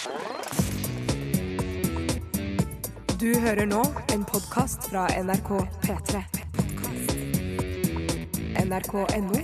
Du 0.00 0.06
hører 3.36 3.66
nå 3.68 3.82
en 4.14 4.22
podkast 4.24 4.86
fra 4.88 5.02
NRK 5.12 5.50
P3. 5.82 6.22
NRK.no 8.62 9.42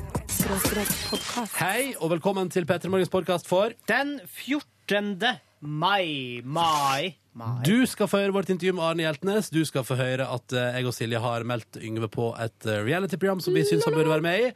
podkast. 1.10 1.58
Hei, 1.60 1.92
og 2.00 2.08
velkommen 2.14 2.48
til 2.48 2.64
P3 2.64 2.88
Morgens 2.88 3.12
podkast 3.12 3.50
for 3.50 3.76
Den 3.90 4.14
14. 4.24 5.20
mai. 5.60 6.40
Mai. 6.40 7.12
mai. 7.36 7.60
Du 7.68 7.84
skal 7.84 8.08
få 8.08 8.22
høre 8.24 8.32
vårt 8.38 8.48
intervju 8.48 8.78
med 8.78 8.86
Arne 8.88 9.04
Hjeltnes. 9.04 9.52
Du 9.52 9.60
skal 9.68 9.84
få 9.84 10.00
høre 10.00 10.24
at 10.24 10.56
eh, 10.56 10.80
jeg 10.80 10.88
og 10.88 10.96
Silje 10.96 11.20
har 11.20 11.44
meldt 11.44 11.76
Yngve 11.84 12.08
på 12.08 12.30
et 12.40 12.64
eh, 12.64 12.80
reality-program 12.88 13.44
som 13.44 13.52
vi 13.52 13.66
syns 13.68 13.84
han 13.84 13.98
burde 13.98 14.14
være 14.14 14.24
med 14.24 14.40
i. 14.40 14.50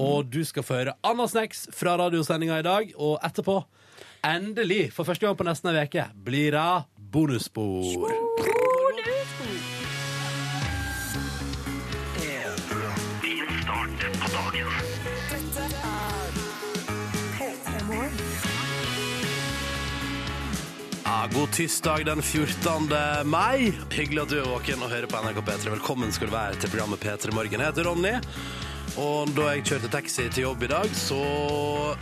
Og 0.00 0.32
du 0.32 0.40
skal 0.48 0.64
få 0.64 0.80
høre 0.80 0.96
Anna 1.04 1.28
Snacks 1.28 1.66
fra 1.76 2.00
radiosendinga 2.00 2.62
i 2.64 2.68
dag. 2.70 2.96
Og 2.96 3.18
etterpå, 3.20 3.60
endelig, 4.26 4.92
for 4.94 5.08
første 5.08 5.26
gang 5.26 5.38
på 5.38 5.46
nesten 5.46 5.72
ei 5.72 5.86
uke, 5.86 6.08
blir 6.24 6.54
det 6.56 6.68
bonusspor. 7.12 8.32
God 21.34 21.52
tirsdag 21.52 22.04
den 22.04 22.22
14. 22.22 22.88
mai. 23.24 23.72
Hyggelig 23.90 24.20
at 24.22 24.32
du 24.32 24.34
er 24.42 24.48
våken 24.50 24.82
og 24.84 24.90
hører 24.92 25.08
på 25.08 25.20
NRK 25.22 25.38
P3. 25.46 25.70
Velkommen 25.72 26.12
skal 26.12 26.28
du 26.28 26.34
være 26.34 26.58
til 26.60 26.68
programmet 26.68 27.00
P3 27.00 27.32
Morgen. 27.32 27.56
Jeg 27.56 27.70
heter 27.70 27.88
Ronny. 27.88 28.12
Og 29.00 29.30
da 29.32 29.46
jeg 29.54 29.64
kjørte 29.70 29.88
taxi 29.92 30.26
til 30.28 30.44
jobb 30.44 30.66
i 30.66 30.68
dag, 30.68 30.90
så 30.96 31.16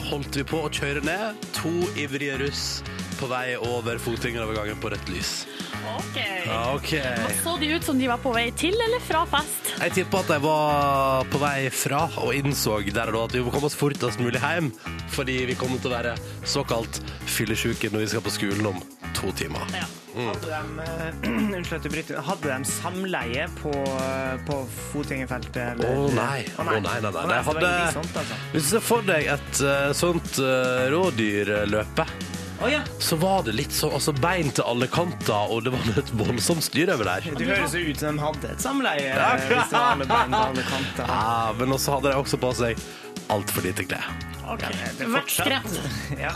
holdt 0.08 0.40
vi 0.40 0.42
på 0.42 0.64
å 0.66 0.70
kjøre 0.74 1.04
ned 1.06 1.44
to 1.54 1.70
ivrige 1.94 2.40
russ 2.42 2.64
på 3.20 3.28
vei 3.30 3.54
over 3.54 4.00
fotgjengerovergangen 4.02 4.80
på 4.82 4.90
rødt 4.90 5.12
lys. 5.12 5.34
Ok. 5.96 6.18
Ja, 6.46 6.74
OK. 6.74 6.92
Så 7.42 7.56
de 7.60 7.72
ut 7.74 7.84
som 7.84 7.98
de 7.98 8.08
var 8.10 8.20
på 8.22 8.32
vei 8.34 8.48
til 8.56 8.74
eller 8.74 9.02
fra 9.04 9.22
fest? 9.30 9.72
Jeg 9.80 9.94
tippa 10.00 10.22
at 10.24 10.32
jeg 10.34 10.44
var 10.44 11.28
på 11.32 11.40
vei 11.42 11.70
fra, 11.74 12.04
og 12.22 12.34
innså 12.36 12.80
der 12.90 13.12
og 13.12 13.16
da 13.16 13.24
at 13.28 13.36
vi 13.38 13.44
må 13.44 13.54
komme 13.54 13.70
oss 13.70 13.78
fortest 13.78 14.20
mulig 14.22 14.42
hjem. 14.42 14.72
Fordi 15.14 15.38
vi 15.50 15.56
kommer 15.58 15.80
til 15.82 15.92
å 15.92 15.96
være 15.96 16.16
såkalt 16.48 17.00
fyllesyke 17.30 17.92
når 17.92 18.06
vi 18.06 18.12
skal 18.14 18.24
på 18.26 18.34
skolen 18.34 18.72
om 18.74 18.82
to 19.16 19.32
timer. 19.36 19.64
Ja. 19.74 19.88
Hadde 20.10 20.46
de, 20.46 20.80
eh, 20.82 22.22
hadde 22.28 22.48
de 22.48 22.64
samleie 22.66 23.46
på, 23.60 23.72
på 24.48 24.56
fotgjengerfeltet? 24.90 25.84
Å 25.86 25.92
oh, 25.92 26.08
nei. 26.16 26.42
Å 26.58 26.66
nei, 26.66 26.80
nei, 26.82 26.96
nei. 27.04 27.12
Å 27.12 27.22
nei. 27.22 27.30
det 27.30 27.42
hadde- 27.46 27.92
sånt, 27.94 28.18
altså. 28.22 28.40
Hvis 28.54 28.66
du 28.66 28.72
ser 28.74 28.84
for 28.84 29.06
deg 29.06 29.30
et 29.36 29.62
eh, 29.62 29.92
sånt 29.96 30.42
uh, 30.42 30.88
rådyrløpe, 30.90 32.06
Å 32.60 32.68
ja. 32.68 32.80
så 33.00 33.16
var 33.16 33.44
det 33.46 33.54
litt 33.56 33.72
sånn 33.72 33.94
altså 33.96 34.12
bein 34.20 34.50
til 34.52 34.66
alle 34.68 34.84
kanter, 34.92 35.48
og 35.48 35.64
det 35.64 35.72
var 35.72 35.86
et 36.02 36.10
voldsomt 36.12 36.64
styr 36.66 36.92
over 36.92 37.08
der. 37.08 37.28
Det 37.38 37.46
høres 37.48 37.72
jo 37.76 37.84
ut 37.88 38.02
som 38.02 38.18
de 38.18 38.24
hadde 38.26 38.50
et 38.52 38.64
samleie. 38.64 39.06
Ja. 39.08 39.30
Hvis 39.40 39.70
det 39.72 39.78
var 39.78 39.96
med 39.96 40.10
bein 40.10 40.34
til 40.34 40.42
alle 40.42 40.66
kanter. 40.68 41.12
Ja, 41.14 41.54
men 41.56 41.72
også 41.76 41.96
hadde 41.96 42.12
de 42.12 42.20
også 42.20 42.40
på 42.42 42.52
seg 42.58 42.84
altfor 43.32 43.64
lite 43.64 43.86
klær. 43.88 44.10
Ok. 44.50 44.66
det 44.98 45.06
er 45.06 45.12
Vært 45.14 45.32
skremt. 45.32 45.76
Ja. 46.18 46.32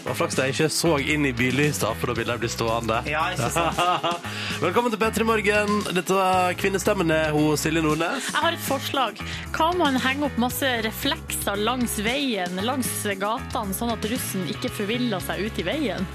Var 0.00 0.16
flaks 0.16 0.38
jeg 0.40 0.54
ikke 0.54 0.66
så 0.72 0.94
inn 1.12 1.26
i 1.28 1.32
billysa, 1.36 1.90
for 2.00 2.10
da 2.10 2.14
ville 2.16 2.32
jeg 2.32 2.40
bli 2.44 2.50
stående. 2.50 3.00
ja, 3.10 3.26
ikke 3.34 3.50
sant. 3.52 4.24
Velkommen 4.64 4.92
til 4.94 5.00
P3 5.02 5.26
Morgen. 5.28 5.72
Dette 5.92 6.16
var 6.16 6.56
kvinnestemmen 6.60 7.12
er 7.12 7.34
hun 7.36 7.52
Silje 7.60 7.82
Nordnes. 7.84 8.30
Jeg 8.32 8.44
har 8.46 8.56
et 8.56 8.64
forslag. 8.64 9.20
Hva 9.52 9.68
om 9.74 9.80
man 9.84 10.00
henger 10.00 10.30
opp 10.30 10.40
masse 10.40 10.72
reflekser 10.86 11.60
langs 11.60 11.98
veien, 12.04 12.60
langs 12.64 12.90
gatene, 13.20 13.76
sånn 13.76 13.92
at 13.92 14.08
russen 14.12 14.48
ikke 14.52 14.72
forviller 14.80 15.20
seg 15.24 15.44
ut 15.44 15.60
i 15.60 15.68
veien? 15.68 16.08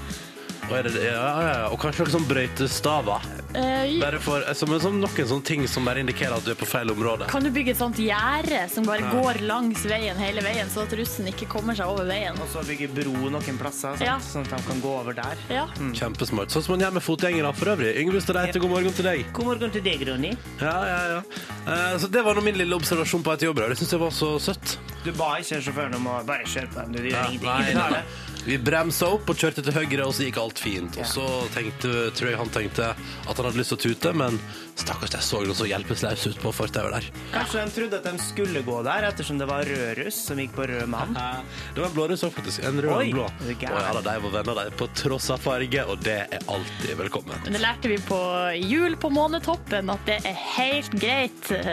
Og, 0.66 0.72
er 0.74 0.82
det, 0.88 0.92
ja, 0.98 1.12
ja, 1.14 1.42
ja. 1.46 1.66
og 1.70 1.78
kanskje 1.78 2.02
noen 2.02 2.12
sånn 2.16 2.24
brøytestaver. 2.26 3.26
Eh, 3.56 3.92
Bare 4.02 4.18
for, 4.20 4.42
som, 4.58 4.72
som 4.82 4.96
noen 4.98 5.28
sånne 5.30 5.46
ting 5.46 5.62
som 5.70 5.86
bare 5.86 6.02
indikerer 6.02 6.34
at 6.34 6.44
du 6.44 6.50
er 6.52 6.58
på 6.58 6.66
feil 6.68 6.90
område. 6.90 7.28
kan 7.30 7.44
du 7.46 7.52
bygge 7.54 7.70
et 7.72 7.78
sånt 7.78 8.00
gjerde 8.02 8.64
som 8.72 8.84
bare 8.88 9.06
går 9.14 9.38
langs 9.46 9.84
veien 9.88 10.18
hele 10.18 10.42
veien, 10.44 10.68
så 10.72 10.82
at 10.82 10.92
russen 10.98 11.30
ikke 11.30 11.46
kommer 11.52 11.78
seg 11.78 11.86
over 11.92 12.08
veien? 12.10 12.34
Og 12.42 12.50
så 12.52 12.64
bygge 12.66 12.90
bro 12.96 13.14
noen 13.30 13.60
plasser, 13.62 13.94
sant? 13.94 14.02
Ja. 14.04 14.18
sånn 14.20 14.42
at 14.48 14.56
de 14.56 14.60
kan 14.66 14.82
gå 14.82 14.90
over 14.98 15.16
der. 15.16 15.38
Ja. 15.54 15.64
Kjempesmart. 15.96 16.50
Sånn 16.52 16.66
som 16.66 16.74
man 16.74 16.84
gjør 16.84 16.98
med 16.98 17.06
fotgjengere 17.06 17.54
for 17.56 17.72
øvrig. 17.76 17.94
Yngve 18.02 18.24
Stadreite, 18.26 18.60
god 18.66 18.74
morgen 18.74 18.98
til 18.98 19.06
deg. 19.06 19.24
God 19.38 19.52
morgen 19.52 19.72
til 19.78 19.86
deg, 19.86 20.02
Ronny. 20.10 20.34
Ja, 20.60 20.76
ja, 20.90 21.00
ja. 21.14 21.22
Eh, 21.62 21.96
så 22.02 22.10
det 22.10 22.26
var 22.26 22.34
nå 22.36 22.42
min 22.44 22.58
lille 22.58 22.74
observasjon 22.76 23.22
på 23.24 23.38
et 23.38 23.46
jobbrød. 23.46 23.70
Det 23.72 23.78
syns 23.84 23.94
jeg 23.96 24.02
var 24.02 24.12
så 24.18 24.34
søtt. 24.42 24.76
Du 25.06 25.12
ba 25.14 25.36
ikke 25.38 25.62
sjåføren 25.62 25.94
om 26.00 26.10
å 26.10 26.20
bare 26.26 26.42
kjøre 26.50 26.72
på 26.74 26.82
dem. 26.82 26.98
Du 26.98 27.06
gjør 27.06 27.30
ingenting. 27.30 27.70
Ikke 27.70 27.78
nei, 27.78 27.90
nei. 28.00 28.06
Vi 28.46 28.58
bremsa 28.62 29.08
opp 29.10 29.32
og 29.32 29.40
kjørte 29.40 29.64
til 29.66 29.74
høyre, 29.74 30.04
og 30.06 30.14
så 30.14 30.28
gikk 30.28 30.36
alt 30.38 30.60
fint. 30.62 30.98
Og 31.02 31.08
så 31.10 31.26
tenkte, 31.54 32.12
tror 32.14 32.30
jeg 32.30 32.38
han 32.38 32.52
tenkte 32.54 32.92
at 32.94 33.32
han 33.32 33.48
hadde 33.48 33.58
lyst 33.58 33.74
til 33.74 33.80
å 33.80 33.84
tute, 33.88 34.12
men 34.14 34.38
stakkars, 34.76 35.14
jeg 35.16 35.24
så 35.24 35.38
noe 35.46 35.54
så 35.56 35.64
hjelpeløs 35.68 36.24
ut 36.28 36.38
på 36.42 36.50
fortauet 36.54 36.92
der. 36.92 37.04
Kanskje 37.32 37.62
de 37.64 37.70
trodde 37.76 37.96
at 38.00 38.04
de 38.06 38.12
skulle 38.22 38.60
gå 38.66 38.76
der, 38.86 39.00
ettersom 39.08 39.36
det 39.40 39.46
var 39.48 39.62
rød 39.64 39.92
russ 40.02 40.18
som 40.28 40.36
gikk 40.42 40.52
på 40.56 40.62
rød 40.68 40.86
mann. 40.92 41.12
Det 41.16 41.78
var 41.80 41.88
en 41.88 41.94
blåruss 41.96 42.24
òg, 42.26 42.32
faktisk. 42.36 42.58
En 42.68 42.76
rød 42.84 42.90
og 42.92 42.96
Oi, 43.00 43.06
en 43.08 43.14
blå. 43.16 43.26
Og 43.26 43.30
ja 43.64 43.70
da, 43.96 44.00
de 44.04 44.14
var 44.26 44.32
venner, 44.36 44.54
de, 44.60 44.64
på 44.80 44.86
tross 45.00 45.26
av 45.32 45.38
farge, 45.42 45.80
og 45.88 45.96
det 46.04 46.18
er 46.26 46.40
alltid 46.52 46.92
velkommen. 47.00 47.36
Men 47.46 47.52
det 47.56 47.62
lærte 47.64 47.86
vi 47.92 47.98
på 48.08 48.20
jul 48.60 48.92
på 49.00 49.08
Månetoppen, 49.16 49.84
at 49.96 50.02
det 50.08 50.18
er 50.28 50.36
helt 50.58 50.92
greit. 51.00 51.42
eh, 51.56 51.64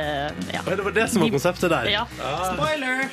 Ja. 0.54 0.60
Og 0.64 0.70
det 0.78 0.84
var 0.86 0.94
det 0.96 1.08
som 1.12 1.20
var 1.24 1.30
konseptet 1.34 1.70
der. 1.74 1.86
Ja. 1.92 2.04
Spoiler! 2.54 2.96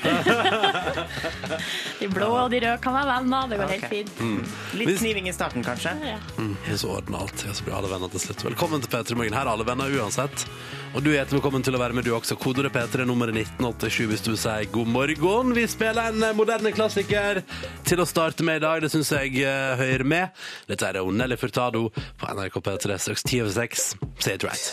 De 2.00 2.06
blå 2.08 2.26
og 2.32 2.50
de 2.52 2.60
røde 2.62 2.78
kan 2.80 2.94
være 2.96 3.10
venner, 3.18 3.48
det 3.50 3.56
går 3.60 3.68
helt 3.74 3.88
fint. 3.90 4.10
fint. 4.16 4.46
Litt 4.78 4.98
kniving 5.02 5.26
i 5.28 5.32
starten, 5.36 5.60
kanskje. 5.64 5.90
Ja. 6.06 6.16
Mm, 6.38 6.54
så 6.80 6.88
ordner 6.96 7.18
alt. 7.26 7.38
Så 7.52 7.64
blir 7.66 7.74
alle 7.76 7.90
venner 7.92 8.08
til 8.12 8.20
slutt. 8.22 8.44
Velkommen 8.46 8.80
til 8.84 8.90
P3 8.92 9.16
Morgen. 9.18 9.34
Her 9.36 9.44
er 9.46 9.50
alle 9.52 9.66
venner 9.68 9.79
uansett. 9.88 10.44
Og 10.91 11.04
du 11.04 11.12
er 11.12 11.20
hjertelig 11.20 11.38
velkommen 11.38 11.62
til 11.62 11.76
å 11.76 11.80
være 11.80 11.94
med, 11.94 12.02
du 12.02 12.10
også. 12.16 12.34
Kodeordet 12.41 12.72
P3 12.74 13.04
nummeret 13.06 13.36
1987 13.38 14.08
hvis 14.10 14.24
du 14.26 14.32
sier 14.34 14.66
god 14.74 14.91
morgen. 14.91 15.52
Vi 15.54 15.62
spiller 15.70 16.10
en 16.10 16.24
eh, 16.26 16.34
moderne 16.34 16.72
klassiker 16.74 17.44
til 17.86 18.02
å 18.02 18.06
starte 18.08 18.42
med 18.46 18.58
i 18.58 18.64
dag. 18.64 18.82
Det 18.82 18.90
syns 18.90 19.12
jeg 19.14 19.38
uh, 19.46 19.78
hører 19.78 20.02
med. 20.02 20.42
Dette 20.66 20.90
er 20.90 20.98
Nelly 21.14 21.38
Furtado 21.38 21.86
på 21.94 22.34
NRK 22.34 22.58
P3 22.58 22.98
straks 23.06 23.22
10 23.22 23.46
over 23.46 23.54
6. 23.54 23.86
Say 24.19 24.34
it 24.34 24.42
right. 24.42 24.66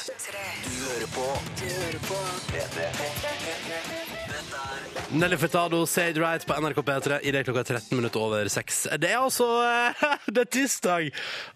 Nelly 5.13 5.37
Furtado, 5.37 5.85
Say 5.85 6.09
it 6.09 6.17
right 6.17 6.45
på 6.45 6.57
NRK 6.57 6.81
P3 6.81 7.19
i 7.21 7.31
det 7.31 7.45
klokka 7.45 7.61
er 7.61 7.75
13 7.77 7.93
minutter 7.95 8.25
over 8.25 8.49
6. 8.49 8.87
Det 8.97 9.13
er 9.13 9.21
altså 9.21 9.45
uh, 9.61 10.07
Det 10.33 10.47
er 10.47 10.55
tirsdag, 10.57 11.11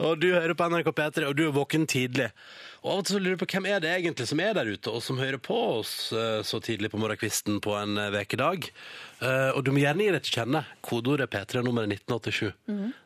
og 0.06 0.22
du 0.22 0.36
hører 0.36 0.54
på 0.54 0.70
NRK 0.70 0.94
P3, 0.94 1.32
og 1.32 1.34
du 1.36 1.50
er 1.50 1.58
våken 1.58 1.90
tidlig. 1.90 2.30
Og 2.82 2.90
av 2.96 3.00
og 3.02 3.06
til 3.06 3.14
så 3.14 3.20
lurer 3.22 3.36
jeg 3.36 3.42
på 3.44 3.48
hvem 3.54 3.66
er 3.70 3.82
det 3.84 3.90
egentlig 3.94 4.26
som 4.26 4.40
er 4.42 4.56
der 4.58 4.70
ute, 4.74 4.90
og 4.90 5.04
som 5.06 5.20
hører 5.22 5.38
på 5.38 5.54
oss 5.78 5.92
eh, 6.18 6.40
så 6.48 6.58
tidlig 6.66 6.90
på 6.90 6.98
morgenkvisten 6.98 7.60
på 7.62 7.76
en 7.78 7.94
eh, 8.02 8.08
vekedag. 8.16 8.66
Eh, 9.22 9.50
Og 9.54 9.62
du 9.68 9.70
må 9.76 9.84
gjerne 9.84 10.08
gi 10.08 10.14
deg 10.16 10.24
til 10.26 10.40
kjenne. 10.40 10.64
Kodeordet 10.82 11.30
P3 11.30 11.62
nummeret 11.68 11.94
1987. 11.94 12.56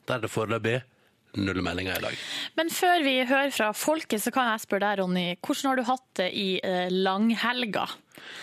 Der 0.07 0.15
er 0.15 0.23
det 0.23 0.31
foreløpig 0.31 0.77
null 1.35 1.59
meldinger 1.59 1.97
i 1.99 2.03
dag. 2.05 2.15
Men 2.55 2.69
før 2.71 3.03
vi 3.03 3.17
hører 3.27 3.51
fra 3.51 3.73
folket, 3.75 4.23
så 4.23 4.31
kan 4.31 4.47
jeg 4.53 4.63
spørre 4.63 4.85
deg, 4.93 5.01
Ronny, 5.01 5.25
hvordan 5.43 5.67
har 5.73 5.75
du 5.81 5.83
hatt 5.89 6.05
det 6.21 6.29
i 6.31 6.47
langhelga? 6.95 7.83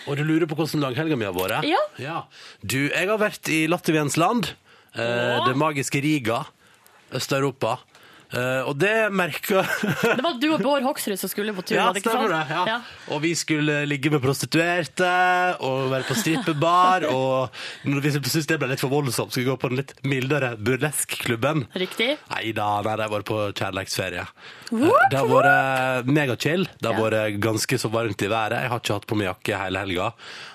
Og 0.05 0.19
du 0.19 0.21
lurer 0.27 0.45
på 0.45 0.59
hvordan 0.59 0.83
langhelga 0.85 1.17
mi 1.17 1.25
har 1.25 1.33
vært? 1.33 1.65
Ja. 1.97 2.19
Du, 2.61 2.77
jeg 2.91 3.09
har 3.09 3.17
vært 3.17 3.49
i 3.49 3.63
Latviens 3.65 4.19
land. 4.21 4.51
Ja. 4.93 5.41
Det 5.49 5.57
magiske 5.57 6.03
Riga. 6.05 6.43
Øst-Europa. 7.17 7.79
Eh, 8.33 8.61
og 8.65 8.73
det 8.81 9.11
merka 9.13 9.61
Det 9.61 10.23
var 10.25 10.37
du 10.41 10.47
og 10.55 10.61
Bård 10.63 10.85
Hoksrud 10.87 11.19
som 11.21 11.29
skulle 11.29 11.53
på 11.53 11.61
tur, 11.61 11.75
Ja, 11.77 11.85
var 11.85 11.93
det 11.93 12.01
ikke 12.01 12.13
stemmer 12.15 12.31
sant? 12.33 12.49
det. 12.49 12.71
Ja. 12.71 12.77
Og 13.13 13.21
vi 13.21 13.33
skulle 13.37 13.75
ligge 13.85 14.09
med 14.13 14.23
prostituerte 14.23 15.09
og 15.61 15.91
være 15.91 16.07
på 16.07 16.17
strippebar. 16.17 17.05
og 17.15 17.53
når 17.85 18.01
vi 18.07 18.13
syntes 18.15 18.49
det 18.49 18.57
ble 18.61 18.71
litt 18.73 18.81
for 18.81 18.93
voldsomt, 18.93 19.29
skulle 19.35 19.45
vi 19.45 19.51
gå 19.51 19.57
på 19.61 19.69
den 19.73 19.81
litt 19.83 19.93
mildere 20.09 20.53
burleskklubben. 20.57 21.67
Riktig? 21.77 22.09
Nei 22.33 22.45
da, 22.57 22.69
nei, 22.85 22.95
det 22.97 23.05
har 23.07 23.13
vært 23.13 23.29
på 23.29 23.41
kjærleiksferie. 23.53 24.25
What? 24.73 25.11
Det 25.13 25.19
har 25.21 25.29
vært 25.29 26.09
megachill. 26.09 26.65
Det 26.81 26.89
har 26.89 26.97
vært 26.97 27.37
ganske 27.43 27.77
så 27.81 27.91
varmt 27.93 28.25
i 28.25 28.31
været. 28.31 28.63
Jeg 28.65 28.73
har 28.73 28.81
ikke 28.81 28.97
hatt 28.97 29.07
på 29.09 29.19
meg 29.19 29.29
jakke 29.29 29.61
hele 29.61 29.85
helga. 29.85 30.09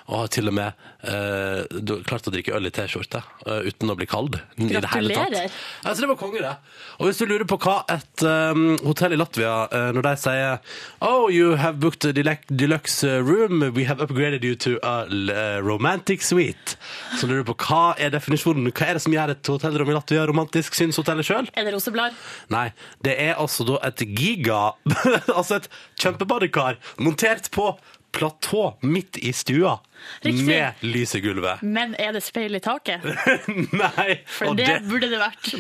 Og 0.09 0.23
har 0.23 0.31
til 0.33 0.49
og 0.49 0.55
med 0.57 0.87
eh, 1.05 2.01
klart 2.09 2.29
å 2.29 2.33
drikke 2.33 2.55
øl 2.57 2.69
i 2.69 2.73
T-skjorte 2.73 3.21
eh, 3.45 3.69
uten 3.69 3.93
å 3.93 3.97
bli 3.99 4.07
kald. 4.09 4.39
i 4.57 4.69
det 4.71 4.81
hele 4.95 5.13
tatt. 5.13 5.29
Gratulerer. 5.29 5.57
Altså, 5.83 6.01
det 6.01 6.09
var 6.09 6.19
konge, 6.21 6.41
det. 6.41 6.55
Og 6.99 7.11
hvis 7.11 7.21
du 7.21 7.27
lurer 7.29 7.45
på 7.49 7.59
hva 7.61 7.77
et 7.93 8.25
um, 8.25 8.79
hotell 8.87 9.13
i 9.13 9.19
Latvia 9.19 9.53
eh, 9.69 9.91
Når 9.97 10.07
de 10.07 10.13
sier 10.23 10.79
Oh, 11.05 11.29
you 11.29 11.59
have 11.61 11.79
booked 11.81 12.07
a 12.09 12.13
deluxe 12.15 13.05
uh, 13.05 13.21
room. 13.23 13.61
We 13.75 13.85
have 13.85 14.01
upgraded 14.01 14.45
you 14.45 14.57
to 14.65 14.79
a 14.83 15.05
uh, 15.05 15.61
romantic 15.63 16.25
suite. 16.25 16.79
Så 17.19 17.29
lurer 17.29 17.45
du 17.45 17.53
på 17.53 17.59
hva 17.69 17.95
er 18.01 18.15
definisjonen? 18.15 18.73
Hva 18.73 18.89
er 18.89 18.99
det 18.99 19.05
som 19.05 19.15
gjør 19.15 19.35
et 19.35 19.53
hotellrom 19.53 19.93
i 19.93 19.97
Latvia 19.97 20.25
romantisk, 20.29 20.77
syns 20.79 20.99
hotellet 21.01 21.29
sjøl? 21.29 21.53
Er 21.53 21.69
det 21.69 21.77
roseblad? 21.77 22.17
Nei, 22.55 22.71
det 23.05 23.19
er 23.21 23.37
altså 23.37 23.67
da 23.69 23.79
et 23.89 24.03
giga 24.09 24.73
Altså 25.39 25.59
et 25.59 25.69
kjempebadekar 26.01 26.79
montert 27.03 27.53
på 27.55 27.71
platå 28.19 28.63
midt 28.83 29.19
i 29.23 29.33
stua 29.33 29.79
Riktig. 30.25 30.45
med 30.47 30.83
lys 30.87 31.15
i 31.15 31.21
gulvet. 31.23 31.63
Men 31.63 31.95
er 31.99 32.15
det 32.17 32.23
speil 32.27 32.59
i 32.59 32.63
taket? 32.63 33.05
Nei! 33.83 34.19
For 34.27 34.59
det, 34.59 34.67
det, 34.67 34.79
burde 34.91 35.11
det 35.13 35.21
vært. 35.23 35.53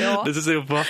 Ja. 0.00 0.20
det 0.24 0.32
syns 0.36 0.48
jeg 0.50 0.62
på 0.66 0.80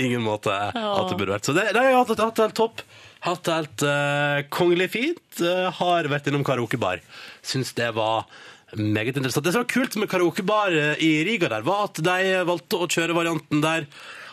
ingen 0.00 0.22
måte 0.24 0.52
at 0.52 1.08
det 1.10 1.16
burde 1.16 1.34
vært. 1.34 1.46
Så 1.48 1.54
det, 1.56 1.70
det 1.74 1.80
har 1.80 1.90
jeg 1.90 1.98
hatt, 1.98 2.22
hatt 2.22 2.42
helt 2.42 2.56
topp. 2.58 2.82
Hatt 3.24 3.42
det 3.44 3.56
helt 3.56 3.84
uh, 3.84 4.38
kongelig 4.52 4.88
fint. 4.94 5.26
Uh, 5.40 5.68
har 5.76 6.08
vært 6.08 6.30
innom 6.30 6.44
karaokebar. 6.46 7.02
Syns 7.44 7.74
det 7.76 7.90
var 7.96 8.28
meget 8.76 9.16
interessant. 9.16 9.44
Det 9.44 9.52
som 9.54 9.64
var 9.64 9.72
kult 9.72 9.96
med 10.00 10.08
karaokebar 10.10 10.76
eh, 10.76 11.02
i 11.02 11.10
Riga 11.26 11.50
der, 11.50 11.64
var 11.66 11.88
at 11.88 12.00
de 12.06 12.38
valgte 12.46 12.78
å 12.78 12.88
kjøre 12.88 13.16
varianten 13.16 13.64
der. 13.64 13.88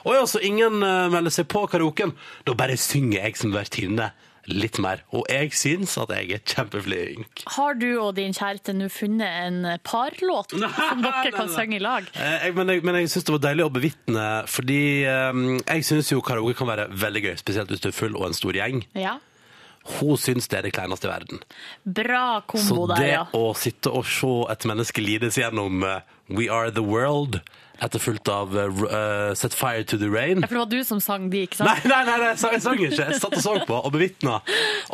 Oi, 0.07 0.15
altså, 0.15 0.39
ingen 0.45 0.79
uh, 0.85 1.09
melder 1.11 1.33
seg 1.33 1.49
på 1.51 1.65
karaoken. 1.71 2.13
Da 2.47 2.55
bare 2.57 2.77
synger 2.79 3.25
jeg 3.25 3.39
som 3.39 3.55
vertinne 3.55 4.11
litt 4.47 4.79
mer. 4.83 5.03
Og 5.15 5.25
jeg 5.31 5.51
syns 5.57 5.97
at 6.01 6.11
jeg 6.15 6.37
er 6.37 6.43
kjempeflink. 6.47 7.43
Har 7.57 7.77
du 7.79 7.89
og 7.99 8.15
din 8.17 8.35
kjæreste 8.35 8.75
nå 8.75 8.89
funnet 8.93 9.27
en 9.27 9.79
parlåt 9.87 10.55
som 10.89 11.03
dere 11.03 11.33
kan 11.35 11.51
synge 11.51 11.79
i 11.79 11.83
lag? 11.83 12.07
Eh, 12.15 12.47
jeg, 12.47 12.57
men 12.57 12.73
jeg, 12.73 12.83
men 12.87 12.99
jeg 13.01 13.11
syns 13.13 13.27
det 13.27 13.35
var 13.37 13.45
deilig 13.49 13.67
å 13.67 13.73
bevitne, 13.77 14.27
fordi 14.51 14.81
eh, 15.07 15.41
jeg 15.61 15.87
syns 15.87 16.11
jo 16.13 16.23
karaoke 16.25 16.57
kan 16.57 16.71
være 16.71 16.89
veldig 16.95 17.25
gøy, 17.29 17.33
spesielt 17.43 17.73
hvis 17.73 17.83
du 17.83 17.89
er 17.91 17.97
full 17.97 18.15
og 18.17 18.29
en 18.29 18.37
stor 18.37 18.57
gjeng. 18.57 18.85
Ja. 18.97 19.17
Hun 19.97 20.17
syns 20.19 20.49
det 20.51 20.59
er 20.59 20.67
det 20.67 20.73
kleineste 20.75 21.07
i 21.07 21.11
verden. 21.11 21.43
Bra 21.83 22.41
kombo 22.47 22.87
der, 22.91 22.97
ja. 22.97 22.97
Så 22.97 23.03
det 23.03 23.11
ja. 23.13 23.23
å 23.39 23.53
sitte 23.55 23.93
og 23.95 24.07
se 24.09 24.33
et 24.51 24.67
menneske 24.67 25.03
lides 25.03 25.39
gjennom 25.39 25.83
eh, 25.87 26.03
We 26.27 26.49
Are 26.51 26.73
The 26.73 26.83
World, 26.83 27.39
etterfulgt 27.83 28.29
av 28.31 28.55
uh, 28.55 28.63
eh, 28.87 29.33
Set 29.37 29.53
Fire 29.57 29.83
To 29.83 29.97
The 29.97 30.09
Rain 30.09 30.41
Ja, 30.41 30.47
For 30.47 30.57
det 30.57 30.63
var 30.63 30.71
du 30.71 30.83
som 30.87 31.01
sang 31.03 31.29
de, 31.33 31.43
ikke 31.47 31.59
sant? 31.59 31.69
Nei, 31.69 31.91
nei, 31.91 32.01
nei, 32.07 32.17
nei, 32.23 32.31
jeg 32.31 32.39
sang- 32.41 32.55
jeg 32.55 32.63
sang 32.65 32.81
ikke. 32.81 33.09
Jeg 33.11 33.19
satt 33.21 33.37
og 33.37 33.43
sang 33.43 33.59
på 33.67 33.77
og 33.77 33.93
bevitna. 33.93 34.39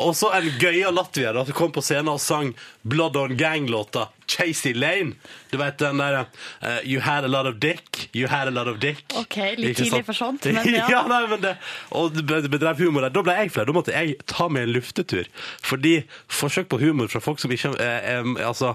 Og 0.04 0.12
så 0.18 0.30
en 0.36 0.50
gøyal 0.60 0.94
Latvia 0.94 1.32
da, 1.36 1.46
som 1.48 1.56
kom 1.56 1.72
på 1.74 1.84
scenen 1.84 2.12
og 2.12 2.20
sang 2.22 2.52
Blood 2.84 3.16
On 3.20 3.36
Gang-låta 3.38 4.08
Chasey 4.28 4.74
Lane. 4.74 5.14
Du 5.50 5.58
vet 5.60 5.78
den 5.78 6.00
der 6.00 6.20
uh, 6.24 6.80
You 6.84 7.00
had 7.00 7.24
a 7.24 7.28
lot 7.28 7.46
of 7.46 7.60
dick, 7.60 8.08
you 8.12 8.28
had 8.28 8.48
a 8.48 8.50
lot 8.50 8.68
of 8.68 8.80
dick. 8.80 9.04
Ok, 9.14 9.36
litt 9.58 9.78
tidlig 9.78 10.04
for 10.06 10.16
sånt, 10.16 10.44
men 10.44 10.74
ja. 10.78 10.86
ja 10.90 11.02
nei, 11.08 11.24
men 11.30 11.42
det, 11.44 11.56
og 11.94 12.16
bedrev 12.24 12.80
humor 12.80 13.06
der. 13.06 13.14
Da 13.14 13.24
ble 13.24 13.36
jeg 13.40 13.52
flau. 13.54 13.66
Da 13.68 13.76
måtte 13.76 13.96
jeg 13.96 14.16
ta 14.30 14.48
meg 14.52 14.68
en 14.68 14.74
luftetur. 14.76 15.28
Fordi 15.64 16.00
forsøk 16.32 16.70
på 16.72 16.80
humor 16.82 17.12
fra 17.12 17.22
folk 17.24 17.42
som 17.42 17.52
ikke 17.54 17.76
er, 17.78 18.00
er 18.18 18.32
Altså 18.44 18.74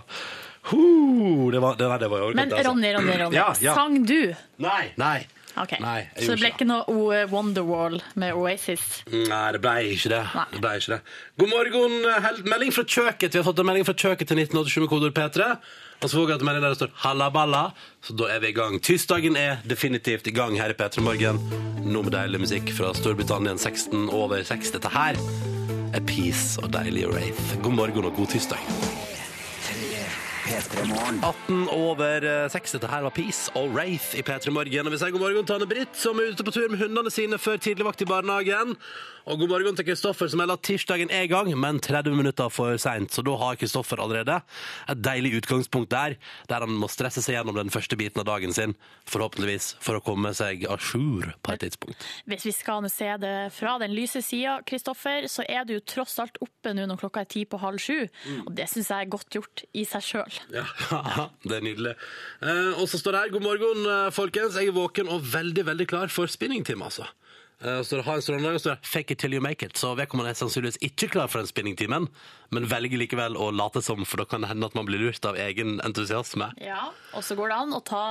Huh, 0.69 1.49
det 1.51 1.59
var, 1.63 1.75
det, 1.79 1.89
det 2.03 2.09
var 2.11 2.33
Men 2.35 2.51
altså. 2.53 2.69
Ronny, 2.69 2.93
Ronny, 2.95 3.17
Ronny. 3.23 3.35
Ja, 3.35 3.49
ja. 3.61 3.73
Sang 3.75 3.99
du? 4.05 4.33
Nei, 4.61 4.85
nei. 5.01 5.17
Okay. 5.59 5.79
Nei, 5.81 6.07
Så 6.15 6.35
det 6.35 6.39
ble 6.39 6.49
ikke 6.53 6.65
noe 6.69 7.23
Wonderwall 7.27 7.97
med 8.21 8.35
Oasis? 8.37 8.83
Nei, 9.11 9.51
det 9.55 9.59
ble 9.63 9.73
ikke 9.91 10.11
det. 10.13 10.19
Det, 10.53 10.61
ble 10.63 10.71
ikke 10.79 10.93
det. 10.93 10.99
God 11.41 11.49
morgen. 11.51 11.97
hel- 12.23 12.43
Melding 12.47 12.71
fra 12.71 12.83
kjøket. 12.85 13.33
Vi 13.33 13.41
har 13.41 13.47
fått 13.47 13.59
en 13.59 13.67
melding 13.67 13.87
fra 13.89 13.95
kjøket 13.97 14.29
til 14.29 14.37
1987 14.39 14.79
med 14.85 14.89
kodeord 14.93 15.17
P3. 15.17 15.49
Og 15.99 16.07
så 16.07 16.15
får 16.15 16.27
vi 16.29 16.33
at 16.37 16.45
melding 16.47 16.63
der 16.63 16.69
det 16.69 16.79
står 16.79 16.93
'halla 17.03 17.27
balla', 17.33 17.73
så 18.05 18.15
da 18.15 18.29
er 18.35 18.39
vi 18.39 18.47
i 18.53 18.55
gang. 18.55 18.79
Tirsdagen 18.79 19.35
er 19.35 19.57
definitivt 19.67 20.27
i 20.27 20.31
gang 20.31 20.55
her 20.55 20.69
i 20.69 20.73
P3 20.73 21.01
Morgen. 21.01 21.41
Nå 21.83 22.03
med 22.03 22.13
deilig 22.13 22.39
musikk 22.39 22.71
fra 22.71 22.93
Storbritannia 22.93 23.57
16 23.57 24.07
over 24.09 24.43
6. 24.43 24.71
Dette 24.71 24.87
her 24.93 25.15
er 25.93 25.99
Peace 26.07 26.57
og 26.63 26.71
deilig 26.71 27.07
Wraith. 27.09 27.57
God 27.61 27.73
morgen 27.73 28.05
og 28.05 28.15
god 28.15 28.27
tirsdag. 28.27 29.08
18 30.59 31.69
over 31.71 32.23
eh, 32.23 32.49
6. 32.51 32.71
Dette 32.75 32.89
her 32.91 33.05
var 33.05 33.13
Peace 33.15 33.51
og 33.55 33.71
Wraith 33.71 34.17
i 34.19 34.23
P3 34.25 34.51
Morgen. 34.51 34.89
Og 34.89 34.91
vi 34.91 34.99
sier 34.99 35.13
god 35.15 35.23
morgen 35.23 35.47
til 35.47 35.55
Anne-Britt, 35.55 35.95
som 35.95 36.19
er 36.19 36.33
ute 36.33 36.43
på 36.43 36.51
tur 36.51 36.67
med 36.71 36.81
hundene 36.81 37.13
sine 37.13 37.39
før 37.39 37.61
tidligvakt 37.63 38.03
i 38.03 38.09
barnehagen. 38.09 38.75
Og 39.29 39.37
god 39.37 39.51
morgen 39.51 39.75
til 39.77 39.85
Kristoffer, 39.85 40.25
som 40.31 40.39
melder 40.41 40.57
at 40.57 40.63
tirsdagen 40.65 41.11
er 41.13 41.27
i 41.27 41.29
gang, 41.29 41.51
men 41.59 41.77
30 41.83 42.15
minutter 42.17 42.49
for 42.49 42.79
seint. 42.81 43.13
Så 43.13 43.21
da 43.21 43.35
har 43.37 43.59
Kristoffer 43.61 44.01
allerede 44.01 44.39
et 44.89 45.01
deilig 45.05 45.35
utgangspunkt 45.37 45.91
der, 45.93 46.15
der 46.49 46.65
han 46.65 46.73
må 46.81 46.89
stresse 46.89 47.21
seg 47.21 47.37
gjennom 47.37 47.59
den 47.59 47.69
første 47.69 47.97
biten 47.99 48.23
av 48.23 48.25
dagen 48.25 48.55
sin, 48.55 48.73
forhåpentligvis 49.05 49.75
for 49.85 49.99
å 49.99 50.03
komme 50.03 50.31
seg 50.33 50.65
à 50.65 50.79
jour 50.79 51.29
på 51.45 51.53
et 51.53 51.61
tidspunkt. 51.65 52.07
Hvis 52.25 52.47
vi 52.49 52.55
skal 52.57 52.89
se 52.89 53.11
det 53.21 53.35
fra 53.53 53.75
den 53.83 53.93
lyse 53.93 54.23
sida, 54.25 54.59
Kristoffer, 54.65 55.29
så 55.29 55.45
er 55.45 55.67
du 55.67 55.75
jo 55.75 55.85
tross 55.85 56.17
alt 56.23 56.41
oppe 56.41 56.73
nå 56.73 56.87
når 56.89 57.03
klokka 57.03 57.21
er 57.21 57.29
ti 57.29 57.45
på 57.45 57.61
halv 57.61 57.77
sju. 57.83 58.07
Mm. 58.25 58.41
Og 58.47 58.51
det 58.57 58.65
syns 58.71 58.89
jeg 58.89 59.05
er 59.05 59.13
godt 59.13 59.37
gjort 59.37 59.65
i 59.77 59.85
seg 59.87 60.09
sjøl. 60.09 60.41
Ja, 60.53 60.65
det 61.47 61.59
er 61.59 61.65
nydelig. 61.65 61.95
Eh, 62.41 62.73
og 62.79 62.89
så 62.89 62.99
står 62.99 63.15
det 63.15 63.23
her, 63.23 63.33
god 63.37 63.45
morgen, 63.45 63.85
eh, 63.85 64.11
folkens. 64.15 64.57
Jeg 64.57 64.71
er 64.71 64.77
våken 64.77 65.11
og 65.11 65.25
veldig, 65.33 65.65
veldig 65.69 65.89
klar 65.89 66.13
for 66.13 66.31
spinningtime, 66.31 66.85
altså. 66.85 67.07
Eh, 67.59 67.81
så 67.83 67.99
det 67.99 68.05
har 68.07 68.15
en 68.15 68.23
strålende 68.23 68.47
dag, 68.47 68.55
og 68.55 68.61
så 68.61 68.69
står 68.69 68.75
det 68.79 68.87
'fake 68.87 69.11
it 69.11 69.19
till 69.19 69.33
you 69.33 69.41
make 69.41 69.65
it'. 69.65 69.77
Så 69.77 69.93
vedkommende 69.95 70.29
er 70.31 70.39
sannsynligvis 70.39 70.79
ikke 70.81 71.09
klar 71.11 71.27
for 71.27 71.39
den 71.39 71.47
spinningtimen, 71.47 72.07
men 72.51 72.69
velger 72.69 72.97
likevel 72.97 73.35
å 73.35 73.51
late 73.51 73.81
som, 73.83 74.05
for 74.05 74.17
da 74.17 74.25
kan 74.25 74.41
det 74.41 74.47
hende 74.47 74.65
at 74.65 74.75
man 74.75 74.85
blir 74.85 74.97
lurt 74.97 75.25
av 75.25 75.35
egen 75.35 75.81
entusiasme. 75.81 76.53
Ja, 76.61 76.89
og 77.13 77.23
så 77.23 77.35
går 77.35 77.49
det 77.49 77.57
an 77.57 77.73
å 77.73 77.83
ta, 77.83 78.03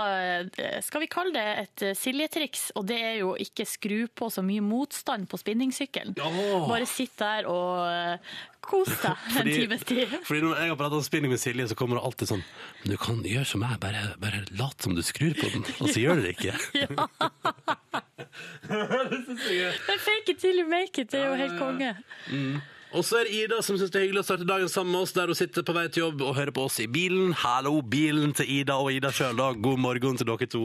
skal 0.83 1.01
vi 1.01 1.07
kalle 1.07 1.33
det 1.33 1.59
et 1.59 1.97
Silje-triks, 1.97 2.73
og 2.77 2.87
det 2.87 3.01
er 3.01 3.17
jo 3.19 3.35
ikke 3.35 3.67
skru 3.67 4.07
på 4.07 4.31
så 4.31 4.43
mye 4.43 4.61
motstand 4.61 5.29
på 5.29 5.39
spinningsykkelen. 5.39 6.15
Åh. 6.21 6.69
Bare 6.69 6.87
sitt 6.87 7.17
der 7.19 7.49
og 7.49 8.21
kos 8.65 8.91
deg 9.03 9.29
en 9.41 9.49
times 9.49 9.85
tid. 9.89 10.17
Fordi 10.27 10.41
når 10.45 10.63
jeg 10.63 10.73
har 10.73 10.79
pratet 10.81 10.99
om 10.99 11.07
spinning 11.07 11.33
med 11.33 11.41
Silje, 11.43 11.69
så 11.71 11.77
kommer 11.79 11.99
det 11.99 12.05
alltid 12.09 12.33
sånn 12.33 12.45
Du 12.85 12.97
kan 13.01 13.21
gjøre 13.27 13.49
som 13.49 13.63
meg, 13.65 13.79
bare, 13.83 14.15
bare 14.23 14.45
lat 14.59 14.83
som 14.83 14.97
du 14.97 15.03
skrur 15.07 15.35
på 15.39 15.51
den, 15.55 15.67
og 15.79 15.93
så 15.93 16.03
gjør 16.03 16.21
du 16.21 16.29
det 16.29 16.37
ikke. 16.37 16.55
Men 18.69 19.99
fake 19.99 20.29
it 20.29 20.41
till 20.41 20.59
you 20.59 20.67
make 20.69 21.01
it, 21.01 21.11
det 21.11 21.21
er 21.21 21.29
jo 21.29 21.39
helt 21.39 21.59
konge. 21.59 21.95
Og 22.89 23.05
så 23.05 23.19
er 23.21 23.29
det 23.29 23.35
Ida 23.37 23.59
som 23.65 23.77
syns 23.77 23.91
det 23.93 24.01
er 24.01 24.07
hyggelig 24.07 24.23
å 24.23 24.27
starte 24.31 24.47
dagen 24.49 24.71
sammen 24.73 24.95
med 24.95 25.05
oss, 25.05 25.13
der 25.13 25.29
hun 25.29 25.37
sitter 25.37 25.65
på 25.67 25.75
vei 25.77 25.85
til 25.93 26.07
jobb 26.07 26.23
og 26.25 26.37
hører 26.39 26.55
på 26.57 26.65
oss 26.71 26.79
i 26.81 26.87
bilen. 26.89 27.35
Hallo, 27.37 27.75
bilen 27.85 28.33
til 28.37 28.49
Ida 28.61 28.79
og 28.81 28.89
Ida 28.95 29.11
sjøl, 29.13 29.37
da. 29.37 29.51
God 29.53 29.83
morgen 29.85 30.17
til 30.17 30.29
dere 30.29 30.49
to 30.49 30.63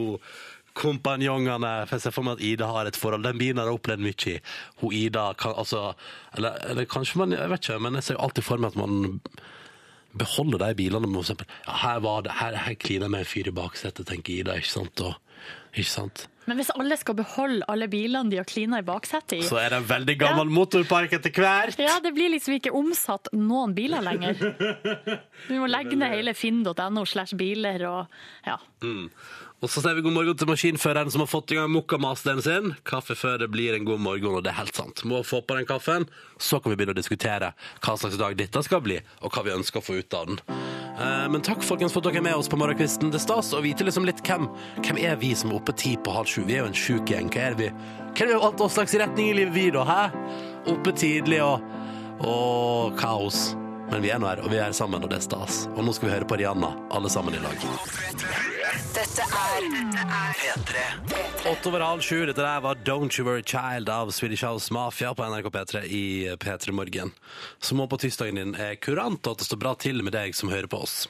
kompanjongene. 0.74 1.72
For 1.86 1.96
jeg 1.96 2.06
ser 2.06 2.14
for 2.14 2.26
meg 2.26 2.38
at 2.38 2.44
Ida 2.44 2.68
har 2.70 2.90
et 2.90 2.98
forhold. 2.98 3.24
Den 3.26 3.40
bilen 3.40 3.62
har 3.62 3.70
jeg 3.70 3.78
opplevd 3.78 4.04
mye 4.04 4.30
i. 4.34 4.36
Hun 4.82 4.94
Ida 5.00 5.26
kan 5.38 5.56
altså 5.56 5.94
Eller, 6.36 6.58
eller 6.70 6.84
kanskje 6.90 7.18
man 7.20 7.32
Jeg 7.32 7.50
vet 7.50 7.64
ikke, 7.64 7.78
men 7.78 7.94
jeg 7.94 8.08
ser 8.08 8.18
jo 8.18 8.24
alltid 8.26 8.46
for 8.46 8.62
meg 8.62 8.74
at 8.74 8.80
man 8.80 9.20
beholder 10.18 10.58
de 10.62 10.74
bilene 10.78 11.08
med 11.10 11.24
eksempel 11.24 11.46
ja, 11.66 11.72
Her 11.82 12.04
var 12.04 12.22
det, 12.26 12.36
her, 12.40 12.56
her 12.66 12.74
kliner 12.78 13.08
jeg 13.08 13.14
med 13.14 13.24
en 13.24 13.32
fyr 13.32 13.50
i 13.50 13.54
baksetet, 13.54 14.06
tenker 14.06 14.40
Ida, 14.40 14.58
ikke 14.58 14.70
sant? 14.70 15.02
Og, 15.02 15.16
ikke 15.74 15.90
sant? 15.90 16.28
Men 16.44 16.60
hvis 16.60 16.70
alle 16.74 16.96
skal 17.00 17.16
beholde 17.16 17.64
alle 17.72 17.86
bilene 17.88 18.28
de 18.30 18.38
har 18.40 18.48
klina 18.48 18.80
i 18.82 18.84
baksetet 18.84 19.38
i 19.38 19.46
Så 19.46 19.56
er 19.60 19.72
det 19.72 19.80
en 19.80 19.88
veldig 19.88 20.16
gammel 20.20 20.50
motorpark 20.52 21.14
etter 21.16 21.32
hvert. 21.32 21.78
ja, 21.80 21.96
det 22.04 22.12
blir 22.16 22.32
liksom 22.34 22.58
ikke 22.58 22.72
omsatt 22.76 23.30
noen 23.32 23.74
biler 23.76 24.04
lenger. 24.04 24.36
Du 25.48 25.56
må 25.60 25.68
legge 25.68 25.96
ned 25.98 26.12
hele 26.12 26.34
finn.no 26.36 27.04
slash 27.08 27.36
biler 27.36 27.82
og 27.88 28.12
ja. 28.46 28.58
Og 29.62 29.70
så 29.72 29.80
sier 29.80 29.94
vi 29.96 30.02
god 30.04 30.12
morgen 30.12 30.36
til 30.36 30.48
maskinføreren 30.50 31.08
som 31.12 31.22
har 31.22 31.28
fått 31.30 31.54
i 31.54 31.56
gang 31.56 31.70
mokkamasteren 31.72 32.42
sin. 32.44 32.72
Kaffe 32.84 33.14
før 33.16 33.38
det 33.40 33.46
blir 33.54 33.72
en 33.76 33.86
god 33.88 34.02
morgen, 34.02 34.34
og 34.36 34.42
det 34.44 34.50
er 34.52 34.58
helt 34.58 34.76
sant. 34.76 35.00
Må 35.08 35.22
få 35.24 35.40
på 35.46 35.56
den 35.56 35.64
kaffen, 35.68 36.04
så 36.36 36.58
kan 36.60 36.72
vi 36.74 36.76
begynne 36.76 36.92
å 36.92 36.98
diskutere 36.98 37.54
hva 37.80 37.94
slags 37.96 38.18
dag 38.20 38.36
dette 38.36 38.60
skal 38.66 38.82
bli, 38.84 38.98
og 39.24 39.32
hva 39.32 39.44
vi 39.46 39.54
ønsker 39.54 39.80
å 39.80 39.86
få 39.86 39.96
ut 40.02 40.18
av 40.18 40.28
den. 40.28 40.42
Eh, 40.98 41.24
Men 41.32 41.40
takk 41.46 41.64
folkens 41.64 41.94
for 41.96 42.04
at 42.04 42.10
dere 42.10 42.20
er 42.20 42.26
med 42.28 42.36
oss 42.42 42.50
på 42.52 42.60
morgenkvisten. 42.60 43.08
Det 43.14 43.22
er 43.22 43.24
stas 43.24 43.54
å 43.56 43.62
vite 43.64 43.86
liksom 43.88 44.04
litt 44.04 44.20
hvem, 44.26 44.50
hvem 44.84 45.00
er 45.00 45.16
vi 45.22 45.32
som 45.38 45.54
er 45.54 45.62
oppe 45.62 45.72
ti 45.72 45.96
på 45.96 46.12
halv 46.12 46.28
sju. 46.28 46.44
Vi 46.44 46.58
er 46.58 46.64
jo 46.66 46.70
en 46.74 46.80
sjuk 46.84 47.14
gjeng. 47.14 47.32
Hva 47.32 47.48
er 47.48 47.60
vi 47.62 47.70
Hva 47.70 48.20
er 48.20 48.34
det 48.34 48.42
alt 48.44 48.60
slags 48.70 48.92
retning 49.00 49.32
i 49.32 49.38
livet 49.40 49.54
vi, 49.56 49.70
da? 49.74 49.86
Hæ? 49.88 50.02
Oppe 50.74 50.92
tidlig 50.92 51.40
og, 51.42 51.64
og 52.20 52.98
kaos. 53.00 53.54
Men 53.90 54.02
vi 54.02 54.10
er 54.10 54.18
nå 54.18 54.28
her, 54.30 54.40
og 54.44 54.50
vi 54.52 54.58
er 54.62 54.72
sammen, 54.76 55.02
og 55.04 55.10
det 55.10 55.20
er 55.20 55.26
stas. 55.26 55.64
Og 55.74 55.84
nå 55.84 55.92
skal 55.94 56.08
vi 56.08 56.14
høre 56.14 56.28
på 56.28 56.38
Rihanna, 56.40 56.72
alle 56.94 57.10
sammen 57.12 57.36
i 57.36 57.42
lag. 57.42 57.58
Dette 58.94 59.26
er 59.26 59.64
Åtte 61.44 61.68
over 61.68 61.82
halv 61.84 62.00
sju. 62.00 62.24
Dette 62.26 62.40
der 62.40 62.62
var 62.64 62.78
Don't 62.86 63.18
You 63.18 63.26
Worry 63.26 63.42
Child 63.44 63.90
av 63.92 64.10
Swedish 64.16 64.44
House 64.46 64.72
Mafia 64.72 65.12
på 65.14 65.26
NRK 65.28 65.50
P3 65.52 65.82
i 65.84 66.04
P3 66.40 66.72
Morgen. 66.72 67.12
Som 67.60 67.82
må 67.82 67.88
på 67.90 67.98
tirsdagen 68.00 68.40
din 68.40 68.54
er 68.56 68.78
kurant, 68.80 69.26
og 69.26 69.36
at 69.36 69.42
det 69.42 69.50
står 69.50 69.60
bra 69.60 69.74
til 69.76 70.00
med 70.02 70.16
deg 70.16 70.34
som 70.34 70.52
hører 70.52 70.70
på 70.70 70.80
oss. 70.86 71.04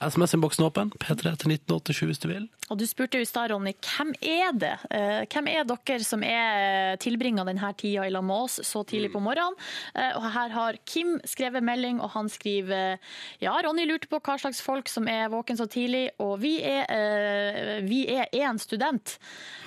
SMS-innboksen 0.00 0.68
åpen. 0.68 0.92
P3 1.02 1.34
til 1.34 1.56
1987 1.56 2.06
hvis 2.06 2.22
du 2.22 2.30
vil. 2.30 2.46
Og 2.70 2.78
du 2.78 2.84
spurte 2.86 3.18
jo 3.18 3.24
i 3.24 3.28
stad, 3.28 3.50
Ronny, 3.50 3.72
hvem 3.82 4.12
er 4.22 4.52
det? 4.54 4.72
Eh, 4.94 5.24
Hvem 5.30 5.48
er 5.50 5.64
dere 5.66 6.04
som 6.06 6.22
er 6.22 6.96
tilbringer 7.02 7.44
denne 7.48 7.72
tida 7.78 8.04
i 8.06 8.12
lag 8.14 8.22
med 8.24 8.44
oss 8.46 8.60
så 8.66 8.84
tidlig 8.86 9.10
på 9.12 9.22
morgenen? 9.24 9.56
Eh, 9.94 10.12
Og 10.16 10.28
her 10.34 10.54
har 10.54 10.78
Kim 10.86 11.16
skrevet 11.26 11.62
melding, 11.66 11.98
og 12.00 12.10
han 12.14 12.28
skriver 12.30 12.98
ja, 13.42 13.56
Ronny 13.66 13.86
lurte 13.90 14.06
på 14.10 14.20
hva 14.22 14.38
slags 14.38 14.62
folk 14.62 14.88
som 14.88 15.08
er 15.10 15.28
våken 15.32 15.58
så 15.58 15.66
tidlig, 15.66 16.10
og 16.22 16.38
vi 16.44 16.60
er, 16.62 16.86
eh, 16.88 17.80
vi 17.86 18.04
er 18.14 18.30
én 18.38 18.58
student. 18.62 19.18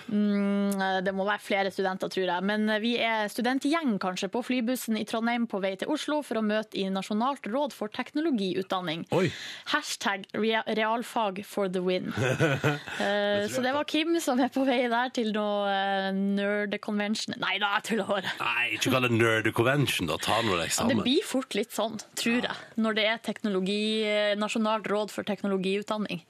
Mm, 0.08 1.04
det 1.06 1.14
må 1.16 1.24
være 1.24 1.40
flere 1.40 1.72
studenter, 1.72 2.10
tror 2.12 2.26
jeg. 2.28 2.44
Men 2.44 2.68
vi 2.84 2.98
er 3.00 3.30
studentgjeng 3.32 3.96
kanskje 4.04 4.28
på 4.32 4.42
flybussen 4.44 4.98
i 5.00 5.06
Trondheim 5.08 5.46
på 5.48 5.62
vei 5.64 5.76
til 5.80 5.88
Oslo 5.94 6.22
for 6.24 6.40
å 6.40 6.44
møte 6.44 6.76
i 6.80 6.90
Nasjonalt 6.92 7.48
råd 7.48 7.72
for 7.76 7.88
teknologiutdanning. 7.88 9.06
Oi. 9.16 9.30
Hashtag 9.72 10.26
realfag 10.36 11.44
for 11.48 11.70
the 11.72 11.80
win. 11.84 12.12
Eh, 13.00 13.48
Så 13.50 13.62
det 13.64 13.72
var 13.74 13.88
Kim 13.90 14.14
som 14.22 14.40
er 14.44 14.52
på 14.54 14.66
vei 14.68 14.82
der 14.92 15.10
til 15.16 15.32
noe 15.36 15.70
eh, 15.72 16.10
nerd 16.14 16.76
convention. 16.84 17.36
Nei 17.42 17.56
da, 17.62 17.72
jeg 17.80 17.88
tuller 17.92 18.10
bare. 18.10 18.34
Nei, 18.42 18.66
ikke 18.78 18.94
kall 18.94 19.08
det 19.08 19.14
nerd 19.16 19.50
convention, 19.58 20.10
da. 20.12 20.20
Ta 20.22 20.42
nå 20.46 20.60
eksamen. 20.64 20.98
Det 21.02 21.08
blir 21.08 21.26
fort 21.28 21.58
litt 21.58 21.74
sånn, 21.74 21.98
tror 22.20 22.46
jeg, 22.50 22.60
når 22.78 23.00
det 23.00 23.08
er 23.10 23.24
teknologi, 23.26 23.82
eh, 24.06 24.36
Nasjonalt 24.40 24.88
råd 24.92 25.14
for 25.14 25.26
teknologiutdanning. 25.28 26.24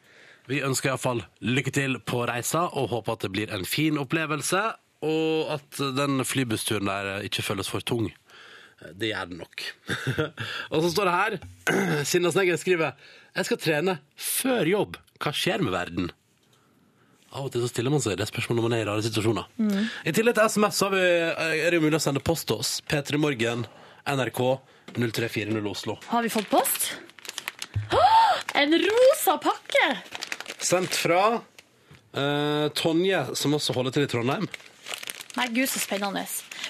Vi 0.52 0.60
ønsker 0.64 0.92
iallfall 0.92 1.22
lykke 1.40 1.72
til 1.72 2.00
på 2.04 2.26
reisa 2.28 2.66
og 2.76 2.90
håper 2.92 3.16
at 3.16 3.28
det 3.28 3.32
blir 3.36 3.54
en 3.56 3.64
fin 3.68 4.00
opplevelse. 4.02 4.64
Og 5.04 5.50
at 5.52 5.80
den 5.98 6.22
flybussturen 6.24 6.88
der 6.88 7.26
ikke 7.28 7.44
føles 7.44 7.68
for 7.68 7.84
tung. 7.84 8.06
Det 8.96 9.10
gjør 9.12 9.30
den 9.32 9.42
nok. 9.42 9.64
og 10.72 10.78
så 10.84 10.92
står 10.94 11.10
det 11.10 11.16
her 11.18 11.36
Sinna 12.10 12.32
Sneggen 12.32 12.60
skriver 12.60 12.96
Jeg 13.36 13.48
skal 13.48 13.60
trene 13.60 13.98
før 14.16 14.68
jobb. 14.72 14.98
Hva 15.24 15.32
skjer 15.36 15.64
med 15.64 15.76
verden? 15.76 16.12
Av 17.34 17.48
og 17.48 17.54
til 17.54 17.64
så 17.64 17.70
stiller 17.72 17.94
man 17.94 18.02
seg 18.04 18.18
det 18.20 18.28
spørsmålet 18.30 18.60
når 18.60 18.68
man 18.68 18.76
er 18.78 18.84
i 18.84 18.88
rare 18.90 19.04
situasjoner. 19.06 19.48
I 20.06 20.14
tillegg 20.14 20.38
til 20.38 20.52
SMS 20.54 20.78
så 20.78 20.90
har 20.90 20.94
vi, 20.94 21.06
er 21.58 21.66
det 21.74 21.80
jo 21.80 21.86
mulig 21.88 21.98
å 21.98 22.04
sende 22.04 22.22
post 22.22 22.46
til 22.50 22.62
oss. 22.62 22.76
P3 22.86 23.18
Morgen, 23.22 23.66
NRK 24.06 24.42
0340 24.94 25.72
Oslo. 25.72 25.98
Har 26.12 26.22
vi 26.26 26.30
fått 26.30 26.50
post? 26.52 26.92
Oh, 27.94 28.36
en 28.54 28.78
rosa 28.84 29.40
pakke! 29.42 29.88
Sendt 30.64 30.94
fra 30.96 31.24
uh, 31.40 32.68
Tonje, 32.78 33.26
som 33.36 33.58
også 33.58 33.74
holder 33.74 33.98
til 33.98 34.06
i 34.06 34.12
Trondheim. 34.14 34.46
Nei, 35.34 35.48
gud, 35.50 35.66
så 35.70 35.82
spennende. 35.82 36.28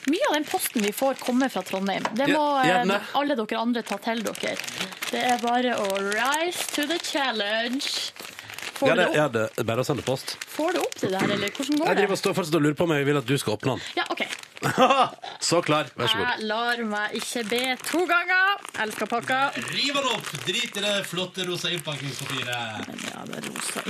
Mye 0.08 0.30
av 0.30 0.38
den 0.38 0.46
posten 0.48 0.84
vi 0.86 0.94
får, 0.96 1.20
kommer 1.20 1.52
fra 1.52 1.66
Trondheim. 1.68 2.06
Det 2.16 2.30
må 2.32 2.44
eh, 2.62 2.70
gjerne. 2.70 3.02
alle 3.20 3.36
dere 3.36 3.60
andre 3.60 3.84
ta 3.84 3.98
til 4.04 4.24
dere. 4.24 4.56
Det 5.10 5.20
er 5.20 5.44
bare 5.44 5.76
å 5.84 5.90
rise 6.00 6.70
to 6.72 6.88
the 6.88 7.00
challenge. 7.04 8.14
Får, 8.84 8.90
Ja, 8.92 8.96
det, 9.00 9.06
du, 9.08 9.18
ja, 9.18 9.26
opp, 9.26 9.34
det 9.40 9.64
er 9.64 9.68
bare 9.72 9.84
å 9.84 9.88
sende 9.88 10.04
post. 10.04 10.36
får 10.54 10.74
du 10.76 10.80
opp 10.84 10.96
til 11.00 11.14
det 11.14 11.20
her, 11.22 11.32
eller 11.38 11.54
hvordan 11.56 11.78
går 11.80 11.88
Jeg 11.88 11.98
driver 12.02 12.16
og 12.18 12.20
står 12.20 12.34
fortsatt 12.40 12.58
og 12.60 12.64
lurer 12.66 12.76
på 12.80 12.88
om 12.90 12.94
jeg 12.98 13.06
vil 13.08 13.20
at 13.22 13.30
du 13.30 13.38
skal 13.40 13.56
åpne 13.56 13.78
den. 13.78 13.86
Ja, 13.96 14.06
OK. 14.12 14.24
Så 15.50 15.62
klar, 15.64 15.90
vær 16.00 16.08
så 16.08 16.18
god. 16.20 16.28
Jeg 16.28 16.48
lar 16.52 16.82
meg 16.88 17.16
ikke 17.20 17.42
be 17.50 17.62
to 17.84 18.04
ganger. 18.08 18.62
Elsker 18.84 19.10
pakka. 19.12 19.40
Riv 19.72 19.98
den 20.00 20.10
opp! 20.14 20.30
Drit 20.48 20.78
i 20.80 20.84
det 20.84 20.94
flotte 21.10 21.48
rosa 21.50 21.72
innpakningspapiret. 21.74 22.94
Ja, 23.10 23.24
det 23.28 23.40
er 23.42 23.50
rosa. 23.50 23.84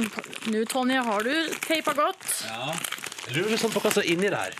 Nå, 0.49 0.63
Tonje, 0.71 1.01
har 1.09 1.27
du 1.29 1.33
teipa 1.67 1.93
godt? 1.97 2.25
Ja. 2.47 2.73
Jeg 3.27 3.37
lurer 3.41 3.61
sånn 3.61 3.73
på 3.75 3.83
hva 3.85 3.91
som 3.93 4.01
er 4.05 4.09
inni 4.13 4.29
der. 4.33 4.57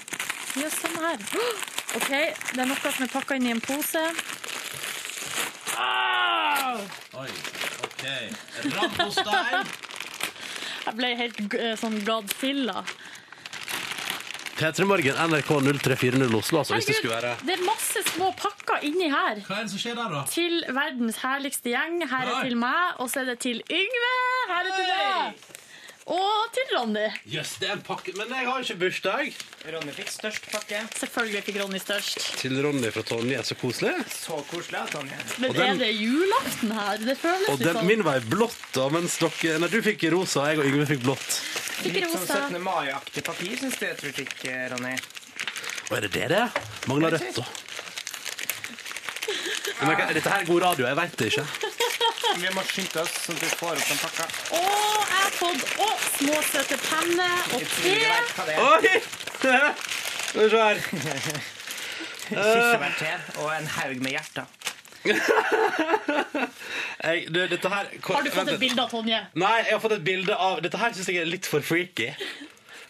Ja, 0.61 0.69
sånn 0.73 0.99
her. 1.01 1.17
OK, 1.97 2.11
det 2.11 2.61
er 2.61 2.69
noe 2.69 2.77
som 2.93 3.05
er 3.07 3.13
pakka 3.13 3.39
inn 3.41 3.49
i 3.49 3.55
en 3.55 3.61
pose. 3.65 4.05
Ah! 5.77 6.77
Oi, 7.23 7.29
ok. 7.89 8.05
Rambostein. 8.77 9.73
Jeg 10.83 10.97
ble 10.99 11.11
helt 11.15 11.57
eh, 11.57 11.75
sånn 11.79 11.99
Godzilla. 12.07 12.83
P3 14.53 14.85
Morgen, 14.85 15.17
NRK 15.17 15.49
0340 15.65 16.35
Oslo, 16.37 16.59
altså, 16.61 16.75
hvis 16.77 16.85
det 16.85 16.97
skulle 16.99 17.15
være 17.15 17.31
det 17.41 17.55
er 17.55 17.63
masse 17.65 18.03
små 18.11 18.29
pakker 18.37 18.85
inni 18.85 19.09
her. 19.09 19.41
Hva 19.47 19.57
er 19.61 19.65
det 19.65 19.73
som 19.73 19.81
skjer 19.81 19.97
der, 19.97 20.13
da? 20.13 20.21
Til 20.29 20.59
verdens 20.75 21.17
herligste 21.23 21.73
gjeng. 21.73 22.03
Her 22.05 22.29
Nei. 22.29 22.35
er 22.35 22.51
til 22.51 22.59
meg, 22.61 23.01
og 23.01 23.09
så 23.09 23.23
er 23.23 23.31
det 23.33 23.39
til 23.43 23.63
Yngve. 23.65 24.13
Her 24.51 24.61
er 24.61 24.77
til 24.77 24.91
deg. 24.91 25.62
Og 26.11 26.49
til 26.51 26.65
Ronny. 26.75 27.05
Jøss, 27.31 27.53
det 27.61 27.69
er 27.69 27.77
en 27.77 27.81
pakke 27.87 28.11
Men 28.17 28.27
jeg 28.35 28.43
har 28.49 28.59
ikke 28.65 28.75
bursdag. 28.81 29.29
Ronny 29.71 29.93
fikk 29.95 30.09
størst 30.11 30.49
pakke. 30.51 30.81
Selvfølgelig 30.99 31.43
fikk 31.47 31.59
Ronny 31.61 31.79
størst. 31.79 32.25
Til 32.41 32.57
Ronny 32.65 32.89
fra 32.91 33.03
Tonje. 33.07 33.39
Så 33.47 33.55
koselig. 33.55 33.93
Så 34.11 34.41
koselig, 34.49 34.81
Tonje. 34.91 35.15
Men 35.39 35.49
Og 35.49 35.55
den- 35.55 35.69
er 35.69 35.79
det 35.85 35.91
julaften 35.95 36.71
her? 36.75 36.97
Det 36.97 37.17
føles 37.21 37.49
Og 37.49 37.59
den, 37.59 37.75
sånn. 37.77 37.85
min 37.87 38.03
var 38.03 38.19
blått, 38.19 38.59
da, 38.73 38.89
mens 38.89 39.17
dere 39.17 39.59
Nei, 39.59 39.67
du 39.71 39.81
fikk 39.81 40.03
rosa, 40.11 40.47
jeg 40.51 40.59
og 40.59 40.65
Yngve 40.65 40.85
fikk 40.91 41.03
blått. 41.07 41.29
Fikk 41.83 41.93
Litt 41.93 42.11
sånn 42.11 42.27
17. 42.27 42.61
mai-aktig 42.63 43.23
papir, 43.23 43.55
syns 43.57 43.79
jeg 43.79 43.97
tror 43.97 44.11
du 44.11 44.23
fikk, 44.23 44.45
eh, 44.51 44.69
Ronny. 44.75 44.97
Og 45.89 45.97
er 45.97 46.01
det 46.01 46.11
det 46.11 46.27
det 46.29 46.37
er? 46.37 46.51
Mangler 46.87 47.11
rødt, 47.15 47.35
da. 47.35 47.45
Men 49.83 49.97
dette 50.13 50.29
her 50.29 50.41
er 50.41 50.45
god 50.45 50.61
radio, 50.61 50.85
jeg 50.85 50.95
veit 50.95 51.17
det 51.17 51.31
ikke. 51.31 51.47
Vi 52.33 52.49
må 52.55 52.63
skynde 52.65 53.01
oss 53.03 53.13
sånn 53.25 53.37
at 53.37 53.43
vi 53.45 53.49
får 53.59 53.77
opp 53.77 53.89
den 53.89 53.99
pakka. 54.01 54.25
Og 54.57 54.63
jeg 54.63 55.19
har 55.19 55.33
fått 55.37 55.63
å, 55.85 55.89
små 56.17 56.39
søte 56.49 56.77
penner 56.81 57.37
og 57.53 57.61
te. 57.75 57.93
Oi! 58.63 58.93
Skal 59.37 60.39
vi 60.39 60.47
se 60.49 60.63
her. 60.63 60.77
Kirsebærte 62.23 63.11
og 63.43 63.49
en 63.53 63.67
haug 63.77 64.01
med 64.01 64.15
hjerter. 64.15 64.45
Hey, 67.03 67.25
du, 67.27 67.41
dette 67.51 67.67
her 67.67 67.89
Har 68.07 68.23
du 68.23 68.29
fått 68.31 68.53
et 68.53 68.59
bilde 68.61 68.79
av 68.85 68.89
Tonje? 68.93 69.19
Nei, 69.35 69.57
jeg 69.65 69.73
har 69.75 69.81
fått 69.83 69.97
et 69.97 70.05
bilde 70.05 70.37
av 70.39 70.61
Dette 70.63 70.79
her 70.79 70.93
syns 70.95 71.09
jeg 71.11 71.19
er 71.19 71.27
litt 71.27 71.49
for 71.49 71.59
freaky. 71.65 72.13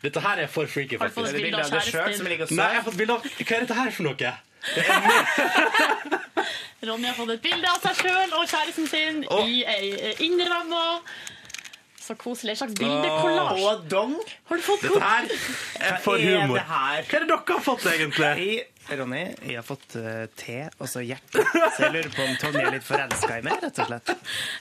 Dette 0.03 0.21
her 0.21 0.43
er 0.43 0.51
for 0.51 0.69
freaky, 0.69 0.99
Har 1.01 1.09
du 1.09 1.15
fått 1.15 1.31
et 1.31 1.39
bilde 1.41 1.57
av 1.57 1.65
av 1.65 1.73
deg 1.73 1.87
sjøl 1.87 1.95
kjæresten 1.97 2.21
som 2.21 2.29
ligger 2.29 2.45
og 2.45 2.53
Nei, 2.59 2.69
jeg 2.69 2.77
har 2.83 2.85
fått 2.85 2.99
bilde 3.01 3.17
av 3.17 3.25
Hva 3.25 3.55
er 3.57 3.65
dette 3.65 3.79
her 3.79 3.89
for 3.97 4.05
noe? 4.11 4.33
Ronny 6.87 7.07
har 7.07 7.15
fått 7.15 7.37
et 7.37 7.43
bilde 7.43 7.69
av 7.69 7.79
seg 7.83 7.95
sjøl 8.03 8.33
og 8.37 8.47
kjæresten 8.47 8.87
sin 8.89 9.23
oh. 9.31 9.47
i 9.47 9.63
ei 9.67 9.93
eh, 9.93 10.25
innramme. 10.25 11.01
Så 12.03 12.15
koselig. 12.19 12.51
En 12.51 12.57
slags 12.57 12.73
bildekollasj. 12.75 13.61
Og 13.63 13.83
dong. 13.91 14.15
Har 14.49 14.59
du 14.59 14.63
fått 14.65 14.81
Dette 14.83 14.99
her 14.99 15.23
er 15.79 16.01
for 16.03 16.19
er 16.19 16.41
humor. 16.43 16.59
Hva 16.59 16.99
er 16.99 17.05
det 17.07 17.29
dere 17.29 17.43
har 17.47 17.61
fått, 17.63 17.85
egentlig? 17.93 18.27
Jeg, 18.27 18.65
Ronny, 18.99 19.21
jeg 19.39 19.55
har 19.55 19.63
fått 19.63 19.95
uh, 19.95 20.25
te 20.35 20.65
og 20.73 20.89
så 20.91 20.99
hjerte. 21.05 21.45
Så 21.45 21.85
jeg 21.85 21.93
lurer 21.93 22.09
på 22.11 22.25
om 22.25 22.33
Tonje 22.41 22.65
er 22.65 22.75
litt 22.75 22.83
forelska 22.83 23.37
i 23.39 23.45
meg, 23.45 23.55
rett 23.63 23.79
og 23.79 23.87
slett. 23.87 24.11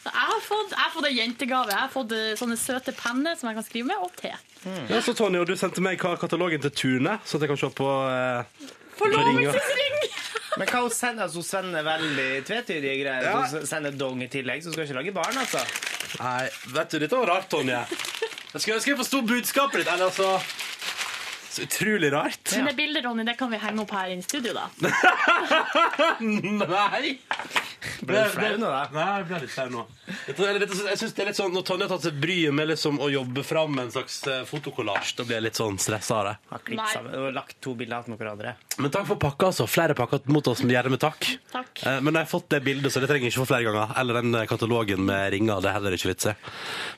Jeg 0.06 0.14
har 0.14 0.44
fått, 0.46 0.76
jeg 0.76 0.84
har 0.84 0.92
fått 0.94 1.08
en 1.08 1.18
jentegave. 1.18 1.74
Jeg 1.74 1.80
har 1.80 1.90
fått 1.90 2.14
uh, 2.14 2.28
sånne 2.38 2.58
søte 2.62 2.94
penner 2.94 3.34
som 3.40 3.50
jeg 3.50 3.58
kan 3.58 3.66
skrive 3.66 3.90
med, 3.90 4.06
og 4.06 4.14
te. 4.22 4.30
Ja, 4.62 5.02
så 5.02 5.10
Tonje, 5.18 5.42
og 5.42 5.50
du 5.50 5.58
sendte 5.58 5.82
meg 5.82 5.98
katalogen 5.98 6.62
til 6.62 6.70
Tune, 6.78 7.18
så 7.26 7.40
at 7.40 7.42
jeg 7.42 7.50
kan 7.50 7.58
se 7.58 7.72
på 7.74 7.90
eh, 8.06 8.70
Forlovelsesring! 8.98 9.98
Men 10.60 10.68
hva 10.68 10.82
hun 10.84 10.92
sender? 10.92 11.24
Altså, 11.26 11.40
hun 11.40 11.46
sender 11.48 11.86
veldig 11.86 12.28
tvetydige 12.48 12.96
greier. 13.00 13.24
Ja. 13.24 13.38
Hun 13.54 13.66
sender 13.68 13.94
dong 13.96 14.20
i 14.24 14.28
tillegg, 14.32 14.60
så 14.64 14.68
hun 14.68 14.76
skal 14.76 14.88
ikke 14.88 14.98
lage 15.00 15.14
barn, 15.16 15.38
altså. 15.40 15.62
Nei, 16.20 16.48
vet 16.76 16.92
du, 16.92 16.98
dette 17.00 17.16
var 17.22 17.30
rart, 17.32 17.48
Tonje. 17.52 17.78
Jeg 18.52 18.60
skulle 18.60 18.76
ønske 18.76 18.92
jeg 18.92 18.98
forsto 19.00 19.22
budskapet 19.24 19.80
ditt. 19.80 19.88
Eller 19.94 20.10
altså 20.10 20.36
Så 21.52 21.64
utrolig 21.66 22.12
rart. 22.12 22.52
Men 22.56 22.68
det 22.68 22.76
bildet, 22.76 23.04
Ronny, 23.04 23.24
det 23.28 23.36
kan 23.40 23.50
vi 23.52 23.60
henge 23.60 23.80
opp 23.84 23.90
her 23.96 24.12
i 24.12 24.18
studio, 24.24 24.52
da. 24.56 24.68
Nei! 26.20 27.16
Ble 28.06 28.20
du 28.22 28.30
flau 28.34 28.56
nå, 28.60 28.68
da? 28.70 28.82
Nei, 28.94 29.04
jeg 29.18 29.26
ble 29.28 29.38
litt 29.42 29.52
flau 29.52 29.68
nå. 29.72 29.82
Eller, 30.36 30.64
jeg 30.66 30.98
synes 31.00 31.14
det 31.16 31.22
er 31.24 31.28
litt 31.30 31.38
sånn, 31.38 31.52
Når 31.56 31.64
Tonje 31.66 31.86
har 31.88 31.90
tatt 31.96 32.04
seg 32.06 32.18
bryet 32.22 32.54
med 32.54 32.68
liksom 32.70 33.00
å 33.02 33.08
jobbe 33.10 33.42
fram 33.46 33.78
en 33.82 33.90
slags 33.94 34.20
eh, 34.30 34.42
fotokollasj, 34.48 35.14
da 35.18 35.26
blir 35.26 35.38
jeg 35.38 35.46
litt 35.48 35.58
sånn 35.58 35.78
stressa 35.82 36.18
av 36.20 36.28
det. 36.28 36.34
Har 36.52 36.62
klippet 36.66 36.82
Nei. 36.84 36.92
sammen 36.94 37.34
lagt 37.38 37.56
to 37.64 37.74
bilder 37.78 37.98
attmed 38.02 38.20
hverandre. 38.22 38.54
Men 38.78 38.94
takk 38.94 39.08
for 39.10 39.20
pakka, 39.22 39.50
altså. 39.50 39.66
Flere 39.70 39.96
pakker 39.98 40.22
mot 40.32 40.52
oss 40.52 40.62
med 40.62 40.76
gjerne 40.76 40.94
med 40.94 41.02
takk. 41.02 41.26
Takk. 41.52 41.82
Eh, 41.86 41.98
Men 42.00 42.14
jeg 42.20 42.26
har 42.28 42.30
fått 42.34 42.48
det 42.54 42.62
bildet, 42.68 42.92
så 42.94 43.02
det 43.02 43.10
trenger 43.10 43.26
jeg 43.30 43.34
ikke 43.34 43.42
få 43.44 43.50
flere 43.54 43.66
ganger. 43.70 43.96
Eller 44.02 44.20
den 44.20 44.34
eh, 44.38 44.46
katalogen 44.50 45.04
med 45.08 45.32
ringer. 45.34 45.60
Det 45.64 45.72
er 45.72 45.78
heller 45.80 45.98
ikke 45.98 46.12
vits 46.12 46.30
i. 46.30 46.36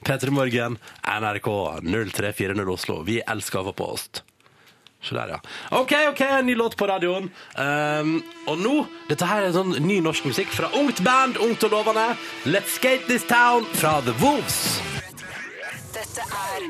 P3 0.04 0.34
Morgen, 0.36 0.78
NRK 1.08 1.50
0340 1.88 2.72
Oslo. 2.74 3.00
Vi 3.08 3.20
elsker 3.24 3.62
å 3.62 3.68
få 3.70 3.76
post. 3.84 4.24
Se 5.04 5.14
der, 5.14 5.34
ja. 5.36 5.40
OK, 5.70 5.92
OK, 6.10 6.20
en 6.20 6.46
ny 6.46 6.54
låt 6.56 6.76
på 6.80 6.88
radioen. 6.88 7.28
Um, 7.60 8.16
og 8.48 8.60
nå 8.60 8.76
Dette 9.10 9.28
her 9.28 9.44
er 9.44 9.52
sånn 9.52 9.76
ny 9.84 10.00
norsk 10.04 10.24
musikk 10.30 10.52
fra 10.56 10.72
ungt 10.80 11.04
band, 11.04 11.36
ungt 11.44 11.66
og 11.68 11.76
lovende. 11.76 12.06
Let's 12.48 12.78
Skate 12.78 13.04
This 13.10 13.28
Town 13.28 13.68
fra 13.76 13.98
The 14.06 14.16
Wolves. 14.24 14.80
Dette 15.94 16.24
er 16.26 16.64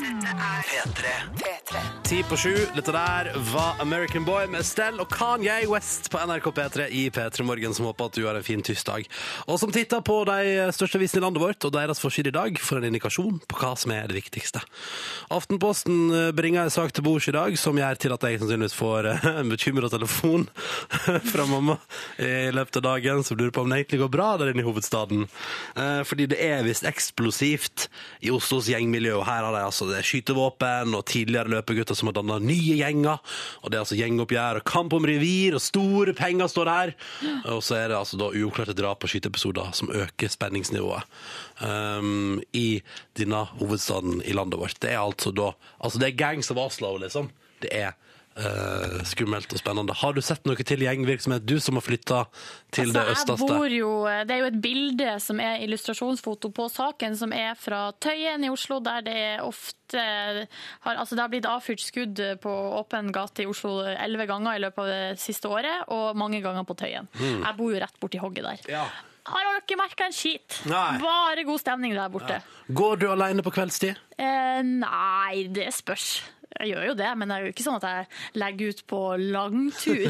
P3. 0.69 1.11
P3. 1.41 1.81
Ti 2.05 2.19
på 2.29 2.37
sju. 2.37 2.51
Dette 2.77 2.93
der 2.93 3.31
var 3.55 3.79
American 3.81 4.27
Boy 4.27 4.45
med 4.53 4.61
Estelle 4.61 5.01
og 5.01 5.09
Kanye 5.09 5.65
West 5.71 6.11
på 6.13 6.21
NRK 6.21 6.51
P3 6.53 6.89
i 6.93 7.07
P3 7.15 7.47
Morgen, 7.49 7.73
som 7.73 7.87
håper 7.89 8.11
at 8.11 8.19
du 8.19 8.27
har 8.27 8.37
en 8.37 8.45
fin 8.45 8.61
tirsdag. 8.61 9.07
Og 9.49 9.57
som 9.63 9.73
titter 9.73 10.03
på 10.05 10.19
de 10.29 10.67
største 10.77 11.01
avisene 11.01 11.23
i 11.23 11.25
landet 11.25 11.41
vårt 11.41 11.65
og 11.65 11.73
deres 11.73 12.03
forside 12.05 12.29
i 12.29 12.35
dag, 12.37 12.59
for 12.61 12.77
en 12.83 12.89
indikasjon 12.91 13.39
på 13.49 13.61
hva 13.63 13.71
som 13.81 13.95
er 13.97 14.11
det 14.13 14.19
viktigste. 14.19 14.61
Aftenposten 15.33 15.97
eh, 16.13 16.29
bringer 16.37 16.69
en 16.69 16.75
sak 16.75 16.93
til 16.93 17.07
bords 17.09 17.31
i 17.33 17.35
dag 17.37 17.57
som 17.61 17.81
gjør 17.81 18.03
til 18.05 18.17
at 18.19 18.29
jeg 18.29 18.43
sannsynligvis 18.43 18.77
får 18.77 19.09
eh, 19.15 19.27
en 19.41 19.55
bekymra 19.55 19.89
telefon 19.93 20.45
fra 21.33 21.49
mamma 21.49 21.79
i 22.21 22.53
løpet 22.53 22.83
av 22.83 22.87
dagen, 22.91 23.25
som 23.25 23.41
lurer 23.41 23.57
på 23.57 23.65
om 23.65 23.73
det 23.73 23.81
egentlig 23.81 24.03
går 24.05 24.13
bra 24.19 24.29
der 24.43 24.53
inne 24.53 24.61
i 24.61 24.69
hovedstaden. 24.69 25.25
Eh, 25.81 26.05
Fordi 26.05 26.29
det 26.35 26.43
er 26.45 26.69
visst 26.69 26.85
eksplosivt 26.93 27.89
i 28.21 28.35
Oslos 28.35 28.69
gjengmiljø, 28.69 29.14
og 29.15 29.25
her 29.27 29.47
har 29.47 29.55
de 29.55 29.63
altså 29.65 29.89
det 29.89 29.99
er 29.99 30.07
skytevåpen 30.07 30.95
og 30.97 31.05
tidligere 31.11 31.53
løpegutter 31.53 31.97
som 31.99 32.11
har 32.11 32.17
danna 32.19 32.39
nye 32.43 32.79
gjenger. 32.79 33.23
Og 33.63 33.71
det 33.71 33.79
er 33.79 33.85
altså 33.85 33.99
gjengoppgjør 33.99 34.61
og 34.61 34.67
kamp 34.69 34.97
om 34.97 35.09
revir, 35.09 35.57
og 35.57 35.65
store 35.65 36.15
penger 36.17 36.51
står 36.51 36.71
der. 36.71 36.95
Og 37.53 37.63
så 37.65 37.79
er 37.81 37.91
det 37.91 37.99
altså 37.99 38.21
da 38.21 38.31
uoppklarte 38.31 38.77
drap 38.79 39.05
og 39.05 39.13
skyteepisoder 39.13 39.75
som 39.77 39.93
øker 39.95 40.33
spenningsnivået 40.33 41.07
um, 41.61 42.41
i 42.57 42.83
denne 43.19 43.45
hovedstaden 43.59 44.23
i 44.25 44.37
landet 44.37 44.61
vårt. 44.61 44.81
Det 44.83 44.93
er 44.93 45.03
altså 45.03 45.35
da 45.35 45.53
Altså 45.85 45.99
det 46.01 46.09
er 46.09 46.17
gangs 46.17 46.51
of 46.51 46.57
Oslo, 46.57 46.97
liksom. 46.99 47.29
Det 47.61 47.69
er 47.73 47.93
eh, 48.37 48.99
skummelt 49.07 49.53
og 49.55 49.61
spennende. 49.61 49.95
Har 50.01 50.15
du 50.17 50.21
sett 50.25 50.45
noe 50.49 50.57
til 50.67 50.83
gjengvirksomhet, 50.85 51.47
du 51.47 51.59
som 51.63 51.79
har 51.79 51.85
flytta 51.87 52.25
til 52.75 52.93
det 52.93 53.03
Altså, 53.05 53.05
jeg 53.05 53.17
østeste? 53.19 53.49
bor 53.59 53.77
jo, 53.77 53.91
det 54.27 54.35
er 54.37 54.43
jo 54.43 54.51
et 54.51 54.61
bilde 54.65 55.15
som 55.23 55.41
er 55.41 55.63
illustrasjonsfoto 55.67 56.51
på 56.55 56.69
saken, 56.73 57.17
som 57.17 57.33
er 57.37 57.55
fra 57.59 57.87
Tøyen 58.01 58.45
i 58.45 58.51
Oslo, 58.53 58.81
der 58.85 59.01
det 59.07 59.25
ofte 59.45 60.01
har, 60.01 60.97
altså 60.97 61.15
det 61.15 61.23
har 61.23 61.33
blitt 61.33 61.49
avfyrt 61.49 61.83
skudd 61.85 62.21
på 62.43 62.53
åpen 62.81 63.13
gate 63.15 63.45
i 63.45 63.49
Oslo 63.51 63.81
elleve 63.87 64.27
ganger 64.31 64.59
i 64.59 64.63
løpet 64.65 64.85
av 64.85 64.93
det 64.93 65.19
siste 65.23 65.49
året, 65.51 65.89
og 65.95 66.17
mange 66.19 66.41
ganger 66.45 66.67
på 66.67 66.77
Tøyen. 66.79 67.09
Jeg 67.21 67.57
bor 67.59 67.73
jo 67.75 67.83
rett 67.83 68.01
borti 68.03 68.23
hogget 68.23 68.49
der. 68.49 68.71
Ja. 68.81 68.87
Har 69.25 69.47
dere 69.65 69.79
merka 69.81 70.05
en 70.05 70.13
skit? 70.13 70.59
Nei. 70.69 70.99
Bare 71.01 71.45
god 71.49 71.63
stemning 71.63 71.95
der 71.97 72.11
borte. 72.13 72.43
Går 72.69 72.99
du 73.01 73.07
alene 73.09 73.45
på 73.45 73.53
kveldstid? 73.57 73.97
Eh, 74.21 74.61
nei, 74.67 75.47
det 75.49 75.71
spørs. 75.73 76.19
Jeg 76.61 76.71
gjør 76.71 76.85
jo 76.87 76.95
det, 76.95 77.09
men 77.19 77.29
det 77.29 77.37
er 77.37 77.47
jo 77.49 77.53
ikke 77.53 77.65
sånn 77.67 77.79
at 77.81 77.87
jeg 77.89 78.39
legger 78.39 78.69
ut 78.75 78.83
på 78.87 79.01
langtur. 79.19 80.05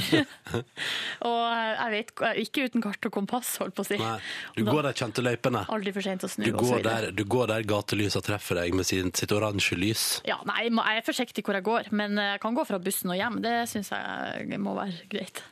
og 1.31 1.45
jeg 1.55 1.91
vet 1.95 2.13
ikke 2.45 2.67
uten 2.69 2.85
kart 2.85 3.09
og 3.09 3.15
kompass, 3.15 3.55
holdt 3.63 3.77
på 3.79 3.85
å 3.85 3.89
si. 3.89 3.97
Nei. 4.01 4.19
Du 4.57 4.63
Da- 4.65 4.73
går 4.77 4.83
de 4.89 4.93
kjente 5.01 5.25
løypene. 5.25 5.65
Aldri 5.73 5.93
for 5.97 6.03
sent 6.05 6.27
å 6.27 6.29
snu. 6.31 6.45
Du 6.45 6.53
går 6.61 6.83
der, 6.85 7.11
du 7.13 7.25
går 7.25 7.47
der 7.49 7.63
gatelysa 7.69 8.21
treffer 8.25 8.61
deg 8.61 8.75
med 8.77 8.87
sin, 8.87 9.11
sitt 9.17 9.33
oransje 9.33 9.77
lys. 9.79 10.05
Ja, 10.29 10.37
nei, 10.45 10.69
jeg 10.69 11.01
er 11.01 11.07
forsiktig 11.07 11.45
hvor 11.45 11.55
jeg 11.57 11.65
går, 11.65 11.91
men 11.93 12.17
jeg 12.21 12.41
kan 12.45 12.55
gå 12.55 12.67
fra 12.69 12.79
bussen 12.79 13.11
og 13.11 13.17
hjem. 13.17 13.41
Det 13.45 13.57
syns 13.71 13.91
jeg 13.95 14.61
må 14.61 14.75
være 14.77 15.09
greit. 15.09 15.43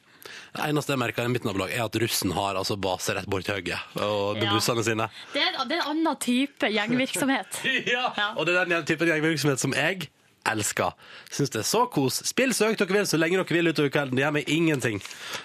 Det 0.52 0.62
eneste 0.68 0.92
jeg 0.92 1.00
merker 1.00 1.24
i 1.24 1.32
mitt 1.32 1.44
nabolag, 1.48 1.72
er 1.72 1.82
at 1.86 1.96
russen 1.98 2.30
har 2.36 2.54
altså 2.60 2.76
base 2.80 3.14
rett 3.16 3.26
borti 3.26 3.50
høyet 3.52 3.96
og 4.04 4.36
Ja. 4.38 4.52
bussene 4.52 4.84
sine. 4.84 5.08
Det 5.32 5.40
er, 5.42 5.56
det 5.66 5.78
er 5.78 5.82
en 5.88 5.96
annen 5.96 6.16
type 6.20 6.68
gjengvirksomhet. 6.68 7.62
Ja. 7.88 8.12
Ja. 8.16 8.28
Og 8.36 8.44
det 8.46 8.54
er 8.60 8.68
den 8.68 8.84
typen 8.84 9.08
gjengvirksomhet 9.08 9.58
som 9.58 9.72
jeg 9.72 10.08
elsker. 10.48 10.94
Syns 11.30 11.52
det 11.54 11.60
er 11.62 11.68
så 11.68 11.84
kos. 11.92 12.22
Spill 12.28 12.54
så 12.56 12.70
høyt 12.70 12.80
dere 12.82 12.96
vil, 12.98 13.06
så 13.08 13.20
lenge 13.20 13.38
dere 13.40 13.56
vil 13.58 13.70
utover 13.72 13.92
kvelden. 13.94 14.18
Det 14.18 14.24
gjør 14.24 14.34
meg 14.38 14.50
ingenting. 14.50 14.98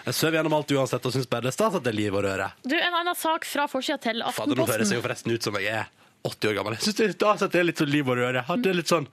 Jeg 0.07 0.17
sover 0.17 0.39
gjennom 0.39 0.57
alt 0.57 0.73
uansett 0.77 1.05
og 1.05 1.15
syns 1.15 1.29
bare 1.29 1.47
det 1.47 1.53
er 1.53 1.57
stas 1.59 1.77
at 1.77 1.85
det 1.85 1.93
er 1.93 1.99
liv 1.99 2.17
og 2.17 2.25
røre. 2.25 2.49
Du, 2.65 2.75
En 2.77 2.97
annen 3.03 3.17
sak 3.17 3.45
fra 3.47 3.67
forsida 3.71 3.99
til 4.09 4.21
Aftenposten. 4.23 4.55
Fader, 4.55 4.61
nå 4.63 4.67
høres 4.73 4.91
jeg 4.93 5.01
jo 5.01 5.05
forresten 5.05 5.35
ut 5.35 5.47
som 5.49 5.59
jeg 5.61 5.73
er 5.83 5.93
80 6.27 6.49
år 6.49 6.55
gammel. 6.57 6.75
Jeg 6.75 6.87
syns 6.87 6.97
det, 6.99 7.09
da 7.21 7.35
setter 7.39 7.61
jeg 7.61 7.69
litt 7.69 7.81
sånn 7.83 7.91
liv 7.93 8.09
og 8.09 8.17
røre. 8.19 8.41
Har 8.47 8.63
det 8.63 8.73
litt 8.75 8.89
sånn 8.91 9.05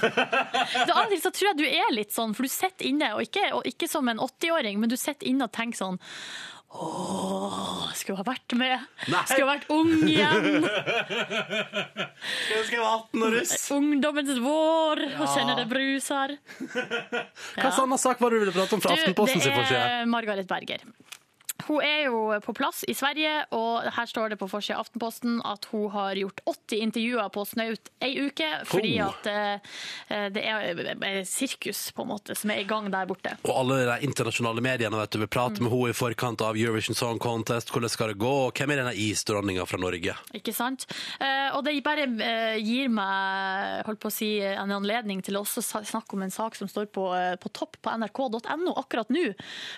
Du, 0.86 0.92
andre 0.94 1.18
så 1.20 1.32
tror 1.34 1.50
jeg 1.50 1.58
du 1.58 1.66
er 1.66 1.90
litt 1.94 2.14
sånn, 2.14 2.32
for 2.36 2.46
du 2.46 2.52
sitter 2.52 2.88
inne, 2.88 3.10
og 3.16 3.26
ikke, 3.26 3.50
og 3.56 3.66
ikke 3.68 3.88
som 3.90 4.08
en 4.08 4.22
80-åring, 4.22 4.80
men 4.80 4.92
du 4.92 4.96
sitter 5.00 5.28
inne 5.28 5.48
og 5.50 5.54
tenker 5.56 5.82
sånn 5.82 6.00
Åh, 6.70 7.90
skulle 7.98 8.20
ha 8.20 8.24
vært 8.26 8.54
med. 8.54 8.84
Nei. 9.10 9.22
Skulle 9.26 9.46
ha 9.46 9.54
vært 9.56 9.66
ung 9.74 9.90
igjen. 10.06 10.66
Jeg 12.50 12.62
ha 12.78 12.86
vært 12.86 13.10
18 13.10 13.24
og 13.26 13.34
russ. 13.34 13.54
Ungdommens 13.74 14.38
vår. 14.44 15.02
Og 15.18 15.26
kjenner 15.34 15.58
det 15.58 15.66
bruser. 15.70 16.36
Hva 17.58 17.72
annen 17.74 17.98
sak 18.00 18.22
var 18.22 18.30
det 18.30 18.38
du 18.38 18.44
ville 18.46 18.54
prate 18.54 18.78
om 18.78 18.84
fra 18.84 18.94
Aftenposten 18.94 19.42
det 19.42 19.80
er 19.80 20.06
Margaret 20.10 20.48
Berger. 20.50 20.86
Hun 21.68 21.82
er 21.84 22.06
jo 22.08 22.22
på 22.44 22.54
plass 22.56 22.84
i 22.88 22.94
Sverige, 22.96 23.44
og 23.56 23.86
her 23.96 24.06
står 24.10 24.32
det 24.34 24.40
på 24.40 24.48
forsida 24.50 24.78
av 24.78 24.86
Aftenposten 24.86 25.40
at 25.46 25.66
hun 25.72 25.88
har 25.94 26.18
gjort 26.18 26.40
80 26.46 26.84
intervjuer 26.86 27.28
på 27.34 27.44
snaut 27.48 27.90
ei 28.00 28.12
uke, 28.26 28.48
fordi 28.68 28.90
Oh. 29.00 29.06
at 29.08 29.26
eh, 29.30 30.26
det 30.34 30.42
er 30.44 30.80
eh, 31.06 31.20
sirkus 31.24 31.90
på 31.94 32.02
en 32.04 32.10
måte 32.10 32.34
som 32.36 32.50
er 32.50 32.62
i 32.62 32.66
gang 32.68 32.90
der 32.92 33.06
borte. 33.08 33.36
Og 33.46 33.52
alle 33.54 33.78
de 33.86 34.08
internasjonale 34.08 34.62
mediene 34.64 34.98
vet 34.98 35.14
du, 35.14 35.20
vil 35.22 35.30
prate 35.30 35.62
med 35.62 35.72
henne 35.72 35.92
i 35.92 35.96
forkant 35.96 36.42
av 36.44 36.58
Eurovision 36.58 36.96
Song 36.98 37.20
Contest. 37.22 37.70
Hvordan 37.72 37.92
skal 37.92 38.12
det 38.12 38.18
gå? 38.20 38.32
Og 38.48 38.56
hvem 38.56 38.74
er 38.74 38.82
denne 38.82 38.94
isdronninga 38.98 39.66
fra 39.68 39.80
Norge? 39.80 40.16
Ikke 40.36 40.54
sant? 40.56 40.86
Eh, 41.20 41.48
og 41.56 41.64
det 41.66 41.76
bare 41.86 42.06
eh, 42.06 42.58
gir 42.60 42.90
meg 42.92 43.86
holdt 43.86 44.02
på 44.02 44.10
å 44.10 44.14
si, 44.14 44.30
en 44.44 44.74
anledning 44.74 45.22
til 45.24 45.38
å 45.38 45.44
også 45.44 45.62
snakke 45.64 46.16
om 46.16 46.24
en 46.26 46.34
sak 46.34 46.58
som 46.58 46.68
står 46.70 46.90
på, 46.94 47.06
eh, 47.16 47.36
på 47.40 47.52
topp 47.56 47.80
på 47.84 47.94
nrk.no 48.02 48.74
akkurat 48.80 49.10
nå. 49.12 49.30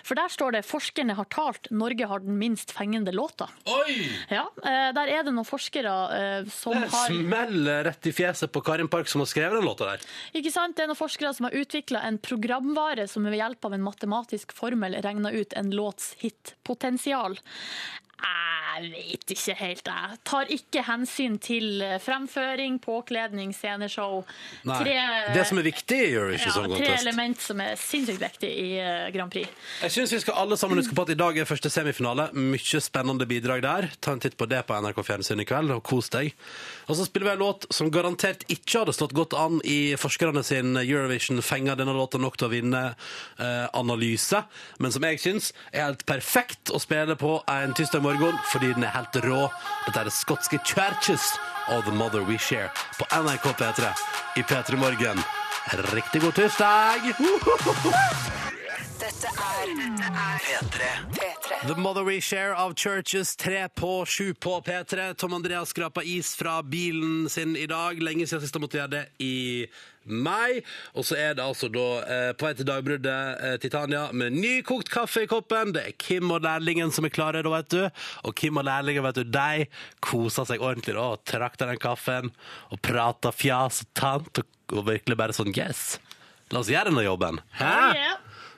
For 0.03 0.19
der 0.19 0.31
står 0.31 0.57
det 0.57 0.65
'Forskerne 0.67 1.15
har 1.15 1.29
talt. 1.31 1.69
Norge 1.73 2.07
har 2.09 2.23
den 2.23 2.37
minst 2.37 2.71
fengende 2.71 3.11
låta'. 3.11 3.49
Oi! 3.65 4.09
Ja, 4.29 4.45
eh, 4.63 4.91
Der 4.93 5.07
er 5.07 5.23
det 5.23 5.33
noen 5.33 5.47
forskere 5.47 5.93
eh, 6.17 6.49
som 6.49 6.73
Det 6.73 6.89
har 6.93 7.07
smeller 7.09 7.83
rett 7.89 8.07
i 8.07 8.13
fjeset 8.13 8.51
på 8.51 8.61
Karin 8.61 8.87
Park 8.87 9.07
som 9.07 9.21
har 9.21 9.27
skrevet 9.27 9.59
den 9.59 9.65
låta 9.65 9.85
der. 9.91 10.05
ikke 10.33 10.51
sant? 10.51 10.75
Det 10.75 10.83
er 10.83 10.87
noen 10.87 10.99
forskere 10.99 11.33
som 11.33 11.49
har 11.49 11.57
utvikla 11.57 12.03
en 12.03 12.17
programvare 12.17 13.07
som 13.07 13.23
ved 13.23 13.39
hjelp 13.39 13.65
av 13.65 13.73
en 13.73 13.83
matematisk 13.83 14.53
formel 14.53 14.95
regner 15.01 15.31
ut 15.31 15.53
en 15.53 15.71
låts 15.71 16.15
hitpotensial. 16.19 17.37
Jeg 18.73 18.89
vet 18.93 19.33
ikke 19.35 19.53
helt, 19.59 19.87
jeg. 19.87 20.17
Tar 20.25 20.49
ikke 20.53 20.83
hensyn 20.87 21.35
til 21.43 21.81
eh, 21.85 21.97
fremføring, 22.01 22.79
påkledning, 22.81 23.51
sceneshow. 23.53 24.23
Nei. 24.65 24.77
Tre, 24.81 24.95
Det 25.35 25.43
som 25.49 25.59
er 25.61 25.67
viktig 25.67 25.99
i 25.99 26.07
Eurovision 26.15 26.49
ja, 26.49 26.53
Song 26.55 26.67
tre 26.71 26.79
Contest. 26.79 27.03
element 27.05 27.43
som 27.43 27.61
er 27.61 27.75
sinnssykt 27.79 28.21
viktig 28.23 28.49
i 28.49 28.67
eh, 28.81 29.09
Grand 29.13 29.33
Prix. 29.33 29.49
Jeg 29.83 29.93
syns 29.97 30.13
vi 30.15 30.21
skal 30.23 30.39
alle 30.43 30.57
sammen 30.57 30.81
huske 30.81 30.95
på 30.97 31.05
at 31.05 31.13
i 31.13 31.17
dag 31.19 31.37
er 31.37 31.49
første 31.49 31.69
semifinale. 31.73 32.29
Mye 32.33 32.81
spennende 32.83 33.27
bidrag 33.29 33.61
der. 33.65 33.89
Ta 34.01 34.15
en 34.15 34.23
titt 34.23 34.37
på 34.39 34.47
det 34.49 34.63
på 34.69 34.79
NRK 34.81 35.03
Fjernsyn 35.05 35.43
i 35.43 35.47
kveld, 35.49 35.69
og 35.77 35.83
kos 35.85 36.09
deg. 36.13 36.33
Og 36.89 36.97
så 36.97 37.05
spiller 37.07 37.29
vi 37.29 37.35
en 37.37 37.43
låt 37.45 37.67
som 37.73 37.91
garantert 37.93 38.43
ikke 38.51 38.81
hadde 38.83 38.95
stått 38.97 39.13
godt 39.17 39.35
an 39.37 39.59
i 39.67 39.93
forskerne 39.99 40.41
sin 40.45 40.73
Eurovision 40.81 41.41
fenger 41.45 41.77
denne 41.79 41.93
låta 41.95 42.17
nok 42.21 42.37
til 42.39 42.49
å 42.49 42.53
vinne-analyse, 42.53 44.43
men 44.81 44.93
som 44.93 45.05
jeg 45.07 45.21
syns 45.21 45.51
er 45.71 45.87
helt 45.87 46.05
perfekt 46.09 46.71
å 46.73 46.79
spille 46.81 47.15
på 47.19 47.35
en 47.51 47.73
tirsdag 47.77 48.03
morgen 48.05 48.37
fordi 48.51 48.62
den 48.71 48.85
er 48.87 48.95
helt 48.95 49.19
rå. 49.25 49.49
Dette 49.85 49.99
er 49.99 50.07
det 50.07 50.15
skotske 50.15 50.59
Churches 50.63 51.25
og 51.73 51.83
The 51.83 51.95
Mother 51.95 52.23
We 52.27 52.39
Share 52.39 52.71
på 52.99 53.07
NRK 53.11 53.51
P3 53.59 53.91
i 54.39 54.45
P3 54.47 54.79
Morgen. 54.79 55.19
Riktig 55.93 56.21
god 56.21 56.33
tirsdag! 56.39 58.42
Dette 59.03 59.27
er 59.27 59.71
dette 59.75 60.09
er 60.15 60.43
P3. 60.45 60.85
P3. 61.11 61.55
The 61.67 61.75
Mother 61.75 62.05
We 62.07 62.21
Share 62.23 62.55
av 62.55 62.71
Churches, 62.79 63.35
tre 63.35 63.65
på 63.75 64.05
sju 64.07 64.29
på 64.33 64.53
P3. 64.63 65.09
Tom 65.19 65.33
Andreas 65.35 65.73
skrapa 65.73 66.05
is 66.07 66.29
fra 66.39 66.61
bilen 66.63 67.27
sin 67.29 67.57
i 67.59 67.65
dag. 67.67 67.99
Lenge 67.99 68.29
siden 68.29 68.45
sist 68.45 68.55
han 68.55 68.63
måtte 68.63 68.79
gjøre 68.79 68.93
det 68.93 69.01
i 69.19 69.67
mai. 70.07 70.63
Og 70.95 71.03
så 71.03 71.19
er 71.19 71.35
det 71.35 71.43
altså 71.43 71.67
da 71.73 71.85
eh, 72.15 72.31
på 72.31 72.47
vei 72.47 72.53
til 72.55 72.69
dagbruddet 72.71 73.43
eh, 73.43 73.59
Titania 73.65 74.05
med 74.15 74.39
nykokt 74.39 74.93
kaffe 74.93 75.27
i 75.27 75.31
koppen. 75.33 75.75
Det 75.75 75.83
er 75.83 75.99
Kim 75.99 76.31
og 76.31 76.47
lærlingen 76.47 76.95
som 76.95 77.03
er 77.03 77.11
klare, 77.11 77.43
da, 77.43 77.51
vet 77.57 77.75
du. 77.75 77.83
Og 78.23 78.39
Kim 78.39 78.63
og 78.63 78.69
lærlingen, 78.71 79.03
vet 79.03 79.19
du, 79.19 79.27
de 79.35 79.67
koser 79.99 80.47
seg 80.47 80.63
ordentlig 80.63 80.95
da, 80.95 81.11
og 81.17 81.27
trakter 81.27 81.75
den 81.75 81.83
kaffen. 81.83 82.31
Og 82.71 82.79
prater 82.79 83.35
fjas 83.35 83.83
og 83.83 83.95
tant, 83.99 84.45
og, 84.45 84.59
og 84.79 84.91
virkelig 84.93 85.19
bare 85.19 85.35
sånn 85.35 85.51
yes. 85.51 85.97
La 86.55 86.63
oss 86.63 86.71
gjøre 86.71 86.93
denne 86.93 87.03
jobben. 87.03 87.43
Hæ? 87.59 87.73
Ja. 87.99 88.13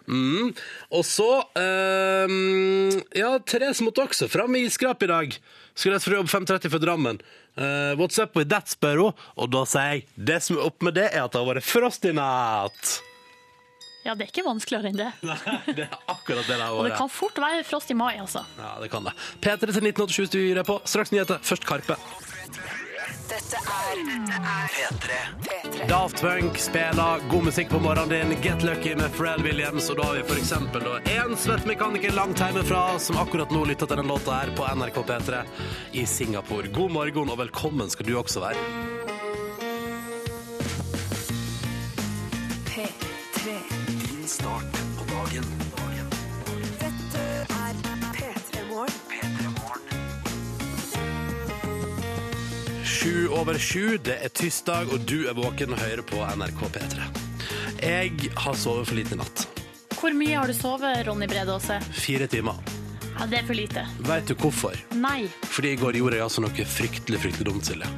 Mm. 0.07 0.51
Og 0.93 1.05
så 1.07 1.27
ehm, 1.57 2.91
Ja, 3.17 3.31
Therese 3.41 3.85
måtte 3.85 4.03
også 4.05 4.27
fram 4.31 4.55
i 4.59 4.65
skrap 4.69 5.01
i 5.03 5.09
dag. 5.09 5.37
Skulle 5.75 5.97
rett 5.97 6.05
fra 6.05 6.19
jobb 6.19 6.29
5.30 6.31 6.71
for 6.71 6.83
Drammen. 6.83 7.19
Eh, 7.57 7.95
what's 7.99 8.19
up 8.21 8.35
with 8.37 8.49
that, 8.51 8.69
spør 8.71 9.01
hun. 9.01 9.25
Og 9.39 9.49
da 9.51 9.63
sier 9.69 9.97
jeg 9.97 10.05
det 10.29 10.39
som 10.45 10.59
er 10.59 10.69
opp 10.69 10.85
med 10.85 10.95
det, 10.99 11.09
er 11.11 11.25
at 11.25 11.33
det 11.35 11.41
har 11.41 11.49
vært 11.53 11.67
frost 11.67 12.05
i 12.07 12.13
natt. 12.15 12.95
ja, 14.05 14.13
det 14.13 14.27
er 14.27 14.29
ikke 14.29 14.45
vanskeligere 14.45 14.91
enn 14.93 14.99
det. 14.99 15.09
Nei, 15.29 15.37
det 15.73 15.87
er 15.87 15.95
akkurat 16.11 16.45
det 16.45 16.53
det 16.53 16.61
har 16.61 16.75
vært. 16.75 16.79
Og 16.83 16.89
det 16.89 16.97
kan 16.99 17.11
fort 17.11 17.39
være 17.41 17.63
frost 17.67 17.91
i 17.91 17.97
mai, 17.97 18.13
altså. 18.21 18.45
Ja, 18.59 18.75
det 18.83 18.91
kan 18.93 19.07
det. 19.07 19.15
P3 19.41 19.57
til 19.65 19.89
1987 19.89 20.29
styrer 20.31 20.67
på. 20.67 20.77
Straks 20.85 21.11
nyheter. 21.15 21.41
Først 21.43 21.65
Karpe. 21.67 21.97
Dette 23.25 23.57
er 23.57 24.01
dette 24.05 24.35
er 24.37 24.73
P3. 24.75 25.15
P3. 25.45 25.87
Daft 25.89 26.21
Punk 26.21 26.59
spiller 26.61 27.23
god 27.29 27.47
musikk 27.47 27.71
på 27.71 27.79
morgenen 27.81 28.09
din. 28.09 28.35
Get 28.43 28.63
Lucky 28.63 28.93
med 28.95 29.09
Pharrell 29.17 29.41
Williams. 29.43 29.89
Og 29.89 29.97
da 29.97 30.05
har 30.11 30.19
vi 30.19 30.23
for 30.29 30.37
eksempel 30.37 30.85
en 31.15 31.33
svett 31.41 31.65
mekaniker 31.65 32.13
langt 32.13 32.43
hjemmefra 32.43 32.99
som 33.01 33.17
akkurat 33.17 33.49
nå 33.49 33.65
lytter 33.65 33.89
til 33.89 34.03
den 34.03 34.13
låta 34.13 34.43
her 34.43 34.53
på 34.57 34.69
NRK 34.77 35.01
P3 35.09 35.41
i 35.97 36.05
Singapore. 36.05 36.69
God 36.69 36.93
morgen 36.99 37.33
og 37.33 37.41
velkommen 37.41 37.89
skal 37.89 38.05
du 38.05 38.13
også 38.21 38.45
være. 38.45 39.14
Sju 52.95 53.27
over 53.27 53.57
sju, 53.59 53.97
det 53.97 54.15
er 54.23 54.31
tirsdag, 54.31 54.87
og 54.93 55.01
du 55.03 55.25
er 55.27 55.35
våken 55.35 55.73
og 55.75 55.81
hører 55.81 56.01
på 56.07 56.21
NRK 56.39 56.61
P3. 56.77 57.07
Jeg 57.83 58.29
har 58.39 58.55
sovet 58.55 58.87
for 58.87 58.95
lite 58.95 59.17
i 59.17 59.19
natt. 59.19 59.43
Hvor 59.99 60.15
mye 60.15 60.37
har 60.37 60.47
du 60.47 60.55
sovet, 60.55 61.01
Ronny 61.03 61.27
Bredåse? 61.27 61.75
Fire 61.91 62.29
timer. 62.31 62.61
Ja, 63.17 63.27
det 63.27 63.41
er 63.41 63.49
for 63.49 63.59
lite. 63.59 63.83
Vet 63.99 64.31
du 64.31 64.33
hvorfor? 64.39 64.79
Nei. 64.95 65.27
Fordi 65.43 65.73
i 65.75 65.81
går 65.81 65.99
gjorde 65.99 66.21
jeg 66.21 66.27
altså 66.29 66.45
noe 66.45 66.69
fryktelig, 66.77 67.19
fryktelig 67.25 67.49
dumt, 67.49 67.67
Silje. 67.67 67.91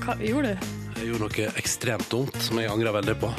Hva 0.00 0.16
gjorde 0.24 0.54
du? 0.54 0.72
Jeg 0.96 1.12
gjorde 1.12 1.26
noe 1.26 1.52
ekstremt 1.60 2.08
dumt 2.16 2.40
som 2.48 2.62
jeg 2.62 2.72
angrer 2.72 2.96
veldig 2.96 3.18
på. 3.20 3.34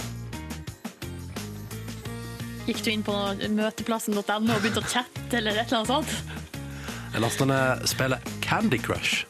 Gikk 2.69 2.85
du 2.85 2.93
inn 2.93 3.09
på 3.09 3.17
møteplassen.no 3.57 4.21
og 4.21 4.47
begynte 4.61 4.85
å 4.85 4.93
chatte 4.93 5.41
eller 5.41 5.57
et 5.57 5.65
eller 5.73 5.81
annet 5.81 5.93
sånt? 5.97 6.41
Jeg 7.11 7.25
lasta 7.25 7.49
ned 7.49 7.87
spillet 7.97 8.33
Candy 8.45 8.77
Crush 8.77 9.25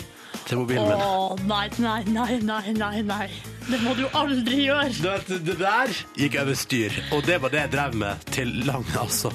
til 0.47 0.61
mobilen 0.61 0.87
min. 0.89 1.01
Å, 1.01 1.35
nei, 1.49 1.67
nei, 1.77 2.37
nei, 2.41 2.73
nei, 2.77 3.01
nei. 3.07 3.29
Det 3.61 3.77
må 3.85 3.93
du 3.95 4.03
aldri 4.17 4.63
gjøre. 4.65 4.89
Du 4.97 5.05
vet, 5.05 5.27
det 5.45 5.53
der 5.59 5.91
gikk 6.17 6.35
over 6.41 6.57
styr, 6.57 6.95
og 7.13 7.21
det 7.27 7.37
var 7.43 7.51
det 7.53 7.59
jeg 7.61 7.71
drev 7.75 7.93
med 8.01 8.23
til 8.33 8.49
lang, 8.67 8.83
altså, 8.99 9.29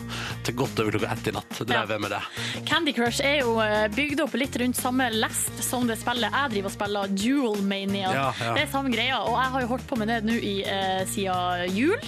til 0.44 0.56
godt 0.58 0.82
over 0.82 0.96
klokka 0.96 1.12
ett 1.14 1.30
i 1.30 1.34
natt. 1.36 1.60
Drev 1.60 1.72
Ja. 1.76 1.84
jeg 1.94 2.02
med 2.02 2.10
det. 2.12 2.20
Candy 2.68 2.92
Crush 2.96 3.22
er 3.24 3.38
jo 3.44 3.54
eh, 3.62 3.86
bygd 3.94 4.20
opp 4.26 4.34
litt 4.36 4.58
rundt 4.60 4.76
samme 4.76 5.06
lest 5.14 5.62
som 5.64 5.86
det 5.88 5.96
spillet 6.02 6.34
jeg 6.34 6.52
driver 6.56 6.70
og 6.72 6.74
spiller, 6.76 7.14
Dual 7.22 7.62
Mania. 7.62 8.10
Ja, 8.12 8.26
ja. 8.42 8.52
Det 8.58 8.66
er 8.66 8.70
samme 8.74 8.92
greia, 8.92 9.22
og 9.22 9.38
jeg 9.38 9.54
har 9.56 9.64
jo 9.66 9.70
holdt 9.74 9.86
på 9.92 10.00
med 10.02 10.08
det 10.12 10.18
nå 10.26 10.36
i, 10.36 10.54
eh, 10.66 11.02
siden 11.14 11.76
jul. 11.76 11.98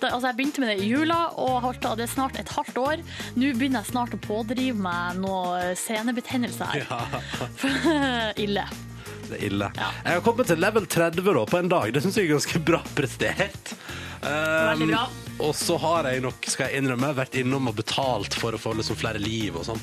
Da, 0.00 0.12
altså 0.12 0.28
jeg 0.30 0.36
begynte 0.36 0.60
med 0.60 0.74
det 0.74 0.84
i 0.84 0.92
jula, 0.92 1.20
og 1.40 1.62
holdt, 1.64 1.88
det 1.96 2.06
er 2.06 2.12
snart 2.14 2.38
et 2.40 2.48
halvt 2.54 2.76
år. 2.78 3.04
Nå 3.40 3.52
begynner 3.56 3.80
jeg 3.82 3.92
snart 3.94 4.14
å 4.14 4.20
pådrive 4.20 4.76
meg 4.78 5.16
noe 5.24 5.72
senebetennelse 5.80 6.70
her. 6.74 8.34
Ille. 8.44 8.68
Det 9.34 9.40
er 9.42 9.50
ille. 9.50 9.70
Ja. 9.74 9.90
Jeg 10.06 10.20
har 10.20 10.24
kommet 10.30 10.50
til 10.50 10.62
level 10.62 10.86
30 10.86 11.26
da, 11.26 11.44
på 11.50 11.58
en 11.60 11.68
dag. 11.72 11.92
Det 11.94 12.02
syns 12.04 12.18
jeg 12.20 12.28
er 12.30 12.36
ganske 12.36 12.64
bra 12.70 12.80
prestert. 12.94 13.74
Um, 14.24 14.88
bra. 14.88 15.04
Og 15.42 15.50
så 15.58 15.74
har 15.82 16.06
jeg 16.06 16.22
nok, 16.22 16.46
skal 16.46 16.70
jeg 16.70 16.80
innrømme, 16.80 17.08
vært 17.16 17.34
innom 17.40 17.66
og 17.68 17.74
betalt 17.76 18.36
for 18.38 18.54
å 18.54 18.60
få 18.60 18.70
liksom 18.78 18.96
flere 18.96 19.18
liv 19.18 19.56
og 19.58 19.66
sånn. 19.66 19.80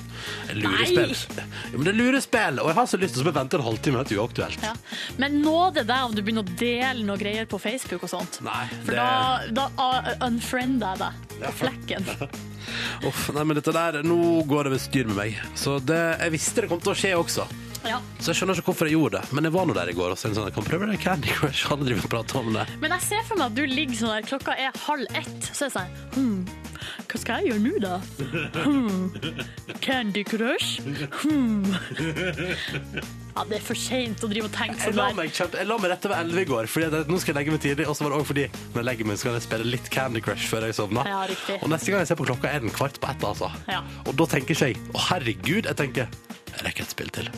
Lurespill. 0.56 1.12
Jo, 1.12 1.76
men 1.76 1.84
det 1.84 1.92
er 1.92 1.98
lurespill, 2.00 2.62
og 2.64 2.72
jeg 2.72 2.78
har 2.80 2.88
så 2.88 3.00
lyst 3.02 3.18
til 3.20 3.28
å 3.28 3.34
vente 3.36 3.60
en 3.60 3.66
halvtime. 3.66 4.06
Det 4.08 4.16
er 4.16 4.24
uaktuelt. 4.24 4.64
Ja. 4.64 4.72
Men 5.20 5.42
nå 5.44 5.58
det 5.76 5.84
deg 5.92 6.08
om 6.08 6.16
du 6.16 6.24
begynner 6.24 6.48
å 6.48 6.56
dele 6.62 7.04
noe 7.06 7.20
greier 7.20 7.50
på 7.52 7.60
Facebook 7.62 8.08
og 8.08 8.14
sånt. 8.14 8.40
Nei, 8.48 8.64
For 8.86 8.96
det- 8.96 9.52
da, 9.52 9.68
da 9.76 9.92
uh, 10.00 10.14
unfriender 10.30 10.96
jeg 10.96 11.04
deg 11.04 11.44
på 11.44 11.54
flekken. 11.66 12.10
Uff, 13.10 13.28
nei, 13.36 13.44
men 13.44 13.60
dette 13.60 13.76
der, 13.76 14.00
nå 14.08 14.22
går 14.48 14.70
det 14.70 14.78
ved 14.78 14.86
styr 14.88 15.12
med 15.12 15.20
meg. 15.20 15.44
Så 15.60 15.78
det, 15.84 16.00
jeg 16.22 16.38
visste 16.40 16.64
det 16.64 16.72
kom 16.72 16.82
til 16.82 16.96
å 16.96 16.98
skje 16.98 17.14
også. 17.20 17.50
Ja. 17.88 18.00
Så 18.20 18.32
jeg 18.32 18.41
skjønner 18.41 18.60
ikke 18.60 18.72
hvorfor 18.72 18.89
jeg 18.89 18.98
gjorde 18.98 19.20
det. 19.20 19.36
Men 19.36 19.48
jeg 19.48 19.56
var 19.56 19.67
nå 19.67 19.76
der 19.78 19.91
i 19.91 19.96
går 19.98 20.13
og 20.13 20.17
så 20.20 20.28
tenkte 20.28 20.38
jeg 20.38 20.41
sånn, 20.41 20.50
jeg 20.52 20.58
kan 20.58 20.67
prøve 20.70 20.89
det 20.91 21.00
Candy 21.02 21.36
Crush. 21.38 21.67
Alle 21.74 21.88
driver 21.88 22.08
og 22.08 22.13
prater 22.15 22.41
om 22.41 22.52
det. 22.58 22.65
Men 22.84 22.96
jeg 22.98 23.08
ser 23.10 23.30
for 23.30 23.41
meg 23.41 23.48
at 23.52 23.58
du 23.58 23.63
ligger 23.70 24.02
sånn 24.02 24.13
der, 24.15 24.28
klokka 24.34 24.58
er 24.58 24.84
halv 24.86 25.22
ett, 25.22 25.48
så 25.52 25.67
er 25.67 25.72
det 25.72 25.76
sånn 25.78 25.96
hmm, 26.15 26.41
Hva 27.10 27.22
skal 27.22 27.41
jeg 27.41 27.52
gjøre 27.52 27.63
nå, 27.65 27.74
da? 27.82 27.96
Hmm, 28.62 29.02
Candy 29.82 30.24
Crush? 30.28 30.82
Hmm. 31.22 31.65
Ja, 33.32 33.46
det 33.48 33.62
er 33.62 33.63
for 33.63 33.80
seint 33.80 34.24
å 34.26 34.28
drive 34.28 34.50
og 34.50 34.54
tenke 34.54 34.76
Jeg 34.76 34.91
sånn 34.91 34.98
la 35.00 35.06
meg, 35.15 35.32
kjempe, 35.32 35.60
jeg 35.62 35.70
la 35.70 35.78
meg 35.80 35.94
rett 35.94 36.08
over 36.10 36.17
11 36.20 36.41
i 36.41 36.48
går, 36.50 36.67
Fordi 36.72 36.89
jeg, 36.89 37.08
nå 37.08 37.20
skal 37.22 37.32
jeg 37.32 37.38
legge 37.39 37.56
meg 37.56 37.63
tidlig. 37.63 37.88
Og 37.88 37.96
så 37.98 38.06
var 38.06 38.13
det 38.13 38.20
òg 38.20 38.28
fordi 38.28 38.46
når 38.52 38.82
jeg 38.82 38.88
legger 38.89 39.08
meg, 39.08 39.22
så 39.22 39.30
kan 39.30 39.38
jeg 39.38 39.46
spille 39.48 39.70
litt 39.72 39.88
Candy 39.94 40.24
Crush 40.26 40.52
før 40.52 40.67
jeg 40.67 40.78
sovner. 40.78 41.10
Ja, 41.10 41.24
riktig. 41.32 41.58
Og 41.62 41.72
neste 41.72 41.94
gang 41.94 42.04
jeg 42.04 42.12
ser 42.12 42.20
på 42.20 42.28
klokka, 42.28 42.52
er 42.52 42.65
den 42.65 42.76
kvart 42.76 43.00
på 43.02 43.10
ett. 43.13 43.26
Altså. 43.32 43.50
Ja. 43.72 43.82
Og 44.04 44.13
da 44.20 44.28
tenker 44.36 44.58
ikke 44.58 44.74
jeg 44.74 44.82
å 44.91 45.06
herregud, 45.08 45.70
jeg 45.70 45.80
tenker 45.80 46.06
jeg 46.52 46.65
rekker 46.67 46.86
et 46.86 46.94
spill 46.94 47.13
til. 47.15 47.32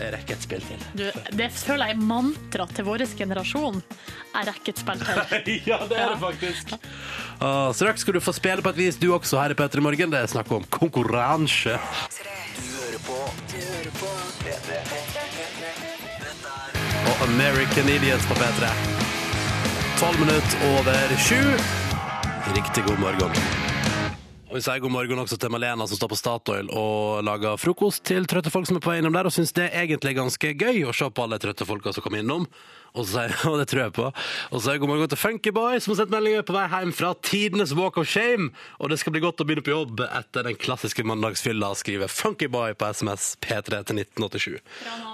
Jeg 0.00 0.14
rekker 0.14 0.38
et 0.38 0.44
spill 0.46 0.62
til. 0.64 0.84
Du, 0.96 1.04
det 1.36 1.50
føler 1.52 1.90
jeg 1.90 1.98
er 1.98 2.04
mantra 2.08 2.64
til 2.72 2.86
vår 2.86 3.04
generasjon. 3.18 3.82
Jeg 4.32 4.46
rekker 4.48 4.72
et 4.72 4.80
spill 4.80 5.02
til. 5.04 5.50
ja, 5.70 5.78
det 5.90 5.98
er 6.00 6.14
det 6.14 6.20
faktisk. 6.22 6.72
Ah, 7.40 7.68
straks 7.76 8.06
skal 8.06 8.16
du 8.16 8.20
få 8.24 8.32
spille 8.36 8.64
på 8.64 8.72
et 8.72 8.80
vis, 8.80 8.96
du 9.00 9.10
også, 9.12 9.40
her 9.42 9.52
i 9.52 9.58
P3 9.58 9.84
Morgen. 9.84 10.12
Det 10.12 10.22
er 10.24 10.32
snakk 10.32 10.52
om 10.56 10.64
konkurranse. 10.72 11.76
Og 17.10 17.24
American 17.28 17.88
Idiots 17.92 18.28
på 18.28 18.40
P3. 18.40 18.72
12 20.00 20.20
minutter 20.24 20.68
over 20.72 21.18
sju. 21.20 21.42
Riktig 22.56 22.84
god 22.88 23.04
morgen. 23.04 23.69
Og 24.50 24.56
vi 24.58 24.64
sier 24.66 24.80
god 24.82 24.90
morgen 24.90 25.20
også 25.22 25.36
til 25.38 25.52
Malena 25.54 25.84
som 25.86 25.94
står 25.94 26.08
på 26.10 26.16
Statoil 26.18 26.70
og 26.74 27.20
lager 27.22 27.54
frokost 27.62 28.02
til 28.08 28.24
trøtte 28.26 28.50
folk 28.50 28.66
som 28.66 28.80
er 28.80 28.82
på 28.82 28.90
vei 28.90 28.96
innom 28.98 29.14
der, 29.14 29.28
og 29.28 29.34
syns 29.34 29.54
det 29.54 29.68
er 29.68 29.84
egentlig 29.84 30.16
ganske 30.16 30.50
gøy 30.58 30.80
å 30.90 30.94
se 30.96 31.06
på 31.06 31.22
alle 31.22 31.38
trøtte 31.38 31.66
folka 31.68 31.92
som 31.94 32.02
kommer 32.02 32.18
innom. 32.18 32.48
Og, 32.98 33.04
så 33.06 33.28
og 33.50 33.60
det 33.60 33.68
tror 33.70 33.84
jeg 33.84 33.94
på. 33.94 34.08
Og 34.10 34.56
så 34.56 34.64
sier 34.64 34.74
jeg 34.74 34.82
god 34.82 34.90
morgen 34.90 35.12
til 35.12 35.20
Funkyboy, 35.22 35.78
som 35.78 35.94
har 35.94 36.00
sett 36.00 36.14
meldinger 36.16 36.42
på 36.48 36.56
vei 36.56 36.66
hjem 36.72 36.90
fra 36.98 37.12
tidenes 37.30 37.76
walk 37.78 38.00
of 38.02 38.10
shame. 38.10 38.50
Og 38.82 38.90
det 38.90 38.98
skal 38.98 39.14
bli 39.14 39.22
godt 39.22 39.38
å 39.38 39.46
begynne 39.46 39.62
på 39.68 39.76
jobb 39.76 40.02
etter 40.08 40.50
den 40.50 40.58
klassiske 40.58 41.06
mandagsfylla, 41.06 41.70
skriver 41.78 42.10
Funkyboy 42.10 42.74
på 42.74 42.90
SMS 42.90 43.36
P3 43.46 43.84
til 43.86 44.02
1987. 44.02 44.58
Bra 44.82 45.09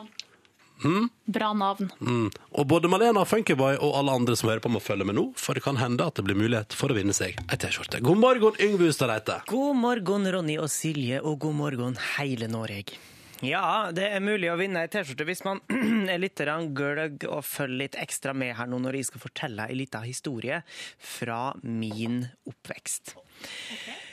navn. 0.82 1.08
Bra 1.24 1.52
navn. 1.52 1.90
Mm. 2.00 2.30
Og 2.50 2.66
både 2.66 2.88
Malena, 2.88 3.24
Funkyboy 3.24 3.78
og 3.80 3.96
alle 3.98 4.12
andre 4.12 4.36
som 4.36 4.50
hører 4.50 4.62
på 4.64 4.70
må 4.72 4.80
følge 4.80 5.06
med 5.08 5.18
nå, 5.18 5.26
for 5.40 5.56
det 5.56 5.64
kan 5.64 5.80
hende 5.80 6.06
at 6.06 6.18
det 6.18 6.26
blir 6.26 6.38
mulighet 6.38 6.76
for 6.76 6.92
å 6.92 6.98
vinne 6.98 7.16
seg 7.16 7.38
ei 7.46 7.58
T-skjorte. 7.60 8.02
God 8.04 8.20
morgen, 8.22 8.56
Yngve 8.62 8.90
Hustad 8.90 9.10
Reite. 9.10 9.40
God 9.50 9.76
morgen, 9.80 10.30
Ronny 10.32 10.58
og 10.60 10.70
Silje, 10.72 11.20
og 11.22 11.40
god 11.46 11.60
morgen, 11.60 12.00
hele 12.16 12.48
Norge. 12.52 12.98
Ja, 13.44 13.90
det 13.92 14.06
er 14.16 14.22
mulig 14.24 14.48
å 14.48 14.56
vinne 14.56 14.86
ei 14.86 14.90
T-skjorte 14.92 15.26
hvis 15.28 15.44
man 15.44 15.60
er 16.12 16.20
litt 16.22 16.40
gløgg 16.40 17.26
og 17.28 17.44
følger 17.44 17.82
litt 17.82 17.98
ekstra 18.00 18.32
med 18.32 18.54
her 18.56 18.70
nå 18.70 18.80
når 18.80 19.00
jeg 19.00 19.10
skal 19.10 19.24
fortelle 19.26 19.68
ei 19.68 19.76
lita 19.76 20.00
historie 20.06 20.62
fra 20.96 21.52
min 21.62 22.22
oppvekst. 22.48 23.16
Eh, 23.16 24.05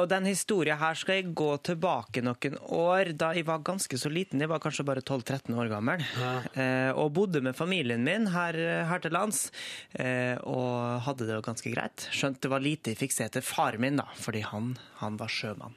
og 0.00 0.06
den 0.08 0.24
historien 0.24 0.78
her 0.80 0.96
skal 0.96 1.18
jeg 1.18 1.34
gå 1.36 1.50
tilbake 1.66 2.22
noen 2.24 2.56
år, 2.72 3.12
da 3.18 3.32
jeg 3.36 3.44
var 3.48 3.60
ganske 3.66 3.98
så 4.00 4.08
liten. 4.12 4.40
Jeg 4.40 4.48
var 4.48 4.62
kanskje 4.62 4.86
bare 4.88 5.02
12-13 5.04 5.52
år 5.52 5.68
gammel. 5.72 6.04
Ja. 6.20 6.32
og 6.96 7.12
bodde 7.16 7.42
med 7.44 7.56
familien 7.58 8.04
min 8.04 8.30
her, 8.32 8.56
her 8.88 9.02
til 9.04 9.12
lands. 9.14 9.50
Eh, 9.92 10.36
og 10.48 11.02
hadde 11.06 11.28
det 11.28 11.36
jo 11.36 11.44
ganske 11.44 11.72
greit. 11.72 12.08
Skjønt 12.14 12.40
det 12.42 12.52
var 12.52 12.64
lite 12.64 12.94
jeg 12.94 13.00
fikk 13.00 13.16
se 13.16 13.28
til 13.36 13.44
far 13.44 13.78
min, 13.82 14.00
da, 14.00 14.08
fordi 14.20 14.44
han, 14.46 14.74
han 15.02 15.18
var 15.20 15.32
sjømann. 15.32 15.76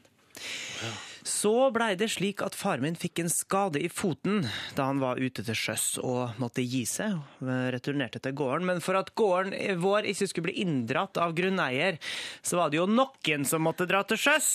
Så 1.24 1.72
blei 1.72 1.94
det 1.96 2.10
slik 2.12 2.42
at 2.44 2.56
faren 2.58 2.84
min 2.84 2.98
fikk 3.00 3.22
en 3.24 3.32
skade 3.32 3.80
i 3.80 3.88
foten 3.88 4.44
da 4.76 4.90
han 4.90 5.00
var 5.00 5.22
ute 5.24 5.44
til 5.48 5.56
sjøs 5.56 5.86
og 6.04 6.36
måtte 6.42 6.66
gi 6.66 6.84
seg. 6.90 7.16
Returnerte 7.44 8.20
til 8.24 8.36
gården. 8.36 8.68
Men 8.68 8.84
for 8.84 9.00
at 9.00 9.14
gården 9.16 9.56
vår 9.80 10.10
ikke 10.12 10.28
skulle 10.28 10.50
bli 10.52 10.62
inndratt 10.66 11.20
av 11.22 11.36
grunneier, 11.38 12.00
så 12.44 12.60
var 12.60 12.74
det 12.74 12.82
jo 12.82 12.90
noen 12.92 13.48
som 13.48 13.64
måtte 13.64 13.88
dra 13.88 14.04
til 14.08 14.20
sjøs. 14.20 14.50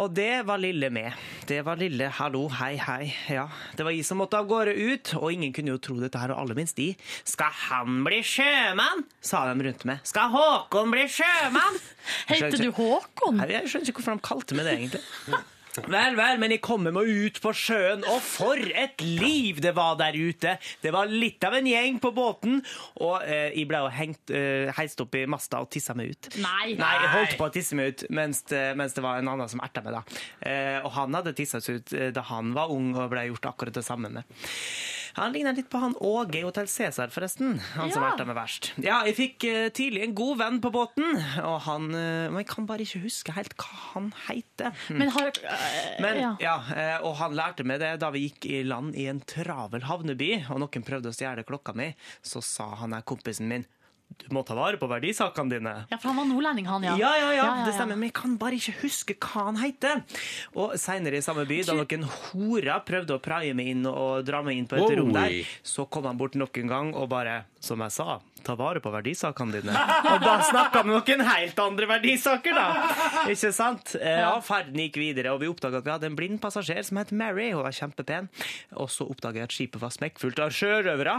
Og 0.00 0.14
det 0.16 0.46
var 0.48 0.56
lille 0.62 0.88
med. 0.90 1.12
Det 1.44 1.58
var 1.66 1.76
lille 1.76 2.06
hallo, 2.16 2.46
hei, 2.56 2.72
hei. 2.80 3.10
Ja, 3.28 3.44
det 3.76 3.84
var 3.84 3.92
jeg 3.92 4.06
som 4.08 4.20
måtte 4.22 4.38
av 4.40 4.48
gårde 4.48 4.72
ut, 4.72 5.12
og 5.18 5.28
ingen 5.34 5.52
kunne 5.52 5.74
jo 5.74 5.80
tro 5.82 5.98
dette 6.00 6.16
her, 6.22 6.32
og 6.32 6.40
aller 6.40 6.56
minst 6.56 6.78
de. 6.80 6.94
Skal 7.28 7.52
han 7.66 8.00
bli 8.06 8.22
sjømann? 8.24 9.04
sa 9.20 9.44
de 9.50 9.68
rundt 9.68 9.84
meg. 9.84 10.00
Skal 10.08 10.32
Håkon 10.32 10.94
bli 10.94 11.04
sjømann? 11.12 11.80
Heter 12.32 12.64
du 12.64 12.70
Håkon? 12.72 13.44
Jeg 13.44 13.68
skjønner 13.68 13.92
ikke 13.92 14.00
hvorfor 14.00 14.16
de 14.16 14.28
kalte 14.32 14.56
meg 14.56 14.70
det, 14.70 14.76
egentlig. 14.80 15.40
Vel, 15.78 16.16
vel, 16.18 16.38
men 16.42 16.54
jeg 16.56 16.62
kommer 16.64 16.94
meg 16.94 17.06
ut 17.06 17.40
på 17.42 17.52
sjøen, 17.54 18.02
og 18.10 18.18
for 18.24 18.58
et 18.58 19.02
liv 19.04 19.60
det 19.62 19.74
var 19.76 19.98
der 20.00 20.16
ute! 20.18 20.56
Det 20.82 20.92
var 20.94 21.10
litt 21.10 21.42
av 21.46 21.54
en 21.58 21.68
gjeng 21.68 22.00
på 22.02 22.10
båten, 22.16 22.58
og 23.00 23.20
eh, 23.22 23.50
jeg 23.54 23.68
ble 23.70 23.82
hengt, 23.94 24.32
eh, 24.34 24.70
heist 24.76 25.00
opp 25.04 25.14
i 25.18 25.26
masta 25.30 25.62
og 25.62 25.70
tissa 25.72 25.94
meg 25.98 26.14
ut. 26.14 26.30
Nei. 26.42 26.74
Nei, 26.80 26.94
jeg 27.04 27.12
holdt 27.14 27.36
på 27.38 27.48
å 27.48 27.54
tisse 27.54 27.78
meg 27.78 27.94
ut 27.94 28.06
mens 28.10 28.42
mens 28.50 28.94
det 28.96 29.04
var 29.04 29.20
en 29.20 29.30
annen 29.30 29.50
som 29.50 29.62
erta 29.62 29.82
meg, 29.84 29.98
da. 29.98 30.22
Eh, 30.40 30.78
og 30.84 30.90
han 30.96 31.14
hadde 31.18 31.34
tissa 31.38 31.60
seg 31.62 31.80
ut 31.80 31.94
eh, 31.96 32.10
da 32.14 32.24
han 32.30 32.54
var 32.56 32.72
ung 32.74 32.92
og 32.96 33.10
ble 33.12 33.28
gjort 33.30 33.52
akkurat 33.52 33.76
det 33.76 33.86
samme 33.86 34.10
med. 34.12 34.40
Han 35.16 35.32
ligner 35.34 35.56
litt 35.56 35.68
på 35.72 35.80
han 35.82 35.94
Åge 36.00 36.38
i 36.38 36.42
Hotell 36.44 36.68
Cæsar, 36.70 37.10
forresten. 37.14 37.58
Han 37.76 37.90
som 37.90 38.02
Ja. 38.04 38.12
der 38.16 38.28
meg 38.28 38.36
verst. 38.38 38.70
Ja, 38.82 39.00
jeg 39.08 39.16
fikk 39.18 39.46
uh, 39.48 39.68
tidlig 39.74 40.04
en 40.04 40.14
god 40.14 40.38
venn 40.38 40.60
på 40.62 40.70
båten, 40.74 41.16
og 41.42 41.60
han 41.66 41.88
uh, 41.94 42.28
Men 42.30 42.38
jeg 42.42 42.48
kan 42.52 42.66
bare 42.68 42.84
ikke 42.86 43.02
huske 43.04 43.34
helt 43.36 43.56
hva 43.58 43.80
han 43.94 44.12
heter. 44.28 44.72
Men 44.90 45.10
har 45.16 45.32
uh, 45.32 45.66
Men, 46.04 46.20
ja. 46.22 46.32
ja. 46.40 46.56
og 47.02 47.16
han 47.20 47.34
lærte 47.38 47.64
meg 47.66 47.80
det 47.82 47.96
da 48.02 48.10
vi 48.14 48.28
gikk 48.28 48.46
i 48.46 48.62
land 48.66 48.94
i 48.96 49.08
en 49.10 49.20
travel 49.20 49.84
havneby, 49.88 50.46
og 50.50 50.62
noen 50.62 50.86
prøvde 50.86 51.10
å 51.10 51.16
stjele 51.16 51.44
klokka 51.48 51.74
mi. 51.76 51.90
Så 52.22 52.42
sa 52.44 52.70
han 52.82 52.94
der 52.96 53.02
kompisen 53.06 53.48
min 53.50 53.66
du 54.18 54.26
må 54.34 54.42
ta 54.46 54.54
vare 54.58 54.78
på 54.80 54.88
verdisakene 54.90 55.54
dine. 55.54 55.74
ja, 55.90 55.98
for 55.98 56.10
han 56.10 56.18
var 56.20 56.26
nordlending, 56.28 56.66
han, 56.68 56.84
ja. 56.84 56.96
Ja, 56.98 57.10
ja, 57.18 57.30
ja, 57.38 57.46
det 57.66 57.74
stemmer, 57.76 57.96
men 57.96 58.10
jeg 58.10 58.16
kan 58.18 58.36
bare 58.40 58.58
ikke 58.58 58.74
huske 58.82 59.16
hva 59.16 59.46
han 59.48 59.60
heter. 59.60 60.02
Og 60.58 60.74
senere 60.80 61.20
i 61.20 61.24
samme 61.24 61.46
by, 61.48 61.60
da 61.66 61.76
noen 61.78 62.04
horer 62.06 62.82
prøvde 62.86 63.16
å 63.16 63.22
praie 63.22 63.54
meg 63.56 63.72
inn 63.72 63.86
og 63.90 64.24
dra 64.28 64.42
meg 64.46 64.60
inn 64.60 64.68
på 64.70 64.78
et 64.78 64.86
Oi. 64.88 64.98
rom 65.00 65.14
der, 65.14 65.36
så 65.66 65.86
kom 65.90 66.08
han 66.10 66.20
bort 66.20 66.36
nok 66.38 66.60
en 66.62 66.70
gang 66.74 66.92
og 66.94 67.08
bare, 67.12 67.44
som 67.60 67.80
jeg 67.84 67.92
sa, 67.92 68.20
ta 68.42 68.54
vare 68.56 68.80
på 68.80 68.88
verdisakene 68.88 69.58
dine. 69.60 69.74
Og 70.08 70.22
da 70.24 70.38
snakka 70.48 70.80
vi 70.86 70.94
noen 70.94 71.24
helt 71.28 71.58
andre 71.60 71.86
verdisaker, 71.90 72.54
da. 72.56 73.26
Ikke 73.28 73.50
sant? 73.52 73.92
Eh, 74.00 74.20
Ja, 74.22 74.30
ferden 74.40 74.80
gikk 74.80 74.96
videre, 74.96 75.34
og 75.34 75.42
vi 75.42 75.50
oppdaga 75.50 75.82
at 75.82 75.84
vi 75.84 75.92
hadde 75.92 76.08
en 76.08 76.16
blind 76.16 76.40
passasjer 76.40 76.80
som 76.88 76.96
het 77.02 77.12
Mary. 77.12 77.50
Hun 77.52 77.62
var 77.66 77.76
kjempepen. 77.76 78.30
Og 78.80 78.88
så 78.88 79.04
oppdaga 79.12 79.42
jeg 79.42 79.48
at 79.50 79.56
skipet 79.56 79.80
var 79.84 79.92
smekkfullt 79.92 80.40
av 80.40 80.54
sjørøvere. 80.56 81.18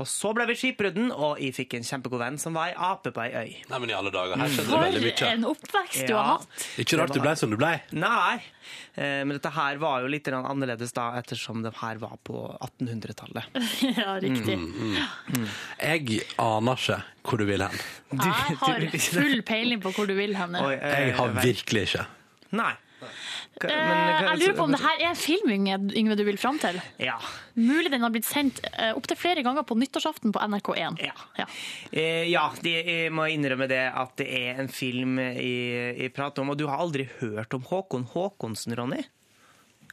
Og 0.00 0.08
så 0.08 0.32
ble 0.34 0.46
vi 0.48 0.56
skipbrudden, 0.62 1.12
og 1.12 1.36
jeg 1.44 1.52
fikk 1.60 1.76
en 1.76 1.84
kjempegod 1.84 2.24
venn 2.24 2.38
som 2.40 2.56
var 2.56 2.72
ei 2.72 2.74
ape 2.88 3.12
på 3.12 3.20
ei 3.26 3.30
øy. 3.36 3.52
Nei, 3.68 3.78
men 3.84 3.92
i 3.92 3.98
alle 4.00 4.10
dager, 4.16 4.40
her 4.40 4.48
skjedde 4.48 4.72
det 4.72 4.80
veldig 4.86 5.02
For 5.04 5.26
mye. 5.26 5.32
en 5.36 5.44
oppvekst 5.52 6.06
du 6.08 6.12
Ja. 6.16 6.22
har 6.22 6.38
hatt. 6.38 6.66
Ikke 6.80 6.98
rart 7.02 7.12
du 7.12 7.20
ble 7.20 7.36
som 7.36 7.50
du 7.52 7.56
ble. 7.60 7.74
Nei, 7.92 8.40
men 8.96 9.32
dette 9.36 9.50
her 9.54 9.80
var 9.82 10.02
jo 10.04 10.10
litt 10.12 10.28
annerledes 10.32 10.92
da, 10.96 11.08
ettersom 11.20 11.62
det 11.64 11.72
her 11.80 11.98
var 12.02 12.16
på 12.24 12.42
1800-tallet. 12.60 13.44
ja, 14.00 14.14
riktig. 14.22 14.58
Jeg 15.80 16.22
aner 16.42 16.78
ikke 16.80 17.00
hvor 17.22 17.38
du 17.42 17.46
vil 17.48 17.62
hen. 17.66 17.82
Jeg 18.12 18.32
har 18.62 18.96
full 19.08 19.42
peiling 19.46 19.82
på 19.82 19.92
hvor 19.96 20.08
du 20.10 20.14
vil 20.18 20.34
hen. 20.38 20.56
Eh, 20.58 20.72
Jeg 21.08 21.14
har 21.18 21.36
virkelig 21.42 21.86
ikke. 21.90 22.06
Nei. 22.58 22.72
Hva- 23.02 23.70
Eh, 23.70 23.76
men 23.76 23.98
hva- 23.98 24.30
jeg 24.32 24.40
lurer 24.42 24.56
på 24.58 24.64
om 24.64 24.72
det 24.72 24.80
her 24.80 24.96
er 25.00 25.08
en 25.10 25.18
film, 25.18 25.50
Yngve, 25.92 26.16
du 26.16 26.24
vil 26.24 26.38
fram 26.40 26.58
til. 26.58 26.80
Ja. 26.98 27.18
Mulig 27.56 27.90
den 27.92 28.00
har 28.02 28.10
blitt 28.10 28.24
sendt 28.28 28.60
uh, 28.78 28.92
opptil 28.96 29.16
flere 29.20 29.42
ganger 29.44 29.62
på 29.68 29.76
nyttårsaften 29.78 30.32
på 30.32 30.40
NRK1. 30.40 30.98
Ja. 31.04 31.12
Ja. 31.38 31.46
Eh, 31.92 32.24
ja, 32.30 32.46
de, 32.62 32.72
jeg 32.82 33.12
må 33.12 33.26
innrømme 33.30 33.68
det 33.68 33.82
at 33.92 34.16
det 34.16 34.28
er 34.28 34.60
en 34.62 34.68
film 34.72 35.18
jeg, 35.18 35.96
jeg 36.00 36.14
prater 36.16 36.42
om. 36.42 36.50
Og 36.54 36.58
du 36.58 36.66
har 36.66 36.78
aldri 36.82 37.08
hørt 37.20 37.54
om 37.54 37.62
Håkon 37.68 38.08
Håkonsen, 38.14 38.74
Ronny? 38.78 39.02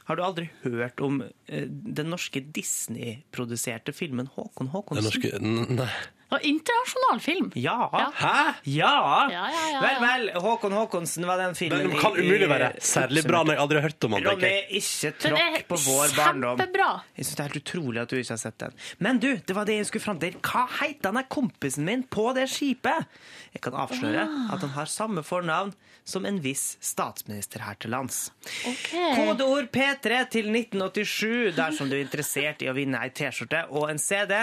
Har 0.08 0.16
du 0.18 0.22
aldri 0.26 0.48
hørt 0.64 0.98
om 1.06 1.20
den 1.46 2.08
norske 2.10 2.40
Disney-produserte 2.42 3.92
filmen 3.94 4.26
Håkon 4.34 4.70
Den 4.96 5.04
norske 5.06 5.38
Nei. 5.40 5.86
Og 6.30 6.44
internasjonal 6.46 7.20
film. 7.24 7.48
Ja. 7.58 7.88
Ja. 7.92 8.04
Hæ? 8.20 8.54
Ja. 8.70 8.90
Ja, 9.30 9.44
ja, 9.50 9.68
ja, 9.72 9.80
Vel, 9.82 9.96
ja. 9.96 10.00
vel. 10.04 10.28
Håkon 10.44 10.72
Håkonsen 10.78 11.26
var 11.26 11.40
den 11.42 11.56
filmen 11.58 11.88
Den 11.88 11.96
kan 11.98 12.12
umulig 12.14 12.46
være 12.50 12.68
særlig 12.80 13.24
bra 13.26 13.40
når 13.42 13.56
jeg 13.56 13.62
aldri 13.64 13.80
har 13.80 13.86
hørt 13.88 14.04
om 14.06 14.14
den. 14.14 14.28
Ronny, 14.30 14.52
ikke 14.78 15.10
tråkk 15.24 15.66
på 15.72 15.78
vår 15.88 16.14
barndom. 16.16 16.56
kjempebra. 16.60 16.88
Jeg 17.18 17.24
synes 17.26 17.36
Det 17.36 17.44
er 17.44 17.48
helt 17.50 17.60
utrolig 17.64 18.00
at 18.04 18.08
du 18.14 18.16
ikke 18.20 18.34
har 18.36 18.42
sett 18.44 18.58
den. 18.62 18.78
Men 18.98 19.18
du, 19.18 19.28
det 19.36 19.56
var 19.58 19.64
det 19.66 19.76
jeg 19.80 19.90
skulle 19.90 20.06
fram 20.06 20.20
til. 20.22 20.38
Hva 20.46 20.66
heter 20.80 21.12
han 21.18 21.26
kompisen 21.28 21.84
min 21.88 22.02
på 22.06 22.28
det 22.38 22.46
skipet? 22.52 23.06
Jeg 23.54 23.60
kan 23.66 23.74
avsløre 23.74 24.26
Ah. 24.30 24.54
at 24.54 24.60
han 24.60 24.70
har 24.76 24.86
samme 24.86 25.22
fornavn 25.26 25.74
som 26.04 26.24
en 26.26 26.38
viss 26.42 26.76
statsminister 26.80 27.60
her 27.66 27.74
til 27.80 27.90
lands. 27.90 28.30
Ok. 28.66 28.88
Kodeord 29.18 29.68
P3 29.74 30.22
til 30.30 30.48
1987 30.50 31.54
dersom 31.56 31.90
du 31.90 31.96
er 31.98 32.04
interessert 32.04 32.62
i 32.62 32.68
å 32.70 32.74
vinne 32.76 32.98
ei 33.02 33.10
T-skjorte 33.14 33.66
og 33.70 33.90
en 33.90 33.98
CD. 33.98 34.34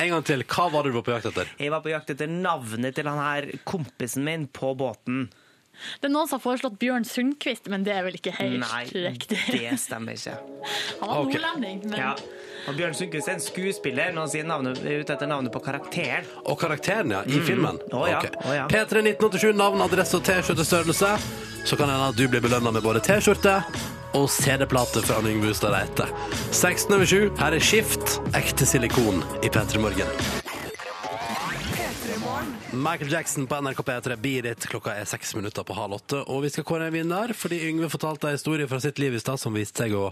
En 0.00 0.12
gang 0.14 0.26
til. 0.26 0.44
Hva 0.48 0.68
var 0.72 0.84
det 0.86 0.92
du 0.92 0.98
var 1.00 1.06
på 1.06 1.16
jakt 1.16 1.30
etter? 1.32 1.50
Jeg 1.60 1.72
var 1.74 1.82
på 1.84 1.92
jakt 1.92 2.12
etter 2.14 2.30
navnet 2.30 2.96
til 2.96 3.10
han 3.10 3.20
her 3.20 3.50
kompisen 3.68 4.24
min 4.26 4.46
på 4.48 4.74
båten. 4.78 5.26
Det 6.00 6.08
er 6.08 6.12
noen 6.12 6.28
som 6.28 6.38
har 6.38 6.44
foreslått 6.44 6.78
Bjørn 6.80 7.04
Sundquist, 7.04 7.68
men 7.72 7.84
det 7.84 7.92
er 7.92 8.06
vel 8.06 8.16
ikke 8.16 8.32
helt 8.38 8.62
Nei, 8.62 8.84
riktig. 9.10 9.38
det 9.52 9.74
stemmer 9.82 10.16
ikke. 10.16 10.36
Han 11.02 11.10
var 11.10 11.18
okay. 11.20 11.40
nordlending, 11.42 11.82
men 11.90 12.00
Ja. 12.00 12.14
Og 12.66 12.74
Bjørn 12.74 12.96
Sundquist 12.98 13.28
er 13.30 13.36
en 13.36 13.44
skuespiller 13.44 14.08
når 14.10 14.24
han 14.24 14.30
sier 14.32 14.46
navnet, 14.48 14.80
ute 14.82 15.12
etter 15.14 15.28
navnet 15.30 15.52
på 15.54 15.60
karakteren. 15.62 16.24
Og 16.50 16.56
karakteren, 16.58 17.12
ja. 17.14 17.20
I 17.22 17.38
filmen. 17.46 17.78
Å, 17.94 18.00
ja. 18.10 18.16
Okay. 18.18 18.32
Oh, 18.42 18.54
ja. 18.56 18.64
P3 18.72 19.04
1987, 19.12 19.52
navn, 19.54 19.84
adresse 19.84 20.18
og 20.18 20.24
T-skjortestørrelse. 20.26 21.12
Så 21.62 21.78
kan 21.78 21.86
det 21.86 21.94
hende 21.94 22.08
at 22.10 22.18
du 22.18 22.24
blir 22.32 22.42
belønna 22.42 22.72
med 22.74 22.82
både 22.82 23.04
T-skjorte 23.06 23.60
og 24.16 24.30
CD-plate 24.32 25.04
fra 25.04 25.20
Yngve 25.20 25.52
Hustad 25.52 25.74
Reite. 25.74 26.08
16 26.50 26.94
over 26.94 27.04
7, 27.04 27.30
her 27.38 27.60
er 27.60 27.68
Skift, 27.70 28.18
ekte 28.36 28.68
silikon 28.68 29.24
i 29.44 29.52
P3 29.52 29.82
Morgen. 29.82 30.45
Michael 32.76 33.12
Jackson 33.12 33.46
på 33.46 33.60
NRK 33.60 33.82
P3, 33.82 34.16
Beat 34.16 34.44
It. 34.44 34.66
Klokka 34.68 34.92
er 34.92 35.06
seks 35.08 35.30
minutter 35.34 35.64
på 35.64 35.74
halv 35.76 35.96
åtte. 35.96 36.18
Og 36.32 36.42
vi 36.44 36.50
skal 36.52 36.64
kåre 36.68 36.88
en 36.90 36.92
vinner, 36.92 37.32
fordi 37.32 37.58
Yngve 37.70 37.88
fortalte 37.88 38.28
en 38.28 38.36
historie 38.36 38.68
fra 38.68 38.78
sitt 38.82 38.98
liv 39.00 39.14
i 39.16 39.20
stad 39.22 39.40
som 39.40 39.56
viste 39.56 39.84
seg 39.84 39.94
å 39.96 40.10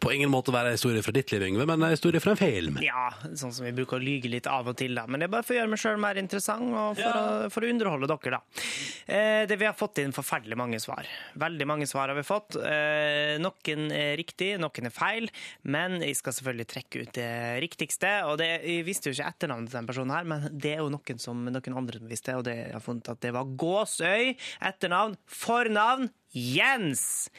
på 0.00 0.12
ingen 0.14 0.30
måte 0.32 0.54
være 0.54 0.72
en 0.72 0.78
historie 0.78 1.04
fra 1.04 1.12
ditt 1.12 1.32
liv, 1.34 1.44
Yngve, 1.50 1.66
men 1.68 1.82
en 1.82 1.92
historie 1.92 2.22
fra 2.22 2.32
en 2.32 2.40
film. 2.40 2.78
Ja, 2.84 3.10
sånn 3.36 3.52
som 3.52 3.66
vi 3.66 3.72
bruker 3.76 3.98
å 3.98 4.02
lyge 4.02 4.30
litt 4.32 4.48
av 4.48 4.70
og 4.70 4.78
til, 4.80 4.96
da. 4.96 5.04
Men 5.08 5.20
det 5.20 5.28
er 5.28 5.34
bare 5.34 5.46
for 5.46 5.56
å 5.56 5.58
gjøre 5.58 5.72
meg 5.74 5.82
sjøl 5.82 6.00
mer 6.06 6.20
interessant, 6.20 6.70
og 6.72 7.00
for, 7.00 7.18
å, 7.20 7.50
for 7.52 7.66
å 7.66 7.70
underholde 7.74 8.08
dere, 8.12 8.38
da. 8.38 8.64
Eh, 9.06 9.42
det 9.50 9.60
Vi 9.60 9.68
har 9.68 9.76
fått 9.76 10.00
inn 10.00 10.16
forferdelig 10.16 10.58
mange 10.58 10.80
svar. 10.82 11.10
Veldig 11.36 11.68
mange 11.68 11.90
svar 11.90 12.12
har 12.12 12.16
vi 12.16 12.24
fått. 12.26 12.56
Eh, 12.56 13.36
noen 13.42 13.92
er 13.92 14.16
riktig, 14.20 14.54
noen 14.62 14.88
er 14.88 14.94
feil, 14.94 15.28
men 15.68 16.00
jeg 16.00 16.16
skal 16.20 16.38
selvfølgelig 16.38 16.70
trekke 16.72 17.04
ut 17.04 17.14
det 17.20 17.30
riktigste. 17.66 18.16
Og 18.30 18.40
det, 18.40 18.50
jeg 18.64 18.88
visste 18.88 19.12
jo 19.12 19.18
ikke 19.18 19.30
etternavnet 19.34 19.72
til 19.72 19.80
den 19.82 19.92
personen 19.92 20.16
her, 20.16 20.28
men 20.32 20.48
det 20.52 20.76
er 20.76 20.84
jo 20.84 20.90
noen 20.92 21.22
som 21.22 21.44
noen 21.44 21.80
andre 21.84 22.05
visste, 22.10 22.36
og 22.38 22.44
det, 22.48 22.56
jeg 22.66 22.76
har 22.76 22.84
funnet 22.84 23.10
at 23.12 23.20
det 23.24 23.32
var 23.36 23.50
Gåsøy. 23.62 24.34
Etternavn, 24.70 25.16
fornavn. 25.26 26.10
Jens! 26.36 27.30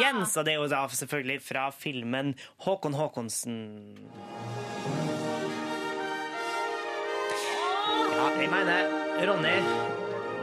Jens, 0.00 0.36
og 0.40 0.46
det 0.46 0.54
er 0.54 0.62
jo 0.62 0.68
da 0.72 0.86
selvfølgelig 0.88 1.42
fra 1.44 1.66
filmen 1.76 2.32
Håkon 2.64 2.96
Håkonsen. 2.96 3.58
Ja, 8.10 8.28
jeg 8.40 8.52
mener, 8.52 8.94
Ronny 9.28 9.58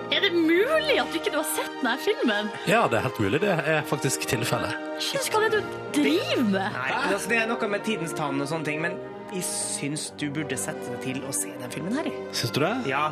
er 0.08 0.22
det 0.24 0.32
mulig 0.34 0.96
at 1.02 1.10
du 1.12 1.18
ikke 1.20 1.34
har 1.36 1.48
sett 1.52 1.74
denne 1.82 1.98
filmen? 2.00 2.48
Ja, 2.70 2.86
det 2.88 3.00
er 3.00 3.08
helt 3.10 3.20
mulig. 3.20 3.42
Det 3.44 3.52
er 3.52 3.82
faktisk 3.88 4.24
tilfellet. 4.30 4.78
Hva 5.04 5.42
er 5.44 5.52
det 5.52 5.60
du 5.60 5.76
driver 5.98 6.44
med? 6.46 6.78
Nei, 6.78 6.92
altså, 7.12 7.30
Det 7.30 7.40
er 7.42 7.50
noe 7.52 7.70
med 7.74 7.84
tidens 7.86 8.16
tann 8.16 8.40
og 8.42 8.48
sånne 8.48 8.70
ting, 8.70 8.80
men 8.82 8.96
jeg 9.34 9.44
syns 9.48 10.08
du 10.20 10.28
burde 10.34 10.58
sette 10.60 10.84
deg 10.94 11.02
til 11.04 11.20
å 11.28 11.34
se 11.36 11.52
den 11.60 11.72
filmen 11.74 11.96
her. 12.00 12.08
Syns 12.36 12.54
du 12.56 12.60
det? 12.64 12.72
Ja, 12.90 13.08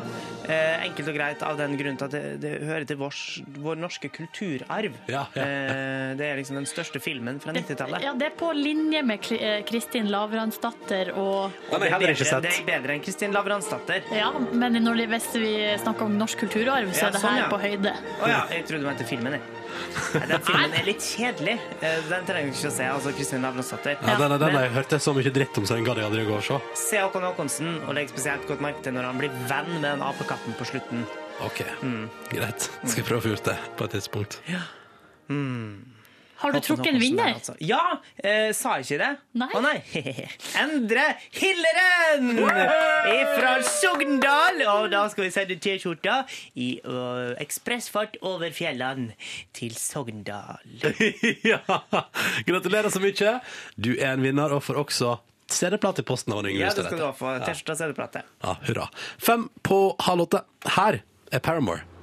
eh, 0.48 0.84
Enkelt 0.86 1.10
og 1.12 1.16
greit 1.18 1.42
av 1.46 1.58
den 1.60 1.76
grunn 1.80 1.98
at 2.00 2.12
det, 2.14 2.22
det 2.42 2.52
hører 2.64 2.86
til 2.88 2.98
vår, 3.00 3.16
vår 3.64 3.80
norske 3.80 4.10
kulturarv. 4.14 4.96
Ja, 5.10 5.26
ja, 5.36 5.42
ja. 5.42 5.46
Eh, 5.46 6.14
det 6.18 6.28
er 6.30 6.40
liksom 6.40 6.60
den 6.60 6.68
største 6.70 7.02
filmen 7.02 7.40
fra 7.42 7.54
90-tallet. 7.56 8.04
Ja, 8.06 8.14
det 8.18 8.30
er 8.30 8.36
på 8.38 8.52
linje 8.56 9.02
med 9.06 9.30
eh, 9.36 9.60
Kristin 9.68 10.10
Lavransdatter 10.12 11.12
og 11.16 11.52
Den 11.70 11.80
har 11.80 11.86
jeg 11.88 11.94
heller 11.96 12.14
ikke 12.16 12.30
sett. 12.30 12.46
Det 12.46 12.54
er 12.54 12.68
bedre 12.70 12.96
enn 12.96 13.04
Kristin 13.04 13.36
Lavransdatter. 13.36 14.08
Ja, 14.16 14.32
men 14.52 14.80
når 14.84 15.04
hvis 15.10 15.28
vi 15.36 15.52
snakker 15.82 16.08
om 16.08 16.16
norsk 16.18 16.46
kulturarv, 16.46 16.92
så 16.94 17.06
Ja, 17.06 17.10
er 17.10 17.16
det 17.16 17.22
sånn, 17.22 17.36
her 17.36 17.44
ja. 17.44 17.52
på 17.52 17.60
høyde. 17.62 17.94
Å 18.22 18.30
ja, 18.30 18.42
jeg 18.54 18.66
trodde 18.68 18.86
du 18.86 18.90
mente 18.90 19.06
filmen. 19.08 19.36
Jeg. 19.38 19.65
Den 20.12 20.40
filmen 20.46 20.72
er 20.78 20.84
litt 20.86 21.02
kjedelig. 21.04 21.56
Eh, 21.80 21.98
Den 22.08 22.24
trenger 22.28 22.50
du 22.52 22.56
ikke 22.56 22.70
å 22.70 22.74
se. 22.76 22.84
altså 22.90 23.12
Kristin 23.16 23.42
Lavransdatter. 23.46 23.96
Ja, 24.02 24.16
den, 24.20 24.36
den 24.40 24.54
den 24.56 24.72
hørte 24.76 24.96
jeg 24.98 25.04
så 25.06 25.14
mye 25.16 25.32
dritt 25.34 25.58
om, 25.58 25.66
så 25.68 25.74
den 25.78 25.84
gadd 25.88 25.98
jeg 26.00 26.06
aldri 26.08 26.24
gå 26.28 26.36
og 26.38 26.44
se. 26.46 26.58
Se 26.86 27.00
Håkon 27.02 27.26
Håkonsen, 27.28 27.74
og 27.88 27.94
legg 27.98 28.08
spesielt 28.12 28.46
godt 28.48 28.60
merke 28.64 28.82
til 28.86 28.96
når 28.96 29.10
han 29.10 29.18
blir 29.20 29.30
venn 29.50 29.72
med 29.76 29.84
den 29.88 30.02
apekatten 30.06 30.54
på 30.58 30.64
slutten. 30.72 31.04
OK, 31.44 31.60
Mm. 31.82 32.08
greit. 32.32 32.70
Skal 32.86 33.02
jeg 33.02 33.06
prøve 33.10 33.20
å 33.20 33.26
få 33.26 33.34
gjort 33.34 33.44
det 33.52 33.58
på 33.76 33.84
et 33.84 33.90
tidspunkt. 33.98 34.40
Har 36.36 36.52
du 36.52 36.60
trukket 36.60 36.92
en 36.94 37.00
vinner? 37.00 37.24
der, 37.24 37.38
altså. 37.40 37.54
Ja! 37.60 37.80
Eh, 38.20 38.50
sa 38.56 38.76
jeg 38.76 38.86
ikke 38.86 38.98
det? 39.02 39.10
Nei. 39.40 39.48
Å 39.56 39.62
nei. 39.64 39.76
Endre 40.62 41.06
Hilleren! 41.36 42.32
Fra 43.36 43.54
Sogndal! 43.64 44.60
Og 44.74 44.90
da 44.92 45.06
skal 45.12 45.26
vi 45.26 45.30
sende 45.34 45.56
T-skjorta 45.62 46.18
i 46.60 46.68
øh, 46.84 47.32
ekspressfart 47.42 48.18
over 48.26 48.52
fjellene 48.56 49.16
til 49.56 49.76
Sogndal. 49.80 50.60
ja! 51.52 51.62
Gratulerer 52.46 52.92
så 52.92 53.02
mye. 53.02 53.38
Du 53.80 53.94
er 53.96 54.12
en 54.12 54.24
vinner, 54.24 54.52
og 54.52 54.64
får 54.66 54.84
også 54.84 55.16
CD-plate 55.48 56.02
i 56.02 56.06
posten 56.06 56.34
av 56.34 56.46
Ja, 56.50 56.70
det 56.74 56.84
skal 56.88 56.98
du 57.00 57.10
få. 57.16 57.34
og 57.38 57.76
CD-plate. 57.80 58.24
Ja, 58.42 58.56
hurra. 58.68 58.88
Fem 59.18 59.48
på 59.62 59.94
halv 60.08 60.26
åtte. 60.28 60.42
Her 60.76 61.00
er 61.32 61.38
Paramore. 61.38 61.95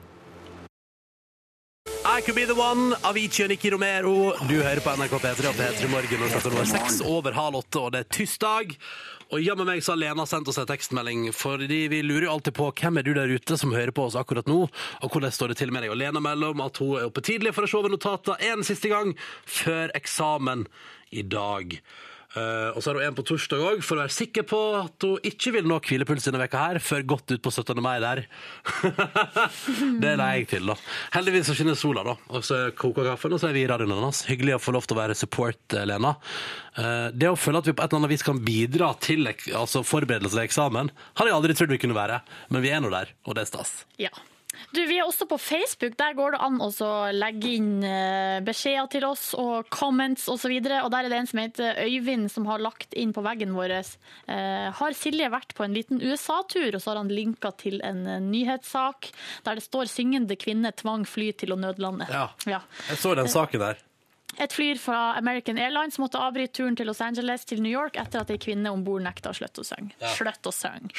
I 2.14 2.22
Could 2.22 2.36
Be 2.36 2.46
The 2.46 2.54
One, 2.54 2.94
Avicii 3.10 3.48
og 3.48 3.50
Nikki 3.50 3.72
Romero. 3.74 4.36
Du 4.46 4.60
hører 4.60 4.84
på 4.86 4.92
NRK 4.94 5.14
P3 5.18 5.48
og 5.50 5.56
P3 5.58 5.88
Morgen. 5.90 6.22
Og 6.22 6.44
klokka 6.44 6.60
er 6.62 6.68
seks 6.70 7.00
over 7.10 7.34
halv 7.34 7.58
åtte, 7.58 7.82
og 7.82 7.96
det 7.96 8.04
er 8.04 8.10
tirsdag. 8.14 8.76
Og 9.34 9.42
jammen 9.42 9.66
meg 9.66 9.82
så 9.82 9.96
har 9.96 10.02
Lena 10.04 10.28
sendt 10.30 10.52
oss 10.52 10.60
en 10.62 10.70
tekstmelding, 10.70 11.24
fordi 11.34 11.80
vi 11.90 12.04
lurer 12.06 12.28
jo 12.28 12.36
alltid 12.36 12.54
på 12.60 12.70
hvem 12.70 13.02
er 13.02 13.08
du 13.08 13.16
der 13.18 13.34
ute 13.34 13.58
som 13.58 13.74
hører 13.74 13.96
på 13.98 14.06
oss 14.06 14.20
akkurat 14.20 14.46
nå, 14.46 14.60
og 14.70 15.10
hvordan 15.10 15.34
står 15.34 15.56
det 15.56 15.60
til 15.64 15.74
med 15.74 15.88
deg. 15.88 15.96
Og 15.96 15.98
Lena 16.04 16.22
melder 16.22 16.54
om 16.54 16.62
at 16.68 16.78
hun 16.84 17.00
er 17.00 17.10
oppe 17.10 17.26
tidlig 17.26 17.56
for 17.58 17.66
å 17.66 17.72
se 17.72 17.82
over 17.82 17.96
notater 17.96 18.46
en 18.52 18.62
siste 18.68 18.94
gang 18.94 19.16
før 19.50 19.90
eksamen 19.98 20.68
i 21.18 21.26
dag. 21.26 21.80
Eh, 22.34 22.70
og 22.74 22.82
så 22.82 22.90
har 22.90 22.98
hun 22.98 23.06
en 23.06 23.18
på 23.18 23.26
torsdag 23.30 23.62
òg, 23.62 23.84
for 23.86 24.00
å 24.00 24.04
være 24.04 24.16
sikker 24.16 24.46
på 24.50 24.60
at 24.80 25.06
hun 25.06 25.28
ikke 25.30 25.54
vil 25.54 25.68
nå 25.70 25.78
hvilepuls 25.86 26.26
denne 26.26 26.42
veka 26.42 26.64
her, 26.64 26.80
før 26.82 27.06
godt 27.14 27.36
ut 27.36 27.44
på 27.46 27.54
17. 27.54 27.78
mai 27.84 28.00
der. 28.02 28.24
det 30.04 30.16
la 30.18 30.32
jeg 30.34 30.50
til, 30.56 30.72
da. 30.72 30.78
Heldigvis 31.14 31.52
så 31.52 31.58
skinner 31.58 31.78
sola, 31.78 32.06
da. 32.08 32.18
Og 32.34 32.46
så 32.48 32.66
koker 32.80 33.12
kaffen, 33.12 33.38
og 33.38 33.44
så 33.44 33.52
er 33.52 33.58
vi 33.58 33.66
i 33.68 33.70
radioen 33.70 33.94
hennes. 33.94 34.24
Hyggelig 34.30 34.58
å 34.58 34.64
få 34.64 34.74
lov 34.74 34.90
til 34.90 34.98
å 34.98 35.02
være 35.04 35.18
support, 35.20 35.62
eh, 35.78 35.86
Lena. 35.90 36.16
Eh, 36.74 37.08
det 37.14 37.30
å 37.30 37.38
føle 37.38 37.62
at 37.62 37.70
vi 37.70 37.78
på 37.78 37.86
et 37.86 37.92
eller 37.92 38.04
annet 38.04 38.16
vis 38.16 38.26
kan 38.26 38.42
bidra 38.42 38.94
til 39.04 39.30
altså 39.30 39.86
forberedelse 39.86 40.34
til 40.34 40.46
eksamen, 40.48 40.94
hadde 41.14 41.30
jeg 41.30 41.38
aldri 41.38 41.58
trodd 41.60 41.78
vi 41.78 41.82
kunne 41.86 41.98
være, 41.98 42.24
men 42.50 42.66
vi 42.66 42.74
er 42.74 42.82
nå 42.82 42.90
der, 42.94 43.14
og 43.28 43.38
det 43.38 43.46
er 43.46 43.54
stas. 43.54 43.84
Ja. 44.02 44.14
Du, 44.72 44.82
Vi 44.86 44.98
er 44.98 45.06
også 45.06 45.28
på 45.30 45.38
Facebook. 45.38 45.96
Der 46.00 46.16
går 46.18 46.36
det 46.36 46.42
an 46.46 46.60
å 46.64 46.92
legge 47.14 47.54
inn 47.58 47.84
eh, 47.88 48.40
beskjeder 48.46 48.90
til 48.94 49.08
oss 49.08 49.32
og 49.40 49.70
comments 49.74 50.28
osv. 50.32 50.52
Og, 50.54 50.68
så 50.68 50.82
og 50.84 50.92
der 50.94 51.08
er 51.08 51.14
det 51.14 51.20
en 51.22 51.30
som 51.30 51.42
heter 51.42 51.80
Øyvind, 51.84 52.30
som 52.32 52.48
har 52.50 52.64
lagt 52.64 52.94
inn 52.98 53.14
på 53.16 53.24
veggen 53.26 53.56
vår 53.58 53.76
eh, 53.78 54.70
Har 54.80 54.98
Silje 54.98 55.32
vært 55.34 55.56
på 55.58 55.66
en 55.66 55.76
liten 55.76 56.02
USA-tur? 56.04 56.70
Og 56.74 56.82
så 56.82 56.94
har 56.94 57.02
han 57.02 57.14
linka 57.14 57.54
til 57.60 57.82
en 57.86 58.06
eh, 58.08 58.22
nyhetssak 58.24 59.12
der 59.46 59.60
det 59.60 59.66
står 59.66 59.90
'Syngende 59.94 60.38
kvinne 60.40 60.72
tvang 60.72 61.06
fly 61.08 61.32
til 61.38 61.54
å 61.54 61.60
nødlande'. 61.60 62.10
Ja. 62.12 62.30
Ja. 62.50 62.62
Jeg 62.90 63.02
så 63.02 63.16
den 63.16 63.30
saken 63.30 63.62
der. 63.62 63.82
Et 64.42 64.54
flyr 64.54 64.80
fra 64.82 65.14
American 65.18 65.60
Airlines 65.62 66.00
måtte 66.02 66.18
avbryte 66.18 66.58
turen 66.58 66.76
til 66.76 66.90
Los 66.90 67.02
Angeles 67.06 67.46
til 67.46 67.62
New 67.62 67.72
York 67.72 68.00
etter 68.02 68.24
at 68.24 68.32
ei 68.34 68.40
kvinne 68.42 68.72
om 68.74 68.82
bord 68.86 69.04
nekta 69.06 69.30
å 69.30 69.38
slutte 69.38 69.62
å 69.62 69.68
synge. 69.68 69.94
Slutt 70.16 70.48
å 70.50 70.54
synge. 70.54 70.90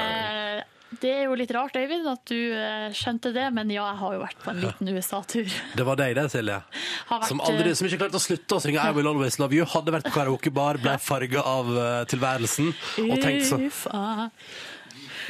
Eh, 0.00 0.62
det 0.98 1.10
er 1.14 1.28
jo 1.28 1.36
litt 1.38 1.52
rart, 1.54 1.76
Øyvind, 1.78 2.06
at 2.10 2.24
du 2.26 2.34
eh, 2.50 2.88
skjønte 2.98 3.30
det, 3.34 3.44
men 3.54 3.70
ja, 3.70 3.84
jeg 3.92 3.98
har 4.00 4.14
jo 4.16 4.22
vært 4.24 4.40
på 4.42 4.50
en 4.50 4.58
liten 4.64 4.90
USA-tur. 4.90 5.54
Det 5.78 5.86
var 5.86 6.00
deg, 6.00 6.16
det, 6.18 6.24
Silje. 6.32 6.56
Vært, 7.10 7.28
Som, 7.28 7.42
aldri, 7.46 7.70
eh, 7.70 7.78
som 7.78 7.86
ikke 7.86 8.00
klarte 8.02 8.18
å 8.18 8.24
slutte 8.24 8.58
å 8.58 8.64
synge 8.64 8.82
I 8.82 8.96
Will 8.96 9.10
Always 9.10 9.38
Love 9.38 9.54
You. 9.54 9.68
Hadde 9.70 9.94
vært 9.94 10.08
på 10.10 10.16
karaokebar, 10.18 10.80
ble 10.82 10.96
farga 11.02 11.44
av 11.46 11.70
eh, 11.70 12.02
tilværelsen. 12.10 12.72
Og 13.06 13.16
tenkte 13.22 13.46
sånn 13.52 13.68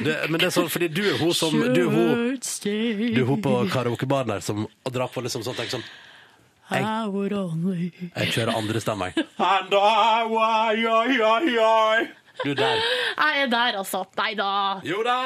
det, 0.01 0.15
Men 0.31 0.39
det 0.39 0.47
er 0.47 0.53
sånn, 0.55 0.69
fordi 0.71 0.87
du 0.89 1.01
er 1.05 1.19
hun 1.19 1.33
som 1.35 1.53
Du 1.53 1.81
er 1.83 1.91
hun, 1.91 2.39
du 2.39 3.19
er 3.21 3.27
hun 3.27 3.41
på 3.43 3.51
karaokebaren 3.69 4.31
der 4.33 4.45
som 4.45 4.63
drar 4.89 5.11
på 5.13 5.21
liksom 5.21 5.43
sånn, 5.45 5.57
tenker 5.59 5.77
sånn 5.77 5.85
Jeg, 6.71 6.81
I 6.81 7.91
jeg 8.23 8.33
kjører 8.33 8.55
andre 8.55 8.81
stemmer, 8.81 9.11
jeg. 9.11 9.27
And 9.43 9.75
I, 9.75 10.85
oi, 10.87 12.07
Du 12.45 12.53
der. 12.57 12.79
Jeg 13.17 13.43
er 13.43 13.51
der, 13.51 13.81
altså. 13.81 14.05
Nei 14.17 14.33
da. 14.39 14.53
Jo 14.87 15.03
da! 15.05 15.19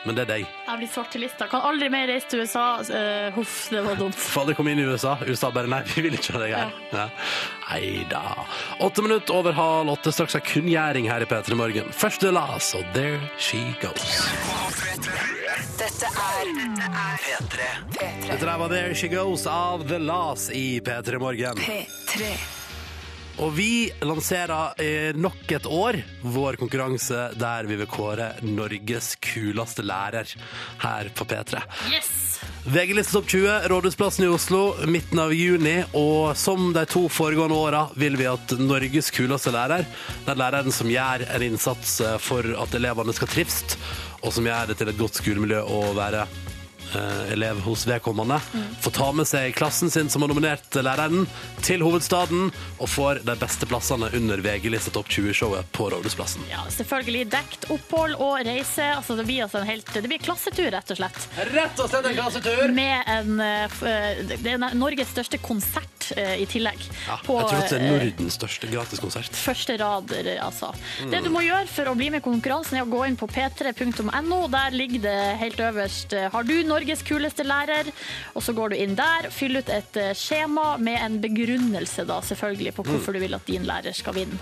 Men 0.00 0.16
det 0.16 0.22
er 0.24 0.28
deg. 0.30 0.44
Jeg 0.64 0.80
blir 0.80 0.88
svartelista. 0.88 1.46
Kan 1.50 1.64
aldri 1.68 1.90
mer 1.92 2.06
reise 2.08 2.30
til 2.32 2.40
USA. 2.40 2.64
Uh, 2.88 3.28
huff, 3.36 3.56
det 3.72 3.82
var 3.84 3.98
dumt. 4.00 4.16
Fader 4.16 4.56
kom 4.56 4.70
inn 4.72 4.80
i 4.80 4.86
USA. 4.88 5.18
USA 5.28 5.50
bare 5.52 5.68
nei, 5.68 5.82
vi 5.92 6.06
vil 6.06 6.16
ikke 6.16 6.36
ha 6.36 6.40
deg 6.40 6.54
her. 6.56 6.70
Ja. 6.94 7.06
Nei 7.68 8.06
da. 8.08 8.22
Åtte 8.80 9.04
minutter 9.04 9.36
over 9.36 9.56
halv 9.56 9.92
åtte. 9.92 10.12
Straks 10.16 10.38
er 10.38 10.44
kunngjøring 10.46 11.10
her 11.10 11.24
i 11.24 11.28
P3 11.28 11.58
Morgen. 11.60 11.92
Først 11.92 12.24
The 12.24 12.32
Last, 12.32 12.78
og 12.78 12.88
There 12.96 13.20
She 13.36 13.60
Goes. 13.82 14.22
Dette 15.80 16.08
er 16.08 16.54
P3. 17.20 17.68
Dette 18.24 18.40
der 18.46 18.56
var 18.56 18.72
There 18.72 18.96
She 18.96 19.12
Goes 19.12 19.44
av 19.50 19.84
The 19.88 20.00
Last 20.00 20.54
i 20.56 20.80
P3 20.80 21.20
Morgen. 21.20 21.60
P3. 21.60 22.32
Og 23.40 23.54
vi 23.56 23.88
lanserer 24.04 24.80
eh, 24.82 25.16
nok 25.16 25.52
et 25.56 25.66
år 25.66 25.96
vår 26.22 26.58
konkurranse 26.60 27.30
der 27.40 27.68
vi 27.68 27.78
vil 27.80 27.88
kåre 27.88 28.34
Norges 28.44 29.14
kuleste 29.22 29.84
lærer 29.86 30.28
her 30.82 31.10
på 31.16 31.24
P3. 31.24 31.62
Yes! 31.88 32.12
VG-liste 32.68 33.14
topp 33.16 33.30
20, 33.32 33.68
Rådhusplassen 33.72 34.26
i 34.26 34.28
Oslo, 34.28 34.60
midten 34.86 35.22
av 35.22 35.32
juni. 35.32 35.78
Og 35.96 36.36
som 36.36 36.74
de 36.76 36.84
to 36.90 37.06
foregående 37.08 37.56
åra 37.56 37.86
vil 37.96 38.20
vi 38.20 38.28
at 38.28 38.52
Norges 38.60 39.08
kuleste 39.16 39.54
lærer, 39.56 39.88
den 40.28 40.40
læreren 40.40 40.76
som 40.76 40.92
gjør 40.92 41.24
en 41.30 41.48
innsats 41.48 41.96
eh, 42.04 42.18
for 42.20 42.44
at 42.60 42.76
elevene 42.76 43.16
skal 43.16 43.32
trives, 43.32 43.62
og 44.20 44.36
som 44.36 44.44
gjør 44.44 44.68
det 44.68 44.80
til 44.80 44.92
et 44.92 45.00
godt 45.00 45.22
skolemiljø 45.22 45.64
å 45.64 45.84
være 45.96 46.26
eh, 46.96 47.32
elev 47.32 47.60
hos 47.64 47.86
vedkommende, 47.88 48.40
får 48.80 48.94
ta 48.96 49.10
med 49.12 49.28
seg 49.28 49.54
klassen 49.56 49.90
sin 49.90 50.10
som 50.10 50.24
har 50.24 50.32
nominert 50.32 50.74
læreren, 50.80 51.26
til 51.64 51.84
hovedstaden, 51.84 52.50
og 52.78 52.88
får 52.90 53.22
de 53.26 53.36
beste 53.40 53.68
plassene 53.70 54.10
under 54.16 54.42
VG-lista 54.44 54.92
topp 54.94 55.10
20-showet 55.12 55.70
på 55.76 55.90
Rådhusplassen. 55.92 56.46
Ja, 56.50 56.64
selvfølgelig 56.72 57.26
dekt 57.32 57.68
opphold 57.72 58.16
og 58.18 58.40
reise. 58.46 58.90
Altså, 58.96 59.16
det 59.18 59.26
blir 59.28 59.44
altså 59.46 59.60
en 59.62 59.68
helt 59.68 59.88
Det 59.90 60.06
blir 60.08 60.22
klassetur, 60.22 60.70
rett 60.72 60.92
og 60.92 61.00
slett. 61.00 61.20
Rett 61.50 61.82
og 61.82 61.90
slett 61.92 62.10
en 62.10 62.16
klassetur! 62.16 62.74
Med 62.74 63.10
en 63.10 63.40
eh, 63.44 63.80
eh, 63.90 64.22
Det 64.40 64.54
er 64.54 64.62
Norges 64.78 65.10
største 65.12 65.40
konsert 65.42 66.10
eh, 66.16 66.40
i 66.42 66.46
tillegg. 66.50 66.80
Ja, 67.06 67.18
jeg 67.18 67.26
tror 67.26 67.56
at 67.58 67.72
det 67.72 67.78
er 67.78 67.86
eh, 67.86 67.94
Nordens 67.94 68.38
største 68.38 68.70
gratiskonsert. 68.70 69.36
Første 69.36 69.76
rader, 69.80 70.30
altså. 70.42 70.72
Det 71.10 71.22
du 71.24 71.30
må 71.32 71.44
gjøre 71.44 71.66
for 71.70 71.90
å 71.90 71.96
bli 71.98 72.10
med 72.12 72.22
i 72.22 72.26
konkurransen, 72.26 72.78
er 72.80 72.86
å 72.86 72.90
gå 72.90 73.04
inn 73.08 73.18
på 73.20 73.28
p3.no. 73.30 74.40
Der 74.50 74.76
ligger 74.76 75.04
det 75.06 75.18
helt 75.40 75.60
øverst 75.70 76.14
eh, 76.16 76.28
Har 76.32 76.46
du 76.46 76.54
Norges 76.80 77.02
kuleste 77.04 77.44
lærer? 77.44 77.90
Og 78.32 78.44
så 78.44 78.54
går 78.56 78.72
du 78.72 78.78
inn 78.80 78.96
der, 78.96 79.28
fyller 79.34 79.60
ut 79.60 79.72
et 79.74 80.00
eh, 80.00 80.14
skjema 80.16 80.78
med 80.80 80.96
en 80.96 81.20
begrunnelse, 81.20 82.06
da, 82.08 82.22
selvfølgelig, 82.24 82.72
på 82.78 82.86
hvorfor 82.88 83.12
du 83.12 83.20
vil 83.20 83.36
at 83.36 83.44
din 83.44 83.68
lærer 83.68 83.92
skal 83.96 84.16
vinne. 84.16 84.40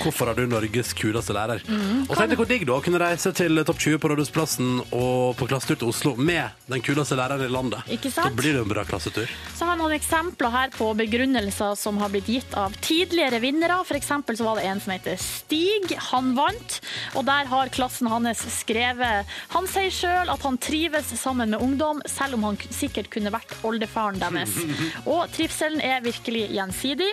Hvorfor 0.00 0.30
har 0.30 0.38
du 0.38 0.46
Norges 0.50 0.92
kuleste 0.96 1.34
lærer? 1.36 1.62
Mm, 1.68 2.06
og 2.06 2.14
tenk 2.16 2.32
deg 2.32 2.40
hvor 2.40 2.48
digg 2.50 2.66
da 2.68 2.76
å 2.78 2.84
kunne 2.84 3.00
reise 3.02 3.32
til 3.36 3.62
topp 3.66 3.80
20 3.82 4.00
på 4.02 4.10
Rådhusplassen 4.12 4.70
og 4.96 5.36
på 5.38 5.48
klassetur 5.50 5.80
til 5.82 5.92
Oslo 5.92 6.14
med 6.16 6.56
den 6.70 6.84
kuleste 6.84 7.18
læreren 7.18 7.44
i 7.46 7.50
landet. 7.52 7.86
Ikke 7.92 8.12
sant? 8.12 8.30
Da 8.30 8.40
blir 8.42 8.56
det 8.56 8.64
en 8.64 8.72
bra 8.72 8.84
klassetur. 8.88 9.30
Så 9.54 9.66
har 9.66 9.74
jeg 9.74 9.82
noen 9.82 9.96
eksempler 9.96 10.54
her 10.54 10.74
på 10.74 10.90
begrunnelser 10.98 11.76
som 11.78 12.00
har 12.02 12.12
blitt 12.12 12.30
gitt 12.30 12.56
av 12.58 12.74
tidligere 12.84 13.40
vinnere. 13.42 13.80
For 13.88 13.98
eksempel 13.98 14.38
så 14.38 14.48
var 14.48 14.60
det 14.60 14.68
en 14.70 14.82
som 14.82 14.94
heter 14.94 15.20
Stig. 15.20 15.94
Han 16.10 16.34
vant, 16.38 16.80
og 17.18 17.26
der 17.28 17.48
har 17.50 17.72
klassen 17.74 18.08
hans 18.10 18.44
skrevet 18.54 19.28
Han 19.54 19.66
sier 19.70 19.92
sjøl 19.94 20.30
at 20.32 20.44
han 20.46 20.58
trives 20.60 21.10
sammen 21.20 21.52
med 21.54 21.62
ungdom, 21.62 22.02
selv 22.08 22.38
om 22.38 22.48
han 22.48 22.60
sikkert 22.70 23.10
kunne 23.12 23.32
vært 23.34 23.54
oldefaren 23.66 24.20
deres. 24.20 24.54
Og 25.10 25.26
trivselen 25.34 25.82
er 25.84 26.04
virkelig 26.04 26.46
gjensidig. 26.54 27.10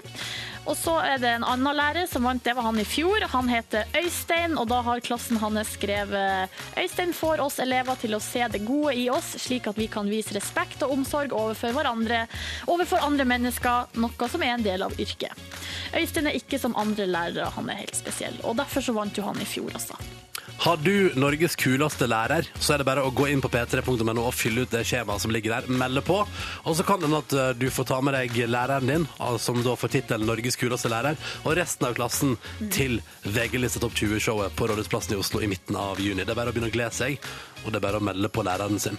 Og 0.68 0.76
så 0.76 0.98
er 1.00 1.22
det 1.22 1.30
en 1.32 1.46
annen 1.48 1.78
lærer 1.78 2.10
som 2.12 2.26
vant, 2.28 2.44
det 2.44 2.54
var 2.58 2.68
han 2.68 2.80
i 2.80 2.86
fjor. 2.88 3.24
Han 3.32 3.48
heter 3.48 3.88
Øystein, 3.96 4.58
og 4.60 4.68
da 4.68 4.82
har 4.84 5.04
klassen 5.06 5.40
hans 5.40 5.76
skrevet 5.78 6.52
Øystein 6.78 7.14
får 7.16 7.42
oss 7.44 7.62
elever 7.64 7.96
til 8.02 8.18
å 8.18 8.22
se 8.24 8.44
det 8.52 8.66
gode 8.68 8.96
i 9.00 9.08
oss, 9.14 9.34
slik 9.42 9.70
at 9.72 9.80
vi 9.80 9.88
kan 9.92 10.12
vise 10.12 10.36
respekt 10.36 10.84
og 10.84 10.92
omsorg 10.98 11.36
overfor 11.36 11.76
hverandre, 11.78 12.26
overfor 12.68 13.06
andre 13.08 13.28
mennesker, 13.30 13.96
noe 13.96 14.32
som 14.32 14.44
er 14.44 14.58
en 14.58 14.68
del 14.68 14.84
av 14.84 14.96
yrket. 15.00 15.48
Øystein 15.96 16.28
er 16.28 16.40
ikke 16.40 16.60
som 16.60 16.76
andre 16.80 17.08
lærere, 17.08 17.52
han 17.56 17.72
er 17.72 17.86
helt 17.86 17.96
spesiell, 17.96 18.36
og 18.44 18.60
derfor 18.60 18.84
så 18.84 18.96
vant 18.98 19.18
jo 19.18 19.28
han 19.28 19.40
i 19.40 19.48
fjor 19.48 19.72
også. 19.80 20.27
Har 20.58 20.78
du 20.82 21.12
Norges 21.16 21.56
kuleste 21.56 22.08
lærer, 22.10 22.48
så 22.60 22.74
er 22.74 22.82
det 22.82 22.88
bare 22.88 23.04
å 23.06 23.12
gå 23.14 23.28
inn 23.30 23.42
på 23.44 23.50
p3.no 23.54 24.24
og 24.24 24.34
fylle 24.34 24.66
ut 24.66 24.72
det 24.74 24.82
skjemaet 24.90 25.22
som 25.22 25.34
ligger 25.34 25.54
der. 25.54 25.70
Melde 25.70 26.02
på. 26.06 26.18
Og 26.66 26.78
så 26.78 26.86
kan 26.88 26.98
det 27.00 27.08
hende 27.08 27.22
at 27.22 27.36
eh, 27.38 27.52
du 27.60 27.68
får 27.74 27.90
ta 27.92 28.00
med 28.02 28.18
deg 28.18 28.40
læreren 28.50 28.90
din, 28.90 29.06
som 29.44 29.62
da 29.62 29.76
får 29.78 29.94
tittelen 29.94 30.26
Norges 30.28 30.58
kuleste 30.58 30.90
lærer, 30.92 31.20
og 31.46 31.58
resten 31.60 31.90
av 31.90 31.96
klassen 32.00 32.36
til 32.74 32.98
VG-liste 33.28 33.84
topp 33.84 33.96
20-showet 34.02 34.58
på 34.58 34.72
Rådhusplassen 34.72 35.14
i 35.14 35.22
Oslo 35.22 35.44
i 35.46 35.52
midten 35.52 35.78
av 35.78 36.02
juni. 36.02 36.26
Det 36.26 36.34
er 36.34 36.42
bare 36.42 36.54
å 36.54 36.58
begynne 36.58 36.74
å 36.74 36.78
glede 36.78 36.98
seg, 36.98 37.22
og 37.64 37.70
det 37.70 37.78
er 37.78 37.88
bare 37.88 38.02
å 38.02 38.08
melde 38.10 38.34
på 38.34 38.46
læreren 38.48 38.82
sin. 38.82 38.98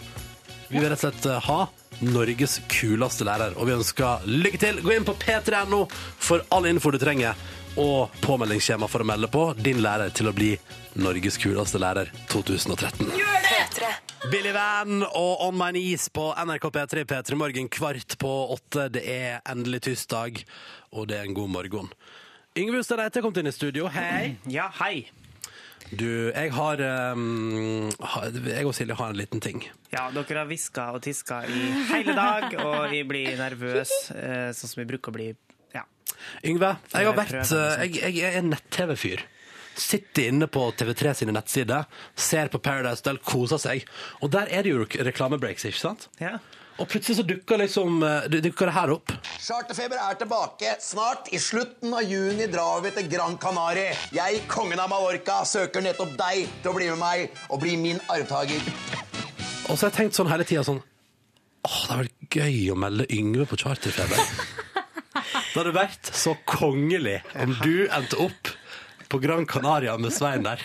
Vi 0.68 0.78
vil 0.78 0.90
rett 0.92 1.00
og 1.00 1.06
slett 1.08 1.26
eh, 1.26 1.50
ha 1.50 1.60
Norges 2.06 2.60
kuleste 2.70 3.26
lærer, 3.26 3.58
og 3.58 3.66
vi 3.66 3.74
ønsker 3.74 4.26
lykke 4.28 4.62
til. 4.62 4.82
Gå 4.84 4.94
inn 4.94 5.06
på 5.08 5.16
p3.no 5.18 5.86
for 5.90 6.44
all 6.54 6.68
info 6.70 6.92
du 6.94 7.00
trenger, 7.02 7.34
og 7.76 8.14
påmeldingsskjema 8.24 8.88
for 8.88 9.04
å 9.04 9.08
melde 9.08 9.28
på 9.32 9.48
din 9.58 9.82
lærer 9.84 10.14
til 10.14 10.30
å 10.30 10.34
bli 10.36 10.54
Norges 10.98 11.38
kuleste 11.42 11.80
lærer 11.82 12.10
2013. 12.32 13.12
Gjør 13.18 13.42
det! 13.44 13.58
Billy 14.32 14.50
Van 14.52 15.04
og 15.06 15.44
On 15.46 15.54
My 15.54 15.70
Knees 15.70 16.08
på 16.10 16.32
NRK 16.34 16.64
P3 16.74 17.04
P3 17.08 17.36
Morgen 17.38 17.68
kvart 17.70 18.16
på 18.18 18.32
åtte. 18.52 18.88
Det 18.92 19.04
er 19.06 19.38
endelig 19.46 19.84
tirsdag, 19.86 20.42
og 20.90 21.06
det 21.08 21.20
er 21.20 21.28
en 21.28 21.36
god 21.36 21.52
morgen. 21.54 21.92
Yngve 22.58 22.80
Hustad 22.80 22.98
Reite 22.98 23.20
er 23.20 23.24
kommet 23.24 23.38
inn 23.40 23.50
i 23.50 23.54
studio. 23.54 23.88
Hei. 23.94 24.36
Ja, 24.58 24.66
hei. 24.80 25.06
Du, 25.88 26.28
jeg 26.34 26.50
har 26.52 26.80
um, 27.16 27.88
Jeg 28.44 28.66
og 28.68 28.74
Silje 28.76 28.96
har 28.98 29.14
en 29.14 29.16
liten 29.16 29.40
ting. 29.40 29.62
Ja, 29.94 30.08
dere 30.12 30.42
har 30.42 30.48
hviska 30.50 30.90
og 30.92 31.00
tiska 31.06 31.44
i 31.48 31.62
hele 31.94 32.16
dag, 32.18 32.58
og 32.60 32.90
vi 32.92 33.04
blir 33.08 33.38
nervøse, 33.38 34.12
eh, 34.18 34.50
sånn 34.52 34.74
som 34.74 34.82
vi 34.82 34.88
bruker 34.90 35.14
å 35.14 35.16
bli. 35.16 35.30
Ja. 35.76 35.84
Yngve, 36.46 36.74
jeg 36.92 37.06
har 37.08 37.16
vært 37.16 37.34
eh, 37.38 37.82
Jeg, 37.86 38.14
jeg 38.18 38.24
er 38.32 38.38
en 38.42 38.52
nett-TV-fyr. 38.54 39.24
Sitter 39.78 40.32
inne 40.32 40.48
på 40.50 40.64
TV3 40.74 41.12
sine 41.20 41.34
nettsider, 41.36 41.84
ser 42.18 42.50
på 42.50 42.58
Paradise 42.58 43.04
Del, 43.06 43.20
koser 43.22 43.60
seg. 43.62 43.84
Og 44.24 44.32
der 44.34 44.50
er 44.50 44.66
det 44.66 44.72
jo 44.74 44.86
reklamebreaks, 45.10 45.68
ikke 45.70 45.84
sant? 45.84 46.08
ja. 46.22 46.38
Og 46.78 46.86
plutselig 46.86 47.16
så 47.18 47.24
dukker 47.26 47.58
liksom 47.58 47.96
eh, 48.06 48.26
dukker 48.30 48.68
det 48.70 48.74
her 48.76 48.90
opp. 48.94 49.10
Charterfeber 49.42 49.98
er 49.98 50.14
tilbake 50.20 50.76
snart. 50.78 51.26
I 51.34 51.40
slutten 51.42 51.90
av 51.90 52.04
juni 52.06 52.46
drar 52.52 52.84
vi 52.84 52.92
til 52.94 53.08
Gran 53.10 53.34
Canaria. 53.42 53.96
Jeg, 54.14 54.44
kongen 54.46 54.78
av 54.78 54.86
Mallorca, 54.92 55.40
søker 55.42 55.82
nettopp 55.82 56.12
deg 56.20 56.44
til 56.62 56.70
å 56.70 56.76
bli 56.76 56.86
med 56.92 57.00
meg 57.02 57.40
og 57.50 57.58
bli 57.64 57.74
min 57.82 57.98
arvtaker. 58.06 58.62
Og 59.66 59.74
så 59.74 59.88
har 59.88 59.90
jeg 59.90 59.96
tenkt 59.96 60.20
sånn 60.20 60.30
hele 60.30 60.46
tida 60.46 60.62
sånn 60.64 60.78
Åh, 61.66 61.80
det 61.82 61.90
hadde 61.90 62.04
vært 62.04 62.38
gøy 62.38 62.60
å 62.70 62.78
melde 62.78 63.08
Yngve 63.10 63.48
på 63.50 63.58
charterfeber. 63.58 64.22
det 65.34 65.60
hadde 65.60 65.74
vært 65.76 66.10
så 66.14 66.36
kongelig 66.48 67.18
om 67.38 67.54
du 67.62 67.86
endte 67.86 68.18
opp 68.28 68.54
på 69.08 69.20
Gran 69.22 69.46
Canaria 69.48 69.94
med 69.96 70.12
Svein 70.12 70.42
der. 70.44 70.60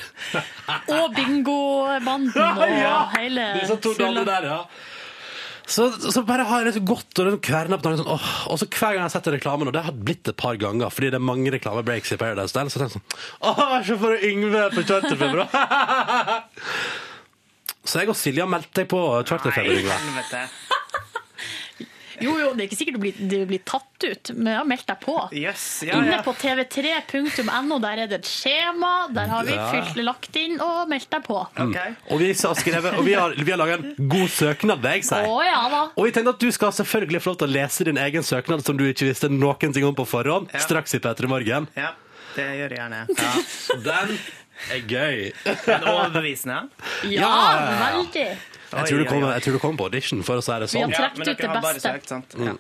Og 0.92 1.14
bingobanden 1.16 2.34
og 2.36 2.66
Ja! 2.76 2.98
hele 3.16 3.46
Disse 3.62 3.78
to 3.84 3.94
damene 3.96 4.26
der, 4.28 4.50
ja. 4.52 4.58
Så, 5.64 5.86
så 6.12 6.26
bare 6.28 6.44
har 6.44 6.60
jeg 6.60 6.68
det 6.68 6.74
så 6.76 6.82
godt 6.84 7.20
og 7.24 7.38
kverna 7.40 7.78
på 7.80 7.86
tanken 7.86 8.02
sånn, 8.02 8.10
åh, 8.12 8.32
Og 8.52 8.58
så 8.60 8.66
hver 8.68 8.98
gang 8.98 9.06
jeg 9.06 9.14
setter 9.14 9.32
reklamen, 9.38 9.70
og 9.72 9.76
det 9.78 9.86
har 9.86 9.96
blitt 9.96 10.28
et 10.28 10.36
par 10.36 10.58
ganger, 10.60 10.92
fordi 10.92 11.14
det 11.14 11.22
er 11.22 11.24
mange 11.24 11.54
reklamebreaks 11.56 12.12
i 12.12 12.20
Paradise 12.20 12.52
Hotel, 12.52 12.68
så 12.74 12.82
tenker 12.82 12.98
jeg 12.98 13.00
sånn 13.00 13.48
Åh, 13.48 13.78
se 13.88 13.96
for 14.02 14.26
Yngve 14.28 14.66
på 14.76 14.84
charterfeber. 14.90 15.46
så 17.88 18.04
jeg 18.04 18.12
og 18.12 18.20
Silja 18.20 18.50
meldte 18.50 18.82
deg 18.82 18.92
på 18.92 19.00
charterfeber, 19.24 19.72
Nei, 19.72 19.80
Yngve. 19.86 20.44
Jo, 22.24 22.34
jo, 22.40 22.50
det 22.56 22.64
er 22.64 22.70
ikke 22.70 22.78
sikkert 22.80 22.96
du 22.98 23.02
blir, 23.04 23.18
du 23.32 23.36
blir 23.50 23.62
tatt 23.68 24.06
ut, 24.08 24.32
men 24.36 24.50
jeg 24.54 24.60
har 24.62 24.68
meldt 24.70 24.88
deg 24.90 25.00
på. 25.04 25.16
Yes, 25.36 25.64
ja, 25.88 25.98
Inne 26.00 26.16
ja. 26.18 26.22
på 26.26 26.34
tv3.no, 26.40 27.80
der 27.84 28.02
er 28.04 28.12
det 28.12 28.20
et 28.22 28.30
skjema, 28.30 28.92
der 29.14 29.28
har 29.32 29.48
vi 29.48 29.56
Ja. 29.56 29.68
fylt, 29.72 30.00
lagt 30.04 30.36
inn 30.40 30.60
og 30.64 30.90
meldt 30.92 31.10
deg 31.14 31.24
på. 31.28 31.40
Okay. 31.54 31.94
Mm. 31.94 31.98
Og 32.12 32.20
vi 32.24 32.28
har, 32.34 32.56
skrevet, 32.60 32.98
og 33.00 33.06
vi 33.08 33.14
har, 33.18 33.36
vi 33.38 33.52
har 33.52 33.60
laga 33.62 33.78
en 33.80 33.96
god 34.10 34.30
søknad, 34.30 34.82
vil 34.84 34.92
jeg 35.00 35.06
si. 35.10 35.16
ja 35.48 35.62
da. 35.72 35.84
Og 35.96 36.06
vi 36.08 36.12
tenkte 36.16 36.34
at 36.36 36.40
du 36.40 36.52
skal 36.52 36.72
selvfølgelig 36.72 37.22
få 37.24 37.34
lov 37.34 37.42
til 37.44 37.48
å 37.50 37.54
lese 37.58 37.84
din 37.90 37.98
egen 37.98 38.24
søknad 38.24 38.64
som 38.66 38.78
du 38.80 38.86
ikke 38.90 39.08
visste 39.12 39.30
noen 39.32 39.74
ting 39.74 39.86
om 39.86 39.96
på 39.96 40.06
forhånd, 40.08 40.50
Ja. 40.54 40.60
straks 40.60 40.94
i 40.96 41.00
P3 41.00 41.28
Morgen. 41.28 41.68
ja, 41.76 41.92
det 42.36 42.44
gjør 42.58 42.70
jeg 42.70 42.80
gjerne. 42.80 43.08
Den 43.84 44.18
er 44.72 44.82
gøy. 44.88 45.34
Den 45.66 45.84
overbevisende. 45.84 46.70
Ja, 47.04 47.22
Ja, 47.22 47.30
ja, 47.30 47.60
ja. 47.60 47.92
veldig. 47.92 48.28
Jeg 48.74 48.90
tror, 48.90 49.00
du 49.04 49.06
kommer, 49.10 49.28
oi. 49.28 49.34
jeg 49.38 49.44
tror 49.46 49.54
du 49.54 49.60
kommer 49.62 49.78
på 49.78 49.86
audition, 49.90 50.24
for 50.26 50.40
å 50.40 50.44
si 50.44 50.58
det 50.60 50.68
sånn. 50.72 50.90
Vi 50.90 50.96
har 50.98 51.10
trukket 51.10 51.20
Ja, 51.20 51.24
Trekt 51.24 51.44
ut 51.44 51.54
det 51.54 51.62
beste. 51.64 51.84
søkt, 51.86 52.08
sant? 52.10 52.36
Mm. 52.36 52.58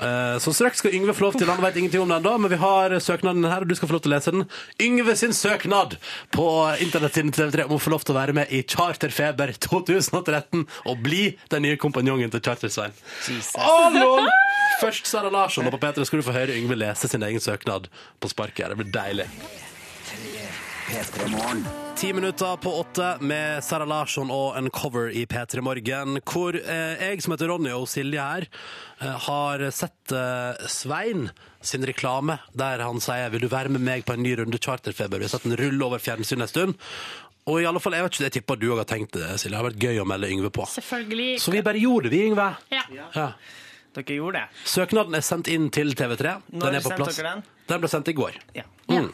Eh, 0.00 0.38
Så 0.44 0.52
straks 0.54 0.78
skal 0.82 0.94
Yngve 0.94 1.14
få 1.16 1.24
lov 1.26 1.38
til 1.38 1.48
Han 1.48 1.60
vet 1.64 1.76
ingenting 1.76 2.00
om 2.04 2.08
den 2.08 2.22
da, 2.22 2.36
men 2.38 2.50
vi 2.50 2.56
har 2.60 2.90
søknaden 3.00 3.44
her, 3.48 3.60
og 3.64 3.68
du 3.68 3.74
skal 3.74 3.88
få 3.88 3.96
lov 3.96 4.02
til 4.04 4.12
å 4.12 4.16
lese 4.16 4.30
den. 4.34 4.46
Yngve 4.80 5.16
sin 5.16 5.32
søknad 5.32 5.96
på 6.34 6.46
internettsiden 6.84 7.32
til 7.32 7.50
TV3 7.50 7.64
om 7.68 7.76
å 7.78 7.80
få 7.80 7.90
lov 7.94 8.04
til 8.04 8.14
å 8.14 8.18
være 8.20 8.34
med 8.34 8.52
i 8.52 8.62
Charterfeber 8.62 9.54
2013 9.58 10.66
og 10.86 11.02
bli 11.02 11.38
den 11.50 11.62
nye 11.62 11.76
kompanjongen 11.76 12.30
til. 12.30 12.40
Å! 12.44 14.28
Først 14.80 15.06
Sara 15.06 15.30
Larsson, 15.30 15.66
og 15.66 15.72
på 15.76 15.80
P3 15.80 16.04
skal 16.04 16.20
du 16.20 16.26
få 16.26 16.34
høre 16.34 16.56
Yngve 16.58 16.76
lese 16.76 17.08
sin 17.08 17.22
egen 17.22 17.40
søknad 17.40 17.88
på 18.20 18.28
sparket. 18.28 18.68
Det 18.74 18.76
blir 18.76 18.92
deilig. 18.92 19.28
Ti 21.96 22.12
minutter 22.12 22.56
på 22.56 22.70
åtte 22.70 23.16
med 23.20 23.64
Sara 23.64 23.84
Larsson 23.84 24.30
og 24.30 24.56
en 24.58 24.68
cover 24.70 25.08
i 25.14 25.24
P3 25.26 25.62
Morgen, 25.64 26.18
hvor 26.28 26.56
eh, 26.58 27.00
jeg 27.00 27.22
som 27.24 27.32
heter 27.32 27.48
Ronny 27.48 27.72
og 27.72 27.86
Silje 27.88 28.20
her, 28.20 28.46
eh, 29.00 29.14
har 29.26 29.64
sett 29.72 30.12
eh, 30.12 30.66
Svein 30.68 31.30
sin 31.64 31.86
reklame 31.88 32.36
der 32.52 32.84
han 32.84 33.00
sier 33.00 33.30
'Vil 33.32 33.46
du 33.46 33.48
være 33.48 33.72
med 33.72 33.80
meg 33.80 34.04
på 34.04 34.12
en 34.18 34.22
ny 34.22 34.34
runde 34.36 34.58
charterfeber?' 34.58 35.18
Vi 35.18 35.24
har 35.24 35.32
sett 35.32 35.48
den 35.48 35.56
rulle 35.56 35.84
over 35.86 36.02
fjernsynet 36.02 36.48
en 36.48 36.52
stund. 36.52 36.74
Og 37.46 37.60
i 37.62 37.66
alle 37.68 37.80
fall, 37.80 37.96
jeg 37.96 38.04
vet 38.04 38.14
ikke, 38.14 38.24
jeg 38.24 38.36
tipper 38.38 38.56
du 38.60 38.70
òg 38.72 38.84
har 38.84 38.88
tenkt 38.88 39.12
det, 39.16 39.38
Silje. 39.40 39.54
Det 39.54 39.60
har 39.62 39.70
vært 39.70 39.80
gøy 39.80 40.00
å 40.00 40.08
melde 40.08 40.32
Yngve 40.32 40.50
på. 40.52 40.68
Selvfølgelig. 40.68 41.40
Så 41.40 41.52
vi 41.52 41.62
bare 41.62 41.80
gjorde 41.80 42.10
det, 42.10 42.16
vi, 42.16 42.26
Yngve. 42.28 42.56
Ja. 42.72 42.84
Ja. 43.14 43.28
Dere 43.94 44.16
gjorde 44.16 44.40
det. 44.40 44.62
Søknaden 44.66 45.14
er 45.14 45.22
sendt 45.22 45.48
inn 45.52 45.68
til 45.70 45.94
TV3. 45.94 46.40
Når 46.50 46.64
den 46.66 46.74
er 46.74 46.82
på 46.82 46.90
sendte 46.90 47.04
plass. 47.04 47.18
dere 47.20 47.34
den? 47.36 47.44
Den 47.68 47.80
ble 47.80 47.88
sendt 47.88 48.10
i 48.12 48.16
går. 48.16 48.36
Ja. 48.56 48.66
Mm. 48.90 49.12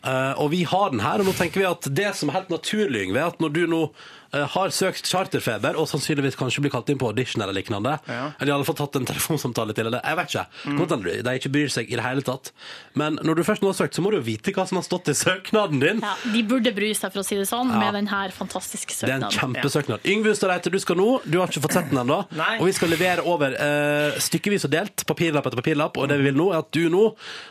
Uh, 0.00 0.32
og 0.40 0.48
vi 0.54 0.62
har 0.64 0.90
den 0.90 1.02
her, 1.04 1.20
og 1.20 1.28
nå 1.28 1.34
tenker 1.36 1.60
vi 1.60 1.68
at 1.68 1.86
det 1.92 2.14
som 2.16 2.30
er 2.30 2.40
helt 2.40 2.52
naturlig, 2.52 3.04
Yngve, 3.06 3.26
at 3.34 3.42
når 3.42 3.52
du 3.52 3.60
nå 3.68 3.80
uh, 3.90 4.46
har 4.54 4.72
søkt 4.74 5.06
charterfeber, 5.06 5.76
og 5.76 5.88
sannsynligvis 5.90 6.38
kanskje 6.40 6.64
blir 6.64 6.72
kalt 6.72 6.88
inn 6.90 6.98
på 7.00 7.10
audition 7.10 7.44
eller 7.44 7.54
lignende, 7.54 7.98
Ja. 8.08 8.30
eller 8.40 8.52
i 8.52 8.54
alle 8.56 8.66
fall 8.66 8.78
tatt 8.78 8.96
en 8.96 9.08
telefonsamtale 9.08 9.76
til, 9.76 9.90
eller 9.90 10.00
jeg 10.00 10.18
vet 10.18 10.32
ikke, 10.32 10.46
mm. 10.64 10.78
hende 10.80 11.14
de 11.26 11.34
ikke 11.42 11.52
bryr 11.52 11.74
seg 11.74 11.92
i 11.92 11.98
det 12.00 12.06
hele 12.06 12.24
tatt. 12.26 12.50
Men 12.96 13.20
når 13.20 13.40
du 13.40 13.44
først 13.46 13.64
nå 13.64 13.70
har 13.74 13.76
søkt, 13.82 13.98
så 13.98 14.04
må 14.04 14.14
du 14.14 14.18
jo 14.18 14.24
vite 14.30 14.54
hva 14.56 14.64
som 14.70 14.80
har 14.80 14.86
stått 14.88 15.12
i 15.12 15.16
søknaden 15.20 15.84
din. 15.84 16.00
Ja, 16.00 16.16
de 16.32 16.42
burde 16.48 16.72
bry 16.80 16.90
seg, 16.96 17.12
for 17.12 17.20
å 17.22 17.26
si 17.26 17.36
det 17.36 17.46
sånn, 17.52 17.68
Ja. 17.68 17.84
med 17.84 18.00
denne 18.00 18.22
fantastiske 18.32 18.96
søknaden. 18.96 19.28
Det 19.28 19.60
er 19.60 19.68
en 19.68 19.76
søknaden. 19.76 20.00
Ja. 20.00 20.14
Yngve 20.16 20.32
Ustadreite, 20.32 20.72
du 20.72 20.80
skal 20.80 20.96
nå. 20.96 21.10
Du 21.28 21.38
har 21.38 21.52
ikke 21.52 21.64
fått 21.68 21.76
sett 21.76 21.92
den 21.92 22.00
ennå. 22.00 22.24
Og 22.60 22.64
vi 22.64 22.72
skal 22.72 22.88
levere 22.88 23.26
over 23.28 23.52
uh, 23.52 24.16
stykkevis 24.16 24.64
og 24.64 24.72
delt, 24.72 25.04
papirlapp 25.04 25.46
etter 25.46 25.60
papirlapp. 25.60 26.00
Og 26.00 26.08
det 26.08 26.18
vi 26.22 26.30
vil 26.30 26.40
nå, 26.40 26.50
er 26.54 26.64
at 26.64 26.72
du 26.72 26.88
nå 26.88 27.04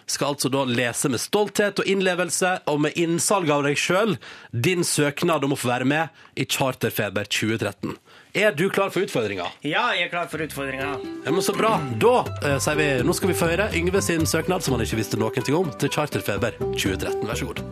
skal 0.10 0.34
altså 0.40 0.52
da 0.54 0.64
lese 0.64 1.10
med 1.12 1.20
stolthet 1.20 1.82
og 1.82 1.90
innlevelse, 1.90 2.62
og 2.72 2.80
med 2.86 2.96
innsalg 3.00 3.50
av 3.52 3.66
deg 3.68 3.76
sjøl, 3.80 4.16
din 4.56 4.86
søknad 4.88 5.44
om 5.44 5.56
å 5.56 5.60
få 5.60 5.74
være 5.74 5.88
med 5.90 6.40
i 6.40 6.46
Charterfeber 6.48 7.28
2013. 7.28 7.98
Er 8.40 8.56
du 8.56 8.70
klar 8.72 8.94
for 8.94 9.04
utfordringa? 9.04 9.50
Ja, 9.66 9.90
jeg 9.98 10.08
er 10.08 10.14
klar 10.14 10.30
for 10.32 10.40
utfordringa. 10.46 10.94
Ja, 11.26 11.34
men 11.34 11.44
så 11.44 11.56
bra. 11.58 11.74
Da 12.00 12.14
eh, 12.46 12.56
sier 12.62 12.80
vi 12.80 12.88
nå 13.04 13.16
skal 13.18 13.34
vi 13.34 13.36
få 13.36 13.50
høre 13.52 13.68
Yngve 13.76 14.04
sin 14.06 14.24
søknad, 14.30 14.64
som 14.64 14.78
han 14.78 14.86
ikke 14.86 15.02
visste 15.02 15.20
noen 15.20 15.44
ting 15.44 15.58
om, 15.60 15.74
til 15.82 15.92
Charterfeber 15.92 16.56
2013. 16.72 17.28
Vær 17.28 17.42
så 17.42 17.52
god. 17.52 17.64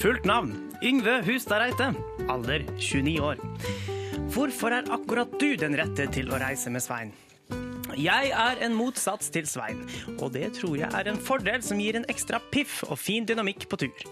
Fullt 0.00 0.26
navn 0.26 0.54
Yngve 0.82 1.20
Hustad 1.28 1.62
Reite. 1.62 1.92
Alder 2.32 2.66
29 2.80 3.18
år. 3.22 3.42
Hvorfor 4.34 4.74
er 4.74 4.90
akkurat 4.90 5.38
du 5.38 5.52
den 5.60 5.78
rette 5.78 6.10
til 6.14 6.32
å 6.32 6.42
reise 6.42 6.72
med 6.74 6.82
Svein? 6.82 7.14
Jeg 8.00 8.30
er 8.32 8.60
en 8.64 8.72
motsats 8.72 9.28
til 9.34 9.44
Svein, 9.50 9.82
og 10.22 10.30
det 10.32 10.54
tror 10.56 10.76
jeg 10.78 10.88
er 10.94 11.08
en 11.10 11.18
fordel 11.20 11.60
som 11.64 11.80
gir 11.82 11.98
en 11.98 12.06
ekstra 12.08 12.38
piff 12.52 12.78
og 12.86 12.96
fin 12.96 13.26
dynamikk 13.28 13.66
på 13.68 13.76
tur. 13.82 14.04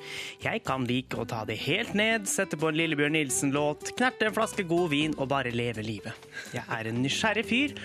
Jeg 0.43 0.61
kan 0.66 0.84
like 0.89 1.16
å 1.16 1.24
ta 1.28 1.45
det 1.49 1.57
helt 1.62 1.95
ned, 1.97 2.26
sette 2.28 2.59
på 2.59 2.68
en 2.68 2.76
Lillebjørn 2.76 3.16
Nilsen-låt, 3.16 3.95
knerte 3.97 4.28
en 4.28 4.36
flaske 4.36 4.66
god 4.68 4.91
vin 4.93 5.16
og 5.16 5.30
bare 5.32 5.55
leve 5.55 5.86
livet. 5.86 6.28
Jeg 6.53 6.66
er 6.68 6.91
en 6.91 7.01
nysgjerrig 7.05 7.47
fyr, 7.49 7.76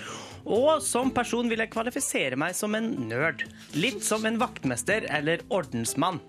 og 0.44 0.84
som 0.84 1.14
person 1.16 1.48
vil 1.48 1.64
jeg 1.64 1.72
kvalifisere 1.72 2.40
meg 2.42 2.58
som 2.58 2.76
en 2.76 2.90
nerd. 3.08 3.46
Litt 3.78 4.04
som 4.04 4.28
en 4.28 4.42
vaktmester 4.42 5.08
eller 5.08 5.46
ordensmann. 5.54 6.20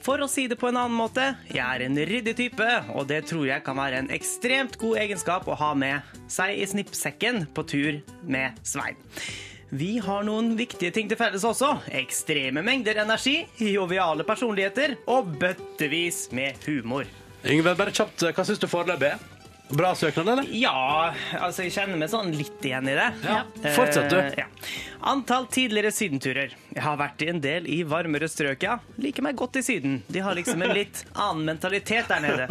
For 0.00 0.22
å 0.24 0.28
si 0.32 0.46
det 0.48 0.56
på 0.56 0.70
en 0.70 0.78
annen 0.80 0.96
måte, 0.96 1.26
jeg 1.52 1.60
er 1.60 1.84
en 1.84 1.98
ryddig 2.08 2.32
type, 2.38 2.68
og 2.96 3.04
det 3.10 3.26
tror 3.28 3.44
jeg 3.50 3.64
kan 3.66 3.76
være 3.76 4.00
en 4.00 4.10
ekstremt 4.14 4.78
god 4.80 4.96
egenskap 5.02 5.44
å 5.44 5.58
ha 5.60 5.74
med 5.76 6.14
seg 6.30 6.56
i 6.56 6.68
snippsekken 6.70 7.42
på 7.52 7.64
tur 7.68 7.98
med 8.24 8.56
Svein. 8.64 8.96
Vi 9.70 9.98
har 10.02 10.24
noen 10.26 10.54
viktige 10.58 10.90
ting 10.96 11.10
til 11.10 11.20
felles 11.20 11.44
også. 11.46 11.76
Ekstreme 12.00 12.64
mengder 12.66 13.02
energi, 13.04 13.44
joviale 13.60 14.24
personligheter 14.26 14.96
og 15.12 15.36
bøttevis 15.38 16.30
med 16.34 16.58
humor. 16.64 17.04
Yngve, 17.44 17.76
bare 17.76 17.94
kjapt, 17.94 18.24
hva 18.34 18.46
syns 18.48 18.60
du 18.60 18.66
foreløpig? 18.72 19.14
Bra 19.70 19.94
søknad, 19.94 20.28
eller? 20.28 20.46
Ja, 20.50 21.12
altså 21.38 21.62
jeg 21.66 21.72
kjenner 21.76 21.98
meg 22.00 22.10
sånn 22.10 22.32
litt 22.34 22.64
igjen 22.66 22.88
i 22.90 22.94
det. 22.98 23.06
Ja. 23.22 23.42
Fortsett, 23.76 24.08
du. 24.10 24.16
Eh, 24.18 24.32
ja. 24.42 24.46
Antall 25.10 25.46
tidligere 25.52 25.92
sydenturer. 25.94 26.56
Jeg 26.74 26.82
har 26.84 26.98
vært 27.00 27.22
i 27.22 27.28
en 27.30 27.38
del 27.40 27.68
i 27.70 27.78
varmere 27.88 28.28
strøk, 28.28 28.66
ja. 28.66 28.78
Liker 29.00 29.24
meg 29.24 29.38
godt 29.38 29.60
i 29.60 29.62
Syden. 29.64 30.00
De 30.10 30.20
har 30.24 30.34
liksom 30.36 30.60
en 30.66 30.74
litt 30.76 31.04
annen 31.14 31.46
mentalitet 31.52 32.10
der 32.10 32.20
nede. 32.26 32.48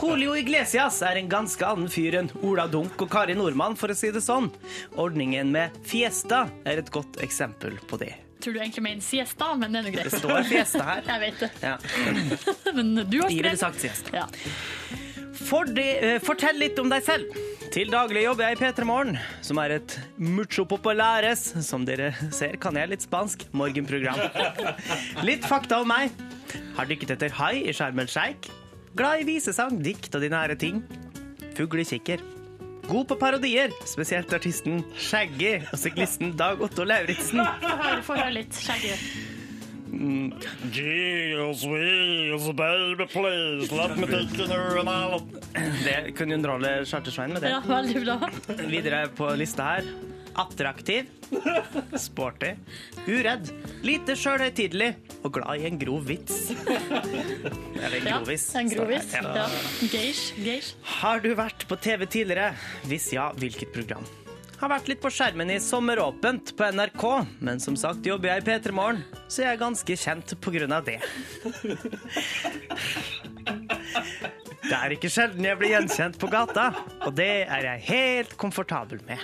Julio 0.00 0.34
Iglesias 0.40 1.02
er 1.06 1.20
en 1.20 1.28
ganske 1.30 1.68
annen 1.68 1.92
fyr 1.92 2.16
enn 2.22 2.32
Ola 2.42 2.66
Dunk 2.72 2.96
og 3.04 3.12
Kari 3.12 3.36
Nordmann, 3.38 3.76
for 3.78 3.92
å 3.92 3.98
si 3.98 4.10
det 4.14 4.24
sånn. 4.24 4.48
Ordningen 4.96 5.52
med 5.54 5.76
Fiesta 5.86 6.46
er 6.64 6.80
et 6.82 6.90
godt 6.94 7.20
eksempel 7.24 7.76
på 7.90 8.00
det. 8.00 8.14
Tror 8.44 8.56
du 8.56 8.60
egentlig 8.60 8.82
mener 8.84 9.00
siesta, 9.04 9.52
men 9.56 9.72
det 9.72 9.78
er 9.80 9.86
nå 9.86 9.92
greit. 9.94 10.10
Det 10.10 10.18
står 10.20 10.42
Fiesta 10.50 10.82
her. 10.84 11.06
Jeg 11.08 11.22
vet 11.22 11.44
det. 11.44 11.50
Ja. 11.62 11.76
Men 12.76 12.90
du 13.08 13.20
har 13.22 13.30
Jeg 13.30 13.38
ville 13.38 13.54
skrevet 13.54 13.62
sagt 13.62 13.80
siesta. 13.86 14.24
ja. 14.24 14.26
For 15.34 15.66
det, 15.66 15.88
eh, 16.04 16.18
fortell 16.22 16.58
litt 16.62 16.78
om 16.78 16.90
deg 16.92 17.02
selv. 17.04 17.38
Til 17.74 17.90
daglig 17.90 18.22
jobber 18.22 18.46
jeg 18.46 18.56
i 18.56 18.60
P3 18.60 18.86
Morgen, 18.86 19.16
som 19.42 19.58
er 19.58 19.80
et 19.80 19.96
mucho 20.16 20.62
populares, 20.64 21.42
som 21.66 21.84
dere 21.84 22.12
ser 22.30 22.54
kan 22.62 22.76
jeg 22.78 22.92
litt 22.92 23.02
spansk, 23.02 23.48
morgenprogram. 23.52 24.20
Litt 25.28 25.42
fakta 25.48 25.80
om 25.82 25.90
meg. 25.90 26.14
Har 26.76 26.86
dykket 26.86 27.16
etter 27.16 27.34
hai 27.40 27.64
i 27.64 27.74
Sharm 27.74 27.98
el 27.98 28.06
Sheikh. 28.06 28.52
Glad 28.94 29.24
i 29.24 29.26
visesang, 29.26 29.80
dikt 29.82 30.14
og 30.14 30.22
de 30.22 30.30
nære 30.30 30.54
ting. 30.60 30.84
Fuglekikker. 31.58 32.22
God 32.86 33.08
på 33.08 33.16
parodier, 33.18 33.72
spesielt 33.88 34.32
artisten 34.36 34.82
Shaggy 35.00 35.56
og 35.72 35.78
syklisten 35.80 36.34
Dag 36.38 36.60
Otto 36.62 36.84
Lauritzen. 36.86 37.40
Få 38.06 38.14
høre, 38.18 38.34
litt. 38.38 38.54
Skjegget. 38.54 39.33
Jesus, 40.72 41.62
Jesus, 41.64 42.52
baby, 42.56 43.06
please, 43.06 43.72
let 43.72 43.96
me 43.96 44.06
take 44.06 44.38
you 44.38 44.88
out. 44.88 45.22
Det 45.84 46.16
kunne 46.18 46.34
underholde 46.34 46.72
Chartersveien 46.86 47.32
med 47.32 47.42
det. 47.44 47.52
Ja, 47.54 47.60
veldig 47.68 48.04
bra. 48.04 48.30
Videre 48.66 49.06
på 49.16 49.30
lista 49.38 49.62
her. 49.76 49.84
Attraktiv, 50.34 51.06
sporty, 51.94 52.48
uredd, 53.06 53.52
lite 53.86 54.16
sjølhøytidelig 54.18 54.88
og 55.22 55.36
glad 55.36 55.62
i 55.62 55.68
en 55.68 55.78
grov 55.78 56.02
vits. 56.08 56.48
Eller 56.58 58.00
en 58.00 58.08
grovis. 58.08 58.48
Ja, 58.50 58.64
en 58.64 58.72
grovis. 58.72 59.14
Ja. 59.14 59.46
Geish. 59.92 60.34
Geish. 60.42 60.74
Har 60.98 61.22
du 61.22 61.30
vært 61.38 61.68
på 61.70 61.78
TV 61.78 62.02
tidligere? 62.10 62.50
Hvis 62.90 63.12
ja, 63.14 63.28
hvilket 63.38 63.70
program? 63.76 64.02
Har 64.64 64.70
vært 64.72 64.86
litt 64.88 65.00
på 65.04 65.10
skjermen 65.12 65.50
i 65.52 65.58
Sommeråpent 65.60 66.54
på 66.56 66.64
NRK, 66.72 67.02
men 67.44 67.58
som 67.60 67.74
sagt 67.76 68.06
jobber 68.08 68.30
jeg 68.30 68.40
i 68.40 68.44
P3 68.46 68.72
Morgen, 68.72 69.02
så 69.28 69.42
jeg 69.42 69.50
er 69.50 69.58
ganske 69.60 69.96
kjent 70.00 70.32
på 70.40 70.54
grunn 70.54 70.72
av 70.72 70.86
det. 70.86 70.94
Det 74.64 74.78
er 74.78 74.94
ikke 74.96 75.10
sjelden 75.12 75.44
jeg 75.44 75.60
blir 75.60 75.74
gjenkjent 75.74 76.16
på 76.16 76.32
gata, 76.32 76.70
og 77.04 77.12
det 77.18 77.44
er 77.44 77.68
jeg 77.68 77.84
helt 77.90 78.32
komfortabel 78.40 79.04
med. 79.04 79.20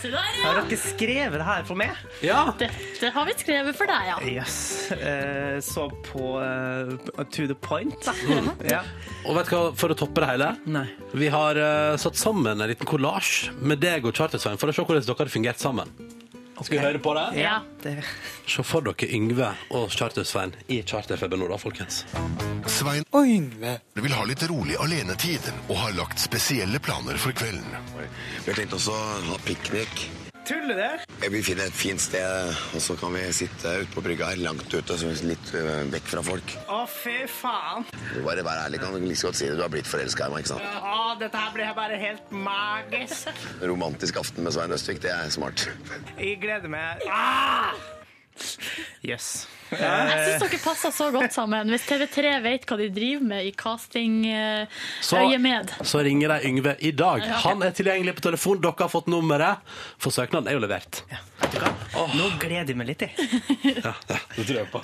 Se 0.00 0.10
der, 0.12 0.28
Har 0.44 0.60
dere 0.60 0.76
skrevet 0.80 1.36
det 1.40 1.46
her 1.46 1.64
for 1.68 1.78
meg? 1.80 1.96
Ja. 2.24 2.44
Dette 2.60 3.10
har 3.14 3.26
vi 3.28 3.34
skrevet 3.40 3.76
for 3.76 3.90
deg, 3.90 4.06
ja. 4.10 4.18
Yes. 4.40 4.56
Eh, 4.94 5.58
så 5.64 5.88
på 6.06 6.30
eh, 6.42 7.24
To 7.34 7.46
the 7.50 7.56
point, 7.58 8.08
Mm. 8.30 8.50
Ja. 8.68 8.82
Og 9.26 9.34
vet 9.36 9.50
du 9.50 9.56
hva, 9.56 9.62
for 9.76 9.92
å 9.92 9.96
toppe 9.98 10.22
det 10.22 10.28
hele, 10.32 10.50
Nei. 10.70 10.86
vi 11.16 11.28
har 11.32 11.58
eh, 11.60 11.96
satt 12.00 12.16
sammen 12.20 12.54
en 12.60 12.68
liten 12.70 12.86
kollasj 12.88 13.50
med 13.60 13.80
deg 13.82 14.06
og 14.08 14.14
Chartersveien 14.16 14.58
for 14.60 14.70
å 14.70 14.74
se 14.76 14.84
hvordan 14.84 15.04
dere 15.06 15.24
har 15.24 15.32
fungert 15.32 15.60
sammen. 15.62 15.90
Skal 16.60 16.76
vi 16.78 16.84
høre 16.84 16.98
på 17.02 17.14
det? 17.16 17.26
Ja. 17.40 17.60
Det, 17.82 17.96
Se 18.50 18.62
for 18.66 18.84
dere 18.84 19.08
Yngve 19.16 19.48
og 19.76 19.90
Chartersveien 19.94 20.52
i 20.68 20.82
Charterfeber 20.86 21.40
nå, 21.40 21.48
da, 21.48 21.56
folkens. 21.60 22.02
Svein 22.70 23.04
Og 23.16 23.26
Yngve. 23.26 23.78
vil 23.96 24.12
ha 24.16 24.24
litt 24.28 24.42
rolig 24.50 24.76
alenetid 24.80 25.48
og 25.68 25.76
har 25.80 25.96
lagt 25.96 26.20
spesielle 26.20 26.78
planer 26.82 27.16
for 27.20 27.32
kvelden. 27.32 27.64
Vi 28.44 28.50
har 28.50 28.58
tenkt 28.60 28.76
også 28.76 28.92
å 28.92 29.30
ha 29.30 29.38
piknik. 29.46 30.08
Tuller 30.50 30.78
der. 30.78 31.04
Vi 31.30 31.42
finner 31.46 31.68
et 31.68 31.76
fint 31.76 32.02
sted, 32.02 32.54
og 32.74 32.82
så 32.82 32.96
kan 32.98 33.14
vi 33.14 33.22
sitte 33.36 33.74
ute 33.82 33.92
på 33.94 34.02
brygga 34.04 34.32
her, 34.32 34.40
langt 34.42 34.72
ute, 34.72 34.96
så 34.98 35.12
litt 35.26 35.52
øh, 35.58 35.84
vekk 35.92 36.10
fra 36.14 36.24
folk. 36.26 36.56
Å, 36.66 36.80
fy 36.90 37.20
faen. 37.30 37.86
Du 38.14 38.20
bare 38.26 38.44
vær 38.46 38.64
ærlig, 38.64 38.80
kan 38.82 38.96
du 38.96 39.04
like 39.04 39.20
godt 39.28 39.38
si 39.38 39.46
det. 39.46 39.58
Du 39.60 39.64
har 39.64 39.72
blitt 39.72 39.90
forelska 39.90 40.26
i 40.26 40.34
meg, 40.34 40.44
ikke 40.44 40.54
sant? 40.56 40.80
Å, 40.80 41.14
dette 41.20 41.44
her 41.44 41.54
blir 41.54 41.70
bare 41.78 42.00
helt 42.00 42.34
magisk. 42.34 43.30
Romantisk 43.62 44.20
aften 44.24 44.46
med 44.46 44.56
Svein 44.56 44.74
Østvik, 44.74 45.02
det 45.04 45.14
er 45.14 45.30
smart. 45.34 45.68
Jeg 46.18 46.40
gleder 46.42 46.72
meg. 46.72 47.06
Ah! 47.10 47.76
Yes. 49.06 49.46
Jeg 49.70 50.26
syns 50.26 50.42
dere 50.42 50.58
passer 50.64 50.90
så 50.94 51.10
godt 51.14 51.32
sammen. 51.34 51.68
Hvis 51.70 51.84
TV3 51.88 52.42
vet 52.42 52.66
hva 52.66 52.76
de 52.80 52.88
driver 52.94 53.24
med 53.32 53.40
i 53.46 53.50
Så, 53.52 53.56
casting-øyemed. 53.62 55.66
så 55.86 55.98
ringer 56.04 56.28
de 56.34 56.38
Yngve 56.48 56.72
i 56.80 56.90
dag. 56.90 57.18
Ja. 57.26 57.34
Han 57.46 57.62
er 57.62 57.70
tilgjengelig 57.70 58.14
på 58.18 58.22
telefon, 58.28 58.60
dere 58.60 58.74
har 58.78 58.88
fått 58.92 59.06
nummeret, 59.10 59.56
for 59.98 60.10
søknaden 60.10 60.48
er 60.48 60.52
jo 60.58 60.62
levert. 60.64 61.02
Nå 62.16 62.24
gleder 62.40 62.68
jeg 62.72 62.76
meg 62.78 62.86
litt, 62.92 63.00
jeg. 63.06 63.12
Ja, 63.84 63.92
ja, 64.08 64.16
det 64.36 64.44
tror 64.46 64.56
jeg 64.58 64.70
på. 64.72 64.80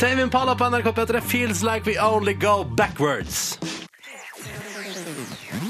Tame 0.00 0.20
Impala 0.26 0.54
på 0.54 0.64
NRK 0.70 0.88
P3 0.96 1.20
feels 1.22 1.62
like 1.62 1.86
we 1.88 1.96
only 1.98 2.34
go 2.34 2.64
backwards. 2.64 3.58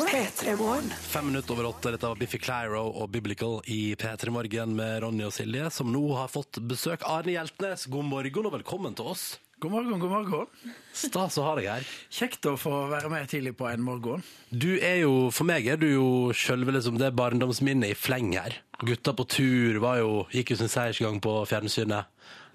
P3 0.09 0.57
Morgen. 0.57 0.88
Fem 0.90 1.26
minutter 1.26 1.53
over 1.53 1.68
åtte. 1.68 1.90
Dette 1.92 2.09
var 2.09 2.16
Biffy 2.16 2.38
Clyro 2.40 2.86
og 2.88 3.11
Biblical 3.12 3.59
i 3.68 3.94
P3 4.01 4.32
Morgen 4.32 4.72
med 4.78 5.03
Ronny 5.05 5.26
og 5.26 5.34
Silje, 5.36 5.68
som 5.74 5.90
nå 5.92 6.03
har 6.16 6.30
fått 6.32 6.61
besøk. 6.64 7.05
Arne 7.09 7.34
Hjeltnes, 7.34 7.84
god 7.90 8.09
morgen 8.09 8.48
og 8.48 8.55
velkommen 8.57 8.96
til 8.96 9.11
oss. 9.12 9.24
God 9.61 9.74
morgen, 9.74 10.01
god 10.01 10.12
morgen. 10.14 10.72
Stas 10.96 11.36
å 11.36 11.44
ha 11.44 11.53
deg 11.59 11.68
her. 11.68 11.88
Kjekt 12.09 12.48
å 12.48 12.55
få 12.57 12.86
være 12.88 13.11
med 13.12 13.28
tidlig 13.28 13.53
på 13.59 13.68
en 13.68 13.84
morgen. 13.84 14.24
Du 14.48 14.70
er 14.78 15.03
jo, 15.03 15.28
For 15.36 15.44
meg 15.48 15.68
er 15.68 15.76
du 15.76 15.88
jo 15.90 16.09
sjølve 16.32 16.78
liksom 16.78 16.96
det 17.01 17.12
barndomsminnet 17.18 17.92
i 17.92 17.98
fleng 17.98 18.32
her. 18.38 18.57
Gutta 18.80 19.12
på 19.12 19.28
tur 19.28 19.82
var 19.84 20.01
jo, 20.01 20.24
gikk 20.32 20.55
jo 20.55 20.62
sin 20.62 20.72
seiersgang 20.72 21.20
på 21.20 21.42
fjernsynet 21.51 22.09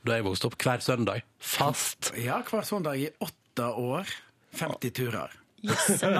da 0.05 0.17
jeg 0.17 0.25
vokste 0.25 0.49
opp 0.49 0.57
hver 0.61 0.81
søndag. 0.85 1.25
Fast. 1.41 2.11
Ja, 2.21 2.41
hver 2.45 2.65
søndag 2.65 2.97
i 3.01 3.09
åtte 3.21 3.69
år. 3.69 4.09
50 4.57 4.93
turer. 4.97 5.33
Jøsse. 5.65 6.11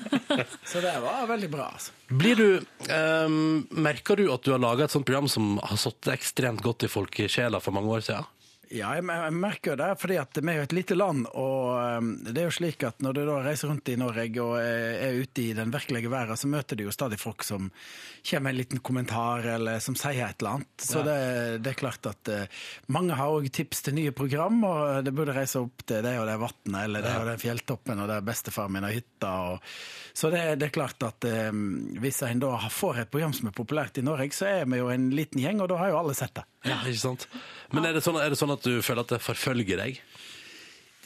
Så 0.72 0.82
det 0.84 0.94
var 1.04 1.26
veldig 1.30 1.50
bra. 1.52 1.70
altså. 1.74 1.94
Blir 2.10 2.36
du, 2.40 2.48
ehm, 2.90 3.66
Merker 3.70 4.18
du 4.20 4.26
at 4.34 4.44
du 4.44 4.52
har 4.54 4.62
laga 4.62 4.84
et 4.86 4.94
sånt 4.94 5.06
program 5.08 5.28
som 5.30 5.56
har 5.62 5.78
sittet 5.80 6.12
ekstremt 6.16 6.62
godt 6.64 6.86
i 6.86 6.92
folkesjela 6.92 7.60
for 7.62 7.76
mange 7.76 7.96
år 7.98 8.04
siden? 8.06 8.28
Ja, 8.70 8.92
jeg, 8.94 9.02
merker 9.34 9.74
det, 9.74 9.88
fordi 9.98 10.14
at 10.20 10.38
vi 10.38 10.52
er 10.52 10.60
jo 10.60 10.66
et 10.68 10.74
lite 10.76 10.94
land, 10.94 11.24
og 11.34 11.72
um, 11.98 12.10
det 12.22 12.38
er 12.38 12.46
jo 12.46 12.54
slik 12.54 12.84
at 12.86 13.00
når 13.02 13.16
du 13.16 13.20
da 13.26 13.38
reiser 13.42 13.66
rundt 13.66 13.90
i 13.90 13.96
Norge 13.98 14.44
og 14.44 14.52
er, 14.60 14.92
er 15.08 15.18
ute 15.18 15.42
i 15.42 15.54
den 15.58 15.72
virkelige 15.74 16.12
verden, 16.12 16.38
så 16.38 16.50
møter 16.50 16.78
du 16.78 16.84
jo 16.84 16.94
stadig 16.94 17.18
folk 17.18 17.42
som 17.42 17.66
kommer 17.66 18.44
med 18.46 18.52
en 18.52 18.60
liten 18.60 18.82
kommentar, 18.86 19.42
eller 19.56 19.82
som 19.82 19.96
sier 19.98 20.22
et 20.28 20.38
eller 20.38 20.60
annet. 20.60 20.84
Så 20.86 21.02
det, 21.02 21.16
det 21.64 21.72
er 21.72 21.80
klart 21.82 22.06
at 22.12 22.30
uh, 22.30 22.62
mange 22.94 23.18
har 23.18 23.34
òg 23.34 23.50
tips 23.50 23.82
til 23.88 23.98
nye 23.98 24.14
program, 24.14 24.62
og 24.62 25.02
det 25.02 25.16
burde 25.18 25.34
reise 25.34 25.64
opp 25.64 25.82
til 25.90 26.06
det 26.06 26.14
og 26.20 26.30
det 26.30 26.38
vannet, 26.44 26.80
eller 26.84 27.06
det 27.08 27.16
og 27.18 27.26
den 27.32 27.42
fjelltoppen, 27.42 28.04
og 28.04 28.12
der 28.12 28.22
bestefar 28.30 28.70
min 28.70 28.86
har 28.86 28.94
hytta. 28.94 29.34
Og, 29.50 29.74
så 30.20 30.28
det, 30.28 30.40
det 30.60 30.66
er 30.68 30.72
klart 30.74 31.00
at 31.06 31.24
eh, 31.24 31.48
hvis 32.02 32.18
en 32.26 32.42
da 32.42 32.52
får 32.68 33.04
et 33.04 33.12
program 33.12 33.32
som 33.32 33.48
er 33.48 33.54
populært 33.56 33.96
i 33.96 34.04
Norge, 34.04 34.34
så 34.36 34.50
er 34.50 34.66
vi 34.68 34.80
jo 34.82 34.90
en 34.92 35.06
liten 35.16 35.40
gjeng, 35.40 35.62
og 35.64 35.70
da 35.72 35.78
har 35.80 35.94
jo 35.94 36.00
alle 36.02 36.16
sett 36.18 36.34
det. 36.36 36.44
Ja, 36.68 36.76
ikke 36.84 37.00
sant? 37.00 37.24
Men 37.72 37.88
er 37.88 37.96
det, 37.96 38.02
sånn, 38.04 38.18
er 38.20 38.28
det 38.28 38.36
sånn 38.36 38.52
at 38.52 38.66
du 38.66 38.82
føler 38.84 39.06
at 39.06 39.14
det 39.14 39.20
forfølger 39.24 39.80
deg? 39.80 40.02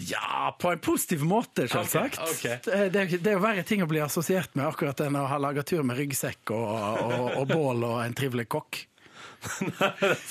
Ja, 0.03 0.51
på 0.59 0.73
en 0.73 0.83
positiv 0.83 1.23
måte, 1.23 1.69
selvsagt. 1.71 2.19
Okay, 2.19 2.57
okay. 2.59 2.59
Det, 2.67 2.89
det, 2.91 3.21
det 3.23 3.31
er 3.31 3.39
jo 3.39 3.45
verre 3.45 3.63
ting 3.67 3.85
å 3.85 3.87
bli 3.87 4.03
assosiert 4.03 4.57
med 4.59 4.67
akkurat 4.67 5.05
enn 5.07 5.21
å 5.21 5.29
ha 5.31 5.39
laga 5.39 5.63
tur 5.63 5.85
med 5.87 6.01
ryggsekk 6.01 6.51
og, 6.57 6.75
og, 7.05 7.29
og 7.39 7.47
bål 7.53 7.87
og 7.93 8.01
en 8.03 8.19
trivelig 8.19 8.49
kokk. 8.51 8.83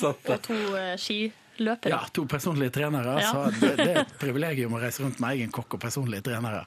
Og 0.03 0.39
to 0.41 0.55
eh, 0.73 0.95
skiløpere. 1.53 1.89
Ja, 1.93 1.99
to 2.13 2.25
personlige 2.29 2.73
trenere. 2.75 3.15
Ja. 3.21 3.31
Så 3.31 3.43
det, 3.61 3.71
det 3.79 3.87
er 3.93 3.99
et 4.03 4.13
privilegium 4.19 4.73
å 4.73 4.81
reise 4.81 5.03
rundt 5.03 5.19
med 5.23 5.37
egen 5.37 5.51
kokk 5.53 5.77
og 5.77 5.81
personlige 5.83 6.25
trenere. 6.27 6.63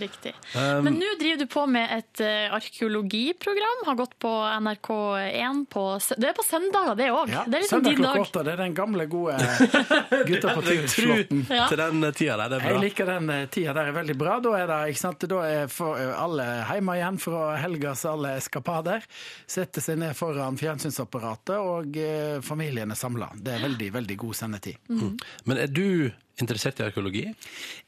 Riktig. 0.00 0.32
Um, 0.56 0.84
Men 0.88 0.98
nå 1.00 1.10
driver 1.20 1.38
du 1.44 1.46
på 1.52 1.66
med 1.70 1.92
et 1.98 2.20
eh, 2.24 2.48
arkeologiprogram. 2.56 3.84
Har 3.86 3.94
gått 3.98 4.18
på 4.22 4.30
NRK1 4.60 5.64
på 5.70 5.84
Det 6.16 6.28
er 6.30 6.36
på 6.36 6.44
søndager, 6.46 6.94
det 6.98 7.10
òg. 7.12 7.30
Ja, 7.32 7.44
det 7.46 7.58
er 7.60 7.64
liksom 7.66 7.82
din 7.84 8.02
dag. 8.02 8.20
åtte. 8.20 8.42
Det 8.46 8.52
er 8.54 8.62
den 8.64 8.74
gamle, 8.74 9.06
gode 9.10 9.36
gutta 10.30 10.54
på 10.56 10.64
Jeg 10.66 10.88
tur-slåtten. 10.88 11.44
Ja. 11.50 11.66
til 11.70 11.80
den 11.80 12.04
tida 12.12 12.36
der, 12.36 12.48
det 12.48 12.58
er 12.60 12.66
Jeg 12.66 12.74
bra. 12.76 12.82
liker 12.84 13.10
den 13.14 13.30
eh, 13.34 13.44
tida 13.52 13.74
der 13.76 13.90
er 13.92 13.96
veldig 14.00 14.16
bra. 14.20 14.38
Da 14.44 14.54
er, 14.58 14.66
det, 14.70 14.80
ikke 14.94 15.02
sant? 15.04 15.26
Da 15.30 15.40
er 15.46 15.70
for, 15.72 15.98
eh, 16.00 16.12
alle 16.20 16.46
hjemme 16.70 16.96
igjen 17.00 17.20
fra 17.22 17.44
helgas 17.60 18.04
alle 18.08 18.34
eskapader. 18.40 19.04
Setter 19.50 19.84
seg 19.84 20.00
ned 20.00 20.16
foran 20.18 20.58
fjernsynsapparatet, 20.60 21.56
og 21.60 21.96
familien 22.46 22.90
er 22.92 22.98
samla. 22.98 23.30
Det 23.36 23.54
er 23.56 23.64
veldig, 23.64 23.90
veldig 24.00 24.16
god 24.24 24.29
sendetid. 24.36 24.76
Men 24.88 25.56
er 25.58 25.66
du 25.70 26.10
interessert 26.40 26.78
i 26.80 26.84
arkeologi? 26.86 27.22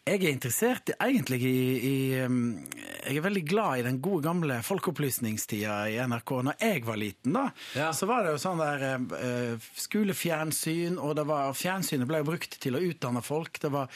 Jeg 0.05 0.19
er 0.21 0.29
interessert 0.33 0.91
egentlig 1.01 1.39
i, 1.49 1.61
i 1.89 1.95
um, 2.27 2.59
Jeg 3.07 3.17
er 3.17 3.25
veldig 3.25 3.43
glad 3.49 3.79
i 3.81 3.85
den 3.87 4.01
gode 4.05 4.23
gamle 4.27 4.59
folkeopplysningstida 4.67 5.77
i 5.89 5.97
NRK. 6.05 6.33
Når 6.51 6.59
jeg 6.61 6.85
var 6.85 7.01
liten, 7.01 7.33
da, 7.39 7.47
Ja. 7.79 7.91
så 7.97 8.07
var 8.11 8.25
det 8.27 8.35
jo 8.35 8.43
sånn 8.43 8.61
der 8.61 8.85
uh, 9.01 9.69
skolefjernsyn, 9.81 10.99
og 11.01 11.15
det 11.17 11.25
var, 11.29 11.53
fjernsynet 11.57 12.09
ble 12.11 12.21
jo 12.23 12.29
brukt 12.33 12.59
til 12.61 12.77
å 12.77 12.83
utdanne 12.83 13.23
folk. 13.25 13.61
Det 13.63 13.71
var, 13.73 13.89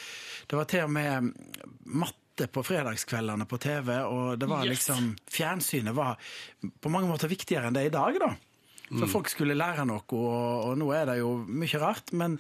det 0.49 0.57
var 0.61 0.71
til 0.71 0.87
og 0.87 0.95
med 0.97 1.33
matte 1.85 2.49
på 2.53 2.63
fredagskveldene 2.69 3.47
på 3.49 3.59
TV, 3.63 3.93
og 4.05 4.39
det 4.41 4.49
var 4.51 4.65
Yes. 4.67 4.75
liksom 4.77 5.15
Fjernsynet 5.33 5.95
var 5.97 6.19
på 6.81 6.91
mange 6.93 7.09
måter 7.09 7.29
viktigere 7.33 7.69
enn 7.71 7.77
det 7.77 7.87
er 7.87 7.93
i 7.93 7.95
dag, 7.97 8.19
da. 8.21 8.33
For 8.87 9.11
folk 9.11 9.31
skulle 9.33 9.57
lære 9.59 9.83
noe, 9.89 10.03
og, 10.15 10.67
og 10.69 10.77
nå 10.79 10.91
er 10.95 11.09
det 11.09 11.17
jo 11.19 11.33
mye 11.47 11.81
rart. 11.83 12.13
Men, 12.15 12.37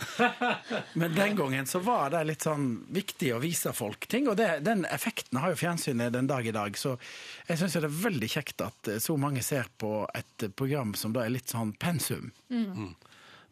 men 1.01 1.16
den 1.16 1.34
gangen 1.38 1.66
så 1.66 1.80
var 1.82 2.12
det 2.14 2.22
litt 2.28 2.47
sånn 2.47 2.68
viktig 2.94 3.32
å 3.34 3.40
vise 3.42 3.72
folk 3.74 4.07
ting. 4.11 4.28
Og 4.30 4.38
det, 4.38 4.61
den 4.66 4.84
effekten 4.86 5.40
har 5.42 5.53
jo 5.53 5.61
fjernsynet 5.64 6.14
den 6.14 6.30
dag 6.30 6.47
i 6.47 6.55
dag. 6.55 6.78
Så 6.78 6.94
jeg 7.49 7.59
syns 7.59 7.74
det 7.74 7.88
er 7.88 7.99
veldig 8.07 8.30
kjekt 8.30 8.62
at 8.66 8.92
så 9.03 9.18
mange 9.18 9.42
ser 9.47 9.66
på 9.80 10.05
et 10.14 10.47
program 10.55 10.94
som 10.99 11.16
da 11.16 11.24
er 11.26 11.34
litt 11.34 11.51
sånn 11.51 11.74
pensum. 11.82 12.30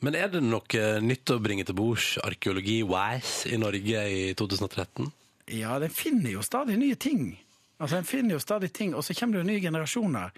Men 0.04 0.18
er 0.18 0.30
det 0.30 0.42
noe 0.44 0.88
nytt 1.00 1.32
å 1.32 1.40
bringe 1.42 1.64
til 1.66 1.76
bords 1.78 2.14
arkeologi-wise 2.22 3.50
i 3.54 3.58
Norge 3.58 4.06
i 4.12 4.24
2013? 4.36 5.08
Ja, 5.54 5.78
den 5.80 5.92
finner 5.92 6.30
jo 6.36 6.44
stadig 6.44 6.76
nye 6.80 6.96
ting. 6.96 7.34
Altså, 7.78 7.96
En 7.96 8.06
finner 8.08 8.36
jo 8.36 8.42
stadig 8.42 8.72
ting, 8.72 8.94
og 8.94 9.04
så 9.04 9.16
kommer 9.16 9.38
det 9.38 9.42
jo 9.42 9.50
nye 9.52 9.64
generasjoner. 9.64 10.30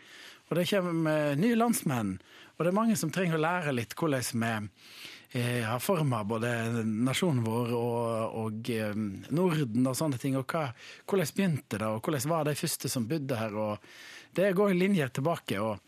Og 0.49 0.57
det 0.59 0.69
kommer 0.71 1.11
eh, 1.13 1.39
nye 1.39 1.59
landsmenn. 1.59 2.17
Og 2.57 2.65
det 2.65 2.73
er 2.73 2.79
mange 2.79 2.97
som 2.97 3.13
trenger 3.13 3.37
å 3.37 3.45
lære 3.45 3.75
litt 3.77 3.93
hvordan 3.99 4.41
vi 4.41 5.41
eh, 5.41 5.63
har 5.67 5.83
forma 5.85 6.23
både 6.25 6.51
nasjonen 6.85 7.45
vår 7.45 7.73
og, 7.77 8.37
og 8.43 8.71
eh, 8.73 8.97
Norden 9.37 9.91
og 9.91 9.97
sånne 9.99 10.21
ting. 10.23 10.39
Og 10.41 10.49
hva, 10.49 10.71
hvordan 11.05 11.33
begynte 11.37 11.81
det, 11.81 11.89
og 11.91 12.01
hvordan 12.01 12.33
var 12.33 12.49
de 12.49 12.57
første 12.57 12.93
som 12.93 13.09
bodde 13.11 13.41
her? 13.41 13.57
og 13.57 13.91
Det 14.37 14.55
går 14.57 14.77
linjer 14.77 15.13
tilbake. 15.13 15.61
og 15.61 15.83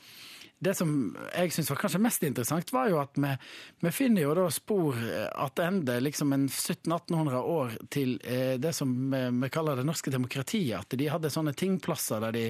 det 0.58 0.72
som 0.74 0.90
jeg 1.30 1.52
syns 1.54 1.68
var 1.70 1.78
kanskje 1.78 2.00
mest 2.02 2.24
interessant, 2.26 2.72
var 2.74 2.88
jo 2.90 2.98
at 2.98 3.14
vi, 3.14 3.30
vi 3.86 3.92
finner 3.94 4.24
jo 4.24 4.32
da 4.34 4.48
spor 4.50 4.96
attende 5.38 6.00
liksom 6.02 6.34
en 6.34 6.48
1700-1800 6.48 7.42
år 7.52 7.76
til 7.94 8.16
eh, 8.26 8.56
det 8.58 8.74
som 8.74 8.90
vi, 9.12 9.22
vi 9.38 9.50
kaller 9.54 9.78
det 9.78 9.86
norske 9.86 10.10
demokratiet. 10.10 10.82
At 10.82 10.98
de 10.98 11.08
hadde 11.08 11.30
sånne 11.32 11.54
tingplasser 11.56 12.26
der 12.26 12.34
de 12.34 12.46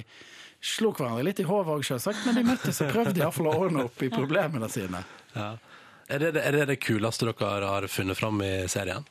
slo 0.61 0.93
hverandre 0.93 1.25
litt 1.27 1.43
i 1.43 1.47
hodet 1.47 1.75
òg, 1.75 1.85
selvsagt, 1.87 2.25
men 2.27 2.39
de 2.39 2.47
møttes 2.49 2.81
og 2.83 2.93
prøvde 2.95 3.21
iallfall 3.21 3.51
å 3.51 3.59
ordne 3.67 3.85
opp 3.87 4.03
i 4.03 4.11
problemene 4.13 4.71
sine. 4.73 5.05
Ja. 5.35 5.53
Er 6.09 6.23
det, 6.25 6.41
er 6.41 6.57
det 6.57 6.67
det 6.71 6.81
kuleste 6.81 7.29
dere 7.29 7.69
har 7.69 7.87
funnet 7.93 8.19
fram 8.19 8.41
i 8.43 8.53
serien? 8.71 9.05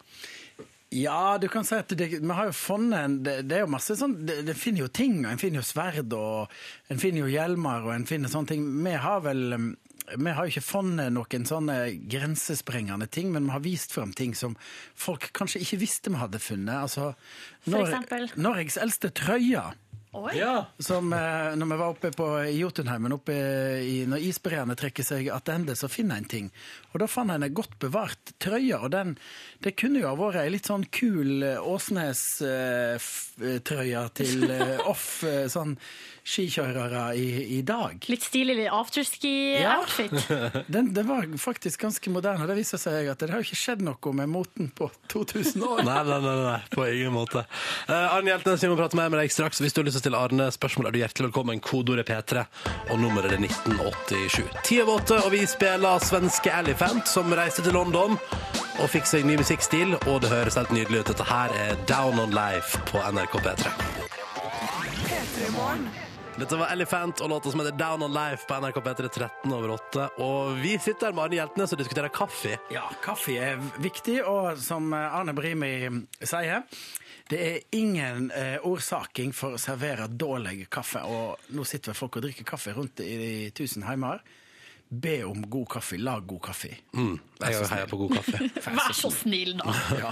Ja, 0.90 1.38
du 1.38 1.50
kan 1.52 1.66
si 1.68 1.76
at 1.76 1.92
det, 2.00 2.08
vi 2.24 2.34
har 2.34 2.48
jo 2.48 2.56
funnet 2.56 3.00
en, 3.00 3.18
det, 3.24 3.42
det 3.50 3.58
er 3.58 3.66
jo 3.66 3.72
masse 3.74 3.98
sånn 4.00 4.16
det, 4.28 4.40
det 4.48 4.56
finner 4.56 4.86
jo 4.86 4.88
ting, 4.88 5.20
en 5.28 5.40
finner 5.40 5.60
jo 5.60 5.68
sverd, 5.68 6.14
og 6.16 6.54
en 6.92 7.02
finner 7.02 7.26
jo 7.26 7.34
hjelmer, 7.34 7.84
og 7.84 7.92
en 7.94 8.08
finner 8.08 8.32
sånne 8.32 8.54
ting. 8.54 8.64
Vi 8.86 8.96
har 9.04 9.22
vel 9.26 9.60
vi 10.08 10.32
har 10.32 10.46
jo 10.46 10.54
ikke 10.54 10.64
funnet 10.64 11.12
noen 11.12 11.46
sånne 11.48 11.76
grensesprengende 12.08 13.10
ting, 13.12 13.34
men 13.34 13.50
vi 13.50 13.56
har 13.58 13.64
vist 13.66 13.92
fram 13.92 14.14
ting 14.16 14.32
som 14.40 14.56
folk 14.96 15.28
kanskje 15.36 15.60
ikke 15.66 15.82
visste 15.82 16.14
vi 16.14 16.22
hadde 16.22 16.40
funnet. 16.40 16.86
Altså? 16.86 17.12
Norges 18.40 18.80
eldste 18.80 19.12
trøye. 19.12 19.66
Oi. 20.18 20.34
Som 20.82 21.14
eh, 21.14 21.54
når 21.60 21.68
vi 21.70 21.76
var 21.78 21.92
oppe 21.94 22.10
på 22.16 22.28
Jotunheimen, 22.56 23.12
oppe 23.14 23.34
i, 23.86 24.06
når 24.10 24.18
isbreene 24.26 24.76
trekker 24.80 25.04
seg 25.06 25.28
tilbake, 25.30 25.76
så 25.78 25.88
finner 25.92 26.16
en 26.18 26.26
ting. 26.30 26.52
Og 26.94 27.00
da 27.04 27.08
fant 27.12 27.32
en 27.34 27.54
godt 27.54 27.80
bevart 27.82 28.34
trøye, 28.42 28.78
og 28.80 28.92
den, 28.96 29.18
det 29.64 29.76
kunne 29.78 30.00
jo 30.02 30.08
ha 30.10 30.16
vært 30.18 30.42
ei 30.42 30.50
litt 30.56 30.68
sånn 30.70 30.86
kul 30.90 31.44
Åsnes-trøye 31.62 34.04
til 34.18 34.50
eh, 34.50 34.90
off 34.90 35.24
eh, 35.28 35.48
sånn 35.52 35.78
skikjørere 36.28 37.04
i, 37.16 37.28
i 37.58 37.62
dag. 37.66 38.04
Litt 38.12 38.26
stilig 38.26 38.66
afterski-outfit. 38.68 40.16
Den, 40.74 40.92
den 40.94 41.08
var 41.08 41.28
faktisk 41.40 41.82
ganske 41.86 42.12
moderne, 42.12 42.44
og 42.44 42.50
det 42.52 42.58
viser 42.60 42.80
seg 42.82 43.08
at 43.12 43.22
det 43.22 43.30
har 43.32 43.42
jo 43.42 43.48
ikke 43.48 43.60
skjedd 43.60 43.84
noe 43.86 44.14
med 44.18 44.30
moten 44.32 44.70
på 44.76 44.90
2000 45.14 45.64
år. 45.64 45.84
Nei, 45.88 46.02
nei, 46.08 46.20
nei, 46.24 46.36
nei, 46.44 46.60
på 46.74 46.88
ingen 46.90 47.16
måte. 47.16 47.46
Uh, 47.88 48.16
Arne 48.18 48.34
Hjeltnes, 48.34 48.64
vi 48.66 48.72
må 48.72 48.78
prate 48.80 49.00
mer 49.00 49.12
med 49.14 49.22
deg 49.22 49.34
straks. 49.34 49.62
Hvis 49.64 49.76
du 49.76 49.82
har 49.82 49.88
lyst 49.88 50.00
til 50.00 50.04
å 50.04 50.06
stille 50.08 50.24
Arne 50.28 50.50
spørsmål, 50.54 50.90
er 50.90 50.96
du 50.96 51.02
hjertelig 51.04 51.30
velkommen. 51.30 51.64
Kodeordet 51.64 52.08
P3, 52.10 52.44
og 52.92 53.02
nummeret 53.02 53.38
er 53.38 53.42
1987. 53.48 54.44
Ti 54.68 54.82
over 54.84 55.00
åtte, 55.02 55.22
og 55.24 55.32
vi 55.36 55.44
spiller 55.48 56.04
svenske 56.04 56.52
Elephant, 56.60 57.08
som 57.08 57.32
reiste 57.38 57.66
til 57.66 57.78
London 57.78 58.18
og 58.78 58.92
fikk 58.94 59.08
seg 59.10 59.26
ny 59.26 59.38
musikkstil, 59.40 59.96
og 60.06 60.22
det 60.22 60.30
høres 60.32 60.58
helt 60.60 60.74
nydelig 60.76 61.02
ut. 61.02 61.14
Dette 61.14 61.26
her 61.32 61.56
er 61.58 61.80
Down 61.90 62.20
on 62.22 62.36
Life 62.36 62.78
på 62.92 63.02
NRK 63.02 63.40
P3. 63.48 63.72
Dette 66.38 66.54
var 66.54 66.70
Elephant 66.70 67.22
og 67.26 67.32
låta 67.32 67.50
som 67.50 67.64
heter 67.64 67.74
Down 67.74 68.04
on 68.06 68.14
Life 68.14 68.46
på 68.46 68.60
NRK 68.62 68.76
P3 68.86 69.08
13 69.10 69.54
over 69.54 69.72
8. 69.74 70.04
Og 70.22 70.60
vi 70.62 70.76
sitter 70.78 71.08
her 71.10 71.16
med 71.18 71.24
Arne 71.24 71.40
Hjeltnes 71.40 71.74
og 71.74 71.80
diskuterer 71.82 72.14
kaffe. 72.14 72.52
Ja, 72.70 72.84
kaffe 73.02 73.40
er 73.42 73.64
viktig, 73.82 74.20
og 74.22 74.60
som 74.62 74.94
Arne 74.94 75.34
Brimi 75.34 75.72
sier 76.22 76.62
det 77.28 77.40
er 77.42 77.58
ingen 77.76 78.30
eh, 78.32 78.62
årsaking 78.64 79.34
for 79.36 79.58
å 79.58 79.60
servere 79.60 80.06
dårlig 80.08 80.68
kaffe. 80.70 81.02
Og 81.10 81.50
nå 81.58 81.66
sitter 81.66 81.98
folk 81.98 82.20
og 82.20 82.28
drikker 82.28 82.46
kaffe 82.48 82.76
rundt 82.78 83.02
i, 83.02 83.16
i 83.18 83.50
tusen 83.58 83.88
heimer. 83.90 84.22
Be 84.90 85.24
om 85.24 85.50
god 85.50 85.70
kaffe. 85.70 85.98
Lag 85.98 86.26
god 86.28 86.42
kaffe. 86.42 86.70
Mm, 86.96 87.18
jeg 87.42 87.68
heier 87.72 87.90
på 87.90 88.00
god 88.00 88.16
kaffe. 88.18 88.50
Vær 88.78 88.96
så 88.96 89.12
snill, 89.12 89.58
da. 89.60 89.76
Ja. 89.98 90.12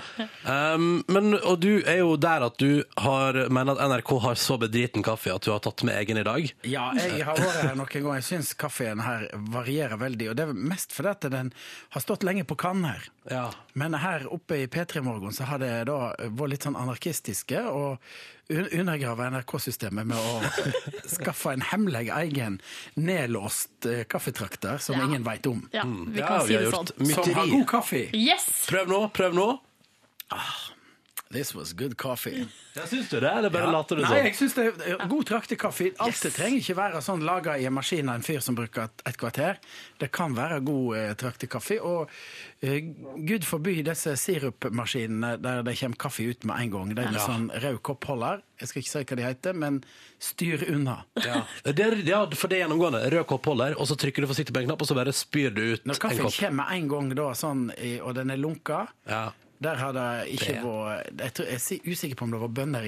Um, 0.76 1.04
men, 1.12 1.36
og 1.38 1.60
du 1.64 1.80
er 1.88 2.02
jo 2.02 2.16
der 2.20 2.46
at 2.48 2.60
du 2.60 2.84
har, 3.00 3.40
mener 3.54 3.76
at 3.76 3.90
NRK 3.92 4.12
har 4.26 4.40
så 4.40 4.58
bedriten 4.62 5.06
kaffe 5.06 5.34
at 5.34 5.46
du 5.46 5.52
har 5.54 5.64
tatt 5.64 5.86
med 5.88 5.96
egen 6.02 6.20
i 6.20 6.26
dag. 6.28 6.52
Ja, 6.68 6.90
jeg 7.00 7.24
har 7.28 7.40
vært 7.40 7.62
her 7.62 7.80
noen 7.80 7.92
ganger. 7.92 8.20
Jeg 8.20 8.28
syns 8.30 8.54
kaffen 8.60 9.04
her 9.06 9.28
varierer 9.56 10.00
veldig. 10.02 10.32
Og 10.32 10.40
det 10.40 10.48
er 10.48 10.56
mest 10.74 10.96
fordi 10.96 11.14
at 11.14 11.30
den 11.34 11.52
har 11.96 12.04
stått 12.04 12.28
lenge 12.28 12.46
på 12.48 12.60
kannen 12.60 12.90
her. 12.92 13.10
Ja. 13.32 13.48
Men 13.74 13.98
her 14.00 14.28
oppe 14.32 14.64
i 14.64 14.70
P3 14.72 15.04
Morgen 15.06 15.34
så 15.36 15.48
har 15.50 15.62
det 15.64 15.74
da 15.90 16.14
vært 16.16 16.56
litt 16.56 16.68
sånn 16.68 16.80
anarkistiske 16.80 17.64
og 17.72 18.02
undergrave 18.50 19.26
NRK-systemet 19.32 20.06
med 20.06 20.18
å 20.18 20.42
skaffe 21.16 21.54
en 21.54 21.62
hemmelig 21.62 22.10
egen 22.14 22.60
nedlåst 22.96 23.86
eh, 23.90 24.04
kaffetrakter 24.04 24.78
som 24.78 24.96
Ja. 25.00 25.06
ingen 25.06 25.24
veit 25.24 25.46
om. 25.48 25.64
Ja, 25.74 25.84
Mm. 25.84 26.12
vi 26.14 26.20
Ja, 26.20 26.28
kan 26.28 26.48
vi 26.48 26.54
si 26.54 26.58
det 26.58 26.72
sånn. 26.72 26.88
sånn. 26.88 27.14
Som 27.24 27.34
har 27.34 27.48
god 27.48 27.68
kaffe. 27.68 28.04
Yes! 28.14 28.66
Prøv 28.70 28.88
nå, 28.88 29.02
prøv 29.14 29.34
nå. 29.34 29.48
This 31.36 31.52
was 31.56 31.74
good 31.76 31.98
coffee. 32.00 32.46
Ja, 32.76 32.86
Syns 32.88 33.10
du 33.12 33.20
det, 33.20 33.28
eller 33.32 33.50
bare 33.52 33.66
Ja. 33.68 33.72
later 33.76 33.96
du 34.00 34.02
Nei, 34.06 34.10
sånn? 34.10 34.24
jeg 34.30 34.36
synes 34.40 34.54
det 34.56 34.66
er 34.88 35.08
god 35.12 35.26
traktekaffe. 35.28 35.90
Alt 36.00 36.22
det 36.24 36.32
trenger 36.36 36.62
ikke 36.64 36.76
være 36.80 37.02
sånn 37.04 37.24
laga 37.28 37.58
i 37.60 37.66
en 37.68 37.74
maskin 37.76 38.08
av 38.10 38.16
en 38.16 38.24
fyr 38.24 38.40
som 38.44 38.56
bruker 38.56 38.88
et, 38.88 39.04
et 39.12 39.18
kvarter. 39.20 39.58
Det 40.00 40.10
kan 40.16 40.34
være 40.38 40.62
god 40.64 40.98
eh, 40.98 41.14
traktekaffe. 41.20 41.78
Og 41.84 42.10
eh, 42.64 42.80
gud 43.28 43.44
forby 43.48 43.82
disse 43.84 44.16
sirupmaskinene 44.16 45.36
der 45.44 45.62
det 45.68 45.76
kommer 45.80 46.00
kaffe 46.06 46.24
ut 46.30 46.44
med 46.48 46.56
en 46.64 46.72
gang. 46.72 46.96
Det 46.96 47.04
er 47.06 47.12
med 47.12 47.20
Ja. 47.22 47.28
sånn 47.28 47.50
rød 47.52 47.82
koppholder. 47.84 48.42
Jeg 48.60 48.68
skal 48.70 48.82
ikke 48.82 48.90
si 48.92 49.04
hva 49.04 49.16
de 49.20 49.24
heter, 49.28 49.54
men 49.54 49.84
styr 50.20 50.64
unna. 50.72 50.98
Ja. 51.24 51.42
Det 51.64 51.80
er, 51.80 51.96
ja, 52.08 52.26
for 52.32 52.48
det 52.48 52.62
er 52.62 52.68
gjennomgående. 52.68 53.04
Rød 53.12 53.26
koppholder, 53.28 53.76
og 53.80 53.88
så 53.88 53.98
trykker 54.00 54.24
du 54.24 54.28
forsiktig 54.32 54.54
på 54.56 54.62
en 54.64 54.70
knapp, 54.70 54.82
og 54.82 54.88
så 54.88 54.96
bare 54.96 55.12
spyr 55.12 55.52
du 55.54 55.62
ut 55.74 55.84
Når 55.86 55.96
en 55.98 56.00
kaffen 56.00 56.24
kopp. 56.24 56.38
kommer 56.40 56.64
med 56.64 56.78
en 56.80 56.88
gang, 56.88 57.10
da, 57.16 57.32
sånn, 57.36 57.66
og 58.02 58.16
den 58.16 58.32
er 58.32 58.38
lunka, 58.40 58.88
Ja. 59.10 59.32
Der 59.66 59.80
har 59.82 59.94
det 59.98 60.06
ikke 60.38 60.52
Det- 60.54 60.64
vært 60.64 61.22
Jeg, 61.26 61.34
tror, 61.34 61.46
jeg 61.46 61.62
er 61.86 61.92
usikker 61.92 62.16
på 62.20 62.24
om 62.28 62.32
det 62.36 62.42
var 62.46 62.54
bønder 62.62 62.86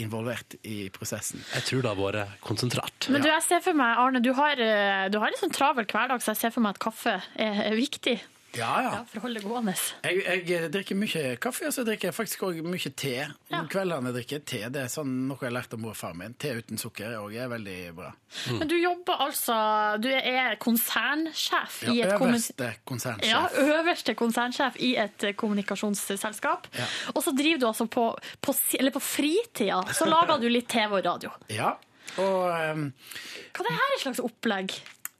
involvert 0.00 0.56
i 0.64 0.88
prosessen. 0.94 1.42
Jeg 1.54 1.62
tror 1.68 1.82
det 1.82 1.90
har 1.92 2.00
vært 2.00 2.38
konsentrert. 2.44 3.08
Men 3.12 3.22
du, 3.22 3.28
jeg 3.28 3.42
ser 3.46 3.60
for 3.64 3.72
meg, 3.76 3.96
Arne, 3.98 4.20
du 4.24 4.32
har, 4.36 4.52
eh, 4.58 5.08
du 5.12 5.18
har 5.20 5.28
en 5.28 5.40
sånn 5.40 5.52
travel 5.54 5.84
hverdag, 5.86 6.22
så 6.24 6.32
jeg 6.34 6.36
ser 6.44 6.50
for 6.56 6.60
meg 6.66 6.74
at 6.76 6.82
kaffe 6.88 7.20
er, 7.36 7.62
er 7.70 7.76
viktig 7.76 8.18
Ja, 8.56 8.72
ja. 8.82 8.92
ja, 8.98 9.02
for 9.10 9.20
å 9.20 9.24
holde 9.26 9.40
det 9.40 9.48
gående. 9.48 9.74
Jeg, 10.06 10.42
jeg 10.48 10.70
drikker 10.74 10.98
mye 10.98 11.24
kaffe, 11.42 11.68
og 11.68 11.74
så 11.76 11.84
drikker 11.86 12.10
jeg 12.10 12.16
faktisk 12.16 12.44
òg 12.48 12.60
mye 12.66 12.92
te. 12.96 13.14
Ja. 13.52 13.62
Kveldene 13.70 14.12
drikker 14.16 14.40
jeg 14.40 14.46
te. 14.48 14.60
Det 14.72 14.84
er 14.86 14.92
sånn 14.92 15.12
noe 15.28 15.38
jeg 15.40 15.50
har 15.50 15.56
lært 15.58 15.76
av 15.76 15.82
mor 15.82 15.94
og 15.94 15.98
far 15.98 16.16
min. 16.18 16.36
Te 16.40 16.54
uten 16.58 16.80
sukker 16.80 17.10
er 17.10 17.18
også 17.20 17.42
er 17.44 17.52
veldig 17.52 17.78
bra. 17.96 18.10
Men 18.58 18.70
du 18.70 18.76
jobber 18.78 19.22
altså 19.26 19.56
Du 20.02 20.08
er 20.10 20.56
konsernsjef 20.62 21.80
i 21.92 22.00
et 22.04 22.14
øverste 22.16 22.70
konsernsjef. 22.88 23.30
Ja, 23.30 23.44
øverste 23.78 24.16
konsernsjef 24.18 24.78
i 24.82 24.94
et 25.00 25.28
kommunikasjonsselskap. 25.38 26.70
Ja. 26.76 26.88
Og 27.14 27.22
så 27.24 27.34
driver 27.36 27.62
du 27.62 27.68
altså 27.70 27.88
på, 27.90 28.08
på, 28.40 28.56
eller 28.78 28.94
på 28.94 29.02
fritida, 29.04 29.82
så 29.94 30.08
lager 30.08 30.40
du 30.42 30.48
litt 30.50 30.68
TV 30.70 30.98
og 30.98 31.04
radio. 31.06 31.32
Ja, 31.52 31.74
og 32.22 32.44
um, 32.76 32.86
Hva 33.52 33.64
er 33.64 33.66
det 33.66 33.76
her 33.76 33.94
et 33.96 34.04
slags 34.04 34.22
opplegg? 34.22 34.74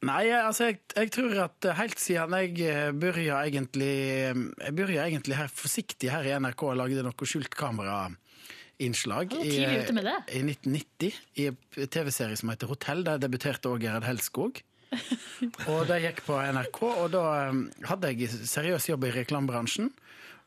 Nei, 0.07 0.29
altså, 0.35 0.71
jeg, 0.71 0.79
jeg 0.95 1.11
tror 1.15 1.35
at 1.47 1.69
helt 1.81 2.01
siden 2.03 2.37
jeg 2.37 2.53
eh, 2.69 2.93
begynte 2.95 3.41
egentlig 3.41 3.91
Jeg 3.91 4.77
begynte 4.77 5.03
egentlig 5.03 5.39
her 5.39 5.51
forsiktig 5.53 6.13
her 6.13 6.29
i 6.29 6.37
NRK 6.39 6.63
og 6.69 6.79
lagde 6.83 7.05
noe 7.07 7.29
skjult 7.29 7.57
kamera-innslag. 7.59 9.35
Med 9.35 10.07
det. 10.07 10.17
I 10.31 10.45
1990 10.45 11.21
i 11.43 11.51
en 11.51 11.91
TV-serie 11.91 12.39
som 12.39 12.53
heter 12.53 12.71
Hotell. 12.71 13.05
Der 13.07 13.23
debuterte 13.23 13.73
òg 13.73 13.83
Gerhard 13.85 14.07
Helskog. 14.07 14.63
og 15.71 15.89
det 15.89 15.99
gikk 16.05 16.23
på 16.29 16.37
NRK, 16.39 16.83
og 16.87 17.09
da 17.15 17.25
eh, 17.49 17.63
hadde 17.91 18.13
jeg 18.13 18.31
seriøs 18.47 18.91
jobb 18.93 19.09
i 19.09 19.15
reklamebransjen. 19.19 19.91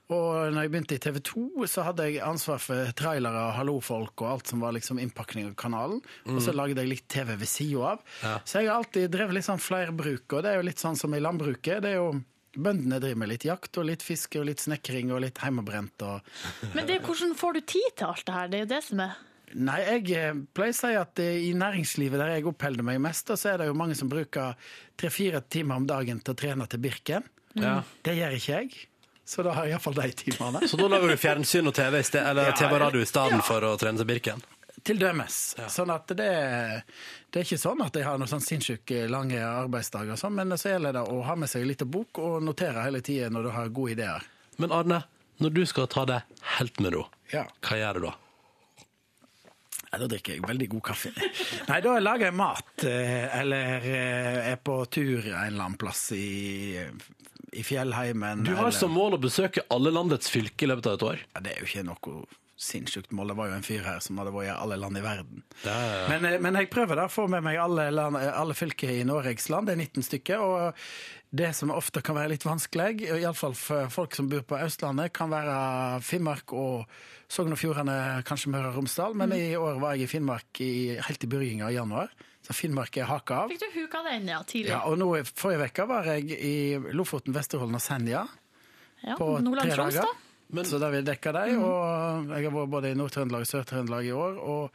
Og 0.10 0.49
når 0.55 0.66
jeg 0.66 0.72
begynte 0.74 0.97
i 0.97 1.01
TV 1.03 1.20
2, 1.30 1.43
så 1.70 1.84
hadde 1.86 2.07
jeg 2.07 2.24
ansvar 2.26 2.62
for 2.64 2.93
trailere, 2.97 3.43
og 3.45 3.57
hallofolk 3.60 4.24
og 4.24 4.32
alt 4.32 4.49
som 4.49 4.64
var 4.64 4.74
liksom 4.74 4.97
innpakning 5.01 5.51
av 5.51 5.53
kanalen. 5.60 6.01
Og 6.26 6.41
så 6.41 6.55
lagde 6.55 6.82
jeg 6.82 6.89
litt 6.89 7.05
TV 7.14 7.36
ved 7.36 7.49
sida 7.49 7.93
av. 7.93 8.01
Så 8.41 8.64
jeg 8.64 8.72
har 8.72 8.80
alltid 8.80 9.14
drevet 9.14 9.38
litt 9.38 9.45
sånn 9.45 9.62
flerbruk, 9.62 10.26
og 10.34 10.41
det 10.41 10.51
er 10.51 10.57
jo 10.57 10.66
litt 10.66 10.82
sånn 10.82 10.97
som 10.97 11.14
i 11.14 11.22
landbruket. 11.22 11.84
Det 11.86 11.93
er 11.93 12.01
jo 12.01 12.12
Bøndene 12.49 12.97
driver 12.97 13.20
med 13.22 13.30
litt 13.30 13.43
jakt 13.45 13.78
og 13.78 13.86
litt 13.86 14.01
fiske 14.01 14.39
og 14.41 14.47
litt 14.49 14.62
snekring 14.64 15.12
og 15.14 15.22
litt 15.22 15.38
heimebrent 15.43 16.01
og 16.01 16.26
Men 16.76 16.88
det, 16.89 16.95
hvordan 17.05 17.36
får 17.38 17.60
du 17.60 17.62
tid 17.62 17.89
til 17.93 18.07
alt 18.07 18.26
det 18.26 18.34
her? 18.36 18.49
Det 18.49 18.57
er 18.57 18.64
jo 18.64 18.70
det 18.72 18.80
som 18.88 19.03
er 19.05 19.18
Nei, 19.49 19.78
jeg 19.82 20.03
eh, 20.14 20.41
pleier 20.53 20.76
å 20.76 20.78
si 20.78 20.91
at 20.97 21.22
eh, 21.24 21.39
i 21.47 21.53
næringslivet 21.57 22.22
der 22.22 22.36
jeg 22.36 22.45
oppholder 22.49 22.86
meg 22.86 22.99
mest, 23.01 23.32
så 23.34 23.53
er 23.53 23.62
det 23.62 23.70
jo 23.70 23.78
mange 23.78 23.95
som 23.97 24.10
bruker 24.12 24.57
tre-fire 24.99 25.41
timer 25.49 25.82
om 25.82 25.88
dagen 25.89 26.22
til 26.22 26.36
å 26.36 26.38
trene 26.38 26.68
til 26.70 26.84
Birken. 26.84 27.26
Ja. 27.57 27.80
Det 28.05 28.14
gjør 28.20 28.36
ikke 28.38 28.60
jeg. 28.60 28.84
Så 29.30 29.43
da 29.45 29.51
har 29.53 29.67
jeg 29.67 29.75
iallfall 29.75 29.93
de 29.93 30.07
timene. 30.17 30.63
Så 30.67 30.77
da 30.80 30.88
lager 30.89 31.11
du 31.11 31.19
fjernsyn 31.21 31.69
og 31.69 31.75
TV 31.77 31.99
sted, 32.07 32.23
eller 32.25 32.49
ja, 32.49 32.55
TV 32.57 32.71
og 32.73 32.80
radio 32.82 33.01
i 33.03 33.09
stedet 33.09 33.38
ja. 33.38 33.43
for 33.45 33.67
å 33.67 33.75
trene 33.77 34.01
til 34.01 34.07
Birken? 34.09 34.41
Til 34.88 34.97
dømes. 34.97 35.36
Sånn 35.69 35.91
at 35.93 36.09
det, 36.17 36.30
det 37.30 37.41
er 37.41 37.45
ikke 37.45 37.59
sånn 37.61 37.84
at 37.86 37.99
jeg 37.99 38.07
har 38.07 38.17
noen 38.17 38.32
sånn 38.32 38.41
sinnssyke 38.41 39.03
lange 39.11 39.38
arbeidsdager, 39.43 40.17
sånn, 40.17 40.34
men 40.39 40.55
så 40.57 40.71
gjelder 40.71 40.97
det 40.97 41.03
å 41.13 41.19
ha 41.27 41.36
med 41.38 41.51
seg 41.51 41.67
litt 41.69 41.84
bok 41.86 42.21
og 42.23 42.39
notere 42.47 42.88
hele 42.88 43.03
tida 43.05 43.30
når 43.30 43.45
du 43.45 43.51
har 43.53 43.69
gode 43.75 43.93
ideer. 43.99 44.25
Men 44.57 44.73
Arne, 44.73 45.03
når 45.43 45.53
du 45.59 45.61
skal 45.69 45.91
ta 45.93 46.07
det 46.09 46.21
helt 46.57 46.82
med 46.82 46.95
ro, 46.97 47.05
Ja. 47.36 47.45
hva 47.67 47.77
gjør 47.77 47.99
du 47.99 48.07
da? 48.07 48.15
Ja, 49.91 49.97
da 49.97 50.07
drikker 50.11 50.35
jeg 50.37 50.43
veldig 50.45 50.67
god 50.69 50.83
kaffe. 50.91 51.11
Nei, 51.69 51.79
da 51.81 51.95
lager 51.99 52.29
jeg 52.29 52.35
mat, 52.37 52.83
eh, 52.85 53.39
eller 53.39 53.87
eh, 53.89 54.51
er 54.51 54.59
på 54.61 54.75
tur 54.93 55.23
en 55.25 55.33
eller 55.47 55.63
annen 55.65 55.79
plass 55.81 56.03
i, 56.13 56.77
i 57.57 57.63
fjellheimen. 57.65 58.43
Du 58.45 58.51
har 58.53 58.67
eller- 58.67 58.77
som 58.77 58.93
mål 58.93 59.17
å 59.17 59.21
besøke 59.23 59.65
alle 59.73 59.89
landets 59.95 60.29
fylker 60.29 60.67
i 60.67 60.69
løpet 60.73 60.91
av 60.91 60.99
et 60.99 61.07
år. 61.13 61.23
Ja, 61.33 61.41
det 61.41 61.55
er 61.55 61.63
jo 61.63 61.71
ikke 61.71 61.85
noe 61.89 62.21
sinnssykt 62.59 63.13
mål. 63.15 63.29
Det 63.31 63.37
var 63.39 63.47
jo 63.49 63.55
en 63.55 63.63
fyr 63.63 63.83
her 63.87 64.01
som 64.03 64.17
hadde 64.19 64.33
vært 64.35 64.49
i 64.51 64.55
alle 64.61 64.75
land 64.77 64.97
i 64.99 65.01
verden. 65.01 65.43
Ja, 65.63 65.77
ja. 65.79 66.07
Men, 66.11 66.25
eh, 66.27 66.39
men 66.43 66.53
jeg 66.59 66.69
prøver 66.69 66.99
da 66.99 67.05
å 67.07 67.13
få 67.13 67.25
med 67.31 67.41
meg 67.45 67.57
alle, 67.57 67.89
land, 67.95 68.17
alle 68.19 68.53
fylker 68.53 68.91
i 68.99 69.03
Norges 69.07 69.49
land. 69.49 69.67
Det 69.71 69.77
er 69.77 69.81
19 69.87 70.03
stykker. 70.03 70.43
Og 70.43 70.73
det 71.30 71.51
som 71.53 71.69
ofte 71.69 72.01
kan 72.01 72.17
være 72.17 72.32
litt 72.34 72.45
vanskelig, 72.47 73.03
iallfall 73.05 73.53
for 73.57 73.89
folk 73.93 74.15
som 74.17 74.30
bor 74.32 74.41
på 74.49 74.57
Østlandet, 74.65 75.11
kan 75.13 75.30
være 75.30 76.01
Finnmark 76.01 76.53
og 76.57 76.88
Sogn 77.30 77.53
og 77.53 77.59
Fjordane, 77.61 78.23
kanskje 78.25 78.49
Møre 78.49 78.71
og 78.71 78.80
Romsdal. 78.80 79.13
Men 79.17 79.36
i 79.38 79.51
år 79.59 79.77
var 79.82 79.93
jeg 79.93 80.07
i 80.07 80.09
Finnmark 80.09 80.61
i, 80.65 80.71
helt 80.97 81.23
i 81.23 81.30
begynnelsen 81.30 81.67
av 81.67 81.75
januar. 81.75 82.15
Så 82.47 82.55
Finnmark 82.57 82.97
er 82.97 83.05
haka 83.05 83.43
av. 83.43 83.51
Fikk 83.53 83.61
du 83.61 83.75
huka 83.75 84.01
den 84.07 84.25
ja, 84.32 84.39
tidlig? 84.47 84.71
Ja, 84.71 84.80
og 84.89 84.97
nå 84.97 85.11
i 85.19 85.23
forrige 85.27 85.69
uke 85.69 85.86
var 85.91 86.09
jeg 86.15 86.34
i 86.34 86.55
Lofoten, 86.97 87.36
Vesterålen 87.36 87.77
og 87.77 87.84
Senja 87.84 88.23
Ja, 89.03 89.15
på 89.19 89.36
tre 89.43 89.69
dager. 89.69 90.01
da? 90.01 90.07
Men- 90.49 90.65
Så 90.65 90.80
da 90.82 90.89
vil 90.89 91.03
jeg 91.03 91.11
dekke 91.13 91.32
dem. 91.36 91.61
Og 91.61 92.32
jeg 92.34 92.43
har 92.43 92.51
vært 92.55 92.69
både 92.73 92.89
i 92.89 92.97
Nord-Trøndelag 92.97 93.45
og 93.45 93.51
Sør-Trøndelag 93.53 94.07
i 94.09 94.15
år. 94.17 94.39
Og 94.41 94.71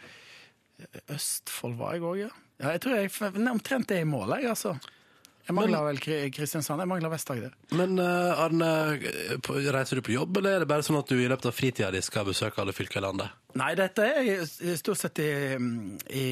Østfold 1.10 1.74
var 1.78 1.94
jeg 1.96 2.02
òg, 2.02 2.18
ja. 2.20 2.30
ja. 2.62 2.70
Jeg 2.76 2.80
tror 2.84 2.94
jeg 2.94 3.48
omtrent 3.50 3.90
er 3.90 4.04
i 4.04 4.08
mål, 4.08 4.36
jeg, 4.38 4.50
altså. 4.54 4.76
Jeg 5.44 5.54
mangler 5.58 5.82
vel 5.84 5.98
Kristiansand. 6.32 6.80
Jeg 6.80 6.88
mangler 6.88 7.12
Vest-Agder. 7.12 7.52
Men 7.76 7.98
eh, 8.00 8.42
Arne, 8.44 8.70
reiser 9.74 10.00
du 10.00 10.04
på 10.06 10.14
jobb, 10.14 10.38
eller 10.40 10.56
er 10.56 10.64
det 10.64 10.70
bare 10.70 10.86
sånn 10.86 10.96
at 11.02 11.10
du 11.10 11.18
i 11.18 11.28
løpet 11.28 11.50
av 11.50 11.56
fritida 11.56 11.90
di 11.92 12.00
skal 12.04 12.24
besøke 12.28 12.62
alle 12.62 12.72
fylker 12.76 13.02
i 13.02 13.04
landet? 13.04 13.34
Nei, 13.60 13.74
dette 13.78 14.06
er 14.08 14.40
stort 14.80 15.02
sett 15.02 15.20
i, 15.20 15.30
i 16.16 16.26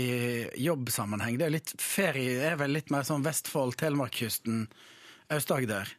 jobbsammenheng. 0.65 1.37
Det 1.41 1.49
er 1.49 1.57
litt 1.59 1.75
ferie. 1.77 2.39
Det 2.41 2.51
er 2.55 2.61
vel 2.65 2.73
litt 2.79 2.93
mer 2.95 3.05
sånn 3.07 3.25
Vestfold, 3.27 3.77
Telemarkskysten, 3.83 4.65
Aust-Agder. 5.37 5.93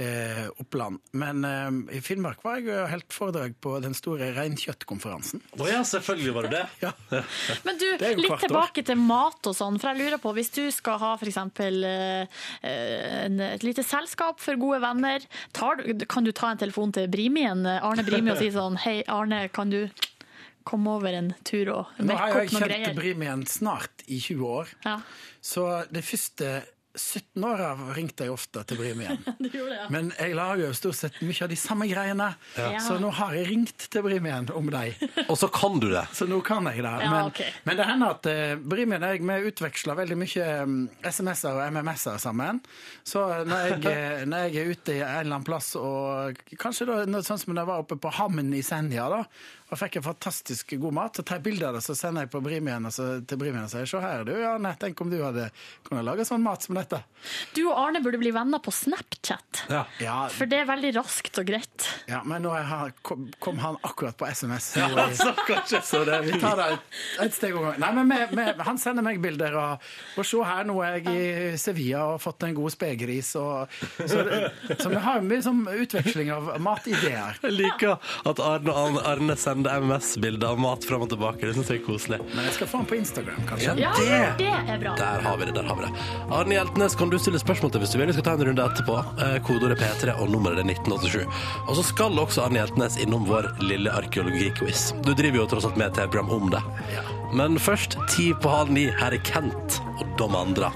Eh, 0.00 0.46
Oppland. 0.58 0.98
Men 1.12 1.44
eh, 1.44 1.98
i 1.98 2.00
Finnmark 2.00 2.40
var 2.42 2.56
jeg 2.58 2.70
jo 2.70 2.86
helt 2.88 3.12
foredrag 3.12 3.52
på 3.62 3.74
den 3.84 3.92
store 3.94 4.30
reinkjøttkonferansen. 4.34 5.42
Å 5.60 5.66
ja, 5.68 5.82
selvfølgelig 5.86 6.32
var 6.34 6.48
det 6.48 6.52
det. 6.56 6.62
Ja. 6.86 6.92
Men 7.66 7.76
du, 7.78 7.84
Det 8.00 8.14
litt 8.18 8.40
tilbake 8.40 8.80
år. 8.82 8.86
til 8.88 8.98
mat 8.98 9.50
og 9.50 9.54
sånn, 9.58 9.76
for 9.78 9.92
jeg 9.92 10.00
lurer 10.00 10.18
på, 10.22 10.32
hvis 10.38 10.50
du 10.56 10.62
skal 10.74 10.96
ha 11.02 11.12
for 11.20 11.28
eksempel 11.28 11.84
eh, 11.84 12.40
et 13.52 13.62
lite 13.68 13.84
selskap 13.84 14.40
for 14.42 14.56
gode 14.60 14.80
venner, 14.82 15.20
tar, 15.52 15.76
du- 15.84 16.06
kan 16.08 16.24
du 16.24 16.32
ta 16.32 16.50
en 16.54 16.58
telefon 16.64 16.92
til 16.96 17.06
Brimien, 17.12 17.62
Arne 17.66 18.02
Brimi, 18.08 18.32
og 18.32 18.40
si 18.40 18.48
sånn, 18.54 18.80
hei 18.86 19.02
Arne, 19.12 19.44
kan 19.52 19.70
du 19.70 19.84
komme 20.64 20.92
over 20.94 21.10
en 21.18 21.32
tur 21.44 21.68
og 21.74 21.88
Nå 21.98 22.06
mekke 22.06 22.18
har 22.20 22.28
jeg 22.28 22.48
opp 22.48 22.52
noen 22.54 22.62
kjent 22.62 22.72
greier? 22.72 22.94
Brimien 22.98 23.40
snart 23.50 24.04
i 24.06 24.20
20 24.22 24.44
år. 24.46 24.68
Ja, 24.86 25.00
Så 25.42 25.64
det 25.90 26.04
første 26.06 26.52
17 26.94 27.44
åra 27.44 27.70
ringte 27.96 28.26
jeg 28.26 28.32
ofte 28.34 28.62
til 28.68 28.78
Brim 28.80 29.00
igjen. 29.00 29.20
gjorde 29.54 29.76
ja. 29.78 29.86
Men 29.92 30.10
jeg 30.18 30.34
lager 30.36 30.66
jo 30.66 30.72
stort 30.76 30.98
sett 30.98 31.20
mye 31.24 31.44
av 31.44 31.50
de 31.52 31.58
samme 31.58 31.88
greiene. 31.88 32.28
Ja. 32.58 32.80
Så 32.84 32.98
nå 33.00 33.12
har 33.16 33.36
jeg 33.36 33.48
ringt 33.48 33.86
til 33.92 34.04
Brimien 34.04 34.48
om 34.52 34.68
deg. 34.72 35.00
Og 35.30 35.36
så 35.40 35.48
kan 35.52 35.78
du 35.80 35.88
det. 35.92 36.04
Så 36.16 36.28
nå 36.28 36.42
kan 36.44 36.68
jeg 36.68 36.84
det. 36.84 36.92
Ja, 36.92 37.10
Men, 37.10 37.30
okay. 37.32 37.48
men 37.64 37.80
det 37.80 37.88
hender 37.88 38.16
at 38.16 38.28
uh, 38.28 38.54
Brim 38.60 38.92
og 38.92 39.06
jeg 39.08 39.22
vi 39.22 39.52
utveksler 39.52 39.98
veldig 40.02 40.18
mye 40.20 40.50
mm, 40.68 40.82
SMS-er 41.08 41.56
og 41.56 41.78
MMS-er 41.78 42.20
sammen. 42.22 42.60
Så 43.08 43.24
når 43.48 43.66
jeg, 43.70 43.80
eh, 43.92 44.24
når 44.28 44.46
jeg 44.46 44.60
er 44.60 44.76
ute 44.76 44.96
i 44.96 45.00
en 45.00 45.08
eller 45.08 45.38
annen 45.38 45.48
plass, 45.48 45.72
og 45.80 46.44
kanskje 46.60 46.88
da, 46.90 47.00
sånn 47.24 47.40
som 47.40 47.54
da 47.54 47.64
jeg 47.64 47.72
var 47.72 47.84
oppe 47.86 47.98
på 48.02 48.12
Hammen 48.18 48.52
i 48.56 48.62
Senja, 48.66 49.08
da, 49.12 49.24
og 49.72 49.80
fikk 49.80 49.98
en 49.98 50.04
fantastisk 50.04 50.74
god 50.76 50.96
mat. 50.98 51.16
Så 51.16 51.24
tar 51.24 51.40
jeg 51.40 51.46
bilde 51.46 51.68
av 51.68 51.76
det, 51.78 51.82
så 51.84 51.96
sender 51.96 52.26
jeg 52.26 52.32
på 52.34 52.42
Brimien 52.44 52.84
og 52.88 52.92
så, 52.92 53.06
til 53.24 53.40
Brimien 53.40 53.64
og 53.64 53.72
sier 53.72 53.88
se 53.88 54.00
her 54.02 54.24
du, 54.28 54.34
Arne, 54.44 54.74
tenk 54.80 55.00
om 55.00 55.08
du 55.08 55.16
hadde 55.22 55.48
kunnet 55.86 56.04
lage 56.04 56.26
sånn 56.28 56.44
mat 56.44 56.66
som 56.66 56.76
dette. 56.76 57.00
Du 57.56 57.62
og 57.64 57.76
Arne 57.80 58.02
burde 58.04 58.20
bli 58.20 58.32
venner 58.34 58.60
på 58.62 58.74
Snapchat. 58.74 59.64
Ja. 59.72 59.84
Ja, 60.02 60.16
For 60.32 60.50
det 60.50 60.62
er 60.62 60.68
veldig 60.68 60.92
raskt 60.98 61.40
og 61.40 61.48
greit. 61.48 61.88
ja 62.10 62.20
men 62.28 62.44
nå 62.44 62.52
han, 62.52 62.92
kom, 63.06 63.28
kom 63.42 63.60
han 63.62 63.78
akkurat 63.86 64.18
på 64.18 64.28
SMS. 64.28 64.74
Ja, 64.76 64.90
så, 65.16 65.32
Så 65.80 66.02
det, 66.08 66.20
vi 66.26 66.36
tar 66.42 66.58
det 66.60 66.68
et, 66.74 67.00
et 67.26 67.36
steg 67.36 67.56
om 67.56 67.64
gangen. 67.66 67.80
Nei, 67.82 67.92
men 67.96 68.10
med, 68.10 68.36
med, 68.36 68.60
Han 68.66 68.80
sender 68.80 69.04
meg 69.06 69.22
bilder, 69.24 69.56
og, 69.56 69.88
og 70.20 70.28
se 70.28 70.42
her, 70.46 70.66
nå 70.68 70.76
er 70.84 70.98
jeg 70.98 71.16
i 71.16 71.56
Sevilla 71.60 72.04
og 72.04 72.16
har 72.16 72.22
fått 72.26 72.46
en 72.48 72.56
god 72.56 72.74
spegris. 72.74 73.32
Og, 73.40 73.72
så, 73.96 74.22
så 74.76 74.92
vi 74.92 75.00
har 75.06 75.24
mye 75.24 75.42
sånn 75.44 75.64
utveksling 75.72 76.32
av 76.34 76.52
matideer. 76.62 77.40
Jeg 77.42 77.56
liker 77.56 77.96
at 78.28 78.42
Arne, 78.42 78.76
Arne 79.08 79.36
sender 79.40 79.61
MMS-bilder 79.70 80.48
av 80.48 80.58
mat 80.58 80.84
fram 80.84 81.02
og 81.02 81.08
tilbake. 81.12 81.40
Det 81.46 81.54
synes 81.54 81.68
jeg 81.70 81.80
er 81.80 81.86
koselig. 81.86 82.18
Men 82.34 82.44
jeg 82.44 82.54
skal 82.54 82.66
få 82.66 82.78
den 82.82 82.86
på 82.86 82.96
Instagram, 82.98 83.42
kanskje. 83.48 83.76
Ja, 83.78 83.92
Det- 83.92 84.38
det 84.38 84.48
er 84.74 84.78
bra. 84.78 84.94
Der 84.96 85.20
har 85.22 85.36
vi 85.36 85.44
det. 85.46 85.54
der 85.54 85.62
har 85.62 85.74
vi 85.76 85.82
det. 85.82 85.92
Arne 86.32 86.54
Hjeltnes 86.54 86.94
kan 86.98 87.10
du 87.10 87.18
stille 87.18 87.38
spørsmål 87.38 87.72
til 87.72 87.80
hvis 87.80 87.92
du 87.92 87.98
vil. 87.98 88.06
Vi 88.06 88.12
skal 88.12 88.22
ta 88.24 88.32
en 88.34 88.44
runde 88.48 88.62
etterpå. 88.62 88.98
Eh, 89.22 89.38
Kodeordet 89.42 89.78
P3 89.78 90.14
og 90.20 90.30
nummeret 90.30 90.58
er 90.58 90.64
1987. 90.64 91.26
Og 91.68 91.76
så 91.76 91.84
skal 91.84 92.12
også 92.18 92.44
Arne 92.46 92.58
Hjeltnes 92.60 92.96
innom 93.02 93.24
vår 93.26 93.52
lille 93.60 93.90
arkeologiquiz. 93.90 94.92
Du 95.04 95.14
driver 95.14 95.36
jo 95.42 95.46
tross 95.46 95.64
alt 95.64 95.76
med 95.76 95.86
et 95.88 95.94
TV-program 95.94 96.30
om 96.30 96.50
det. 96.50 96.62
Men 97.34 97.56
først, 97.58 97.96
ti 98.08 98.32
på 98.34 98.50
halv 98.50 98.70
ni. 98.70 98.86
Her 98.90 99.12
er 99.14 99.18
Kent 99.24 99.80
og 100.00 100.06
de 100.18 100.36
andre. 100.36 100.72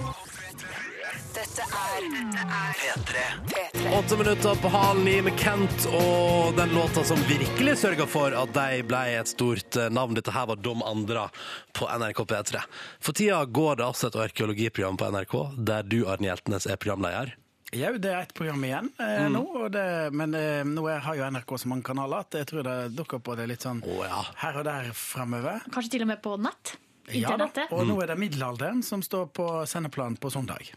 Dette 1.57 2.43
er 2.53 2.73
P3. 2.77 3.21
Åtte 3.99 4.17
minutter 4.17 4.55
på 4.61 4.69
halv 4.69 5.05
ni 5.05 5.15
med 5.25 5.39
Kent 5.41 5.87
og 5.89 6.53
den 6.57 6.75
låta 6.77 7.05
som 7.05 7.17
virkelig 7.25 7.79
sørga 7.81 8.05
for 8.07 8.37
at 8.37 8.53
de 8.53 8.83
ble 8.85 9.01
et 9.17 9.31
stort 9.31 9.79
eh, 9.81 9.89
navn. 9.89 10.13
Dette 10.19 10.35
her 10.37 10.51
var 10.51 10.61
Dom 10.61 10.85
Andra 10.85 11.31
på 11.73 11.89
NRK 11.89 12.21
P3. 12.29 12.61
For 13.01 13.17
tida 13.17 13.41
går 13.49 13.81
det 13.81 13.89
altså 13.89 14.11
et 14.11 14.21
arkeologiprogram 14.27 15.01
på 15.01 15.09
NRK 15.17 15.37
der 15.73 15.89
du, 15.89 16.03
Arne 16.05 16.29
Hjeltnes, 16.29 16.69
er 16.69 16.77
programleder. 16.77 17.33
Jau, 17.73 17.97
det 18.05 18.13
er 18.13 18.29
et 18.29 18.37
program 18.37 18.69
igjen 18.69 18.93
eh, 19.01 19.25
nå, 19.33 19.47
og 19.57 19.71
det, 19.73 19.89
men 20.13 20.37
eh, 20.37 20.61
nå 20.69 20.85
er, 20.93 21.01
har 21.09 21.17
jo 21.17 21.31
NRK 21.33 21.57
så 21.63 21.73
mange 21.73 21.89
kanaler 21.89 22.27
at 22.27 22.37
jeg 22.37 22.53
tror 22.53 22.69
det 22.69 22.81
dukker 23.01 23.25
på 23.25 23.41
det 23.41 23.49
litt 23.49 23.65
sånn 23.65 23.81
oh, 23.81 24.05
ja. 24.05 24.27
her 24.45 24.61
og 24.61 24.69
der 24.69 24.93
framover. 24.93 25.65
Kanskje 25.73 25.97
til 25.97 26.05
og 26.05 26.13
med 26.13 26.21
på 26.21 26.37
nett? 26.37 26.77
Ja, 27.15 27.37
da. 27.39 27.47
Og 27.71 27.87
nå 27.87 28.01
er 28.03 28.07
det 28.11 28.17
middelalderen 28.19 28.83
som 28.83 29.03
står 29.03 29.29
på 29.37 29.47
sendeplan 29.71 30.17
på 30.19 30.31
søndag. 30.33 30.73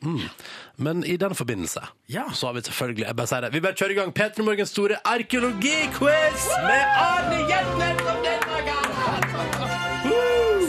Men 0.77 1.03
i 1.03 1.15
den 1.17 1.33
forbindelse 1.35 1.81
Ja. 2.07 2.27
så 2.33 2.47
har 2.47 2.53
vi 2.53 2.61
selvfølgelig 2.61 3.05
jeg 3.07 3.15
bare 3.15 3.27
sier 3.27 3.41
det, 3.41 3.53
Vi 3.53 3.59
bare 3.61 3.73
kjører 3.73 3.91
i 3.91 3.97
gang 3.97 4.13
P3 4.13 4.43
Morgens 4.45 4.69
store 4.69 4.99
arkeologiquiz 5.05 6.45
med 6.67 6.85
Arne 7.01 7.39
Hjeltnes 7.49 8.03
som 8.05 8.21
deltaker! 8.23 9.79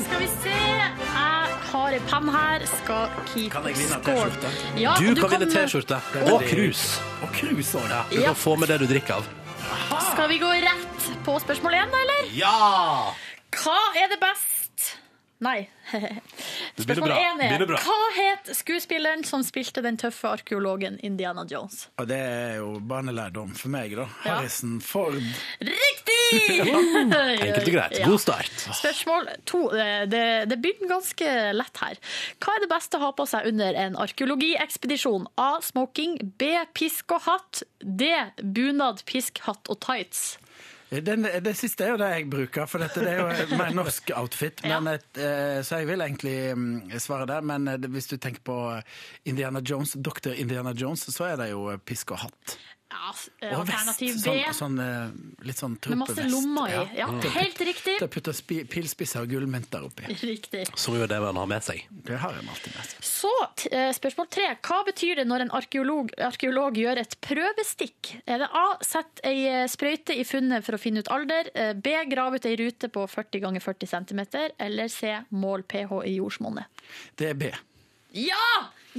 Skal 0.05 0.19
vi 0.21 0.29
se. 0.43 0.55
Jeg 0.55 1.59
har 1.71 1.95
ei 1.97 2.01
penn 2.11 2.29
her. 2.35 2.65
Skal 2.71 3.11
keep 3.31 3.53
Kan 3.55 3.67
jeg 3.69 3.77
vinne 3.79 3.99
score. 4.01 4.31
T-skjorte? 4.31 4.81
Ja, 4.81 4.95
Du 4.99 5.15
kan 5.21 5.31
vinne 5.35 5.51
T-skjorte 5.53 6.01
og 6.33 6.43
krus. 6.51 6.87
Og 7.23 7.29
cruise 7.37 7.79
òg. 7.79 7.93
Du 8.15 8.23
kan 8.25 8.35
få 8.39 8.57
med 8.59 8.69
det 8.73 8.81
du 8.83 8.87
drikker 8.91 9.21
av. 9.21 9.29
Skal 10.11 10.29
vi 10.33 10.39
gå 10.43 10.49
rett 10.65 11.11
på 11.25 11.37
spørsmål 11.45 11.77
én, 11.79 11.93
eller? 12.03 12.33
Ja! 12.35 13.13
Hva 13.55 13.79
er 13.99 14.09
det 14.13 14.19
best 14.23 14.70
Nei. 15.41 15.71
Spørsmål 16.77 17.09
bra. 17.09 17.17
én 17.17 17.41
er 17.41 17.63
Hva 17.65 17.99
het 18.13 18.51
skuespilleren 18.59 19.23
som 19.25 19.41
spilte 19.45 19.81
den 19.81 19.97
tøffe 20.01 20.29
arkeologen 20.29 20.99
Indiana 21.07 21.47
Jones? 21.49 21.87
Og 21.97 22.11
det 22.11 22.19
er 22.21 22.59
jo 22.59 22.75
barnelærdom 22.85 23.55
for 23.57 23.73
meg, 23.73 23.95
da. 23.97 24.05
Ja. 24.27 24.35
Harrison 24.37 24.77
Ford. 24.85 25.17
Riktig! 25.65 26.19
Enkelt 26.67 27.63
og 27.63 27.73
greit. 27.73 27.97
God 28.05 28.21
start. 28.21 28.67
Spørsmål 28.83 29.33
to. 29.49 29.63
Det, 30.13 30.23
det 30.53 30.61
begynner 30.61 30.93
ganske 30.93 31.33
lett 31.57 31.83
her. 31.87 32.05
Hva 32.45 32.59
er 32.59 32.67
det 32.67 32.71
beste 32.75 33.01
å 33.01 33.07
ha 33.07 33.11
på 33.17 33.27
seg 33.33 33.49
under 33.49 33.81
en 33.87 33.97
arkeologiekspedisjon? 34.05 35.25
A. 35.41 35.55
Smoking. 35.65 36.21
B. 36.37 36.53
Pisk 36.77 37.17
og 37.17 37.25
hatt. 37.31 37.65
D. 37.81 38.13
Bunad, 38.45 39.01
pisk, 39.09 39.41
hatt 39.49 39.73
og 39.73 39.81
tights. 39.89 40.35
Den, 40.91 41.23
det 41.23 41.53
siste 41.55 41.87
er 41.87 41.93
jo 41.93 41.99
det 42.01 42.09
jeg 42.11 42.25
bruker, 42.33 42.67
for 42.67 42.83
dette 42.83 43.03
det 43.05 43.13
er 43.13 43.21
jo 43.21 43.59
mer 43.61 43.75
norsk 43.79 44.11
outfit. 44.19 44.59
Ja. 44.67 44.81
Men 44.81 44.97
et, 44.97 45.07
eh, 45.23 45.61
så 45.63 45.79
jeg 45.79 45.87
vil 45.87 46.03
egentlig 46.03 46.35
mm, 46.59 46.97
svare 46.99 47.29
der. 47.31 47.47
Men 47.47 47.69
eh, 47.71 47.87
hvis 47.95 48.11
du 48.11 48.17
tenker 48.17 48.43
på 48.43 48.57
Indiana 49.31 49.63
Jones, 49.63 49.95
Dr. 49.95 50.33
Indiana 50.35 50.75
Jones, 50.75 51.07
så 51.15 51.29
er 51.29 51.39
det 51.39 51.53
jo 51.53 51.69
pisk 51.87 52.17
og 52.17 52.25
hatt. 52.25 52.57
Ja, 52.91 53.11
Og 53.55 53.61
alternativ 53.63 54.15
vest. 54.17 54.25
B. 54.27 54.33
Sånn, 54.51 54.77
sånn, 54.77 54.81
eh, 54.83 55.45
litt 55.47 55.57
sånn 55.61 55.77
Med 55.93 55.99
masse 56.03 56.25
lommer 56.29 56.73
i. 56.75 56.97
Ja, 56.99 57.07
helt 57.37 57.61
riktig. 57.63 57.95
Der 58.01 58.09
putter 58.11 58.33
putte 58.35 58.65
pilspisser 58.69 59.23
og 59.23 59.29
gullmynter 59.31 59.85
oppi. 59.87 60.09
Riktig. 60.21 60.65
Som 60.77 60.97
jo 60.99 61.05
er 61.05 61.07
det 61.13 61.21
man 61.23 61.37
har 61.39 61.47
med 61.47 61.63
seg. 61.63 61.85
Det 61.91 62.19
har 62.19 62.35
jeg 62.35 62.49
alltid 62.51 62.75
med 62.75 62.89
seg. 62.91 63.07
Så 63.07 63.31
t- 63.63 63.71
eh, 63.71 63.93
spørsmål 63.95 64.29
tre. 64.35 64.49
Hva 64.67 64.81
betyr 64.89 65.17
det 65.23 65.27
når 65.31 65.47
en 65.47 65.51
arkeolog, 65.61 66.11
arkeolog 66.19 66.75
gjør 66.83 66.99
et 67.05 67.15
prøvestikk? 67.23 68.17
Er 68.27 68.39
det 68.43 68.51
A. 68.53 68.67
Sett 68.83 69.23
ei 69.25 69.47
eh, 69.47 69.67
sprøyte 69.71 70.17
i 70.19 70.25
funnet 70.27 70.65
for 70.67 70.75
å 70.75 70.83
finne 70.83 70.99
ut 71.05 71.09
alder. 71.15 71.51
eh, 71.55 71.73
B. 71.75 71.95
Grav 72.11 72.35
ut 72.35 72.47
ei 72.51 72.57
rute 72.59 72.89
på 72.91 73.07
40 73.09 73.41
ganger 73.47 73.61
40 73.61 73.87
cm. 73.87 74.51
Eller 74.59 74.89
C. 74.89 75.15
Mål 75.31 75.63
pH 75.63 76.03
i 76.11 76.17
jordsmonnet. 76.19 76.67
Det 77.17 77.31
er 77.31 77.35
B. 77.35 77.53
Ja! 78.13 78.45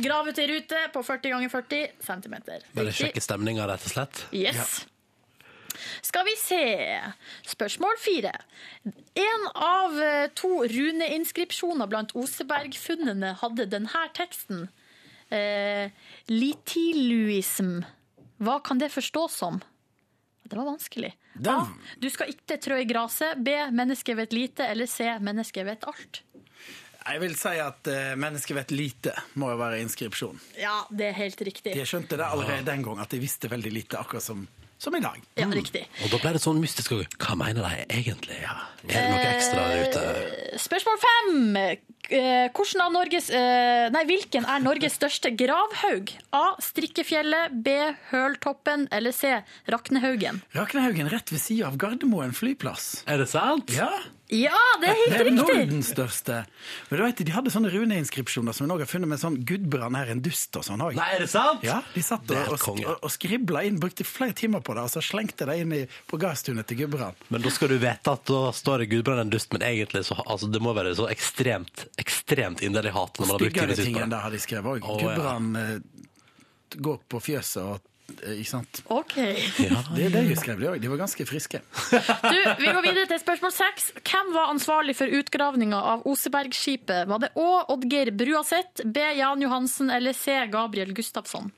Grav 0.02 0.28
ut 0.30 0.40
ei 0.42 0.48
rute 0.50 0.80
på 0.94 1.04
40 1.06 1.36
ganger 1.36 1.52
40 1.54 1.92
cm. 2.08 2.36
Bare 2.78 2.96
sjekke 2.96 3.22
stemninga, 3.24 3.68
rett 3.70 3.86
og 3.86 3.94
slett. 3.94 4.24
Yes. 4.36 4.82
Skal 6.02 6.26
vi 6.28 6.36
se. 6.40 6.64
Spørsmål 7.48 7.98
fire. 8.02 8.34
En 9.16 9.48
av 9.56 9.98
eh, 10.04 10.28
to 10.38 10.52
runeinskripsjoner 10.68 11.90
blant 11.92 12.14
Oseberg-funnene 12.18 13.36
hadde 13.42 13.70
denne 13.72 14.06
teksten. 14.18 14.68
Eh, 15.32 15.94
Litiluism. 16.32 17.80
Hva 18.42 18.60
kan 18.66 18.82
det 18.82 18.92
forstås 18.92 19.38
som? 19.44 19.62
Det 20.44 20.58
var 20.58 20.66
vanskelig. 20.68 21.14
A. 21.48 21.62
Du 22.02 22.10
skal 22.12 22.34
ikke 22.34 22.58
trå 22.60 22.82
i 22.82 22.88
gresset. 22.90 23.40
B. 23.40 23.54
Mennesket 23.72 24.18
vet 24.20 24.34
lite. 24.36 24.68
Eller 24.68 24.90
C. 24.90 25.08
Mennesket 25.24 25.66
vet 25.66 25.86
alt. 25.88 26.24
Jeg 27.02 27.22
vil 27.24 27.36
si 27.40 27.56
at 27.62 27.88
mennesker 28.20 28.42
mennesket 28.42 28.58
vet 28.58 28.72
lite, 28.76 29.14
må 29.40 29.52
jo 29.52 29.60
være 29.60 29.82
inskripsjon. 29.84 30.40
Ja, 30.60 30.82
det 30.90 31.12
er 31.12 31.18
helt 31.18 31.42
riktig. 31.42 31.76
Jeg 31.78 31.90
skjønte 31.90 32.18
det 32.20 32.26
allerede 32.26 32.66
den 32.68 32.84
gang, 32.86 33.00
at 33.02 33.12
de 33.14 33.20
visste 33.22 33.50
veldig 33.52 33.72
lite, 33.74 34.00
akkurat 34.00 34.24
som, 34.24 34.44
som 34.82 34.96
i 34.96 35.02
dag. 35.04 35.18
Ja, 35.40 35.48
riktig. 35.52 35.86
Og 36.06 36.12
da 36.14 36.20
ble 36.22 36.34
det 36.38 36.42
sånn 36.44 36.62
mystisk. 36.62 36.94
også. 36.98 37.18
Hva 37.22 37.38
mener 37.40 37.66
de 37.66 37.86
egentlig? 37.90 38.38
Ja. 38.42 38.58
Er 38.88 38.98
det 38.98 39.08
noe 39.14 39.32
ekstra 39.36 39.66
der 39.72 39.88
ute? 39.90 40.60
Spørsmål 40.62 41.02
fem. 41.02 41.58
Eh, 42.12 42.48
Norges, 42.92 43.30
eh, 43.30 43.88
nei, 43.94 44.04
hvilken 44.10 44.46
er 44.50 44.64
Norges 44.64 44.98
største 45.00 45.32
gravhaug? 45.38 46.12
A. 46.36 46.56
Strikkefjellet. 46.60 47.54
B. 47.64 47.76
Høltoppen. 48.12 48.88
Eller 48.92 49.16
C. 49.16 49.38
Raknehaugen. 49.72 50.42
Raknehaugen 50.58 51.10
rett 51.14 51.32
ved 51.32 51.40
sida 51.42 51.70
av 51.70 51.78
Gardermoen 51.78 52.34
flyplass. 52.36 53.04
Er 53.08 53.22
det 53.24 53.30
sant? 53.32 53.72
Ja, 53.78 53.90
Ja, 54.32 54.60
det 54.80 54.88
er 54.88 54.96
helt 54.96 55.14
riktig! 55.28 55.32
det 55.36 55.54
er! 55.54 55.58
Nordens 55.66 55.90
største. 55.92 56.36
Men 56.88 57.00
du 57.00 57.04
vet, 57.04 57.22
De 57.28 57.34
hadde 57.36 57.52
sånne 57.52 57.72
runeinskripsjoner 57.74 58.56
som 58.56 58.64
vi 58.64 58.70
nå 58.72 58.78
har 58.80 58.88
funnet 58.88 59.12
med 59.12 59.20
sånn 59.20 59.36
'Gudbrand 59.44 60.00
er 60.00 60.14
en 60.14 60.22
dust' 60.24 60.56
og 60.56 60.64
sånn 60.64 60.84
òg. 60.86 60.96
Nei, 60.96 61.08
er 61.18 61.26
det 61.26 61.30
sant? 61.34 61.66
Ja, 61.68 61.82
de 61.92 62.04
satt 62.06 62.24
Det 62.30 62.38
er 62.40 62.48
og, 62.48 62.64
og, 62.64 62.80
og, 62.80 62.96
og 63.04 63.12
skribla 63.12 63.66
inn, 63.68 63.82
brukte 63.82 64.08
flere 64.08 64.32
timer 64.38 64.64
på 64.64 64.78
det, 64.78 64.86
og 64.88 64.94
så 64.94 65.04
slengte 65.04 65.50
de 65.50 65.58
inn 65.60 65.76
i, 65.76 65.82
på 66.08 66.20
gasstunet 66.22 66.70
til 66.70 66.86
Gudbrand. 66.86 67.28
Men 67.28 67.44
da 67.44 67.52
skal 67.52 67.74
du 67.74 67.78
vite 67.82 68.16
at 68.16 68.24
da 68.32 68.42
står 68.56 68.86
det 68.86 68.92
Gudbrand 68.96 69.26
en 69.26 69.36
dust, 69.36 69.52
men 69.52 69.68
egentlig 69.68 70.06
så 70.08 70.16
altså, 70.24 70.48
det 70.48 70.64
må 70.64 70.72
være 70.78 70.96
så 70.96 71.10
ekstremt 71.12 71.88
ekstremt 72.00 72.64
inderlig 72.64 72.96
hat 72.96 73.20
når 73.20 73.28
man 73.28 73.36
har 73.36 73.44
brukt 73.46 73.58
Styggere 73.58 73.76
tid 73.76 73.86
ting 73.90 74.00
på 74.00 74.06
enn 74.06 74.10
det. 74.10 74.16
det 74.16 74.24
har 74.24 74.32
de 74.32 74.44
skrevet 74.48 74.78
òg. 74.78 74.88
Å, 74.88 74.96
ja. 74.96 75.12
Gudbrand 75.12 75.60
eh, 75.60 75.78
går 76.88 77.02
på 77.12 77.20
fjøset 77.20 77.64
og 77.66 77.91
Ikke 78.36 78.50
sant? 78.50 78.82
Ok. 78.92 79.16
Det 79.16 80.04
er 80.06 80.14
det 80.14 80.24
jeg 80.32 80.38
skrev, 80.44 80.62
òg. 80.72 80.80
De 80.84 80.90
var 80.92 81.00
ganske 81.04 81.26
friske. 81.30 81.62
Du, 81.92 82.40
vi 82.60 82.68
går 82.74 82.82
videre 82.86 83.08
til 83.14 83.22
spørsmål 83.24 83.54
seks. 83.56 83.92
Hvem 84.02 84.34
var 84.36 84.52
ansvarlig 84.54 84.98
for 85.00 85.08
utgravninga 85.22 85.80
av 85.96 86.06
Osebergskipet? 86.10 87.08
Var 87.10 87.24
det 87.26 87.32
Å. 87.40 87.48
Oddgeir 87.76 88.12
Bruaseth, 88.18 88.84
B. 88.86 89.08
Jan 89.18 89.42
Johansen 89.46 89.90
eller 89.94 90.14
C. 90.18 90.36
Gabriel 90.52 90.94
Gustafsson? 90.98 91.52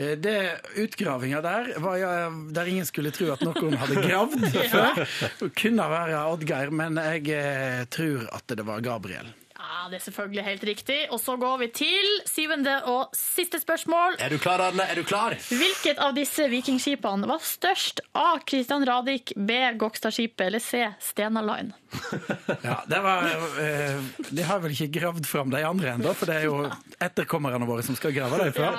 Eh, 0.00 0.14
Det 0.16 0.36
Utgravinga 0.80 1.42
der 1.44 1.74
var 1.84 1.96
ja, 2.00 2.12
der 2.56 2.70
ingen 2.72 2.86
skulle 2.88 3.10
tro 3.12 3.28
at 3.34 3.42
noen 3.44 3.76
hadde 3.76 4.00
gravd 4.06 4.46
før. 4.72 5.02
Det 5.42 5.50
kunne 5.60 5.88
være 5.92 6.22
Oddgeir, 6.32 6.72
men 6.72 6.96
jeg 6.96 7.28
eh, 7.36 7.84
tror 7.92 8.26
at 8.32 8.56
det 8.56 8.64
var 8.66 8.80
Gabriel. 8.84 9.28
Ja, 9.62 9.88
Det 9.90 9.96
er 10.00 10.02
selvfølgelig 10.02 10.42
helt 10.44 10.64
riktig. 10.64 10.96
Og 11.14 11.20
så 11.22 11.36
går 11.38 11.58
vi 11.60 11.68
til 11.74 12.08
syvende 12.26 12.74
og 12.90 13.12
siste 13.14 13.60
spørsmål. 13.62 14.16
Er 14.18 14.32
du 14.32 14.38
klar, 14.42 14.58
Arne? 14.64 14.82
Er 14.90 14.98
du 14.98 15.04
klar? 15.06 15.36
Hvilket 15.48 16.00
av 16.02 16.16
disse 16.16 16.48
vikingskipene 16.50 17.28
var 17.30 17.42
størst? 17.46 18.02
A. 18.18 18.38
Christian 18.48 18.82
Radich, 18.88 19.32
B. 19.36 19.58
Gokstadskipet 19.78 20.48
eller 20.48 20.58
C. 20.62 20.82
Stena 21.00 21.42
Line? 21.46 21.72
Ja, 22.62 22.80
det 22.86 22.98
var, 23.04 23.26
eh, 23.62 24.02
De 24.30 24.42
har 24.46 24.60
vel 24.62 24.74
ikke 24.74 24.90
gravd 25.00 25.26
fram 25.26 25.50
de 25.52 25.62
andre 25.66 25.94
ennå, 25.94 26.12
for 26.14 26.30
det 26.30 26.40
er 26.40 26.48
jo 26.48 26.58
etterkommerne 27.06 27.66
våre 27.68 27.82
som 27.86 27.96
skal 27.98 28.14
grave 28.16 28.38
dem 28.42 28.52
fram. 28.56 28.78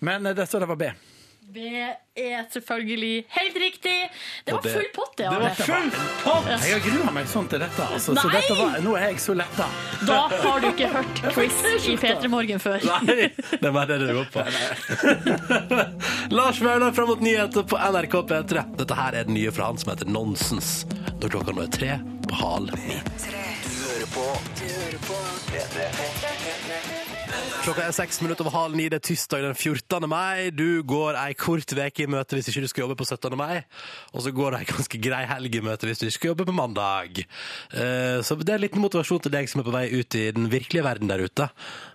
Men 0.00 0.26
eh, 0.26 0.36
det 0.36 0.48
står 0.48 0.64
det 0.64 0.72
var 0.72 0.80
B. 0.80 0.90
Det 1.50 1.96
er 2.20 2.44
selvfølgelig 2.52 3.24
helt 3.34 3.56
riktig. 3.58 3.94
Det 4.44 4.52
var 4.54 4.62
det- 4.62 4.72
full 4.72 4.88
pott, 4.94 5.16
det. 5.16 5.24
Det 5.30 5.40
var 5.40 5.54
full 5.58 5.90
pott! 6.24 6.46
Jeg 6.46 6.72
har 6.76 6.82
grua 6.84 7.10
meg 7.16 7.26
sånn 7.26 7.48
til 7.50 7.58
dette. 7.64 7.86
Altså, 7.94 8.14
så 8.14 8.28
dette 8.30 8.54
var, 8.58 8.76
nå 8.84 8.94
er 8.98 9.06
jeg 9.08 9.18
så 9.24 9.34
letta. 9.34 9.66
Da 10.06 10.18
har 10.30 10.60
du 10.62 10.68
ikke 10.70 10.90
hørt 10.94 11.22
quiz 11.34 11.58
i 11.88 11.96
P3 11.98 12.28
Morgen 12.30 12.62
før. 12.62 12.78
Nei, 12.86 13.30
det 13.60 13.72
bare 13.74 13.86
det 13.86 13.98
det 14.06 14.14
går 14.14 14.30
på. 14.34 14.40
Lars 16.38 16.60
Vaular 16.62 16.92
fram 16.92 17.08
mot 17.14 17.20
nyheter 17.24 17.62
på 17.66 17.76
NRK 17.90 18.14
P3. 18.30 18.64
Dette 18.78 18.94
her 19.02 19.12
er 19.22 19.24
den 19.30 19.34
nye 19.40 19.50
fra 19.52 19.70
han 19.72 19.78
som 19.82 19.90
heter 19.94 20.06
Nonsens. 20.10 20.72
Når 21.20 21.34
klokka 21.34 21.56
nå 21.56 21.66
er 21.66 21.74
tre 21.74 21.98
på 22.28 22.38
halv 22.44 22.76
ni. 22.86 23.00
Klokka 27.60 27.82
er 27.84 27.92
seks 27.92 28.22
minutter 28.24 28.46
over 28.46 28.54
halv 28.54 28.76
ni. 28.78 28.86
Det 28.88 28.96
er 28.98 29.02
tirsdag 29.04 29.42
den 29.44 29.52
14. 29.54 30.06
mai. 30.08 30.48
Du 30.56 30.80
går 30.88 31.18
ei 31.20 31.34
kort 31.36 31.68
uke 31.76 32.04
i 32.04 32.08
møte 32.08 32.38
hvis 32.38 32.48
ikke 32.48 32.62
du 32.64 32.68
skal 32.70 32.86
jobbe 32.86 32.96
på 32.96 33.04
17. 33.04 33.36
mai. 33.36 33.60
Og 34.16 34.24
så 34.24 34.32
går 34.32 34.54
det 34.54 34.60
ei 34.62 34.68
ganske 34.70 35.00
grei 35.04 35.20
helg 35.28 35.58
i 35.58 35.62
møte 35.66 35.84
hvis 35.88 36.00
du 36.00 36.06
ikke 36.06 36.16
skal 36.16 36.30
jobbe 36.32 36.46
på 36.48 36.54
mandag. 36.56 37.20
Eh, 37.76 38.22
Så 38.24 38.38
det 38.40 38.48
er 38.48 38.56
en 38.56 38.64
liten 38.64 38.80
motivasjon 38.80 39.20
til 39.26 39.34
deg 39.36 39.50
som 39.52 39.60
er 39.60 39.68
på 39.68 39.76
vei 39.76 39.84
ut 39.92 40.16
i 40.16 40.24
den 40.32 40.48
virkelige 40.48 40.86
verden 40.88 41.12
der 41.12 41.20
ute, 41.20 41.50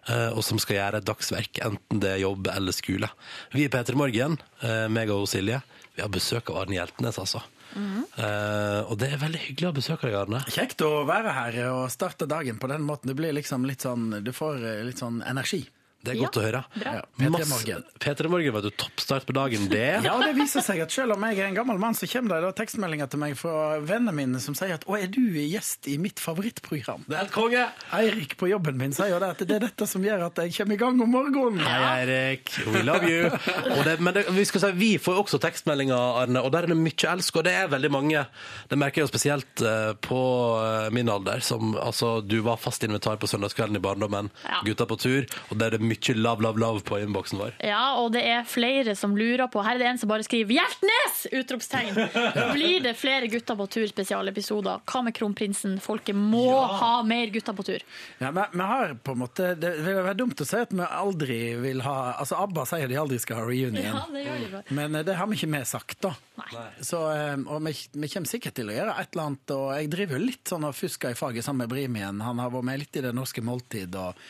eh, 0.07 0.29
og 0.37 0.45
som 0.45 0.61
skal 0.61 0.77
gjøre 0.77 1.01
et 1.01 1.09
dagsverk, 1.09 1.63
enten 1.65 1.99
det 2.03 2.13
er 2.13 2.23
jobb 2.27 2.47
eller 2.53 2.71
skole. 2.75 3.09
Vi 3.57 3.65
i 3.65 3.73
P3 3.73 3.97
Morgen, 3.97 4.37
eh, 4.61 4.85
meg 4.87 5.09
og 5.09 5.25
Silje, 5.27 5.63
vi 5.97 6.05
har 6.05 6.13
besøk 6.13 6.53
av 6.53 6.61
Arne 6.61 6.77
Hjeltnes, 6.77 7.17
altså. 7.17 7.41
Eh, 7.75 8.81
Og 8.89 8.97
det 9.01 9.09
er 9.13 9.17
veldig 9.19 9.41
hyggelig 9.49 9.69
å 9.69 9.75
besøke 9.75 10.07
deg, 10.07 10.15
Arne. 10.15 10.39
Kjekt 10.47 10.81
å 10.85 11.03
være 11.07 11.33
her 11.35 11.57
og 11.73 11.89
starte 11.91 12.27
dagen 12.29 12.57
på 12.61 12.69
den 12.71 12.81
måten. 12.87 13.07
Det 13.11 13.15
blir 13.19 13.33
liksom 13.35 13.65
litt 13.67 13.83
sånn, 13.83 14.23
Du 14.23 14.31
får 14.31 14.63
eh, 14.63 14.83
litt 14.87 15.01
sånn 15.01 15.21
energi. 15.27 15.65
Det 16.05 16.13
er 16.13 16.21
godt 16.21 16.37
å 16.37 16.43
høre. 16.45 16.61
Ja, 16.81 16.99
P3 17.17 17.47
Morgen. 17.49 17.85
P3 18.03 18.29
Morgen 18.29 18.53
var 18.55 18.65
du 18.65 18.69
toppstart 18.69 19.25
på 19.25 19.35
dagen, 19.35 19.67
det. 19.71 19.85
Ja, 20.05 20.13
det 20.21 20.35
viser 20.37 20.61
seg 20.65 20.83
at 20.83 20.93
selv 20.93 21.15
om 21.15 21.23
jeg 21.25 21.39
er 21.41 21.49
en 21.49 21.57
gammel 21.57 21.79
mann, 21.81 21.95
så 21.97 22.07
kommer 22.09 22.35
det 22.37 22.45
da 22.45 22.51
tekstmeldinger 22.59 23.09
til 23.09 23.21
meg 23.21 23.33
fra 23.39 23.79
vennene 23.81 24.13
mine 24.15 24.41
som 24.43 24.55
sier 24.57 24.75
at 24.77 24.85
'Å, 24.85 24.97
er 25.01 25.09
du 25.09 25.21
gjest 25.33 25.89
i 25.89 25.97
mitt 26.01 26.21
favorittprogram?' 26.21 27.07
Det 27.07 27.15
er 27.15 27.23
helt 27.25 27.33
konge! 27.35 27.63
Eirik 27.95 28.35
på 28.37 28.49
jobben 28.51 28.77
min 28.77 28.93
sier 28.95 29.13
jo 29.15 29.19
det 29.23 29.31
at 29.33 29.41
det 29.47 29.57
er 29.57 29.65
dette 29.65 29.87
som 29.89 30.03
gjør 30.05 30.27
at 30.27 30.41
jeg 30.43 30.53
kommer 30.59 30.77
i 30.77 30.81
gang 30.83 31.01
om 31.01 31.11
morgenen. 31.15 31.59
Hei, 31.65 32.03
Eirik. 32.03 32.53
We 32.69 32.83
love 32.85 33.09
you. 33.09 33.31
Og 33.75 33.81
det, 33.87 33.97
men 33.99 34.13
det, 34.17 34.25
vi 34.35 34.45
skal 34.45 34.65
si, 34.67 34.71
vi 34.77 34.91
får 35.01 35.23
også 35.23 35.39
tekstmeldinger, 35.43 36.21
Arne, 36.21 36.43
og 36.45 36.51
der 36.53 36.67
er 36.67 36.73
det 36.73 36.79
mye 36.79 37.09
elsk. 37.15 37.39
Og 37.41 37.47
det 37.47 37.55
er 37.57 37.71
veldig 37.71 37.91
mange. 37.93 38.25
Det 38.69 38.77
merker 38.79 39.01
jeg 39.01 39.07
jo 39.07 39.11
spesielt 39.13 39.63
eh, 39.65 39.93
på 40.05 40.21
eh, 40.61 40.89
min 40.95 41.09
alder. 41.11 41.41
Som, 41.45 41.73
altså, 41.79 42.19
du 42.21 42.39
var 42.45 42.61
fast 42.61 42.83
invitar 42.85 43.17
på 43.21 43.29
søndagskvelden 43.31 43.79
i 43.79 43.83
barndommen. 43.83 44.29
Ja. 44.45 44.61
Gutta 44.67 44.87
på 44.89 44.99
tur. 45.01 45.27
Og 45.49 45.57
der 45.59 45.73
er 45.73 45.77
det 45.79 45.85
mye 45.85 45.94
love, 46.15 46.43
love, 46.43 46.59
love 46.59 46.83
på 46.85 46.99
innboksen 46.99 47.39
vår. 47.39 47.55
Ja, 47.65 47.95
og 48.01 48.11
det 48.15 48.23
er 48.27 48.43
flere 48.47 48.95
som 48.95 49.15
lurer 49.17 49.47
på 49.51 49.63
Her 49.65 49.75
er 49.75 49.83
det 49.83 49.87
en 49.89 50.01
som 50.01 50.09
bare 50.09 50.25
skriver 50.25 50.55
'Hjertnes!' 50.55 51.25
utropstegn. 51.31 51.95
Blir 52.57 52.83
det 52.83 52.95
flere 52.97 53.27
Gutter 53.31 53.55
på 53.55 53.67
tur 53.67 53.87
spesialepisoder? 53.87 54.83
Hva 54.85 55.03
med 55.05 55.15
kronprinsen? 55.17 55.79
Folket 55.81 56.15
må 56.15 56.61
ha 56.79 57.01
mer 57.03 57.31
Gutter 57.33 57.55
på 57.57 57.65
tur. 57.65 57.85
Ja, 58.19 58.31
men 58.31 58.45
vi 58.51 58.61
har 58.61 58.95
på 58.95 59.15
en 59.15 59.23
måte, 59.23 59.55
Det 59.55 59.71
vil 59.81 60.01
være 60.01 60.17
dumt 60.17 60.41
å 60.41 60.47
si 60.47 60.59
at 60.61 60.73
vi 60.73 60.85
aldri 60.85 61.39
vil 61.61 61.81
ha 61.85 62.15
altså 62.19 62.39
ABBA 62.43 62.65
sier 62.69 62.91
de 62.91 62.99
aldri 62.99 63.19
skal 63.21 63.41
ha 63.41 63.45
reunion. 63.47 63.81
Ja, 63.81 64.03
det 64.11 64.25
gjør 64.25 64.41
de 64.43 64.51
bare. 64.53 64.77
Men 64.77 64.95
eh, 64.95 65.05
det 65.07 65.17
har 65.19 65.29
vi 65.29 65.39
ikke 65.39 65.51
vi 65.53 65.63
sagt, 65.65 65.97
da. 66.05 66.13
Nei. 66.39 66.65
Så, 66.83 67.01
eh, 67.13 67.37
og 67.45 67.63
vi, 67.65 67.75
vi 67.95 68.11
kommer 68.11 68.29
sikkert 68.29 68.57
til 68.59 68.71
å 68.71 68.75
gjøre 68.75 68.97
et 69.01 69.13
eller 69.13 69.29
annet. 69.29 69.55
Og 69.55 69.65
jeg 69.75 69.91
driver 69.93 70.19
jo 70.19 70.25
litt 70.25 70.53
sånn 70.53 70.67
og 70.67 70.77
fusker 70.77 71.15
i 71.15 71.19
faget 71.19 71.47
sammen 71.47 71.65
med 71.65 71.73
Brimien. 71.73 72.21
Han 72.25 72.41
har 72.43 72.53
vært 72.53 72.69
med 72.69 72.83
litt 72.83 72.99
i 72.99 73.05
Det 73.05 73.13
norske 73.15 73.43
måltid. 73.45 73.95
Og, 73.99 74.25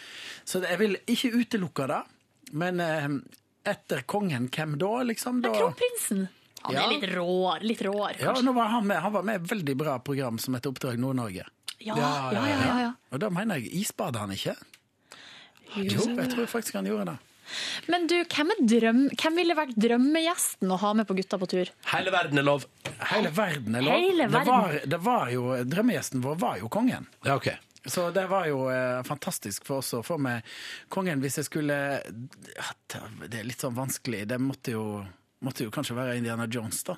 så 0.45 0.61
jeg 0.63 0.77
vil 0.79 0.97
ikke 1.09 1.31
utelukke 1.41 1.87
det. 1.91 2.01
Men 2.53 2.79
eh, 2.79 3.07
etter 3.65 4.03
kongen, 4.05 4.47
hvem 4.53 4.75
da, 4.81 4.91
liksom? 5.09 5.41
Da, 5.43 5.51
Kronprinsen. 5.55 6.27
Han 6.65 6.73
Ja. 6.73 6.83
er 6.85 6.93
litt 6.95 7.09
råere, 7.11 7.61
litt 7.65 7.81
ja, 7.81 7.91
kanskje. 8.17 8.43
nå 8.45 8.53
var 8.55 8.71
han 8.73 8.87
med. 8.87 8.97
Han 9.03 9.13
var 9.13 9.23
med 9.27 9.41
i 9.41 9.43
et 9.43 9.51
veldig 9.51 9.75
bra 9.77 9.99
program 9.99 10.37
som 10.41 10.55
heter 10.57 10.71
Oppdrag 10.73 10.97
Nord-Norge. 11.01 11.43
Ja, 11.79 11.93
ja, 11.97 12.31
ja. 12.33 12.45
ja, 12.47 12.79
ja. 12.87 12.91
Og 13.11 13.19
da 13.21 13.29
mener 13.29 13.59
jeg 13.59 13.69
isbadet 13.83 14.21
han 14.21 14.31
ikke? 14.33 14.55
Jo, 15.75 16.05
jeg 16.15 16.29
tror 16.31 16.47
faktisk 16.49 16.77
han 16.79 16.87
gjorde 16.87 17.11
det. 17.11 17.17
Men 17.91 18.07
du, 18.09 18.15
hvem, 18.23 18.51
er 18.55 18.61
drøm, 18.71 19.01
hvem 19.21 19.35
ville 19.37 19.53
vært 19.57 19.75
drømmegjesten 19.77 20.71
å 20.73 20.77
ha 20.81 20.93
med 20.97 21.05
på 21.05 21.13
Gutta 21.19 21.37
på 21.37 21.49
tur? 21.51 21.69
Hele 21.91 22.13
verden 22.15 22.41
er 22.41 22.47
lov. 22.47 22.65
Hele 23.11 23.29
verden 23.35 23.75
er 23.77 23.85
lov. 23.85 23.93
Hele 24.01 24.25
Det, 24.31 24.41
var, 24.47 24.69
verden. 24.71 24.89
det 24.95 24.99
var 25.05 25.29
jo, 25.33 25.43
Drømmegjesten 25.75 26.23
vår 26.25 26.39
var 26.41 26.57
jo 26.63 26.71
kongen. 26.73 27.05
Ja, 27.27 27.35
OK. 27.37 27.51
Så 27.85 28.07
det 28.11 28.25
var 28.27 28.47
jo 28.49 28.65
eh, 28.71 29.03
fantastisk 29.05 29.65
for 29.67 29.83
oss 29.83 29.93
å 29.93 30.01
få 30.05 30.17
med 30.21 30.45
kongen 30.89 31.21
hvis 31.21 31.37
jeg 31.41 31.49
skulle 31.49 31.77
ja, 32.01 32.69
Det 33.27 33.39
er 33.39 33.45
litt 33.45 33.61
sånn 33.61 33.77
vanskelig. 33.77 34.23
Det 34.29 34.39
måtte 34.41 34.73
jo, 34.73 34.85
måtte 35.45 35.67
jo 35.67 35.73
kanskje 35.73 35.97
være 35.97 36.17
Indiana 36.17 36.47
Jones, 36.49 36.81
da. 36.87 36.97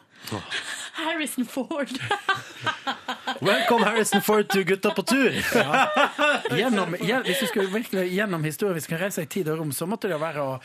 Harrison 1.01 1.45
Ford. 1.47 1.91
Welcome 3.41 3.85
Harrison 3.85 4.21
Ford 4.21 4.49
to 4.49 4.63
Gutta 4.63 4.91
på 4.91 5.03
tur. 5.03 5.33
Gjennom, 6.57 6.95
hvis 6.97 7.39
du 7.39 7.45
skulle 7.45 7.69
virkelig 7.69 8.07
gjennom 8.09 8.43
historien, 8.43 8.73
hvis 8.77 8.87
du 8.87 8.93
kan 8.95 9.01
reise 9.03 9.25
i 9.25 9.29
tid 9.29 9.49
og 9.51 9.59
rom, 9.61 9.73
så 9.75 9.85
måtte 9.89 10.09
det 10.09 10.17
være 10.21 10.41
å, 10.41 10.55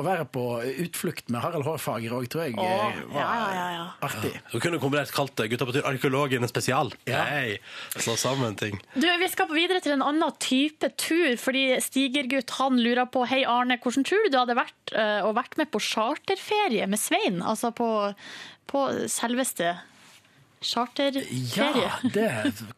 å 0.00 0.06
være 0.06 0.24
på 0.32 0.44
utflukt 0.84 1.28
med 1.32 1.44
Harald 1.44 1.66
Hårfager 1.66 2.14
òg, 2.16 2.28
tror 2.32 2.46
jeg 2.46 2.56
Åh, 2.56 2.96
var 3.12 3.20
ja, 3.20 3.36
ja, 3.52 3.66
ja. 3.76 3.84
artig. 4.08 4.32
Du 4.52 4.56
kunne 4.64 4.80
kombinert 4.82 5.12
kalt 5.12 5.34
det 5.40 5.50
Gutta 5.52 5.68
på 5.68 5.76
tur 5.76 5.86
arkeologene 5.88 6.48
spesial. 6.48 6.94
Ja. 7.10 7.26
Hei, 7.28 7.58
slå 7.98 8.16
sammen 8.20 8.56
ting. 8.60 8.80
Du, 8.96 9.06
Vi 9.06 9.30
skal 9.32 9.50
på 9.50 9.58
videre 9.58 9.84
til 9.84 9.96
en 9.98 10.06
annen 10.06 10.40
type 10.42 10.92
tur, 10.96 11.36
fordi 11.40 11.66
Stigergutt 11.84 12.56
han 12.62 12.80
lurer 12.80 13.08
på 13.12 13.26
Hei 13.28 13.42
Arne, 13.48 13.76
hvordan 13.82 14.08
tror 14.08 14.24
du 14.24 14.32
det 14.32 14.40
hadde 14.40 14.58
vært 14.58 14.96
eh, 14.96 15.20
å 15.26 15.36
vært 15.36 15.60
med 15.60 15.72
på 15.72 15.82
charterferie 15.84 16.88
med 16.88 17.00
Svein? 17.00 17.42
Altså 17.44 17.74
på, 17.76 17.88
på 18.72 18.88
selveste 19.12 19.76
charterferie. 20.62 21.82
Ja, 21.82 21.90
det 22.14 22.28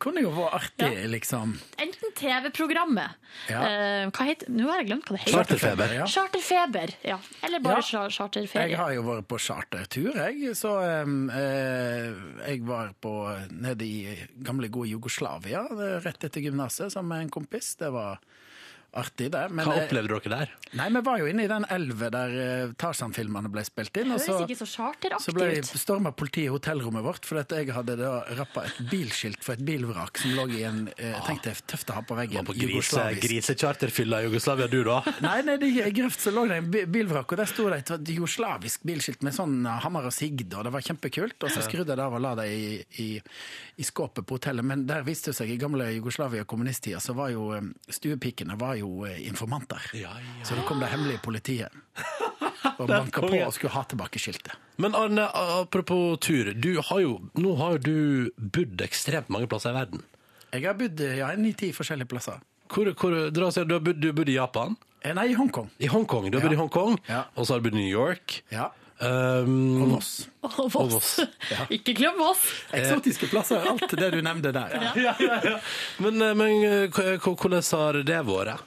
kunne 0.02 0.22
jo 0.24 0.30
vært 0.34 0.54
artig, 0.58 1.04
liksom. 1.12 1.56
Enten 1.78 2.14
TV-programmet 2.18 3.14
Ja. 3.50 3.60
eh, 3.66 4.10
Hva 4.10 4.26
heter 4.28 4.48
Nå 4.54 4.68
har 4.70 4.80
jeg 4.82 4.88
glemt 4.90 5.04
hva 5.08 5.16
det 5.16 5.22
heter. 5.24 5.36
Charterfeber. 5.38 5.94
Ja. 5.98 6.06
Charterfeber, 6.06 6.94
ja. 7.04 7.18
Eller 7.42 7.60
bare 7.60 7.82
Ja. 7.82 8.08
charterferie. 8.08 8.68
Jeg 8.70 8.78
har 8.78 8.92
jo 8.94 9.02
vært 9.02 9.26
på 9.28 9.38
chartertur, 9.38 10.14
jeg. 10.14 10.54
Så 10.56 10.70
um, 11.04 11.30
eh, 11.30 12.12
jeg 12.48 12.62
var 12.66 12.92
på, 13.00 13.14
nede 13.50 13.82
i 13.84 14.18
gamle, 14.42 14.68
gode 14.68 14.88
Jugoslavia 14.90 15.64
rett 16.04 16.24
etter 16.24 16.40
gymnaset 16.40 16.92
sammen 16.92 17.08
med 17.08 17.20
en 17.26 17.30
kompis. 17.30 17.74
Det 17.76 17.90
var 17.92 18.18
artig, 18.96 19.30
det. 19.34 19.42
Men, 19.50 19.66
Hva 19.66 19.74
eh, 19.78 19.84
opplevde 19.86 20.18
dere 20.20 20.32
der? 20.38 20.52
Nei, 20.78 20.88
vi 20.94 21.00
var 21.06 21.18
jo 21.22 21.26
inne 21.30 21.44
i 21.44 21.50
den 21.50 21.66
elva 21.70 22.10
der 22.14 22.34
eh, 22.44 22.72
Tarzan-filmene 22.78 23.50
ble 23.52 23.64
spilt 23.66 23.96
inn. 24.00 24.12
Det 24.14 24.20
Høres 24.20 24.26
så- 24.26 24.46
ikke 24.46 24.58
så 24.62 24.68
så 25.24 25.34
ble 25.34 25.48
ut. 25.58 25.64
storma 25.78 26.12
politiet 26.12 26.48
i 26.48 26.52
hotellrommet 26.54 27.02
vårt 27.04 27.24
fordi 27.28 27.40
at 27.44 27.54
jeg 27.58 27.74
hadde 27.74 27.96
da 28.00 28.12
rappa 28.38 28.64
et 28.68 28.78
bilskilt 28.90 29.42
for 29.44 29.54
et 29.58 29.64
bilvrak 29.64 30.18
som 30.18 30.30
lå 30.38 30.46
i 30.54 30.62
en 30.68 30.84
jeg 30.98 31.22
tenkte 31.26 31.50
jeg, 31.52 31.62
tøft 31.66 31.90
å 31.90 31.94
ha 31.98 32.02
på 32.02 32.14
Var 32.16 32.26
veggen. 32.26 32.44
på 32.46 32.54
grise, 32.58 33.04
grisecharterfylla 33.22 34.20
i 34.22 34.28
Jugoslavia, 34.28 34.66
du 34.70 34.80
da? 34.86 35.00
Nei, 35.24 35.40
nei, 35.46 35.56
i 35.84 35.90
grøft 35.94 36.20
så 36.22 36.32
lå 36.34 36.46
det 36.48 36.58
en 36.62 36.70
bi- 36.70 36.84
bilvrak, 36.86 37.30
og 37.34 37.40
der 37.40 37.50
sto 37.50 37.68
det 37.70 37.82
et 37.90 38.08
jugoslavisk 38.14 38.84
bilskilt 38.86 39.22
med 39.26 39.34
sånn 39.36 39.64
hammer 39.84 40.08
og 40.08 40.14
sigd, 40.14 40.46
og 40.54 40.64
det 40.66 40.72
var 40.74 40.84
kjempekult. 40.86 41.36
Og 41.44 41.50
så 41.54 41.62
skrudde 41.66 41.92
jeg 41.94 41.98
det 42.00 42.04
av 42.06 42.14
og 42.18 42.22
la 42.24 42.34
det 42.38 42.46
i, 42.52 42.68
i, 43.02 43.08
i 43.80 43.86
skåpet 43.86 44.26
på 44.26 44.38
hotellet. 44.38 44.64
Men 44.66 44.86
der 44.88 45.04
viste 45.06 45.32
det 45.32 45.38
seg 45.38 45.50
i 45.54 45.58
gamle 45.60 45.86
Jugoslavia 45.94 46.44
kommunisttida, 46.48 47.00
så 47.02 47.14
var 47.16 47.32
jo 47.34 47.50
eh, 47.56 47.68
stuepikene 47.90 48.56
var 48.60 48.76
jo 48.80 48.83
eh, 49.08 49.20
informanter. 49.28 49.82
Så 50.44 50.56
da 50.58 50.64
kom 50.68 50.80
det 50.82 50.90
hemmelige 50.92 51.22
politiet 51.24 51.72
og 52.78 52.88
banka 52.88 53.22
på 53.24 53.32
og 53.44 53.52
skulle 53.56 53.74
ha 53.74 53.84
tilbake 53.90 54.22
skiltet. 54.22 54.54
Men 54.82 54.96
Arne, 54.98 55.28
apropos 55.34 56.16
tur. 56.24 56.52
Du 56.54 56.72
har 56.80 57.00
jo, 57.04 57.18
nå 57.38 57.54
har 57.60 57.76
jo 57.76 57.84
du 57.84 58.48
bodd 58.56 58.82
ekstremt 58.86 59.30
mange 59.32 59.48
plasser 59.50 59.74
i 59.74 59.78
verden. 59.78 60.02
Jeg 60.54 60.66
har 60.68 60.76
bodd 60.78 61.00
ja, 61.18 61.30
ni-ti 61.38 61.72
forskjellige 61.74 62.10
plasser. 62.10 62.42
Hvor, 62.70 62.90
hvor, 62.98 63.14
dra 63.34 63.50
du 63.52 63.74
har 63.76 63.84
bodd, 63.84 64.28
i 64.28 64.40
Japan, 64.40 64.76
Eh, 65.04 65.12
Nei, 65.12 65.26
i 65.28 65.34
Hongkong. 65.36 65.66
i 65.78 65.86
Hongkong. 65.86 66.30
Du 66.30 66.38
har 66.38 66.42
Ja. 66.42 66.48
bodd 66.48 66.54
i 66.54 66.56
Hongkong, 66.56 66.98
Ja. 67.08 67.24
og 67.36 67.44
så 67.46 67.52
har 67.52 67.60
du 67.60 67.68
bodd 67.68 67.74
i 67.78 67.82
New 67.82 67.92
York. 67.92 68.42
Ja. 68.50 68.70
Um, 69.00 69.82
Og 69.82 69.88
Voss. 69.98 70.28
Og 70.42 70.76
og 70.80 70.90
Voss. 70.92 71.18
Ja. 71.50 71.66
Ikke 71.68 71.92
glem 71.94 72.16
Voss! 72.16 72.40
Eksotiske 72.72 73.28
plasser, 73.28 73.60
alt 73.60 73.90
det 73.90 74.12
du 74.14 74.20
nevnte 74.22 74.52
der. 74.54 74.70
Ja, 74.96 75.14
ja, 75.20 75.40
ja. 75.44 75.58
Men, 75.98 76.22
eh, 76.22 76.34
men 76.34 76.64
eh, 76.64 77.18
hvordan 77.18 77.60
har 77.60 78.02
det 78.02 78.20
vært? 78.24 78.62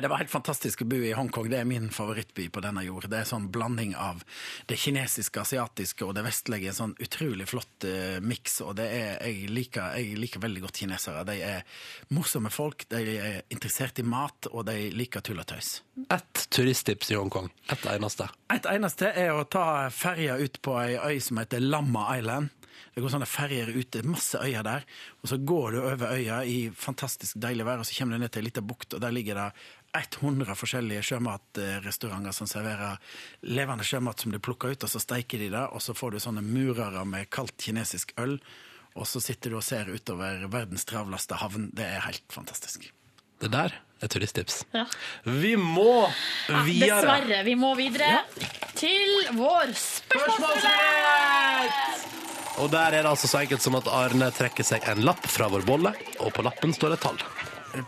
Det 0.00 0.08
var 0.08 0.22
helt 0.22 0.30
fantastisk 0.30 0.82
å 0.82 0.86
bo 0.88 0.98
i 1.04 1.12
Hongkong. 1.16 1.48
Det 1.50 1.58
er 1.60 1.68
min 1.68 1.90
favorittby 1.92 2.48
på 2.52 2.62
denne 2.64 2.84
jord. 2.86 3.08
Det 3.10 3.18
er 3.20 3.28
sånn 3.28 3.48
blanding 3.52 3.94
av 3.98 4.22
det 4.70 4.78
kinesiske, 4.80 5.42
asiatiske 5.42 6.06
og 6.06 6.14
det 6.16 6.24
vestlige. 6.26 6.70
En 6.70 6.78
sånn 6.78 6.94
utrolig 7.02 7.48
flott 7.50 7.86
uh, 7.88 8.16
miks. 8.24 8.60
Og 8.64 8.76
det 8.78 8.88
er, 8.88 9.10
jeg, 9.26 9.50
liker, 9.52 9.98
jeg 9.98 10.16
liker 10.20 10.44
veldig 10.44 10.64
godt 10.64 10.82
kinesere. 10.84 11.26
De 11.28 11.36
er 11.44 11.66
morsomme 12.14 12.52
folk, 12.52 12.86
de 12.92 13.18
er 13.18 13.42
interessert 13.52 14.00
i 14.00 14.06
mat, 14.06 14.48
og 14.52 14.66
de 14.70 14.88
liker 14.96 15.24
tull 15.24 15.42
og 15.42 15.50
tøys. 15.52 15.74
Ett 16.08 16.46
turisttips 16.54 17.12
i 17.12 17.20
Hongkong. 17.20 17.52
Ett 17.72 17.86
eneste. 17.92 18.30
Et 18.54 18.72
eneste 18.72 19.12
er 19.12 19.34
å 19.36 19.44
ta 19.44 19.90
ferja 19.92 20.38
ut 20.40 20.62
på 20.64 20.78
ei 20.80 20.96
øy 20.96 21.20
som 21.20 21.42
heter 21.42 21.60
Lamma 21.60 22.08
Island. 22.16 22.52
Det 22.92 23.00
går 23.00 23.12
sånne 23.14 23.28
ferjer 23.28 23.70
ute, 23.72 24.02
masse 24.04 24.36
øyer 24.36 24.64
der. 24.66 24.84
Og 25.22 25.30
så 25.30 25.38
går 25.40 25.72
du 25.72 25.78
over 25.80 26.12
øya 26.12 26.42
i 26.44 26.56
fantastisk 26.76 27.38
deilig 27.40 27.64
vær, 27.64 27.80
og 27.80 27.88
så 27.88 27.96
kommer 27.96 28.16
du 28.18 28.24
ned 28.24 28.32
til 28.34 28.42
ei 28.42 28.50
lita 28.50 28.64
bukt, 28.64 28.92
og 28.92 29.00
der 29.00 29.14
ligger 29.14 29.38
det 29.38 29.46
100 29.92 30.56
forskjellige 30.56 31.02
sjømatrestauranter 31.10 32.32
som 32.32 32.48
serverer 32.48 32.96
levende 33.44 33.84
sjømat 33.84 34.24
som 34.24 34.32
du 34.32 34.38
plukker 34.40 34.72
ut, 34.72 34.86
og 34.86 34.92
så 34.92 35.02
steiker 35.02 35.42
de 35.42 35.50
det, 35.52 35.66
og 35.68 35.84
så 35.84 35.92
får 35.96 36.14
du 36.14 36.22
sånne 36.24 36.44
murere 36.46 37.04
med 37.08 37.28
kaldt 37.32 37.58
kinesisk 37.60 38.14
øl, 38.22 38.38
og 38.96 39.08
så 39.08 39.20
sitter 39.24 39.52
du 39.52 39.58
og 39.60 39.66
ser 39.66 39.92
utover 39.92 40.46
verdens 40.52 40.88
travleste 40.88 41.36
havn. 41.40 41.68
Det 41.76 41.84
er 41.84 42.06
helt 42.06 42.24
fantastisk. 42.32 42.88
Det 43.42 43.50
der 43.52 43.74
er 44.02 44.08
turisttips. 44.10 44.64
Ja. 44.72 44.86
Vi 45.24 45.56
må 45.56 46.10
videre. 46.66 47.00
Dessverre. 47.02 47.44
Vi 47.46 47.54
må 47.58 47.74
videre 47.78 48.24
til 48.78 49.28
vår 49.36 49.72
spørsmålsrett! 49.78 52.08
Og 52.60 52.70
der 52.72 52.92
er 52.92 53.02
det 53.02 53.10
altså 53.10 53.28
så 53.30 53.38
enkelt 53.40 53.62
som 53.64 53.74
at 53.78 53.88
Arne 53.88 54.30
trekker 54.36 54.64
seg 54.66 54.84
en 54.92 55.00
lapp 55.06 55.26
fra 55.26 55.48
vår 55.52 55.62
bolle, 55.66 55.92
og 56.20 56.32
på 56.36 56.42
lappen 56.44 56.72
står 56.76 56.88
det 56.92 56.96
et 57.00 57.06
tall. 57.08 57.20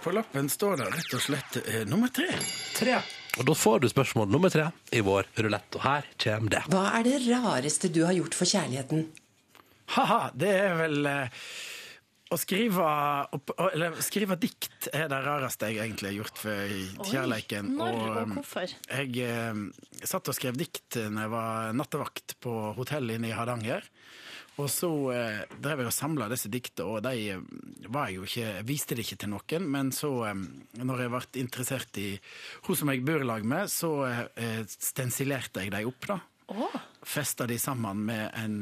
På 0.03 0.11
lappen 0.11 0.49
står 0.49 0.77
det 0.81 0.87
rett 0.95 1.13
og 1.17 1.21
slett 1.21 1.57
eh, 1.61 1.83
nummer 1.89 2.09
tre. 2.09 2.31
Tre. 2.77 2.97
Og 3.37 3.45
da 3.49 3.55
får 3.59 3.83
du 3.83 3.89
spørsmål 3.91 4.31
nummer 4.33 4.53
tre 4.53 4.71
i 4.95 5.03
vår 5.05 5.29
rulett, 5.45 5.77
og 5.77 5.85
her 5.85 6.09
kommer 6.25 6.55
det. 6.55 6.63
Hva 6.73 6.87
er 7.01 7.05
det 7.05 7.19
rareste 7.27 7.91
du 7.93 8.05
har 8.07 8.15
gjort 8.17 8.37
for 8.39 8.49
kjærligheten? 8.49 9.05
Ha-ha, 9.97 10.21
det 10.41 10.53
er 10.57 10.77
vel 10.79 11.11
eh, 11.11 11.49
å 12.33 12.39
skrive, 12.41 12.89
opp, 13.37 13.53
eller, 13.67 14.01
skrive 14.01 14.39
dikt 14.41 14.89
er 14.95 15.11
det 15.13 15.21
rareste 15.27 15.69
jeg 15.69 15.83
egentlig 15.85 16.15
har 16.15 16.19
gjort 16.23 16.41
for 16.47 16.77
kjærleiken. 17.11 17.75
Når 17.77 17.99
og 17.99 18.09
og 18.23 18.37
hvorfor? 18.39 18.77
Jeg 18.89 19.29
eh, 19.29 19.65
satt 20.01 20.33
og 20.33 20.39
skrev 20.39 20.57
dikt 20.61 20.97
når 21.03 21.27
jeg 21.27 21.35
var 21.37 21.77
nattevakt 21.77 22.39
på 22.45 22.57
hotellet 22.79 23.21
inne 23.21 23.35
i 23.35 23.37
Hardanger. 23.37 23.85
Og 24.63 24.71
så 24.71 24.91
eh, 25.11 25.41
drev 25.59 25.83
jeg 25.83 25.91
og 25.91 25.97
samla 25.97 26.29
disse 26.31 26.51
dikta, 26.53 26.87
og 26.87 27.03
de 27.07 27.15
eh, 27.35 27.43
var 27.93 28.11
jeg 28.11 28.19
jo 28.19 28.27
ikke, 28.29 28.45
jeg 28.59 28.67
viste 28.69 28.97
det 28.97 29.05
ikke 29.05 29.19
til 29.23 29.33
noen. 29.33 29.67
Men 29.77 29.91
så, 29.95 30.11
når 30.81 31.03
jeg 31.05 31.13
ble 31.15 31.43
interessert 31.43 32.01
i 32.01 32.11
hun 32.67 32.79
som 32.79 32.93
jeg 32.93 33.05
bor 33.07 33.25
i 33.25 33.29
lag 33.29 33.45
med, 33.47 33.73
så 33.73 33.93
eh, 34.09 34.63
stensilerte 34.69 35.65
jeg 35.65 35.75
dem 35.75 35.91
opp, 35.91 36.09
da. 36.11 36.21
Oh. 36.53 36.79
Festa 37.05 37.47
de 37.49 37.57
sammen 37.61 38.05
med 38.09 38.27
en, 38.37 38.57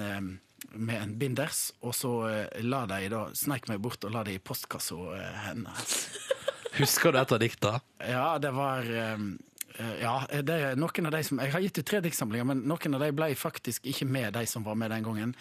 med 0.73 0.99
en 0.99 1.15
binders, 1.19 1.71
og 1.83 1.97
så 1.99 2.13
eh, 2.31 2.61
la 2.67 2.85
de 2.91 3.11
da, 3.13 3.25
sneik 3.37 3.71
meg 3.71 3.83
bort 3.83 4.05
og 4.07 4.15
la 4.15 4.25
de 4.27 4.37
i 4.39 4.43
postkassa 4.43 4.99
eh, 5.19 5.41
hennes. 5.49 5.97
Husker 6.81 7.13
du 7.13 7.21
et 7.21 7.33
av 7.35 7.43
dikta? 7.43 7.79
Ja, 8.01 8.29
det 8.41 8.55
var 8.57 8.87
ja, 10.01 10.15
det 10.45 10.53
er 10.53 10.75
noen 10.77 11.09
av 11.09 11.15
de 11.15 11.21
som, 11.25 11.39
Jeg 11.41 11.53
har 11.55 11.63
gitt 11.65 11.79
ut 11.81 11.87
tre 11.89 12.01
diktsamlinger, 12.05 12.45
men 12.49 12.63
noen 12.69 12.97
av 12.97 13.05
de 13.05 13.09
ble 13.17 13.29
faktisk 13.37 13.87
ikke 13.89 14.05
med, 14.09 14.33
de 14.37 14.45
som 14.49 14.65
var 14.65 14.77
med 14.79 14.93
den 14.93 15.05
gangen. 15.05 15.33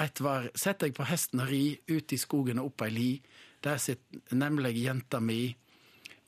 Et 0.00 0.20
var 0.20 0.48
'Sett 0.54 0.80
deg 0.80 0.94
på 0.96 1.04
hesten 1.04 1.42
og 1.44 1.50
ri, 1.52 1.78
ut 1.88 2.12
i 2.12 2.18
skogen 2.18 2.58
og 2.58 2.72
opp 2.72 2.86
ei 2.86 2.90
li'. 2.90 3.20
Der 3.62 3.76
sitter 3.78 4.36
nemlig 4.36 4.76
jenta 4.82 5.20
mi 5.20 5.54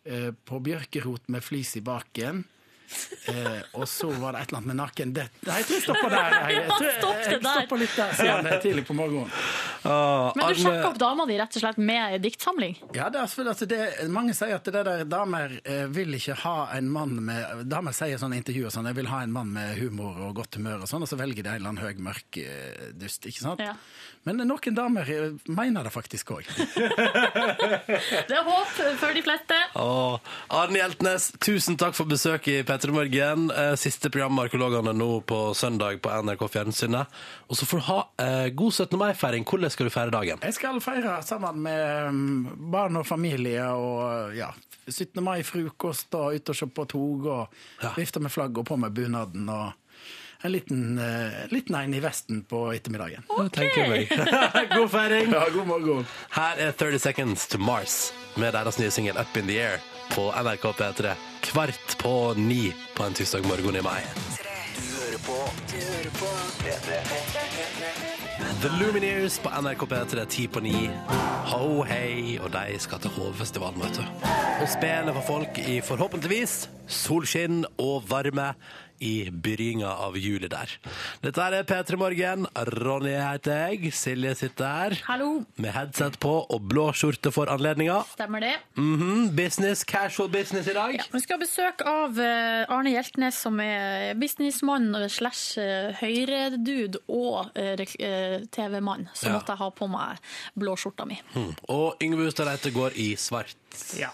eh, 0.04 0.30
på 0.30 0.60
bjørkerot 0.60 1.28
med 1.28 1.42
flis 1.42 1.76
i 1.76 1.80
baken. 1.80 2.44
Eh, 3.24 3.62
og 3.80 3.88
så 3.88 4.10
var 4.20 4.36
det 4.36 4.42
et 4.42 4.50
eller 4.50 4.58
annet 4.58 4.68
med 4.68 4.76
naken 4.76 5.12
det, 5.16 5.22
Nei, 5.46 5.54
jeg 5.56 5.64
tror 5.66 5.74
jeg 5.74 5.84
stopper 5.86 6.10
der. 6.12 6.34
Jeg, 6.34 6.50
jeg, 6.52 6.66
jeg, 6.68 7.30
jeg, 7.32 7.38
stopper 7.40 7.80
litt 7.80 7.94
der, 7.96 8.12
siden 8.18 8.44
det 8.44 8.52
er 8.52 8.60
tidlig 8.60 8.84
på 8.86 8.96
morgenen. 8.98 9.30
Men 9.84 10.48
du 10.48 10.60
sjekker 10.60 10.88
opp 10.88 10.98
dama 11.00 11.26
di 11.28 11.36
rett 11.38 11.56
og 11.58 11.64
slett 11.64 11.80
med 11.80 12.16
diktsamling? 12.24 12.76
Ja, 12.96 13.10
det 13.12 13.20
er 13.20 13.30
selvfølgelig 13.30 13.68
det, 13.70 14.08
Mange 14.14 14.34
sier 14.36 14.56
at 14.56 14.68
det 14.68 14.84
der 14.86 15.04
damer 15.08 15.56
eh, 15.64 15.84
vil 15.92 16.16
ikke 16.16 16.36
ha 16.44 16.54
en 16.76 16.90
mann 16.92 17.16
med 17.26 17.64
Damer 17.70 17.94
sier 17.96 18.20
sånne 18.20 18.38
intervjuer 18.40 18.72
sånn, 18.72 18.88
jeg 18.90 18.98
vil 18.98 19.10
ha 19.12 19.22
en 19.24 19.34
mann 19.34 19.52
med 19.54 19.76
humor 19.78 20.18
og 20.28 20.34
godt 20.40 20.58
humør, 20.58 20.84
og 20.84 20.90
sånn, 20.90 21.04
og 21.04 21.10
så 21.10 21.18
velger 21.20 21.44
de 21.44 21.52
en 21.52 21.60
eller 21.60 21.72
annen 21.72 21.84
høy, 21.84 22.02
mørk 22.04 22.40
eh, 22.40 22.90
dust. 22.96 23.26
ikke 23.28 23.44
sant? 23.44 23.62
Ja. 23.64 23.76
Men 24.24 24.40
noen 24.48 24.76
damer 24.76 25.08
eh, 25.12 25.36
mener 25.52 25.86
det 25.86 25.92
faktisk 25.94 26.34
òg. 26.38 26.48
Det 28.28 28.36
er 28.36 28.44
håp 28.46 28.72
for 29.00 29.14
de 29.14 29.22
fleste. 29.24 29.58
Åh, 29.78 30.32
Arne 30.54 30.80
Hjeltnes, 30.80 31.30
tusen 31.44 31.78
takk 31.80 31.96
for 31.96 32.08
besøket 32.08 32.62
i 32.62 32.64
P3 32.66 32.94
Morgen. 32.94 33.46
Siste 33.80 34.10
program 34.12 34.40
Arkeologene 34.42 34.94
nå 34.96 35.10
på 35.28 35.40
søndag 35.56 36.00
på 36.04 36.12
NRK 36.24 36.46
Fjernsynet. 36.52 37.20
Og 37.48 37.58
så 37.58 37.68
får 37.68 37.80
du 37.80 37.86
ha 37.88 37.98
eh, 38.22 38.48
god 38.56 38.72
17. 38.72 38.98
mai-feiring. 39.00 39.44
Hvordan 39.48 39.73
skal 39.74 39.88
du 39.88 39.92
feire 39.94 40.12
dagen? 40.14 40.40
Jeg 40.42 40.54
skal 40.56 40.80
feire 40.84 41.18
sammen 41.26 41.60
med 41.66 42.10
mm, 42.14 42.70
barn 42.72 42.96
og 43.00 43.06
familie 43.08 43.66
og 43.74 44.34
ja, 44.38 44.50
17. 44.88 45.20
mai-frokost 45.24 46.14
og 46.18 46.36
ut 46.38 46.52
og 46.52 46.58
se 46.58 46.66
på 46.70 46.84
tog 46.90 47.26
og 47.26 47.56
Ja. 47.82 47.94
vifte 47.98 48.20
med 48.22 48.32
flagg 48.32 48.58
og 48.60 48.66
på 48.68 48.76
med 48.80 48.94
bunaden 48.96 49.48
og 49.48 49.72
en 50.44 50.52
liten, 50.52 50.98
uh, 51.00 51.46
liten 51.48 51.74
en 51.78 51.94
i 51.96 52.00
vesten 52.04 52.42
på 52.44 52.66
ettermiddagen. 52.74 53.24
Okay. 53.32 54.04
God 54.76 54.90
feiring! 54.92 55.32
Ja, 55.32 55.46
god 55.54 55.66
morgen. 55.70 56.04
Her 56.36 56.60
er 56.66 56.72
30 56.76 56.98
Seconds 57.00 57.46
to 57.48 57.58
Mars 57.58 58.12
med 58.36 58.52
deres 58.52 58.76
nye 58.78 58.90
singel 58.92 59.16
Up 59.16 59.36
in 59.40 59.48
the 59.48 59.56
Air 59.62 59.80
på 60.12 60.28
NRK 60.36 60.68
P3 60.76 61.14
kvart 61.48 61.96
på 62.02 62.34
ni 62.36 62.74
på 62.94 63.08
en 63.08 63.16
tirsdag 63.16 63.48
morgen 63.48 63.80
i 63.80 63.80
mai. 63.80 64.02
The 68.64 68.70
Lumineers 68.80 69.34
på 69.44 69.50
NRK 69.60 69.82
P3 69.84 70.22
ti 70.24 70.46
på 70.48 70.60
ni. 70.64 70.86
Ho 71.50 71.82
hei, 71.84 72.38
og 72.40 72.48
de 72.54 72.78
skal 72.80 73.02
til 73.04 73.12
Hovefestivalen, 73.12 73.82
vet 73.84 73.98
du. 73.98 74.22
Og 74.62 74.70
spille 74.72 75.12
for 75.18 75.26
folk 75.26 75.60
i 75.60 75.74
forhåpentligvis 75.84 76.54
solskinn 76.88 77.66
og 77.76 78.06
varme 78.08 78.54
i 79.00 79.30
begynnelsen 79.30 79.54
av 79.88 80.16
juli 80.18 80.48
der. 80.50 80.68
Dette 81.22 81.40
er 81.40 81.62
P3 81.64 81.96
Morgen. 81.96 82.46
Ronny 82.54 83.12
heter 83.16 83.70
jeg. 83.70 83.92
Silje 83.94 84.34
sitter 84.36 84.66
her 84.66 84.96
Hallo. 85.06 85.44
med 85.56 85.72
headset 85.72 86.18
på 86.20 86.32
og 86.50 86.66
blå 86.68 86.88
skjorte 86.92 87.30
for 87.32 87.46
anledninga. 87.52 88.00
Stemmer 88.12 88.40
det? 88.44 88.52
Mhm, 88.76 89.30
Business, 89.36 89.84
casual 89.84 90.28
business 90.28 90.68
i 90.68 90.74
dag. 90.76 90.94
Ja, 90.98 91.04
vi 91.12 91.20
skal 91.22 91.38
ha 91.38 91.44
besøk 91.44 91.80
av 91.86 92.18
eh, 92.20 92.66
Arne 92.68 92.90
Hjeltnes, 92.92 93.38
som 93.46 93.58
er 93.60 94.14
businessmann 94.20 94.92
slash 95.08 95.58
eh, 95.62 95.94
høyredude 96.02 97.00
og 97.08 97.50
eh, 97.56 97.74
eh, 97.98 98.44
TV-mann. 98.52 99.08
Så 99.14 99.28
Ja. 99.30 99.38
måtte 99.38 99.54
jeg 99.54 99.58
ha 99.64 99.70
på 99.70 99.88
meg 99.88 100.18
blå 100.58 100.76
skjorta 100.76 101.06
mi. 101.08 101.20
Mm. 101.34 101.54
Og 101.68 101.96
Yngve 102.02 102.26
Hustad 102.28 102.46
Reite 102.50 102.70
går 102.74 102.92
i 103.00 103.14
svart. 103.16 103.54
Ja. 103.98 104.10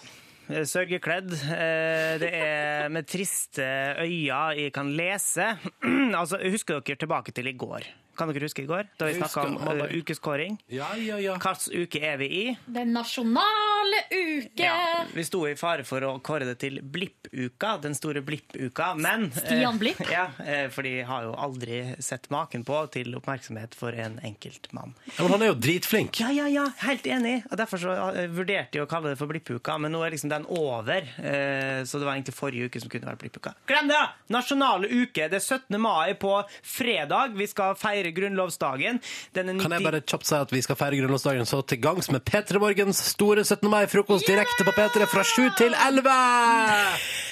Eh, 0.51 0.65
Sørgekledd. 0.67 1.31
Eh, 1.33 2.19
Det 2.21 2.31
er 2.35 2.89
med 2.91 3.07
triste 3.07 3.63
øyne 4.03 4.57
jeg 4.59 4.73
kan 4.75 4.91
lese. 4.97 5.57
altså, 6.21 6.41
Husker 6.51 6.81
dere 6.81 6.97
tilbake 6.99 7.33
til 7.33 7.47
i 7.47 7.53
går? 7.57 7.87
Kan 8.19 8.29
dere 8.29 8.45
huske 8.45 8.65
i 8.65 8.69
går? 8.69 8.89
Da 8.99 9.07
vi 9.07 9.15
snakka 9.17 9.47
om 9.47 9.79
eh, 9.81 9.95
ukeskåring. 10.01 10.59
Ja, 10.69 10.91
ja, 10.99 11.17
ja. 11.23 11.37
Hvilken 11.41 11.85
uke 11.87 12.03
er 12.05 12.19
vi 12.21 12.27
i? 12.29 12.43
Den 12.69 12.93
nasjonale 12.93 13.80
uke! 14.11 14.63
Ja, 14.65 15.05
vi 15.15 15.25
sto 15.25 15.41
i 15.49 15.55
fare 15.59 15.85
for 15.87 16.05
å 16.07 16.13
kåre 16.25 16.45
det 16.49 16.57
til 16.63 16.79
Blipp-uka, 16.83 17.77
den 17.83 17.95
store 17.97 18.23
Blipp-uka, 18.27 18.93
men 18.99 19.29
eh, 19.31 19.39
Stian 19.41 19.79
Blipp? 19.81 20.01
Ja, 20.11 20.27
eh, 20.45 20.67
for 20.73 20.87
de 20.87 21.01
har 21.07 21.25
jo 21.29 21.35
aldri 21.39 21.81
sett 22.03 22.29
maken 22.33 22.65
på 22.67 22.81
til 22.93 23.15
oppmerksomhet 23.19 23.75
for 23.79 23.95
en 23.95 24.19
enkelt 24.27 24.71
mann. 24.77 24.95
Ja, 25.17 25.23
men 25.25 25.35
han 25.37 25.45
er 25.47 25.53
jo 25.53 25.59
dritflink. 25.63 26.21
Ja, 26.23 26.31
ja, 26.35 26.49
ja, 26.51 26.67
helt 26.85 27.07
enig. 27.07 27.37
Og 27.51 27.57
Derfor 27.61 27.83
så 27.83 27.95
eh, 28.11 28.29
vurderte 28.33 28.77
de 28.79 28.85
å 28.85 28.89
kalle 28.91 29.13
det 29.15 29.21
for 29.21 29.31
Blipp-uka, 29.31 29.79
men 29.83 29.95
nå 29.95 30.03
er 30.07 30.15
liksom 30.17 30.33
den 30.33 30.47
over. 30.51 31.07
Eh, 31.21 31.83
Så 31.89 31.99
det 32.01 32.07
var 32.09 32.17
egentlig 32.19 32.37
forrige 32.37 32.69
uke 32.71 32.81
som 32.83 32.91
kunne 32.93 33.09
vært 33.11 33.23
Blipp-uka. 33.25 33.55
Glem 33.71 33.89
det! 33.91 34.01
Nasjonale 34.35 34.89
uke. 34.91 35.29
Det 35.33 35.39
er 35.41 35.45
17. 35.47 35.79
mai 35.81 36.15
på 36.21 36.35
fredag. 36.67 37.35
Vi 37.39 37.47
skal 37.51 37.75
feire 37.79 38.13
grunnlovsdagen. 38.15 39.01
Den 39.37 39.53
er 39.55 39.61
Kan 39.63 39.75
jeg 39.77 39.87
bare 39.87 40.01
kjapt 40.03 40.29
si 40.29 40.37
at 40.37 40.53
vi 40.55 40.63
skal 40.65 40.79
feire 40.81 40.99
grunnlovsdagen 41.01 41.49
så 41.49 41.63
til 41.67 41.81
gangs 41.83 42.11
med 42.13 42.25
P3 42.27 42.61
Morgens 42.63 43.01
store 43.15 43.45
17. 43.47 43.70
mai-frokost 43.71 44.27
direkte 44.29 44.65
på 44.67 44.73
P3 44.75 45.07
fra 45.11 45.23
7 45.27 45.51
til 45.59 45.75
11! 45.77 46.15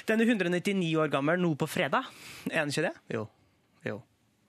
Den 0.09 0.23
er 0.23 0.31
199 0.31 0.93
år 1.03 1.11
gammel 1.13 1.41
nå 1.43 1.55
på 1.59 1.67
fredag. 1.69 2.07
Er 2.51 2.63
den 2.65 2.71
ikke 2.73 2.87
det? 2.89 2.95
Jo. 3.13 3.27
Jo. 3.87 3.99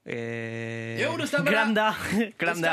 Eh, 0.10 0.96
Jo, 1.02 1.12
det 1.20 1.28
stemmer 1.30 1.52
Glem 1.52 1.74
det! 1.76 1.88
Glem 2.40 2.62
det. 2.64 2.72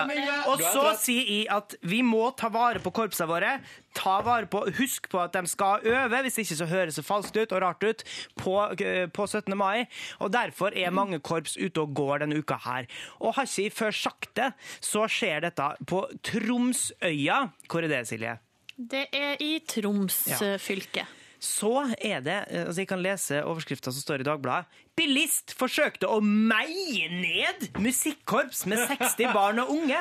Og 0.49 0.62
så 0.62 0.93
sier 1.03 1.27
jeg 1.27 1.49
at 1.53 1.75
vi 1.85 1.99
må 2.07 2.29
ta 2.39 2.49
vare 2.55 2.81
på 2.85 2.93
korpsene 2.95 3.27
våre. 3.29 3.57
Ta 3.99 4.21
vare 4.25 4.47
på, 4.53 4.62
Husk 4.79 5.09
på 5.12 5.21
at 5.25 5.35
de 5.35 5.43
skal 5.51 5.85
øve, 5.89 6.23
hvis 6.27 6.39
ikke 6.45 6.59
så 6.61 6.69
høres 6.71 7.01
det 7.01 7.05
falskt 7.09 7.37
ut 7.41 7.53
og 7.57 7.62
rart 7.67 7.83
ut 7.89 8.07
på, 8.39 8.55
eh, 8.79 9.07
på 9.11 9.27
17. 9.27 9.57
mai. 9.59 9.87
Og 10.21 10.33
Derfor 10.37 10.77
er 10.77 10.95
mange 10.95 11.19
korps 11.21 11.57
ute 11.59 11.83
og 11.83 11.95
går 11.99 12.23
denne 12.25 12.39
uka 12.39 12.61
her. 12.69 12.87
Og 13.21 13.35
har 13.37 13.49
ikke 13.49 13.67
jeg 13.67 13.73
før 13.83 13.91
sagt 14.05 14.35
det, 14.39 14.53
så 14.81 15.09
skjer 15.11 15.49
dette 15.49 15.73
på 15.89 16.05
Tromsøya. 16.23 17.47
Hvor 17.69 17.83
er 17.85 17.89
det, 17.97 18.07
Silje? 18.12 18.39
Det 18.77 19.07
er 19.12 19.37
i 19.41 19.59
Troms 19.66 20.27
Ja. 20.29 20.41
eh, 20.55 20.59
fylke. 20.61 21.07
Så 21.41 21.70
er 22.01 22.20
det, 22.20 22.45
eh, 22.51 22.66
altså 22.66 22.81
jeg 22.83 22.89
kan 22.89 23.03
lese 23.03 23.43
overskrifta 23.45 23.93
som 23.93 24.01
står 24.03 24.20
i 24.20 24.29
Dagbladet. 24.29 24.66
Bilist 24.97 25.53
forsøkte 25.59 26.09
å 26.09 26.22
meie 26.24 27.11
ned 27.12 27.66
musikkorps 27.84 28.62
med 28.70 28.80
60 28.88 29.28
barn 29.34 29.59
og 29.61 29.72
unge. 29.74 29.99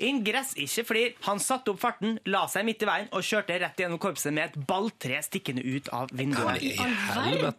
Ingress 0.00 0.56
ikke 0.58 0.82
flir. 0.88 1.12
Han 1.28 1.38
satte 1.38 1.70
opp 1.70 1.78
farten, 1.78 2.16
la 2.26 2.40
seg 2.50 2.66
midt 2.66 2.82
i 2.82 2.88
veien 2.88 3.10
og 3.14 3.22
kjørte 3.26 3.60
rett 3.62 3.78
gjennom 3.78 4.00
korpset 4.02 4.34
med 4.34 4.48
et 4.48 4.66
balltre 4.66 5.20
stikkende 5.22 5.62
ut 5.62 5.90
av 5.94 6.10
vinduet. 6.16 6.64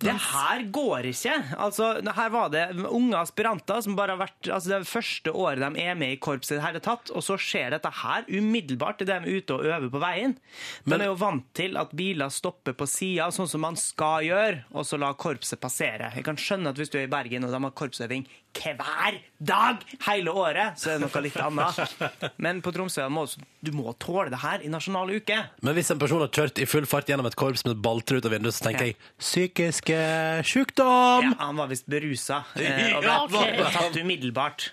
Det 0.03 0.15
her 0.25 0.65
går 0.75 1.07
ikke. 1.13 1.37
Altså, 1.61 1.93
her 2.03 2.33
var 2.35 2.51
det 2.51 2.65
unge 2.89 3.21
aspiranter 3.21 3.79
som 3.85 3.95
bare 3.95 4.17
har 4.17 4.23
vært 4.25 4.51
altså 4.51 4.73
Det 4.73 4.77
er 4.81 4.89
første 4.91 5.35
året 5.45 5.63
de 5.63 5.85
er 5.85 5.95
med 5.95 6.17
i 6.17 6.19
korpset 6.19 6.57
i 6.57 6.59
det 6.59 6.65
hele 6.65 6.83
tatt, 6.83 7.13
og 7.15 7.23
så 7.23 7.37
skjer 7.39 7.71
dette 7.77 7.93
her 8.01 8.27
umiddelbart 8.27 9.05
idet 9.05 9.21
de 9.21 9.31
er 9.31 9.39
ute 9.39 9.55
og 9.55 9.65
øver 9.69 9.87
på 9.95 10.03
veien. 10.03 10.35
De 10.83 10.97
er 10.97 11.07
jo 11.07 11.15
vant 11.23 11.47
til 11.55 11.79
at 11.79 11.95
biler 11.95 12.31
stopper 12.33 12.75
på 12.75 12.89
sida, 12.89 13.29
sånn 13.31 13.47
som 13.47 13.63
man 13.63 13.79
skal 13.79 14.27
gjøre, 14.27 14.65
og 14.75 14.87
så 14.87 14.99
la 14.99 15.13
korpset 15.15 15.61
passere. 15.61 16.00
Jeg 16.15 16.25
kan 16.25 16.39
skjønne 16.39 16.71
at 16.71 16.79
hvis 16.79 16.89
du 16.89 16.97
er 16.97 17.05
i 17.05 17.11
Bergen 17.11 17.45
og 17.45 17.53
de 17.53 17.61
har 17.61 17.75
korpsøving 17.77 18.27
hver 18.53 19.19
dag 19.41 19.81
hele 20.07 20.31
året, 20.37 20.77
så 20.77 20.91
er 20.93 20.99
det 20.99 21.07
noe 21.07 21.21
litt 21.25 21.37
annet. 21.41 22.33
Men 22.41 22.59
på 22.61 22.73
Tromsø 22.75 23.07
må 23.09 23.23
du 23.61 23.69
må 23.77 23.91
tåle 24.01 24.31
det 24.33 24.39
her 24.41 24.63
i 24.65 24.69
nasjonal 24.73 25.09
uke. 25.13 25.35
Men 25.61 25.75
hvis 25.77 25.91
en 25.93 25.99
person 26.01 26.21
har 26.23 26.31
kjørt 26.33 26.57
i 26.61 26.65
full 26.65 26.85
fart 26.89 27.09
gjennom 27.09 27.27
et 27.29 27.35
korps 27.37 27.61
med 27.67 27.77
balltre 27.85 28.17
ut 28.17 28.25
av 28.25 28.33
vinduet, 28.33 28.55
så 28.57 28.65
tenker 28.67 28.87
jeg 28.91 28.95
psykisk 29.21 29.91
eh, 29.93 30.41
sjukdom! 30.45 31.27
Ja, 31.29 31.35
han 31.43 31.59
var 31.61 31.69
visst 31.69 31.85
berusa. 31.89 32.39
Eh, 32.57 32.95
og 32.97 33.03
ble 33.05 33.11
Ja, 33.11 33.19
ok. 33.27 33.75
tatt 33.75 33.99
umiddelbart. 34.01 34.67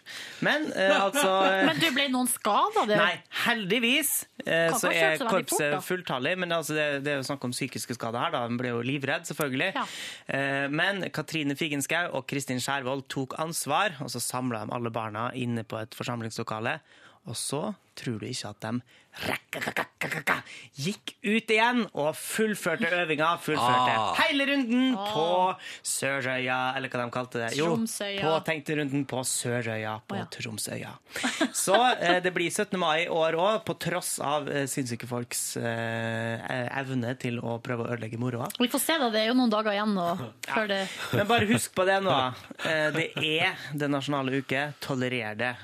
Men 0.45 0.71
eh, 0.73 0.95
altså 0.97 1.29
eh, 1.51 1.67
Men 1.69 1.83
du, 1.83 1.89
ble 1.97 2.07
noen 2.15 2.31
skada? 2.33 2.87
Det- 2.89 2.97
Nei, 3.01 3.13
heldigvis 3.45 4.15
eh, 4.47 4.73
så 4.81 4.89
er 4.93 5.21
korpset 5.29 5.77
fulltallig. 5.85 6.35
Men 6.41 6.57
altså, 6.57 6.77
det, 6.79 6.87
det 7.05 7.13
er 7.13 7.21
jo 7.21 7.29
snakk 7.29 7.45
om 7.49 7.53
psykiske 7.53 7.97
skader 7.99 8.25
her. 8.25 8.33
da. 8.39 8.43
Han 8.49 8.57
ble 8.61 8.73
jo 8.73 8.81
livredd, 8.89 9.29
selvfølgelig. 9.29 9.71
Ja. 9.77 9.85
Eh, 10.33 10.67
Men 10.73 11.05
Katrine 11.13 11.57
Figenschou 11.61 12.09
og 12.17 12.25
Kristin 12.31 12.61
Skjærvold 12.65 13.05
tok 13.13 13.37
ansvar, 13.45 13.68
og 14.03 14.11
så 14.13 14.21
samla 14.23 14.65
de 14.65 14.75
alle 14.75 14.93
barna 14.95 15.29
inne 15.37 15.65
på 15.65 15.79
et 15.81 15.95
forsamlingslokale. 15.97 16.79
Og 17.29 17.37
så 17.37 17.63
tror 17.99 18.21
du 18.23 18.27
ikke 18.31 18.49
at 18.55 18.63
de 18.63 18.81
gikk 20.79 21.11
ut 21.27 21.51
igjen 21.51 21.81
og 21.99 22.13
fullførte 22.15 22.87
øvinga. 23.03 23.33
Fullførte 23.43 23.95
Ah. 23.99 24.15
hele 24.21 24.45
runden 24.47 24.93
på 24.95 25.25
Sørøya, 25.83 26.77
eller 26.77 26.89
hva 26.93 27.01
de 27.05 27.11
kalte 27.11 27.41
det. 27.43 27.49
Jo, 27.59 27.73
Tromsøya. 27.73 28.21
påtenkte 28.23 28.77
runden 28.79 29.05
på 29.11 29.23
Sørøya 29.27 29.97
på 30.07 30.15
Å, 30.15 30.19
ja. 30.21 30.27
Tromsøya. 30.31 30.93
Så 31.53 31.75
eh, 31.99 32.21
det 32.23 32.33
blir 32.37 32.51
17. 32.51 32.79
mai 32.79 33.05
i 33.05 33.09
år 33.11 33.35
òg, 33.35 33.65
på 33.67 33.75
tross 33.83 34.19
av 34.23 34.47
eh, 34.49 34.67
sinnssyke 34.71 35.09
folks 35.11 35.57
eh, 35.57 36.69
evne 36.79 37.17
til 37.19 37.41
å 37.43 37.59
prøve 37.65 37.89
å 37.89 37.91
ødelegge 37.97 38.21
moroa. 38.23 38.47
Vi 38.61 38.71
får 38.71 38.85
se, 38.87 38.99
da. 39.03 39.11
Det 39.11 39.25
er 39.25 39.33
jo 39.33 39.39
noen 39.41 39.51
dager 39.51 39.75
igjen 39.75 39.97
nå, 39.99 40.09
før 40.47 40.69
det 40.71 40.83
Men 41.19 41.27
bare 41.35 41.51
husk 41.51 41.75
på 41.75 41.85
det 41.91 41.99
nå. 42.07 42.15
Eh, 42.63 42.91
det 42.95 43.09
er 43.43 43.59
den 43.75 43.91
nasjonale 43.99 44.39
uke. 44.45 44.69
Tolerer 44.85 45.35
det. 45.35 45.55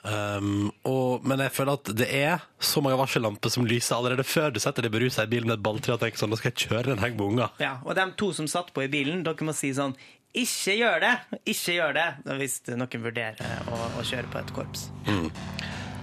Um, 0.00 0.70
og, 0.88 1.26
men 1.28 1.42
jeg 1.44 1.52
føler 1.52 1.76
at 1.76 1.90
det 1.92 2.06
er 2.16 2.44
så 2.56 2.80
mange 2.80 2.96
varsellamper 2.96 3.52
som 3.52 3.66
lyser 3.68 3.98
allerede 3.98 4.24
før 4.24 4.54
du 4.54 4.60
setter 4.62 4.86
deg 4.86 4.94
berusa 4.94 5.26
i 5.26 5.30
bilen 5.30 5.50
med 5.50 5.58
et 5.58 5.66
balltre 5.66 5.92
og 5.92 6.00
tenker 6.00 6.22
sånn, 6.22 6.32
nå 6.32 6.38
skal 6.40 6.54
jeg 6.54 6.70
kjøre 6.70 6.94
en 6.94 7.02
heng 7.04 7.18
med 7.18 7.26
unger. 7.26 7.52
Ja, 7.60 7.74
og 7.84 7.98
de 7.98 8.06
to 8.20 8.30
som 8.36 8.48
satt 8.48 8.72
på 8.76 8.86
i 8.86 8.88
bilen, 8.92 9.20
dere 9.26 9.46
må 9.46 9.56
si 9.56 9.74
sånn 9.76 9.96
ikke 10.30 10.76
gjør 10.78 11.00
det! 11.02 11.14
Ikke 11.50 11.74
gjør 11.74 11.96
det! 11.96 12.06
Hvis 12.38 12.60
noen 12.70 13.02
vurderer 13.02 13.64
å, 13.66 13.78
å 13.98 14.04
kjøre 14.06 14.30
på 14.30 14.38
et 14.38 14.52
korps. 14.54 14.84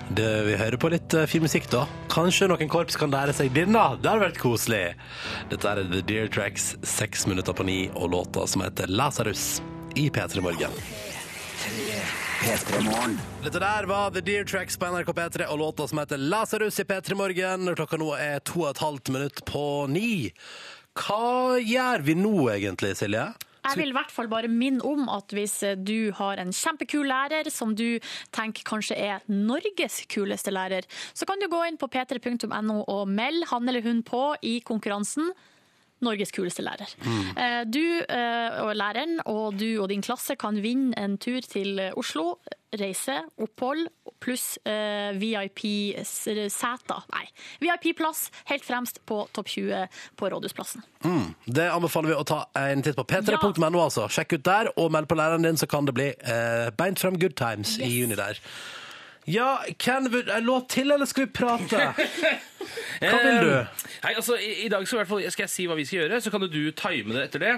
Det, 0.07 0.27
vi 0.47 0.57
hører 0.59 0.79
på 0.79 0.91
litt 0.91 1.15
uh, 1.15 1.23
fin 1.27 1.43
musikk 1.43 1.69
da. 1.71 1.85
Kanskje 2.11 2.49
noen 2.51 2.71
korps 2.71 2.99
kan 2.99 3.11
lære 3.11 3.35
seg 3.35 3.55
denne. 3.55 3.85
Det 4.03 4.11
hadde 4.11 4.25
vært 4.27 4.43
koselig. 4.43 4.83
Dette 5.51 5.71
er 5.71 5.83
The 5.87 6.03
Deer 6.11 6.31
Tracks, 6.31 6.73
seks 6.83 7.27
minutter 7.27 7.55
på 7.55 7.67
ni, 7.67 7.79
og 7.95 8.11
låta 8.15 8.47
som 8.51 8.67
heter 8.67 8.91
Lasarus 8.91 9.61
i 9.95 10.09
P3 10.11 10.43
Morgen. 10.43 10.75
Dette 12.37 13.59
der 13.59 13.85
var 13.89 14.11
The 14.11 14.21
Deer 14.21 14.45
Tracks 14.45 14.77
på 14.77 14.85
NRK 14.85 15.09
P3 15.17 15.47
og 15.49 15.57
låta 15.57 15.87
som 15.87 15.97
heter 15.97 16.21
Lasarus 16.21 16.79
i 16.79 16.83
P3 16.85 17.15
Morgen. 17.17 17.65
Når 17.65 17.79
klokka 17.79 17.97
nå 17.97 18.11
er 18.13 18.43
to 18.45 18.61
og 18.61 18.69
et 18.69 18.81
halvt 18.83 19.11
minutt 19.15 19.41
på 19.49 19.63
ni. 19.89 20.29
Hva 20.97 21.57
gjør 21.57 22.05
vi 22.05 22.15
nå 22.19 22.35
egentlig, 22.53 22.93
Silje? 22.99 23.25
Jeg 23.67 23.81
vil 23.81 23.91
i 23.91 23.95
hvert 23.97 24.13
fall 24.13 24.29
bare 24.31 24.51
minne 24.51 24.85
om 24.85 25.09
at 25.11 25.33
hvis 25.35 25.57
du 25.81 26.13
har 26.15 26.39
en 26.39 26.53
kjempekul 26.55 27.09
lærer 27.09 27.49
som 27.51 27.73
du 27.75 27.97
tenker 28.35 28.63
kanskje 28.69 28.95
er 28.95 29.25
Norges 29.27 30.03
kuleste 30.07 30.53
lærer, 30.53 30.87
så 31.17 31.27
kan 31.27 31.41
du 31.41 31.49
gå 31.51 31.65
inn 31.67 31.79
på 31.81 31.89
p3.no 31.91 32.77
og 32.85 33.11
melde 33.11 33.49
han 33.49 33.67
eller 33.67 33.83
hun 33.83 34.05
på 34.07 34.23
i 34.45 34.59
konkurransen 34.63 35.33
Norges 36.05 36.33
kuleste 36.35 36.65
lærer. 36.65 36.91
Mm. 37.01 37.71
Du 37.73 37.81
eh, 37.81 38.59
og 38.61 38.75
læreren 38.77 39.17
og 39.25 39.57
du 39.57 39.69
og 39.81 39.89
din 39.89 40.03
klasse 40.05 40.37
kan 40.39 40.59
vinne 40.61 40.93
en 40.99 41.17
tur 41.21 41.41
til 41.41 41.79
Oslo. 41.97 42.35
Reise, 42.77 43.21
opphold 43.39 43.87
pluss 44.19 44.57
eh, 44.67 45.13
VIP-seter. 45.17 47.03
Nei, 47.13 47.25
VIP-plass 47.61 48.27
helt 48.51 48.65
fremst 48.65 48.99
på 49.07 49.21
topp 49.35 49.51
20 49.53 49.85
på 50.19 50.29
Rådhusplassen. 50.33 50.83
Mm. 51.05 51.29
Det 51.45 51.69
anbefaler 51.71 52.11
vi 52.11 52.17
å 52.17 52.25
ta 52.27 52.41
en 52.59 52.83
titt 52.85 52.97
på. 52.97 53.05
P3.no, 53.07 53.69
altså. 53.83 54.07
Sjekk 54.11 54.37
ut 54.37 54.47
der, 54.47 54.71
og 54.75 54.91
meld 54.95 55.09
på 55.09 55.19
læreren 55.19 55.45
din, 55.47 55.59
så 55.59 55.69
kan 55.69 55.87
det 55.87 55.95
bli 55.97 56.09
eh, 56.11 56.67
beint 56.77 56.99
frem 57.01 57.19
good 57.21 57.37
times 57.39 57.77
i 57.79 57.91
juni 57.99 58.19
der. 58.19 58.41
Ja, 59.27 59.57
Ken, 59.77 60.07
en 60.07 60.45
låt 60.47 60.69
til, 60.71 60.91
eller 60.91 61.05
skal 61.05 61.25
vi 61.25 61.31
prate? 61.35 61.89
Hva 63.01 63.17
vil 63.23 63.39
du? 63.45 63.49
Eh, 63.53 63.87
Nei, 64.03 64.13
altså, 64.17 64.37
i, 64.41 64.51
I 64.65 64.69
dag 64.73 64.85
skal, 64.87 65.03
i 65.05 65.09
fall, 65.09 65.25
skal 65.33 65.47
jeg 65.47 65.53
si 65.55 65.65
hva 65.69 65.75
vi 65.79 65.85
skal 65.89 66.03
gjøre, 66.05 66.21
så 66.23 66.33
kan 66.33 66.45
jo 66.47 66.51
du 66.53 66.61
time 66.77 67.13
det 67.17 67.27
etter 67.29 67.45
det. 67.47 67.55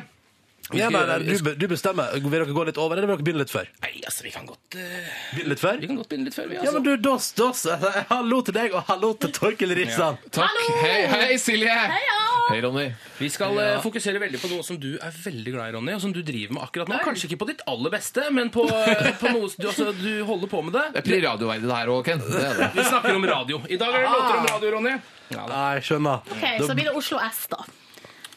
Ja, 0.75 0.85
nei, 0.93 0.99
nei, 1.07 1.15
du, 1.25 1.31
be- 1.41 1.55
du 1.57 1.63
bestemmer. 1.71 2.11
Vil 2.21 2.29
dere 2.29 2.45
gå 2.53 2.63
litt 2.67 2.77
over, 2.77 2.99
eller 2.99 3.07
vil 3.09 3.15
dere 3.17 3.25
begynne 3.25 3.41
litt 3.41 3.49
før? 3.49 3.65
Nei, 3.81 3.93
altså, 4.05 4.21
vi 4.21 4.29
kan 4.35 4.45
godt 4.45 4.75
eh, 4.77 5.07
Begynne 5.33 5.49
litt 5.55 5.61
før? 5.63 5.79
Vi 5.81 5.87
kan 5.89 5.97
godt 5.97 6.09
begynne 6.11 6.27
litt 6.29 6.35
før, 6.37 6.49
vi. 6.51 6.57
Ja, 6.59 6.65
Altså. 6.67 6.73
men 6.75 6.85
du, 6.85 6.91
dos, 7.07 7.29
dos 7.39 7.63
hallo 8.11 8.41
til 8.45 8.53
deg, 8.59 8.75
og 8.77 8.83
hallo 8.91 9.09
til 9.17 9.31
Torkel 9.33 9.73
Risan. 9.79 10.19
Takk. 10.35 10.59
Hei, 10.83 10.99
hei, 11.09 11.39
Silje. 11.41 11.73
Hei, 11.73 12.03
ja. 12.05 12.17
Ronny. 12.67 12.85
Vi 13.17 13.27
skal 13.33 13.57
eh, 13.61 13.75
fokusere 13.81 14.21
veldig 14.21 14.39
på 14.41 14.49
noe 14.53 14.63
som 14.65 14.77
du 14.81 14.91
er 14.97 15.13
veldig 15.25 15.51
glad 15.55 15.71
i, 15.71 15.73
Ronny, 15.79 15.93
og 15.97 16.01
som 16.05 16.13
du 16.13 16.21
driver 16.25 16.55
med 16.59 16.63
akkurat 16.67 16.89
nå. 16.91 16.99
Kanskje 17.07 17.31
ikke 17.31 17.41
på 17.43 17.49
ditt 17.49 17.65
aller 17.69 17.93
beste, 17.93 18.25
men 18.33 18.49
på, 18.53 18.65
på 18.69 19.33
noe 19.33 19.49
du, 19.55 19.67
altså, 19.71 19.89
du 19.97 20.11
holder 20.29 20.49
på 20.53 20.61
med 20.69 20.77
det. 20.77 20.85
Det 20.99 21.03
blir 21.09 21.25
radioverdig 21.25 21.65
det 21.69 21.77
her 21.81 21.91
òg, 21.95 22.03
Ken. 22.11 22.21
Det 22.25 22.45
er 22.45 22.61
det. 22.61 22.69
Vi 22.77 22.85
snakker 22.91 23.17
om 23.17 23.25
radio. 23.29 23.61
I 23.69 23.77
dag 23.81 23.89
er 23.95 24.05
det 24.05 24.11
låter 24.13 24.37
om 24.43 24.49
radio, 24.53 24.75
Ronny. 24.77 24.95
Nei, 25.29 25.73
jeg 25.77 25.83
skjønner. 25.89 26.23
Ok, 26.31 26.45
Så 26.65 26.73
blir 26.73 26.89
det 26.89 26.95
Oslo 26.97 27.19
S, 27.29 27.45
da. 27.51 27.57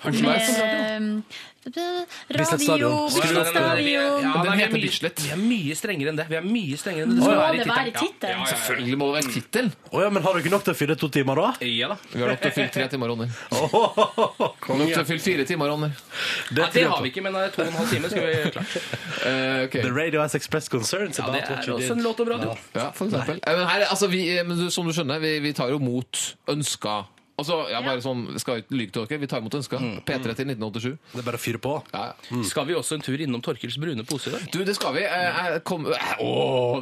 Med, 0.02 1.22
Bislett 1.62 2.68
radio, 2.68 3.08
Stadion. 3.08 3.10
Bislett 3.22 3.46
er- 3.46 3.50
Stadion. 3.52 3.86
ja, 3.86 4.42
Den 4.42 4.52
er 4.52 4.56
heter 4.56 4.80
Bislett. 4.82 5.20
Vi 5.22 5.30
er 5.30 5.36
mye 5.38 5.74
strengere 5.78 6.10
enn 6.10 6.16
det. 6.18 6.24
Vi 6.28 6.34
er 6.34 6.42
mye 6.42 6.76
strengere 6.80 7.04
enn 7.06 7.12
det. 7.14 7.20
Må 7.22 7.28
det 7.30 7.36
være 7.38 7.86
i 7.86 7.92
tittelen. 7.92 7.92
Ja, 7.94 8.28
ja, 8.32 8.38
ja, 8.40 8.46
Selvfølgelig 8.50 8.98
må 8.98 9.06
det 9.12 9.14
være 9.20 9.32
tittel. 9.36 9.68
Å 9.92 10.02
ja, 10.02 10.08
men 10.10 10.22
har 10.24 10.34
du 10.34 10.40
ikke 10.42 10.50
nok 10.50 10.64
til 10.66 10.74
å 10.74 10.78
fylle 10.80 10.96
to 10.98 11.08
timer, 11.08 11.38
da? 11.38 11.52
ja. 11.62 11.88
da. 11.92 11.96
Vi 12.10 12.18
har 12.24 12.32
nok 12.32 12.42
til 12.42 12.50
å 12.50 12.54
fylle 12.56 12.72
tre 12.74 12.88
timer, 12.90 13.12
Ronny. 13.12 13.28
Nok 13.52 14.58
til 14.90 15.02
å 15.04 15.06
fylle 15.12 15.22
fire 15.28 15.46
timer, 15.52 15.70
Ronny. 15.70 15.92
Ja, 16.50 16.66
det 16.74 16.84
har 16.90 16.98
vi 17.06 17.12
ikke, 17.14 17.22
men 17.28 17.38
eh, 17.38 17.48
to 17.54 17.62
og 17.62 17.70
en 17.70 17.78
halv 17.78 17.94
time 17.94 18.10
skal 18.10 18.26
vi 18.26 18.34
klare. 18.58 18.66
Uh, 19.22 19.62
okay. 19.68 19.82
The 19.86 19.92
radio 19.94 20.20
has 20.26 20.34
expressed 20.34 20.70
concerns 20.74 21.18
Ja, 21.22 21.30
det 21.30 21.44
about 21.46 21.50
what 21.54 21.62
er 21.62 21.70
you 21.70 21.78
også 21.78 21.94
did. 21.94 21.96
en 21.98 22.02
låt 22.10 22.20
om 22.26 22.28
radio. 22.34 22.56
Ja, 22.74 22.90
for 22.90 23.06
eksempel. 23.06 23.38
Eh, 23.46 23.56
Men 23.56 23.68
her, 23.70 23.86
altså, 23.86 24.10
vi, 24.10 24.26
men 24.42 24.66
som 24.74 24.86
du 24.86 24.92
skjønner, 24.98 25.22
vi, 25.22 25.36
vi 25.46 25.52
tar 25.54 25.70
jo 25.70 25.78
mot 25.78 26.24
ønska. 26.50 27.04
Altså, 27.42 27.56
ja, 27.72 27.80
bare 27.84 28.02
sånn, 28.04 28.22
skal 28.40 28.60
ikke 28.62 28.76
lyve 28.78 28.94
til 28.94 29.06
dere, 29.10 29.20
vi 29.22 29.28
tar 29.32 29.42
imot 29.42 29.56
ønska. 29.58 29.80
P3 30.06 30.34
til 30.38 30.52
1987. 30.52 30.92
Det 31.12 31.20
er 31.22 31.26
bare 31.26 31.40
å 31.40 31.42
fyre 31.42 31.60
på. 31.62 31.72
Ja, 31.92 32.02
ja. 32.12 32.40
Skal 32.48 32.68
vi 32.70 32.76
også 32.78 32.96
en 32.98 33.02
tur 33.04 33.18
innom 33.20 33.42
Torkels 33.44 33.76
brune 33.82 34.04
pose 34.08 34.30
i 34.30 34.34
dag? 34.36 34.46
Du, 34.54 34.60
det 34.68 34.76
skal 34.78 34.94
vi. 34.96 35.02
Eh, 35.04 35.58
kom, 35.66 35.88
eh, 35.90 36.12
å, 36.22 36.30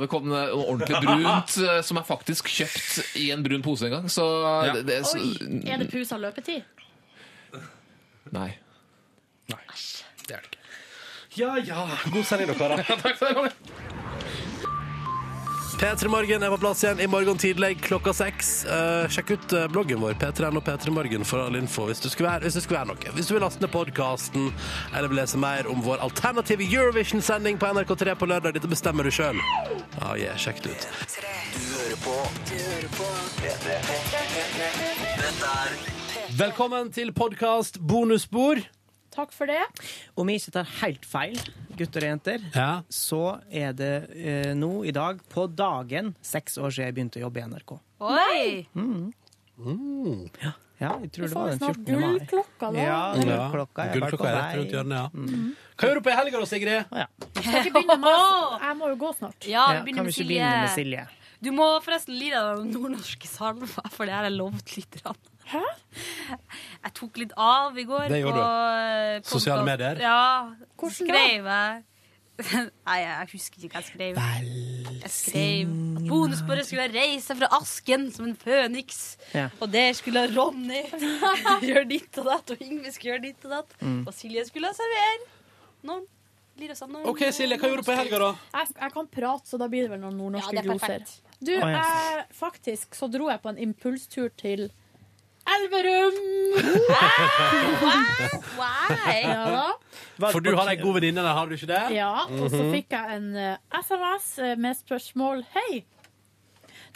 det 0.03 0.11
kom 0.13 0.29
noe 0.29 0.45
ordentlig 0.61 1.01
brunt 1.07 1.57
eh, 1.65 1.81
som 1.87 2.01
er 2.03 2.07
faktisk 2.09 2.51
kjøpt 2.53 3.17
i 3.23 3.31
en 3.35 3.43
brun 3.47 3.65
pose 3.65 3.89
en 3.89 3.97
gang. 3.97 4.11
Så 4.13 4.27
Ja. 4.67 4.75
det, 4.77 4.85
det 4.91 5.01
så, 5.09 5.19
Oi, 5.19 5.63
er 5.71 5.81
det 5.83 5.89
pus 5.93 6.13
av 6.13 6.21
løpetid? 6.23 6.63
Nei. 8.37 8.51
Nei, 9.51 9.65
det 10.29 10.37
er 10.37 10.45
det 10.45 10.53
ikke. 10.53 10.57
Ja, 11.41 11.55
ja. 11.63 11.87
God 12.13 12.27
sending, 12.27 12.53
dere. 12.59 12.83
Takk 13.03 13.17
skal 13.17 13.33
det, 13.33 13.37
Ronny. 13.39 13.99
P3 15.81 16.09
Morgen 16.09 16.43
er 16.43 16.51
på 16.53 16.57
plass 16.61 16.83
igjen 16.85 16.99
i 17.01 17.07
morgen 17.09 17.39
tidlig 17.41 17.79
klokka 17.81 18.13
seks. 18.13 18.49
Eh, 18.69 19.07
sjekk 19.09 19.31
ut 19.33 19.53
eh, 19.57 19.63
bloggen 19.73 20.03
vår, 20.03 20.13
p3.no 20.21 20.61
P3 20.61 20.93
Morgen, 20.93 21.23
for 21.25 21.41
all 21.41 21.57
info 21.57 21.87
hvis 21.89 22.03
det 22.05 22.11
skulle 22.13 22.29
være, 22.29 22.45
hvis 22.45 22.59
det 22.59 22.63
skulle 22.67 22.83
være 22.83 22.91
noe. 22.91 23.13
Hvis 23.17 23.31
du 23.31 23.33
vil 23.33 23.41
laste 23.41 23.65
ned 23.65 23.73
podkasten 23.73 24.51
eller 24.91 25.09
vil 25.09 25.23
lese 25.23 25.41
mer 25.41 25.71
om 25.73 25.81
vår 25.81 26.03
alternative 26.05 26.67
Eurovision-sending 26.69 27.57
på 27.57 27.71
NRK3 27.73 28.13
på 28.21 28.29
lørdag, 28.29 28.59
dette 28.59 28.69
bestemmer 28.69 29.09
du 29.09 29.15
sjøl. 29.15 29.41
Ja, 30.03 30.11
yeah, 30.21 30.37
sjekk 30.37 30.61
det 30.67 30.75
ut. 30.75 30.85
Du 31.55 31.65
hører 31.65 31.97
på 32.05 32.19
Du 32.51 32.55
hører 32.61 32.93
på 32.99 33.09
Dette 33.41 33.81
er 35.55 35.81
Velkommen 36.45 36.93
til 36.93 37.17
podkast 37.17 37.81
bonusspor. 37.81 38.61
Takk 39.11 39.33
for 39.35 39.47
det. 39.51 39.59
Om 40.17 40.29
jeg 40.31 40.41
ikke 40.41 40.53
tar 40.55 40.69
helt 40.81 41.05
feil, 41.05 41.39
gutter 41.77 42.05
og 42.07 42.11
jenter, 42.13 42.45
Ja. 42.55 42.83
så 42.89 43.41
er 43.51 43.73
det 43.75 43.93
eh, 44.15 44.53
nå 44.55 44.85
i 44.87 44.93
dag, 44.95 45.19
på 45.33 45.49
dagen, 45.51 46.15
seks 46.23 46.57
år 46.63 46.71
siden 46.71 46.87
jeg 46.87 46.95
begynte 46.95 47.19
å 47.19 47.25
jobbe 47.27 47.43
i 47.43 47.47
NRK. 47.51 47.73
Oi! 48.01 48.67
Ja, 50.81 50.95
jeg 51.03 51.11
tror 51.13 51.27
det 51.27 51.35
var 51.37 51.51
den 51.51 51.59
14. 51.61 51.85
mai. 51.85 52.05
gullklokka, 52.07 52.69
da. 52.73 52.81
Ja, 52.81 53.01
gullklokka 53.19 53.83
er 53.85 53.91
på 53.91 53.99
Gullklokka 54.01 54.29
er 54.31 54.37
rett 54.39 54.55
rundt 54.61 54.71
hjørnet, 54.73 54.97
ja. 54.97 55.09
Hva 55.77 55.89
gjør 55.91 55.99
du 55.99 56.05
på 56.07 56.13
i 56.13 56.17
helga 56.17 56.41
da, 56.41 56.47
Sigrid? 56.49 56.95
Skal 57.41 57.59
ikke 57.61 57.75
begynne 57.75 57.97
med. 58.01 58.55
Jeg 58.65 58.79
må 58.79 58.89
jo 58.95 58.97
gå 59.03 59.11
snart. 59.19 59.49
Ja, 59.51 59.67
Ja, 59.75 59.83
vi 59.85 59.93
kan 59.93 60.07
vi 60.09 60.15
ikke 60.15 60.23
Silje. 60.23 60.39
begynne 60.39 60.63
med 60.65 60.73
Silje? 60.79 61.05
Du 61.41 61.51
må 61.57 61.67
forresten 61.85 62.17
li 62.21 62.31
deg 62.33 62.57
den 62.63 62.73
nordnorske 62.73 63.29
salmer, 63.29 63.69
for 63.93 64.09
det 64.09 64.13
har 64.17 64.25
jeg 64.31 64.39
lovt 64.39 64.73
lytterne. 64.77 65.15
Hæ? 65.51 65.63
Jeg 66.85 66.93
tok 66.97 67.21
litt 67.21 67.33
av 67.37 67.79
i 67.79 67.85
går. 67.89 68.09
Det 68.13 68.21
gjorde 68.23 68.43
på, 68.43 69.23
du. 69.25 69.31
Sosiale 69.31 69.65
medier? 69.67 70.03
Ja. 70.03 70.21
Hvordan 70.79 70.99
skrev 70.99 71.51
jeg 71.51 71.87
Nei, 72.89 72.99
jeg 73.03 73.29
husker 73.35 73.65
ikke 73.67 73.75
hva 73.75 73.81
jeg 73.83 73.89
skrev. 73.91 74.21
Jeg 75.01 75.11
skrev 75.13 75.73
at 75.75 76.07
bonusbordet 76.09 76.65
skulle 76.69 76.87
reise 76.95 77.37
fra 77.37 77.51
asken 77.59 78.07
som 78.15 78.31
en 78.31 78.37
føniks. 78.39 79.03
Ja. 79.37 79.49
Og 79.61 79.69
der 79.73 79.93
skulle 79.99 80.25
Ronny 80.33 80.87
gjøre 81.69 81.85
ditt 81.91 82.17
og 82.23 82.31
datt, 82.31 82.55
og 82.55 82.65
Yngve 82.65 82.95
skulle 82.95 83.15
gjøre 83.15 83.27
ditt 83.27 83.45
og 83.45 83.59
datt. 83.59 83.77
Mm. 83.83 84.01
Og 84.07 84.17
Silje 84.17 84.47
skulle 84.49 84.73
servere. 84.77 85.29
Når 85.87 86.07
sånn? 86.77 86.99
OK, 87.09 87.23
Silje, 87.33 87.57
hva 87.57 87.71
gjorde 87.71 87.85
du 87.85 87.89
på 87.89 87.97
helga, 87.97 88.19
da? 88.21 88.31
Jeg, 88.59 88.75
jeg 88.83 88.93
kan 88.93 89.07
prate, 89.09 89.49
så 89.49 89.61
da 89.61 89.69
blir 89.73 89.87
det 89.87 89.95
vel 89.95 90.03
noen 90.03 90.19
nordnorske 90.19 90.53
Ja, 90.53 90.61
det 90.61 90.65
er 90.65 90.69
gloser. 90.69 91.07
Du, 91.41 91.55
jeg, 91.57 92.25
faktisk 92.37 92.99
så 92.99 93.09
dro 93.09 93.31
jeg 93.31 93.41
på 93.41 93.53
en 93.53 93.61
impulstur 93.65 94.29
til 94.37 94.67
Elverum! 95.57 96.17
Why? 98.59 99.21
Ja 99.25 99.45
da. 99.51 100.31
For 100.31 100.41
du 100.45 100.51
har 100.57 100.69
ei 100.71 100.77
god 100.81 100.99
venninne 100.99 101.23
der, 101.25 101.33
har 101.37 101.49
du 101.49 101.55
ikke 101.57 101.69
det? 101.71 101.81
Ja, 101.97 102.11
og 102.27 102.51
så 102.53 102.61
Mhm. 102.61 102.73
fikk 102.75 102.91
jeg 102.93 103.17
en 103.17 103.29
eh, 103.37 103.57
SMS 103.81 104.27
eh, 104.39 104.57
med 104.61 104.77
spørsmål 104.77 105.45
Hei, 105.55 105.85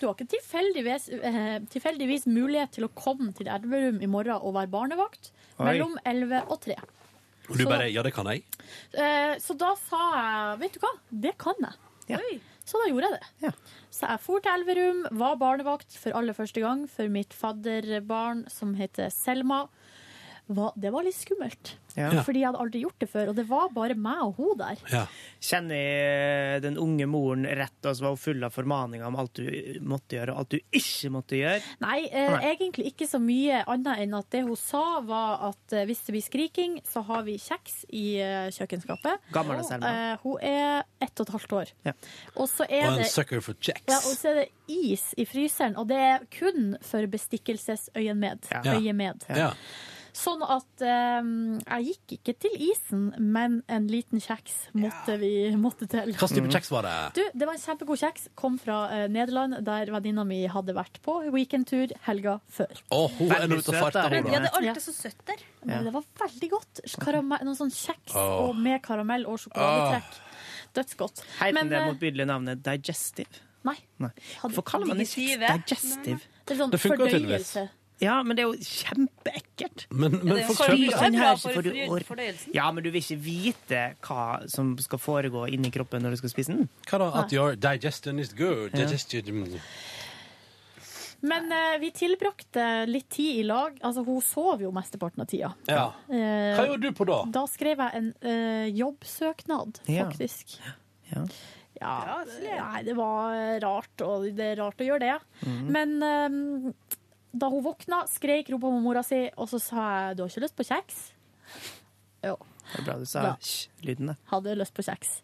du 0.00 0.06
har 0.06 0.14
ikke 0.14 0.28
tilfeldigvis, 0.34 1.08
eh, 1.22 1.58
tilfeldigvis 1.72 2.26
mulighet 2.26 2.72
til 2.76 2.84
å 2.88 2.92
komme 2.94 3.32
til 3.34 3.48
Elverum 3.48 4.02
i 4.02 4.06
morgen 4.10 4.36
og 4.42 4.54
være 4.54 4.68
barnevakt 4.74 5.30
Oi. 5.58 5.64
mellom 5.70 5.96
11 6.04 6.42
og 6.50 6.60
3. 6.60 6.76
Og 7.48 7.56
du 7.58 7.62
Så- 7.64 7.68
bare 7.68 7.88
Ja, 7.92 8.02
det 8.02 8.12
kan 8.14 8.26
jeg. 8.26 8.44
Eh, 8.94 9.36
Så 9.38 9.56
da 9.56 9.74
sa 9.74 10.00
jeg 10.52 10.58
Vet 10.60 10.72
du 10.74 10.78
hva, 10.80 10.92
det 11.10 11.38
kan 11.38 11.54
jeg. 11.60 12.18
Oi. 12.18 12.40
Så 12.64 12.80
da 12.80 12.88
gjorde 12.88 13.10
jeg 13.10 13.20
det. 13.20 13.52
Så 13.92 14.08
jeg 14.08 14.22
for 14.24 14.42
til 14.42 14.54
Elverum, 14.56 15.02
var 15.20 15.36
barnevakt 15.40 15.96
for 16.00 16.16
aller 16.16 16.36
første 16.36 16.62
gang 16.64 16.86
for 16.90 17.12
mitt 17.12 17.36
fadderbarn 17.36 18.46
som 18.52 18.72
heter 18.78 19.12
Selma. 19.12 19.66
Var- 20.46 20.72
Det 20.76 20.90
var 20.92 21.02
litt 21.06 21.14
skummelt, 21.16 21.70
Ja. 21.96 22.10
fordi 22.22 22.40
jeg 22.42 22.48
hadde 22.50 22.58
aldri 22.60 22.80
gjort 22.82 22.98
det 23.00 23.08
før. 23.08 23.28
Og 23.30 23.36
det 23.36 23.46
var 23.48 23.68
bare 23.72 23.94
meg 23.94 24.18
og 24.26 24.34
hun 24.36 24.58
der. 24.58 24.76
Kjenner 25.40 25.74
jeg 25.78 26.62
den 26.62 26.76
unge 26.76 27.06
moren 27.08 27.46
rett, 27.46 27.78
og 27.86 27.94
så 27.96 28.02
var 28.02 28.08
hun 28.10 28.16
full 28.20 28.44
av 28.44 28.52
formaninger 28.52 29.06
om 29.06 29.16
alt 29.16 29.32
du 29.38 29.78
måtte 29.80 30.18
gjøre, 30.18 30.34
og 30.34 30.38
alt 30.42 30.50
du 30.50 30.58
ikke 30.70 31.10
måtte 31.14 31.38
gjøre? 31.38 31.62
Nei, 31.80 32.08
eh, 32.12 32.28
Nei. 32.34 32.56
egentlig 32.56 32.92
ikke 32.92 33.08
så 33.08 33.18
mye 33.22 33.62
annet 33.66 33.98
enn 34.04 34.12
at 34.18 34.28
det 34.30 34.42
hun 34.44 34.56
sa, 34.56 35.00
var 35.00 35.48
at 35.48 35.72
eh, 35.72 35.86
hvis 35.86 36.04
det 36.04 36.12
blir 36.12 36.26
skriking, 36.28 36.76
så 36.84 37.02
har 37.06 37.22
vi 37.22 37.38
kjeks 37.38 37.84
i 37.94 38.04
eh, 38.20 38.50
kjøkkenskapet. 38.50 39.24
Gammel 39.32 39.58
er 39.60 39.62
Selma. 39.62 39.86
Eh, 40.12 40.16
hun 40.24 40.36
er 40.42 40.84
ett 41.00 41.20
og 41.20 41.26
et 41.28 41.32
halvt 41.38 41.52
år. 41.62 41.72
Ja. 41.86 41.92
Og 42.36 42.48
så 42.52 42.64
Og 42.68 42.70
er 42.70 42.90
en 42.90 42.98
det 42.98 43.06
sucker 43.08 43.40
for 43.40 43.54
checks. 43.54 43.88
Ja, 43.88 43.96
og 43.96 44.12
så 44.18 44.28
er 44.28 44.34
det 44.44 44.48
is 44.68 45.14
i 45.16 45.24
fryseren, 45.24 45.78
og 45.78 45.88
det 45.88 45.96
er 45.96 46.18
kun 46.38 46.76
for 46.82 47.06
bestikkelsesøyemed. 47.06 48.50
Ja. 48.50 48.62
Øyemed. 48.76 49.24
Ja. 49.30 49.52
Sånn 50.14 50.44
at 50.46 50.82
eh, 50.86 51.26
jeg 51.66 51.86
gikk 51.88 52.12
ikke 52.18 52.34
til 52.44 52.52
isen, 52.68 53.08
men 53.18 53.56
en 53.66 53.88
liten 53.90 54.20
kjeks 54.22 54.68
måtte 54.78 55.16
vi 55.18 55.30
måtte 55.58 55.88
til. 55.90 56.12
Hva 56.14 56.28
type 56.30 56.52
kjeks 56.54 56.70
var 56.70 56.86
det? 56.86 56.94
Du, 57.18 57.22
det 57.34 57.48
var 57.48 57.56
en 57.56 57.62
kjempegod 57.64 57.98
kjeks. 57.98 58.28
Kom 58.38 58.58
fra 58.62 58.76
eh, 58.94 59.06
Nederland, 59.10 59.58
der 59.66 59.90
venninna 59.90 60.22
mi 60.28 60.44
hadde 60.50 60.76
vært 60.76 61.00
på 61.02 61.16
weekendtur 61.34 61.90
helga 62.06 62.36
før. 62.46 62.78
Å, 62.94 63.00
hun 63.18 63.34
er 63.34 63.48
nå 63.50 63.58
ute 63.58 63.74
og 63.74 63.80
farter, 63.88 64.14
hun, 64.20 64.30
Ja, 64.30 64.38
da. 64.38 64.46
det 64.46 64.52
er 64.52 64.70
alltid 64.70 64.86
så 64.86 64.94
søtt 64.94 65.24
der. 65.26 65.42
Men 65.66 65.88
det 65.88 65.94
var 65.98 66.06
veldig 66.22 66.52
godt. 66.54 66.84
Karame 67.02 67.40
noen 67.42 67.58
sånn 67.58 67.74
kjeks 67.74 68.14
Åh. 68.14 68.34
og 68.46 68.58
med 68.62 68.78
karamell 68.86 69.26
og 69.26 69.42
sjokoladetrekk. 69.42 70.20
Dødsgodt. 70.78 71.24
Heiten 71.40 71.70
det 71.74 71.80
eh, 71.82 71.88
motbydelige 71.90 72.30
navnet 72.30 72.62
digestive? 72.66 73.42
Nei. 73.64 73.78
Hvorfor 74.42 74.62
kaller 74.68 74.90
man 74.90 75.00
det 75.02 75.08
kjeks 75.10 75.40
digestive? 75.42 76.20
Det 76.44 76.54
er 76.54 76.60
sånn 76.60 76.70
Det 76.74 76.80
funker 76.82 77.02
jo 77.08 77.16
fordøyelse. 77.18 77.66
Ja, 78.04 78.18
men 78.26 78.36
det 78.36 78.44
er 78.44 78.52
jo 78.52 78.68
kjempeekkelt. 78.68 79.86
Men, 79.90 80.18
men 80.20 80.36
her, 80.36 80.46
så 81.40 81.54
får 81.54 81.66
du 81.66 81.72
for 82.04 82.20
or- 82.20 82.44
Ja, 82.54 82.70
men 82.74 82.84
du 82.84 82.90
vil 82.94 83.00
ikke 83.02 83.18
vite 83.24 83.82
hva 84.04 84.24
som 84.52 84.74
skal 84.84 85.00
foregå 85.02 85.46
inni 85.50 85.72
kroppen 85.74 86.04
når 86.04 86.16
du 86.18 86.22
skal 86.22 86.34
spise 86.36 86.52
den. 86.54 86.68
Hva 86.90 87.00
da? 87.02 87.10
At 87.24 87.32
your 87.34 87.56
digestion 87.56 88.20
is 88.22 88.34
good? 88.36 88.74
Ja. 88.74 88.84
Digestion. 88.84 89.56
Men 91.24 91.48
eh, 91.56 91.78
vi 91.80 91.88
tilbrakte 91.96 92.64
litt 92.90 93.08
tid 93.14 93.38
i 93.40 93.44
lag. 93.48 93.78
Altså, 93.80 94.02
hun 94.04 94.20
sov 94.24 94.60
jo 94.60 94.68
mesteparten 94.76 95.24
av 95.24 95.28
tida. 95.30 95.52
Ja. 95.70 95.86
Eh, 96.12 96.52
Hva 96.58 96.66
gjorde 96.68 96.90
du 96.90 96.98
på 96.98 97.06
da? 97.08 97.22
Da 97.32 97.46
skrev 97.48 97.80
jeg 97.80 97.96
en 98.02 98.10
eh, 98.20 98.66
jobbsøknad, 98.76 99.80
Ja. 99.88 100.04
faktisk. 100.10 100.58
Ja. 101.14 101.24
Ja, 101.80 102.20
nei, 102.40 102.82
det 102.86 102.94
var 102.96 103.34
rart, 103.64 104.02
og 104.06 104.28
det 104.36 104.44
er 104.52 104.60
rart 104.60 104.78
å 104.80 104.86
gjøre 104.86 105.00
det. 105.02 105.16
Mm. 105.48 105.64
Men 105.74 105.96
eh, 106.06 107.00
da 107.34 107.48
hun 107.52 107.64
våkna, 107.64 108.02
skreik, 108.10 108.48
hun 108.54 108.60
på 108.62 108.70
mora 108.80 109.02
si, 109.06 109.24
og 109.36 109.48
så 109.50 109.60
sa 109.60 109.84
jeg 110.08 110.16
'du 110.16 110.22
har 110.24 110.30
ikke 110.30 110.44
lyst 110.46 110.56
på 110.56 110.66
kjeks'? 110.70 111.00
Jo. 112.24 112.36
Det 112.72 112.80
er 112.80 112.84
bra 112.86 112.94
du 112.98 113.04
sa 113.04 113.36
sj-lyden. 113.40 114.16
Hadde 114.30 114.54
lyst 114.56 114.74
på 114.74 114.82
kjeks. 114.86 115.20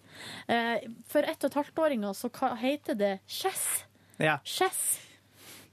Eh, 0.49 0.81
for 1.09 1.23
ett 1.25 1.45
og 1.45 1.51
et 1.51 1.55
halvt-åringer 1.57 2.13
så 2.13 2.29
heter 2.61 2.95
det 2.95 3.21
kjess. 3.27 3.85
Ja. 4.19 4.39
Kjess. 4.45 5.01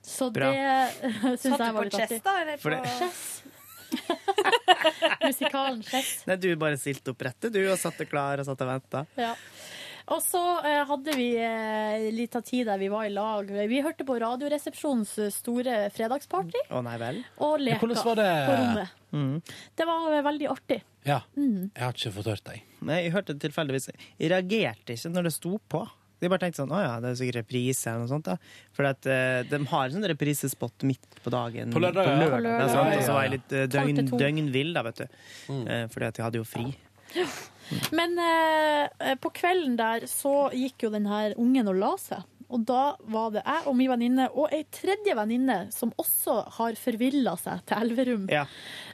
Så 0.01 0.29
Bra. 0.31 0.51
det 0.51 1.11
syns 1.41 1.43
jeg 1.43 1.57
var 1.59 1.65
jeg 1.65 1.73
var 1.73 1.81
på 1.81 1.83
litt 1.83 1.93
på 1.93 1.99
kjess, 1.99 2.23
da, 2.23 2.41
eller 2.41 2.57
på- 2.57 2.97
Chess. 2.99 3.43
Musikalen 5.27 5.83
kjess. 5.83 6.13
Nei, 6.27 6.35
du 6.39 6.47
bare 6.59 6.77
stilte 6.79 7.11
opp 7.11 7.21
rettet, 7.27 7.51
du, 7.53 7.59
og 7.71 7.77
satte 7.81 8.07
klar 8.07 8.39
og 8.39 8.47
satt 8.47 8.63
og 8.63 8.71
venta. 8.71 9.03
Ja. 9.19 9.33
Og 10.15 10.21
så 10.23 10.39
eh, 10.63 10.83
hadde 10.87 11.13
vi 11.17 11.25
eh, 11.35 12.05
litt 12.15 12.35
av 12.39 12.45
tid 12.47 12.69
der 12.69 12.79
vi 12.79 12.87
var 12.93 13.03
i 13.09 13.11
lag. 13.11 13.49
Vi 13.67 13.81
hørte 13.83 14.05
på 14.07 14.15
Radioresepsjonens 14.23 15.11
eh, 15.19 15.33
store 15.35 15.75
fredagsparty 15.91 16.61
Å 16.71 16.79
nei 16.85 16.95
vel? 17.01 17.19
og 17.43 17.57
leka 17.59 17.81
hvordan 17.83 18.05
var 18.07 18.19
det? 18.21 18.29
på 18.47 18.55
rommet. 18.61 18.93
Mm. 19.11 19.33
Det 19.75 19.87
var 19.89 20.07
eh, 20.15 20.23
veldig 20.29 20.47
artig. 20.53 20.79
Ja. 21.07 21.19
Mm. 21.35 21.69
Jeg 21.75 21.83
har 21.83 21.95
ikke 21.97 22.13
fått 22.21 22.31
hørt 22.31 22.45
deg. 22.47 22.63
Nei, 22.87 23.01
jeg 23.03 23.15
hørte 23.17 23.35
det 23.35 23.43
tilfeldigvis. 23.49 23.89
Jeg 24.19 24.31
reagerte 24.31 24.95
ikke 24.95 25.11
når 25.11 25.27
det 25.27 25.33
sto 25.35 25.57
på. 25.75 25.83
De 26.17 26.31
bare 26.31 26.41
tenkte 26.41 26.63
sånn, 26.63 26.71
å 26.73 26.79
ja, 26.81 26.93
det 27.03 27.11
er 27.11 27.17
sikkert 27.19 27.41
reprise 27.43 27.91
eller 27.91 28.05
noe 28.07 28.09
sånt. 28.09 28.25
da. 28.31 28.37
For 28.73 28.87
at, 28.89 29.05
eh, 29.11 29.43
de 29.51 29.59
har 29.69 29.83
en 29.89 29.93
sånn 29.99 30.07
reprisespot 30.13 30.87
midt 30.87 31.19
på 31.21 31.29
dagen. 31.35 31.75
På 31.75 31.83
lørdag, 31.83 32.07
ja. 32.09 32.15
På 32.23 32.39
lørdag, 32.41 32.71
sant? 32.71 32.89
ja, 32.89 32.95
Og 32.97 33.03
så 33.05 33.13
var 33.19 33.27
jeg 33.27 33.35
litt 33.35 33.51
eh, 33.59 33.67
Tolv 33.67 33.91
til 33.91 33.99
døgn, 33.99 34.09
to. 34.09 34.23
døgnvill, 34.23 34.71
da, 34.79 34.85
vet 34.87 35.03
du. 35.03 35.05
Eh, 35.67 35.83
fordi 35.93 36.09
at 36.09 36.17
jeg 36.23 36.27
hadde 36.29 36.41
jo 36.41 36.47
fri. 36.47 36.65
Men 37.95 38.17
eh, 38.21 39.15
på 39.21 39.31
kvelden 39.35 39.77
der 39.79 40.07
så 40.09 40.49
gikk 40.55 40.87
jo 40.87 40.93
den 40.93 41.07
her 41.09 41.35
ungen 41.39 41.71
og 41.71 41.79
la 41.81 41.93
seg. 42.01 42.25
Og 42.49 42.63
da 42.65 42.95
var 43.11 43.31
det 43.35 43.41
jeg 43.43 43.65
og 43.67 43.75
min 43.75 43.89
venninne 43.91 44.29
og 44.31 44.53
ei 44.55 44.61
tredje 44.71 45.13
venninne 45.17 45.57
som 45.75 45.91
også 45.99 46.37
har 46.57 46.77
forvilla 46.79 47.33
seg 47.39 47.65
til 47.67 47.77
Elverum. 47.83 48.27
Ja. 48.31 48.45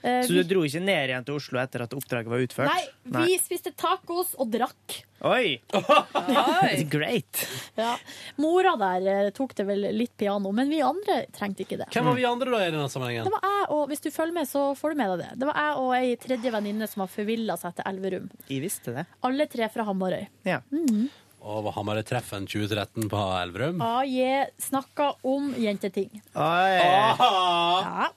Så 0.01 0.27
Så 0.27 0.33
vi- 0.33 0.43
du 0.43 0.53
dro 0.55 0.63
ikke 0.65 0.81
ned 0.81 1.09
igjen 1.09 1.25
til 1.25 1.35
Oslo 1.35 1.59
etter 1.61 1.83
at 1.85 1.93
oppdraget 1.93 2.27
var 2.33 2.41
utført? 2.41 2.67
Nei, 3.05 3.27
vi 3.27 3.37
spiste 3.37 3.71
tacos 3.77 4.33
og 4.39 4.49
drakk. 4.51 5.03
Oi! 5.23 5.61
It's 5.71 6.83
great. 6.89 7.47
Ja. 7.79 7.95
Mora 8.41 8.75
der 8.75 9.07
eh, 9.27 9.29
tok 9.31 9.53
det 9.55 9.63
vel 9.69 9.85
litt 9.95 10.17
piano, 10.19 10.51
men 10.51 10.67
vi 10.69 10.81
andre 10.83 11.21
trengte 11.31 11.63
ikke 11.63 11.77
det. 11.79 11.87
Hvem 11.93 12.09
var 12.09 12.17
vi 12.17 12.25
andre 12.27 12.51
da 12.51 12.59
i 12.67 12.71
denne 12.73 12.89
sammenhengen? 12.91 13.23
Det 13.29 13.31
var 13.31 13.45
jeg 13.47 13.69
og, 13.69 13.87
Hvis 13.87 14.01
du 14.03 14.09
følger 14.11 14.33
med, 14.33 14.49
så 14.49 14.65
får 14.75 14.89
du 14.91 14.95
med 14.99 15.13
deg 15.13 15.19
det. 15.23 15.39
Det 15.39 15.47
var 15.47 15.55
jeg 15.61 15.77
og 15.79 15.95
ei 15.95 16.15
tredje 16.19 16.51
venninne 16.57 16.89
som 16.91 17.05
har 17.05 17.11
forvilla 17.13 17.55
seg 17.61 17.75
til 17.77 17.87
Elverum. 17.93 18.29
Jeg 18.49 18.61
visste 18.65 18.93
det. 18.97 19.05
Alle 19.23 19.47
tre 19.47 19.69
fra 19.69 19.85
Hamarøy. 19.87 20.25
Ja. 20.49 20.59
Mm 20.73 21.05
Og 21.05 21.22
var 21.43 21.75
Hamarøy-treffen 21.75 22.45
2013 22.47 23.09
på 23.11 23.21
Elverum? 23.41 23.81
AJ 23.83 24.45
snakka 24.63 25.09
om 25.27 25.49
jenteting. 25.59 26.09
Oi. 26.39 26.77
Ja, 26.79 28.07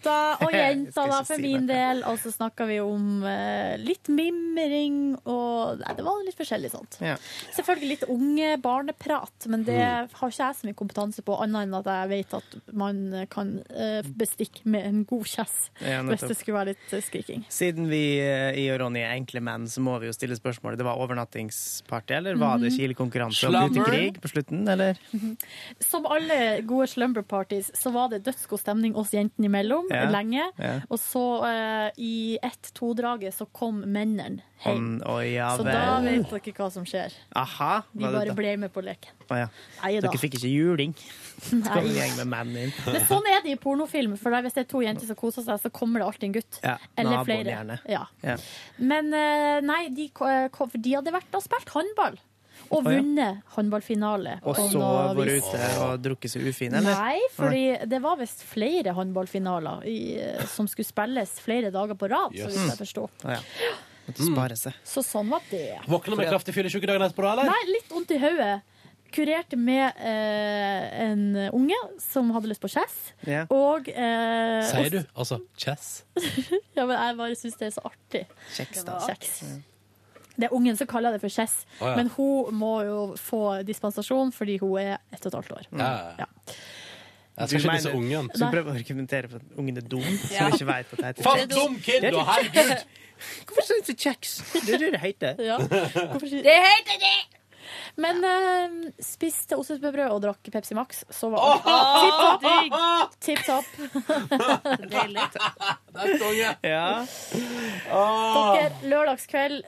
gutta 0.00 0.44
og 0.46 0.52
jenta 0.56 1.04
jenter, 1.04 1.10
da, 1.12 1.18
for 1.28 1.36
si 1.36 1.42
min 1.44 1.66
del. 1.68 2.02
Og 2.08 2.18
så 2.22 2.32
snakka 2.34 2.66
vi 2.68 2.78
om 2.80 3.22
eh, 3.28 3.76
litt 3.80 4.08
mimring 4.08 5.16
og 5.28 5.80
Nei, 5.80 5.94
det 5.96 6.04
var 6.04 6.22
litt 6.26 6.36
forskjellig 6.38 6.70
sånt. 6.72 6.96
Ja. 7.04 7.14
Selvfølgelig 7.54 7.88
litt 7.94 8.04
unge 8.10 8.54
barneprat, 8.64 9.46
men 9.50 9.64
det 9.64 9.78
Mm. 9.80 10.08
har 10.12 10.28
ikke 10.30 10.44
jeg 10.44 10.56
så 10.58 10.66
mye 10.66 10.76
kompetanse 10.76 11.22
på, 11.24 11.34
annet 11.40 11.62
enn 11.66 11.74
at 11.78 11.86
jeg 11.88 12.08
vet 12.10 12.34
at 12.36 12.56
man 12.76 12.98
kan 13.32 13.52
eh, 13.72 14.02
bestikke 14.04 14.62
med 14.68 14.84
en 14.86 14.98
god 15.08 15.24
kjess 15.30 15.54
Ja, 15.80 16.02
hvis 16.06 16.20
det 16.26 16.36
skulle 16.36 16.58
være 16.58 16.72
litt 16.74 16.92
eh, 16.96 17.00
skriking. 17.04 17.44
Siden 17.52 17.88
vi 17.90 18.00
eh, 18.20 18.58
i 18.60 18.66
og 18.74 18.80
Ronny 18.82 19.00
er 19.04 19.14
enkle 19.16 19.40
menn, 19.44 19.66
så 19.70 19.80
må 19.84 19.96
vi 20.02 20.10
jo 20.10 20.14
stille 20.16 20.36
spørsmålet. 20.38 20.78
Det 20.80 20.86
var 20.86 21.00
overnattingsparty, 21.00 22.14
eller 22.18 22.38
var 22.40 22.58
det 22.58 22.70
Mhm. 22.70 22.76
Kiel-konkurranse 22.78 23.48
om 23.48 23.56
utekrig 23.72 24.20
på 24.20 24.28
slutten, 24.30 24.62
eller? 24.68 24.98
Som 25.80 26.06
alle 26.06 26.60
gode 26.62 26.86
slumber 26.92 27.22
parties, 27.22 27.70
så 27.74 27.90
var 27.92 28.08
det 28.12 28.22
dødsgod 28.24 28.60
stemning 28.62 28.94
oss 28.96 29.10
jentene 29.16 29.48
imellom 29.50 29.89
Ja. 29.90 30.10
lenge. 30.10 30.44
Ja. 30.58 30.74
Og 30.90 30.98
så 31.02 31.22
uh, 31.42 31.90
i 31.98 32.38
ett-to-draget 32.42 33.34
så 33.34 33.46
kom 33.52 33.80
mennene 33.82 34.42
hjem. 34.64 34.76
Om- 35.00 35.02
Oi, 35.16 35.32
ja 35.34 35.48
så 35.56 35.64
da 35.64 36.00
vet 36.04 36.28
dere 36.30 36.52
hva 36.58 36.68
som 36.72 36.84
skjer. 36.84 37.14
Aha. 37.36 37.82
Vi 37.96 38.04
bare 38.04 38.34
ble 38.36 38.56
med 38.60 38.72
på 38.74 38.82
leken. 38.84 39.14
Oh, 39.30 39.36
ja. 39.38 39.48
Nei. 39.82 39.92
Dere 40.00 40.20
fikk 40.20 40.36
ikke 40.38 40.50
juling? 40.52 40.94
Nei. 41.52 41.82
Men 42.86 43.04
sånn 43.08 43.26
er 43.30 43.42
det 43.44 43.54
i 43.54 43.58
pornofilm, 43.60 44.16
for 44.20 44.30
hvis 44.44 44.56
det 44.56 44.66
er 44.66 44.70
to 44.70 44.82
jenter 44.84 45.08
som 45.08 45.16
koser 45.18 45.46
seg, 45.46 45.60
så 45.62 45.70
kommer 45.72 46.02
det 46.02 46.06
alltid 46.10 46.28
en 46.28 46.36
gutt. 46.38 46.60
Ja, 46.62 46.76
Eller 47.00 47.24
flere. 47.24 47.78
Ja. 47.88 48.04
Ja. 48.22 48.36
Men 48.78 49.12
eh, 49.16 49.60
nei, 49.64 49.88
de, 49.96 50.10
for 50.54 50.74
de 50.76 50.96
hadde 50.98 51.14
vært 51.14 51.38
og 51.38 51.42
spilt 51.46 51.72
håndball. 51.76 52.18
Og 52.70 52.84
vunnet 52.86 53.40
håndballfinale. 53.56 54.36
Og 54.46 54.58
så 54.70 54.80
vært 55.18 55.42
ute 55.42 55.70
og 55.82 56.02
drukket 56.04 56.34
seg 56.34 56.46
ufin, 56.46 56.76
eller? 56.78 56.94
Nei, 56.94 57.18
fordi 57.34 57.64
det 57.90 57.98
var 58.04 58.18
visst 58.20 58.44
flere 58.46 58.94
håndballfinaler 58.94 59.86
i, 59.90 59.98
som 60.54 60.68
skulle 60.70 60.86
spilles 60.86 61.32
flere 61.42 61.72
dager 61.74 61.98
på 61.98 62.10
rad, 62.12 62.36
så 62.36 62.46
hvis 62.46 62.58
vidt 62.60 62.74
jeg 62.74 62.82
forsto. 62.84 63.08
Å, 63.26 63.38
ja. 63.38 63.40
Spare 64.10 64.56
seg. 64.58 64.74
Så 64.86 65.02
sånn 65.06 65.28
var 65.30 65.42
det. 65.50 65.80
Våkna 65.90 66.18
med 66.18 66.30
kraftig 66.30 66.54
fyllesyke 66.56 66.88
dagen 66.88 67.04
etterpå, 67.06 67.26
eller? 67.30 67.50
Nei, 67.50 67.60
litt 67.74 67.90
vondt 67.90 68.14
i 68.14 68.18
hodet. 68.22 68.60
Kurerte 69.10 69.58
med 69.58 69.98
eh, 70.06 70.84
en 71.08 71.24
unge 71.50 71.78
som 71.98 72.30
hadde 72.34 72.52
lyst 72.52 72.62
på 72.62 72.70
chess. 72.70 72.94
Yeah. 73.26 73.48
Og 73.50 73.88
eh, 73.90 74.60
Sier 74.70 74.92
du? 74.94 75.00
Altså 75.18 75.40
chess? 75.58 76.04
Ja, 76.76 76.86
men 76.86 76.94
jeg 76.94 77.18
bare 77.18 77.38
syns 77.38 77.58
det 77.58 77.70
er 77.72 77.74
så 77.74 77.82
artig. 77.90 78.22
Kjeks, 78.54 78.86
da. 78.86 79.00
Kjeks. 79.08 79.42
Det 80.36 80.48
er 80.48 80.54
ungen 80.56 80.76
som 80.78 80.88
kaller 80.90 81.16
det 81.16 81.20
for 81.22 81.32
chess, 81.32 81.64
oh, 81.80 81.88
ja. 81.88 81.96
men 81.98 82.10
hun 82.16 82.54
må 82.54 82.74
jo 82.86 83.00
få 83.20 83.62
dispensasjon 83.66 84.30
fordi 84.32 84.58
hun 84.62 84.78
er 84.80 84.94
ett 85.12 85.24
og 85.24 85.32
et 85.32 85.40
halvt 85.40 85.56
år. 85.58 85.66
Ja, 85.76 85.90
ja. 86.22 86.30
Jeg 87.40 87.48
skal 87.48 87.60
ikke 87.60 87.76
disse 87.78 87.92
ungen. 87.96 88.30
Så 88.34 88.44
du 88.44 88.52
prøver 88.52 88.72
å 88.72 88.76
argumentere 88.76 89.30
for 89.32 89.40
at 89.40 89.58
ungen 89.60 89.80
er 89.80 89.86
dum? 89.88 90.06
Ja. 90.28 90.46
Som 90.46 90.56
ikke 90.58 90.68
vet 90.68 90.90
at 90.92 90.98
det 90.98 91.06
heter 91.10 91.28
Fatt 91.28 91.52
dum 91.54 91.76
kid, 91.80 92.02
Det 92.04 92.10
er 92.10 92.16
da, 92.18 92.24
herregud! 92.28 92.96
Hvorfor 93.48 93.66
sier 93.68 93.84
du 93.84 93.92
kjeks? 93.94 94.38
Det 94.54 94.74
er 94.76 94.82
det 94.84 94.94
det 94.94 95.02
heter. 95.02 95.44
Ja. 95.44 95.58
Det 95.60 96.56
heter 96.66 97.04
det! 97.04 97.18
Men 98.00 98.24
eh, 98.24 98.76
spiste 99.04 99.58
ostesmørbrød 99.60 100.14
og 100.14 100.22
drakk 100.24 100.50
Pepsi 100.52 100.76
Max, 100.78 101.02
så 101.12 101.30
var 101.32 101.64
alt 101.70 102.44
digg. 102.44 102.78
tipp 103.24 103.42
topp. 103.46 103.68
Deilig. 104.90 105.26
Ja. 106.64 107.04
Dere, 107.90 108.70
lørdagskveld 108.86 109.64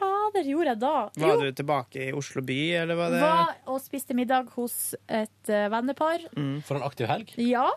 fader 0.00 0.48
gjorde 0.48 0.72
jeg 0.72 0.80
da? 0.82 0.94
Var 1.22 1.44
du 1.44 1.52
tilbake 1.60 2.08
i 2.08 2.10
Oslo 2.16 2.42
by, 2.46 2.58
eller 2.82 2.98
var 2.98 3.14
det 3.14 3.22
var 3.22 3.54
og 3.70 3.80
spiste 3.84 4.16
middag 4.16 4.50
hos 4.56 4.94
et 5.06 5.52
uh, 5.52 5.66
vennepar. 5.72 6.24
For 6.66 6.80
en 6.80 6.86
aktiv 6.88 7.10
helg. 7.10 7.34
Ja. 7.44 7.68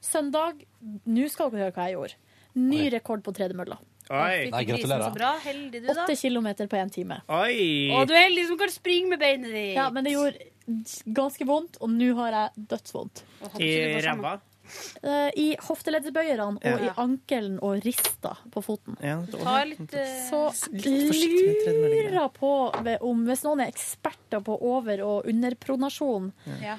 Søndag 0.00 0.62
Nå 0.80 1.26
skal 1.28 1.50
dere 1.52 1.66
høre 1.66 1.76
hva 1.76 1.88
jeg 1.90 1.98
gjorde. 1.98 2.20
Ny 2.60 2.86
rekord 2.94 3.24
på 3.24 3.34
tredemølla. 3.36 3.76
Oi. 4.10 4.48
Nei, 4.50 4.62
gratulerer. 4.66 5.04
Så 5.06 5.14
bra. 5.14 5.34
Heldig 5.44 5.82
du, 5.82 5.86
da. 5.86 5.94
Åtte 6.02 6.16
kilometer 6.18 6.70
på 6.70 6.78
én 6.80 6.90
time. 6.90 7.20
Oi! 7.30 7.92
Og 7.94 8.08
du 8.10 8.14
er 8.16 8.24
heldig 8.26 8.48
som 8.48 8.58
kan 8.58 8.72
springe 8.72 9.12
med 9.12 9.20
beinet 9.22 9.52
ditt. 9.54 9.76
Ja, 9.76 9.86
men 9.94 10.06
det 10.06 10.16
gjorde 10.16 10.48
ganske 11.14 11.46
vondt, 11.46 11.78
og 11.82 11.92
nå 11.94 12.10
har 12.18 12.34
jeg 12.34 12.64
dødsvondt. 12.72 13.22
I 13.62 13.70
ræva? 14.02 14.38
Eh, 15.02 15.30
I 15.36 15.46
hofteleddsbøyerne 15.66 16.46
og 16.56 16.62
Ja. 16.64 16.76
i 16.78 16.90
ankelen 16.96 17.58
og 17.62 17.82
rista 17.84 18.36
på 18.50 18.62
foten. 18.62 18.96
Ja, 19.02 19.20
litt 19.64 19.94
eh, 19.94 20.28
Så 20.28 20.44
lurer 20.72 22.12
jeg 22.12 22.32
på 22.36 22.52
om 23.00 23.24
hvis 23.26 23.44
noen 23.46 23.60
er 23.64 23.72
eksperter 23.72 24.42
på 24.44 24.56
over- 24.60 25.02
og 25.04 25.26
underpronasjon, 25.30 26.32
ja. 26.60 26.78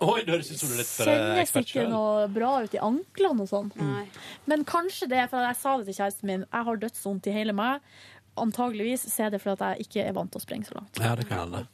Oi, 0.00 0.22
det 0.24 0.32
høres 0.32 0.48
ut 0.48 0.56
som 0.62 0.70
du 0.70 0.74
er 0.74 0.78
litt 0.80 0.92
eh, 1.00 1.08
kjennes 1.10 1.50
ikke 1.60 1.82
noe 1.90 2.28
bra 2.32 2.52
ut 2.64 2.72
i 2.72 2.80
anklene 2.80 3.44
og 3.44 3.50
sånn. 3.50 3.68
Mm. 3.76 4.06
Men 4.48 4.64
kanskje 4.64 5.08
det 5.10 5.18
er 5.20 5.28
fordi 5.28 5.50
jeg 5.50 5.58
sa 5.60 5.74
det 5.76 5.90
til 5.90 5.98
kjæresten 5.98 6.30
min, 6.30 6.46
jeg 6.48 6.64
har 6.70 6.80
dødsvondt 6.86 7.28
i 7.28 7.34
hele 7.36 7.52
meg. 7.52 7.82
Antageligvis 8.40 9.04
så 9.12 9.26
er 9.26 9.34
det 9.34 9.42
for 9.42 9.52
at 9.52 9.60
jeg 9.76 9.84
ikke 9.84 10.06
er 10.06 10.14
vant 10.16 10.32
til 10.32 10.40
å 10.40 10.44
sprenge 10.46 10.70
så 10.70 10.78
langt. 10.78 10.96
Ja, 11.02 11.12
det 11.18 11.26
kan 11.28 11.42
hende. 11.42 11.66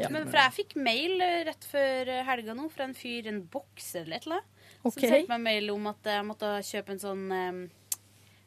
Ja. 0.00 0.08
Men 0.10 0.26
for 0.26 0.40
jeg 0.40 0.56
fikk 0.56 0.74
mail 0.82 1.22
rett 1.46 1.68
før 1.70 2.10
helga 2.26 2.56
nå 2.58 2.66
fra 2.72 2.88
en 2.88 2.96
fyr, 2.98 3.28
en 3.30 3.42
bokser 3.52 4.08
eller 4.08 4.16
et 4.18 4.26
eller 4.26 4.40
annet, 4.40 4.61
Ok. 4.82 4.98
som 4.98 5.06
sendte 5.06 5.30
meg 5.30 5.46
mail 5.46 5.70
om 5.74 5.86
at 5.92 6.12
jeg 6.14 6.26
måtte 6.26 6.56
kjøpe 6.66 6.94
en 6.94 7.02
sånn 7.02 7.24
um, 7.30 7.62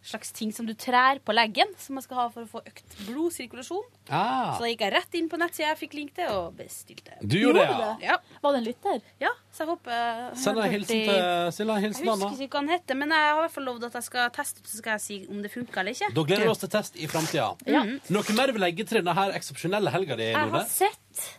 slags 0.06 0.32
ting 0.36 0.52
som 0.53 0.68
du 0.68 0.74
trær 0.78 1.20
på 1.26 1.34
leggen, 1.34 1.72
som 1.82 1.98
man 1.98 2.03
skal 2.06 2.20
ha 2.20 2.26
for 2.34 2.45
å 2.45 2.49
få 2.49 2.62
økt 2.68 2.98
blodsirkulasjon. 3.07 3.86
Ah. 4.14 4.53
Så 4.53 4.66
da 4.66 4.70
gikk 4.70 4.84
jeg 4.86 4.94
rett 4.94 5.18
inn 5.18 5.30
på 5.32 5.40
nettsida 5.41 5.72
jeg 5.72 5.80
fikk 5.80 5.95
link 5.98 6.14
til, 6.18 6.30
og 6.30 6.53
bestilte. 6.60 7.18
Du 7.22 7.38
gjorde 7.40 7.64
det, 7.64 7.78
ja. 7.82 7.90
ja. 8.12 8.40
Var 8.44 8.53
det 8.53 8.62
en 8.62 8.68
lytter? 8.68 8.99
Ja, 9.24 9.32
så 9.49 9.66
jeg 9.66 9.72
håper 9.74 10.38
Send 10.44 10.62
en 10.62 10.76
hilsen 10.76 11.03
til 11.10 11.52
Silla. 11.57 11.80
Hilsen, 11.82 12.06
Anna. 12.06 12.30
Jeg 12.30 12.36
husker 12.36 12.48
ikke 12.48 12.60
hva 12.60 12.64
han 12.64 12.74
heter, 12.76 12.99
men 13.02 13.16
jeg 13.18 13.30
har 13.30 13.40
i 13.40 13.44
hvert 13.44 13.56
fall 13.57 13.70
lovd 13.72 13.88
at 13.90 13.99
jeg 13.99 14.10
skal 14.12 14.34
teste 14.38 14.62
ut, 14.62 14.70
så 14.70 14.82
skal 14.82 14.98
jeg 14.98 15.06
si 15.07 15.20
om 15.32 15.41
det 15.41 15.53
funker 15.53 15.82
eller 15.82 15.98
ikke. 15.98 16.12
Da 16.20 16.28
gleder 16.30 16.45
vi 16.45 16.53
oss 16.53 16.66
til 16.66 16.74
test 16.78 16.99
i 17.02 17.10
framtida. 17.10 17.49
Ja. 17.66 17.86
Noe 18.14 18.38
mer 18.38 18.52
du 18.52 18.60
vil 18.60 18.68
legge 18.68 18.86
til 18.86 19.02
denne 19.02 19.18
her 19.18 19.34
eksepsjonelle 19.40 19.94
helga 19.95 20.20
di, 20.22 20.30
Jeg 20.36 20.53
har 20.53 20.70
sett 20.70 21.30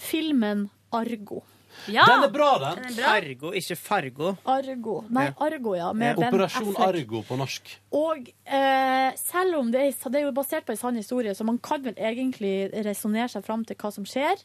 filmen 0.00 0.70
Argo. 0.94 1.44
Ja, 1.88 2.04
Den 2.06 2.24
er 2.24 2.32
bra, 2.32 2.58
den. 2.58 2.98
Argo, 3.04 3.52
ikke 3.52 3.76
Fargo. 3.76 4.36
Argo. 4.46 5.04
Nei, 5.10 5.26
Argo, 5.38 5.74
ja. 5.76 5.92
Med 5.92 6.16
Ben 6.16 6.28
Operasjon 6.28 6.74
Affleck. 6.74 6.88
Argo 6.88 7.22
på 7.28 7.36
norsk. 7.38 7.74
Og 7.92 8.28
eh, 8.46 9.10
selv 9.20 9.58
om 9.60 9.70
det 9.74 9.80
er, 9.88 10.10
det 10.10 10.20
er 10.22 10.26
jo 10.28 10.32
basert 10.32 10.64
på 10.66 10.72
en 10.72 10.80
sann 10.80 10.96
historie, 10.96 11.34
så 11.34 11.44
man 11.44 11.58
kan 11.58 11.82
vel 11.84 11.94
egentlig 11.96 12.70
resonnere 12.84 13.28
seg 13.28 13.44
fram 13.44 13.64
til 13.64 13.76
hva 13.76 13.92
som 13.92 14.04
skjer. 14.08 14.42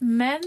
Men 0.00 0.40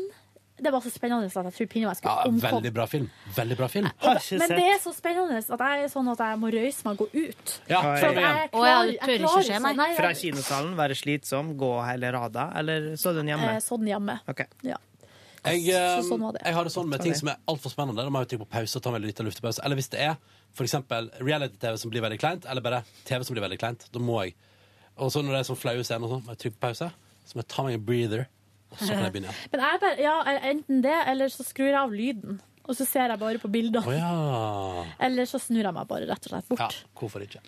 det 0.58 0.72
var 0.74 0.82
så 0.82 0.90
spennende 0.90 1.28
at 1.30 1.36
jeg 1.38 1.54
tror 1.54 1.68
pinadø 1.70 1.92
jeg 1.94 2.02
Ja, 2.02 2.02
skulle 2.02 2.32
omkomme. 2.32 2.50
veldig 2.58 2.72
bra 2.74 2.86
film. 2.90 3.10
Veldig 3.36 3.58
bra 3.60 3.68
film. 3.70 3.86
Det- 4.02 4.40
Men 4.40 4.50
det 4.58 4.64
er 4.74 4.80
så 4.82 4.94
spennende 4.96 5.38
at 5.38 5.60
jeg 5.60 5.84
er 5.84 5.88
sånn 5.94 6.10
at 6.12 6.18
jeg 6.18 6.40
må 6.42 6.50
røyse 6.52 6.84
meg 6.84 7.00
og 7.02 7.06
gå 7.06 7.28
ut. 7.30 7.60
Ja. 7.70 7.82
For 7.82 8.10
jeg 8.10 8.16
Å 8.18 8.26
ja, 8.26 8.50
klarer- 8.50 8.88
jeg 8.90 9.00
tør 9.00 9.14
ikke 9.14 9.28
klarer 9.46 9.62
meg. 9.62 9.76
Nei, 9.78 9.96
Fra 9.96 10.14
kinosalen, 10.14 10.76
være 10.76 10.96
slitsom, 10.98 11.56
gå 11.58 11.86
hele 11.86 12.12
rada, 12.12 12.52
eller 12.58 12.82
så 12.98 13.14
den 13.14 13.28
hjemme? 13.28 13.50
eh, 13.54 13.60
så 13.60 13.78
den 13.78 13.88
hjemme. 13.88 14.20
Ok. 14.28 14.48
Ja. 14.64 14.78
Jeg, 15.54 15.70
eh, 15.76 16.02
Så 16.02 16.10
sånn 16.12 16.22
var 16.26 16.36
det. 16.36 16.42
jeg 16.46 16.54
har 16.58 16.64
det 16.68 16.74
sånn 16.74 16.90
med 16.92 17.02
ting 17.04 17.16
som 17.18 17.30
er 17.32 17.38
altfor 17.48 17.72
spennende. 17.74 18.04
Da 18.04 18.10
må 18.14 18.22
jeg 18.24 18.32
trykke 18.34 18.46
på 18.46 18.50
pause 18.58 18.78
og 18.80 18.84
ta 18.84 18.92
meg 18.92 19.02
litt 19.06 19.20
av 19.24 19.28
luftepause. 19.30 19.64
Eller 19.64 19.80
hvis 19.80 19.90
det 19.94 20.00
er 20.06 20.16
for 20.58 20.64
eksempel 20.68 21.10
reality-TV 21.22 21.78
som 21.78 21.92
blir 21.94 22.02
veldig 22.06 22.20
kleint, 22.22 22.46
eller 22.50 22.62
bare 22.66 22.84
TV 23.06 23.24
som 23.24 23.36
blir 23.38 23.46
veldig 23.46 23.60
kleint, 23.62 23.88
da 23.92 24.00
må 24.00 24.24
jeg 24.26 24.36
Og 24.98 25.12
så 25.14 25.22
når 25.22 25.36
det 25.36 25.40
er 25.44 25.48
sånn 25.54 25.60
flaue 25.62 25.84
scener 25.86 26.08
og 26.08 26.10
sånn, 26.16 26.24
må 26.26 26.34
jeg 26.34 26.40
trykke 26.42 26.58
på 26.58 26.64
pause. 26.68 26.92
Så 27.28 27.36
må 27.38 27.44
jeg 27.44 27.48
ta 27.54 27.64
meg 27.68 27.74
en 27.78 27.84
breather, 27.86 28.24
og 28.72 28.78
så 28.80 28.88
kan 28.96 29.04
jeg 29.06 29.14
begynne 29.14 29.30
igjen. 29.30 29.50
Men 29.52 29.62
jeg 29.62 29.82
bare, 29.84 29.98
ja, 30.02 30.16
enten 30.50 30.82
det, 30.82 30.96
eller 31.12 31.28
så 31.30 31.44
skrur 31.46 31.68
jeg 31.70 31.78
av 31.78 31.94
lyden. 31.94 32.40
Og 32.68 32.76
så 32.76 32.84
ser 32.88 33.08
jeg 33.14 33.20
bare 33.22 33.38
på 33.40 33.48
bildene. 33.48 33.86
Å 33.86 33.94
ja. 33.94 34.86
Eller 35.06 35.30
så 35.30 35.38
snur 35.40 35.62
jeg 35.64 35.74
meg 35.78 35.86
bare 35.88 36.08
rett 36.10 36.26
og 36.26 36.34
slett 36.34 36.50
bort. 36.50 36.60
ja. 36.66 36.88
Hvorfor 36.98 37.22
ikke? 37.24 37.40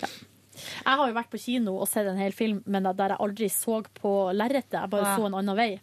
Jeg 0.85 0.95
har 0.99 1.07
jo 1.07 1.13
vært 1.13 1.29
på 1.31 1.39
kino 1.43 1.77
og 1.79 1.87
sett 1.87 2.07
en 2.07 2.17
hel 2.17 2.31
film, 2.31 2.63
men 2.65 2.83
der 2.83 3.13
jeg 3.15 3.17
aldri 3.19 3.49
så 3.49 3.81
på 4.01 4.13
lerretet. 4.33 4.79
Jeg 4.81 4.89
bare 4.89 5.05
Ja. 5.05 5.15
så 5.17 5.25
en 5.25 5.33
annen 5.39 5.55
vei. 5.55 5.79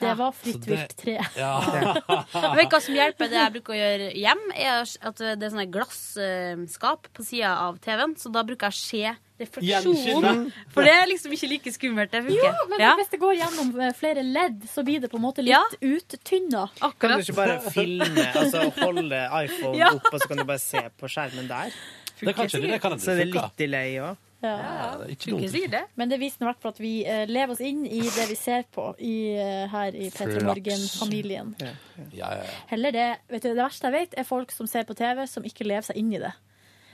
Det 0.00 0.16
var 0.18 0.32
Fritt 0.32 0.60
det- 0.60 0.66
vilt 0.70 0.96
3. 0.96 1.18
Ja. 1.36 1.60
Jeg 2.34 2.56
vet 2.56 2.70
hva 2.70 2.80
som 2.80 2.94
hjelper 2.94 3.28
det 3.30 3.38
jeg 3.40 3.52
bruker 3.56 3.72
å 3.74 3.78
gjøre 3.80 4.08
hjem, 4.14 4.42
er 4.54 4.82
at 5.08 5.16
det 5.16 5.42
er 5.42 5.50
sånne 5.50 5.70
glasskap 5.72 7.08
på 7.16 7.24
sida 7.24 7.56
av 7.66 7.78
TV-en, 7.82 8.14
så 8.16 8.30
da 8.32 8.42
bruker 8.46 8.68
jeg 8.70 8.76
å 8.76 8.76
se 8.76 9.16
refleksjonen. 9.42 10.46
For 10.72 10.86
det 10.86 10.92
er 10.96 11.06
liksom 11.10 11.32
ikke 11.36 11.48
like 11.50 11.72
skummelt. 11.74 12.10
Det 12.12 12.22
Jo, 12.32 12.52
men 12.70 12.80
Ja. 12.80 12.94
hvis 12.96 13.10
det 13.10 13.20
går 13.20 13.34
gjennom 13.36 13.80
eh, 13.80 13.92
flere 13.92 14.22
ledd, 14.22 14.62
så 14.68 14.84
blir 14.84 15.00
det 15.00 15.10
på 15.10 15.16
en 15.16 15.22
måte 15.26 15.42
litt 15.44 15.52
Ja. 15.52 15.62
uttynna. 15.82 16.68
Kan 16.98 17.10
du 17.10 17.18
ikke 17.18 17.34
bare 17.36 17.60
filme, 17.70 18.32
altså 18.34 18.70
holde 18.80 19.28
iPhone 19.44 19.76
Ja. 19.82 19.90
opp, 19.92 20.08
og 20.12 20.20
så 20.20 20.28
kan 20.28 20.36
du 20.38 20.44
bare 20.44 20.58
se 20.58 20.78
på 20.98 21.08
skjermen 21.08 21.48
der? 21.48 21.72
Det 22.20 22.34
kan 22.34 22.46
ikke 22.48 22.60
det. 22.62 22.70
Det 22.70 22.80
kan 22.80 22.98
Så 22.98 23.12
er 23.12 23.20
det 23.20 23.26
funke. 23.28 23.42
litt 23.42 23.56
delay 23.60 23.98
òg. 24.00 24.16
Ja. 24.44 24.50
Ja, 24.52 24.88
det 25.00 25.06
er 25.06 25.12
ikke 25.14 25.30
Funker 25.32 25.48
sikkert 25.50 25.70
det. 25.72 25.82
Men 25.96 26.10
det 26.12 26.18
viser 26.20 26.44
i 26.44 26.46
hvert 26.46 26.60
fall 26.62 26.72
at 26.74 26.80
vi 26.80 26.90
eh, 27.08 27.22
lever 27.26 27.54
oss 27.54 27.60
inn 27.64 27.86
i 27.88 28.00
det 28.04 28.26
vi 28.28 28.34
ser 28.38 28.66
på 28.72 28.84
i, 29.00 29.14
eh, 29.40 29.64
her 29.72 29.96
i 29.96 30.10
P3 30.12 30.26
Flaks. 30.36 30.44
Morgen-familien. 30.44 31.54
Ja, 31.60 31.70
ja, 32.12 32.28
ja. 32.42 32.50
Heller 32.68 32.92
det 32.92 33.06
vet 33.32 33.42
du, 33.42 33.48
Det 33.48 33.56
verste 33.62 33.88
jeg 33.88 33.96
vet, 33.96 34.14
er 34.20 34.28
folk 34.28 34.52
som 34.52 34.68
ser 34.70 34.84
på 34.84 34.94
TV, 34.94 35.24
som 35.26 35.42
ikke 35.48 35.64
lever 35.66 35.88
seg 35.88 35.96
inn 35.96 36.12
i 36.12 36.20
det. 36.22 36.32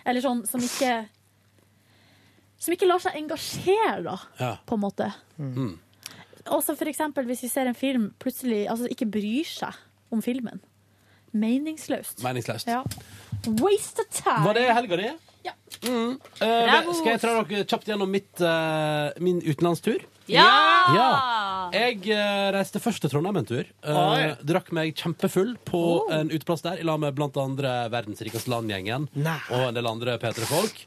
Eller 0.06 0.22
sånn 0.24 0.44
som 0.48 0.62
ikke 0.62 1.08
Som 2.62 2.74
ikke 2.76 2.86
lar 2.86 3.02
seg 3.02 3.16
engasjere, 3.18 4.02
da, 4.06 4.16
ja. 4.38 4.52
på 4.66 4.78
en 4.78 4.80
måte. 4.84 5.08
Mm. 5.36 5.72
Også 6.54 6.76
for 6.78 6.86
eksempel 6.90 7.26
hvis 7.26 7.42
vi 7.42 7.48
ser 7.50 7.66
en 7.66 7.74
film 7.74 8.12
plutselig 8.22 8.68
altså 8.70 8.86
ikke 8.90 9.06
bryr 9.10 9.44
seg 9.50 9.74
om 10.14 10.22
filmen. 10.22 10.62
Meningsløst. 11.32 12.22
Meningsløst. 12.22 12.68
Ja. 12.70 12.84
Waste 13.46 14.04
of 14.04 14.08
time. 14.14 14.44
Var 14.46 14.58
det 14.58 14.66
helga 14.72 14.98
di? 15.00 15.10
Ja. 15.42 15.52
Mm. 15.82 16.18
Uh, 16.38 16.92
skal 16.94 17.14
jeg 17.14 17.20
tra 17.22 17.34
dere 17.42 17.66
kjapt 17.66 17.88
gjennom 17.90 18.10
mitt, 18.10 18.30
uh, 18.38 19.10
min 19.22 19.40
utenlandstur? 19.42 20.04
Ja! 20.30 20.46
Ja. 20.94 21.08
Jeg 21.74 22.04
uh, 22.12 22.52
reiste 22.54 22.78
først 22.82 23.02
til 23.02 23.10
Trondheim 23.10 23.40
en 23.40 23.48
tur. 23.48 23.66
Drakk 24.46 24.70
meg 24.76 24.94
kjempefull 24.98 25.56
på 25.66 25.82
en 26.14 26.30
uteplass 26.30 26.62
der, 26.66 26.78
i 26.78 26.86
lag 26.86 27.02
med 27.02 27.18
blant 27.18 27.36
andre 27.40 27.74
Verdens 27.92 28.22
rikeste 28.22 28.52
land-gjengen 28.52 29.08
Nei. 29.18 29.38
og 29.50 29.70
en 29.70 29.78
del 29.78 29.90
andre 29.90 30.18
P3-folk. 30.22 30.86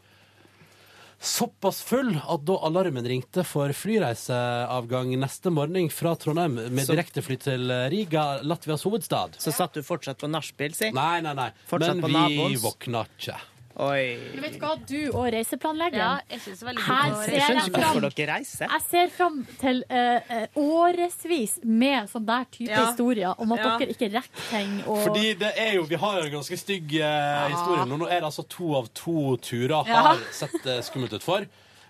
Såpass 1.20 1.82
full 1.84 2.14
at 2.20 2.44
da 2.46 2.58
alarmen 2.68 3.08
ringte 3.08 3.46
for 3.48 3.72
flyreiseavgang 3.74 5.16
neste 5.20 5.50
morgen 5.54 5.90
fra 5.94 6.14
Trondheim 6.20 6.60
med 6.76 6.92
direktefly 6.92 7.38
til 7.42 7.74
Riga, 7.94 8.26
Latvias 8.44 8.86
hovedstad. 8.86 9.40
Så 9.42 9.56
satt 9.56 9.78
du 9.78 9.84
fortsatt 9.86 10.22
på 10.22 10.30
nachspiel, 10.30 10.76
si? 10.78 10.92
Nei, 10.96 11.20
nei, 11.26 11.34
nei. 11.38 11.50
Fortsatt 11.72 12.04
Men 12.04 12.30
vi 12.30 12.56
våkna 12.62 13.06
ikke. 13.16 13.40
Oi. 13.76 14.16
Men 14.32 14.44
vet 14.46 14.54
du 14.56 14.62
hva, 14.62 14.70
du 14.88 15.00
og 15.10 15.26
reiseplanleggeren 15.36 16.00
Ja, 16.00 16.12
jeg 16.32 16.40
synes 16.46 16.60
det 16.62 16.64
er 16.64 16.68
veldig 16.70 16.84
Her 16.86 17.16
ser 17.26 17.34
Jeg 17.36 17.42
jeg 17.42 17.56
ikke 17.58 17.74
fram 17.74 17.98
hvorfor 17.98 18.16
dere 18.22 18.28
reiser. 18.38 18.70
Jeg 18.72 18.84
ser 18.86 19.10
fram 19.12 19.42
til 19.60 19.82
uh, 19.92 20.46
årevis 20.62 21.58
med 21.64 22.08
sånn 22.14 22.26
der 22.30 22.46
type 22.54 22.72
Ja. 22.72 22.86
historier 22.88 23.42
om 23.44 23.52
at 23.52 23.60
Ja. 23.66 23.74
dere 23.82 23.92
ikke 23.98 24.10
rekker 24.14 24.48
ting. 24.50 24.78
Og... 24.88 25.02
Fordi 25.04 25.34
det 25.42 25.52
er 25.60 25.74
jo, 25.76 25.84
Vi 25.92 26.00
har 26.00 26.22
jo 26.22 26.24
en 26.30 26.32
ganske 26.38 26.58
stygg 26.58 26.96
eh, 27.02 27.50
historie 27.52 27.86
nå. 27.86 27.98
Nå 28.00 28.08
er 28.08 28.22
det 28.24 28.30
altså 28.30 28.48
to 28.48 28.72
av 28.80 28.88
to 28.96 29.36
turer 29.44 29.92
Ja. 29.92 30.02
har 30.08 30.24
sett 30.32 30.56
uh, 30.66 30.80
skummelt 30.82 31.14
ut 31.14 31.24
for. 31.24 31.46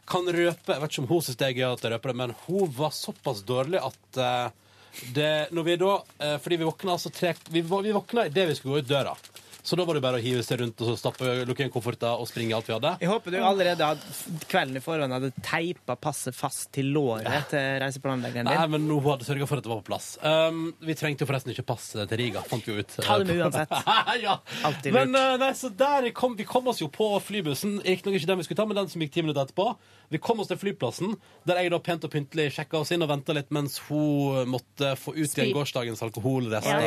Kan 0.09 0.25
røpe, 0.25 0.73
Jeg 0.73 0.81
vet 0.81 0.91
ikke 0.91 1.01
om 1.05 1.07
hun 1.13 1.21
syns 1.21 1.37
det 1.37 1.47
er 1.51 1.53
gøy 1.53 1.69
at 1.73 1.81
jeg 1.85 1.91
røper 1.93 2.09
det, 2.13 2.15
men 2.15 2.35
hun 2.47 2.65
var 2.77 2.91
såpass 2.93 3.43
dårlig 3.45 3.77
at 3.81 4.17
uh, 4.17 4.49
det, 5.13 5.51
når 5.51 5.63
vi 5.63 5.75
da, 5.75 5.93
Fordi 6.39 6.55
vi 6.57 6.63
våkna 6.63 6.93
altså 6.95 7.09
tre 7.11 7.33
Vi, 7.51 7.61
vi 7.61 7.91
våkna 7.91 8.25
idet 8.29 8.47
vi 8.47 8.55
skulle 8.55 8.77
gå 8.79 8.85
ut 8.85 8.87
døra. 8.87 9.15
Så 9.65 9.73
da 9.79 9.81
var 9.87 9.97
det 9.97 10.01
bare 10.05 10.19
å 10.19 10.21
hive 10.21 10.43
seg 10.45 10.59
rundt 10.61 10.81
og 10.85 10.91
så 10.91 10.93
stappe 10.99 11.25
lukke 11.49 11.63
igjen 11.63 11.71
kofferter 11.73 12.19
og 12.21 12.27
springe 12.29 12.53
alt 12.53 12.67
vi 12.69 12.75
hadde. 12.75 12.91
Jeg 13.01 13.09
håper 13.09 13.33
du 13.33 13.37
allerede 13.41 13.87
hadde, 13.89 14.11
kvelden 14.51 14.77
i 14.77 14.83
forhånd 14.85 15.15
hadde 15.15 15.31
teipa 15.41 15.95
passet 15.97 16.37
fast 16.37 16.67
til 16.75 16.91
låret 16.93 17.47
til 17.49 17.79
reiseplanleggeren 17.81 18.45
Nei, 18.45 18.67
men 18.75 18.85
nå 18.85 18.99
hadde 19.07 19.25
sørga 19.25 19.47
for 19.49 19.57
at 19.57 19.65
det 19.65 19.71
var 19.73 19.81
på 19.81 19.87
plass. 19.89 20.11
Um, 20.21 20.67
vi 20.85 20.93
trengte 20.99 21.25
jo 21.25 21.29
forresten 21.31 21.49
ikke 21.55 21.65
passe 21.73 22.05
til 22.05 22.21
Riga, 22.21 22.43
fant 22.45 22.67
vi 22.69 22.77
ut. 22.77 22.93
Ta 23.01 23.17
det 23.23 23.25
med 23.31 23.41
uansett. 23.47 23.73
ja. 24.21 24.37
Alltid 24.69 24.93
Men 24.93 25.15
lurt. 25.17 25.33
uh, 25.33 25.37
nei, 25.47 25.51
så 25.57 25.73
der 25.81 26.11
kom, 26.21 26.37
vi 26.37 26.45
kom 26.45 26.69
oss 26.69 26.83
jo 26.85 26.91
på 26.93 27.09
flybussen. 27.25 27.79
Riktignok 27.81 28.19
ikke 28.21 28.29
den 28.35 28.43
vi 28.43 28.47
skulle 28.47 28.61
ta, 28.61 28.69
men 28.69 28.77
den 28.83 28.93
som 28.93 29.01
gikk 29.01 29.15
ti 29.17 29.25
minutter 29.25 29.47
etterpå. 29.47 29.71
Vi 30.13 30.21
kom 30.21 30.39
oss 30.43 30.51
til 30.51 30.59
flyplassen, 30.61 31.15
der 31.47 31.61
jeg 31.61 31.73
da 31.73 31.79
pent 31.83 32.05
og 32.07 32.13
pyntelig 32.13 32.51
sjekka 32.55 32.81
oss 32.81 32.93
inn 32.95 33.05
og 33.05 33.11
venta 33.11 33.35
litt 33.35 33.51
mens 33.55 33.79
hun 33.87 34.49
måtte 34.51 34.93
få 34.99 35.15
ut 35.15 35.25
igjen 35.25 35.53
gårsdagens 35.55 36.03
alkoholrester. 36.05 36.85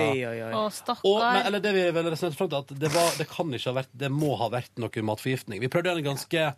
Å, 0.55 0.65
Og, 1.03 1.21
men, 1.23 1.43
eller 1.49 1.65
det 1.65 1.75
vi 1.77 1.85
vel 1.97 2.11
resonnerte 2.13 2.39
fram 2.39 2.53
til, 2.53 2.65
at 2.65 2.75
det, 2.87 2.93
var, 2.95 3.13
det 3.19 3.29
kan 3.31 3.53
ikke 3.55 3.73
ha 3.73 3.79
vært 3.83 3.95
Det 4.05 4.11
må 4.13 4.35
ha 4.41 4.51
vært 4.53 4.81
noe 4.83 5.07
matforgiftning. 5.11 5.63
Vi 5.65 5.71
prøvde 5.73 5.97
en 5.97 6.11
ganske 6.13 6.49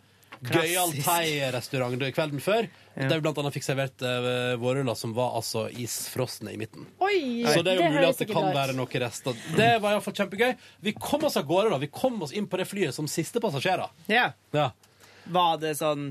gøyal 0.41 0.93
thai-restaurant 1.05 2.01
kvelden 2.15 2.41
før. 2.41 2.67
Ja. 2.95 3.07
Der 3.07 3.19
vi 3.19 3.23
blant 3.23 3.39
annet 3.39 3.55
fikk 3.55 3.65
servert 3.65 4.03
uh, 4.03 4.55
vårruller 4.61 4.97
som 4.97 5.13
var 5.15 5.35
altså 5.37 5.67
isfrosne 5.69 6.55
i 6.55 6.59
midten. 6.59 6.87
Oi, 7.03 7.43
Så 7.45 7.61
det 7.65 7.75
er 7.75 7.83
jo 7.83 7.91
mulig 7.93 8.07
at 8.09 8.23
det 8.23 8.29
kan 8.31 8.49
være 8.55 8.75
noen 8.77 9.03
rester. 9.05 9.37
Det 9.57 9.71
var 9.83 9.95
iallfall 9.95 10.17
kjempegøy. 10.17 10.55
Vi 10.87 10.95
kom 10.97 11.27
oss 11.29 11.37
av 11.39 11.47
gårde, 11.49 11.71
da. 11.75 11.81
Vi 11.81 11.91
kom 11.93 12.21
oss 12.25 12.33
inn 12.35 12.49
på 12.51 12.59
det 12.59 12.67
flyet 12.69 12.97
som 12.97 13.09
siste 13.11 13.43
passasjerer. 13.43 13.93
Ja. 14.11 14.31
Ja. 14.55 14.71
Var 15.31 15.61
det 15.61 15.75
sånn 15.79 16.09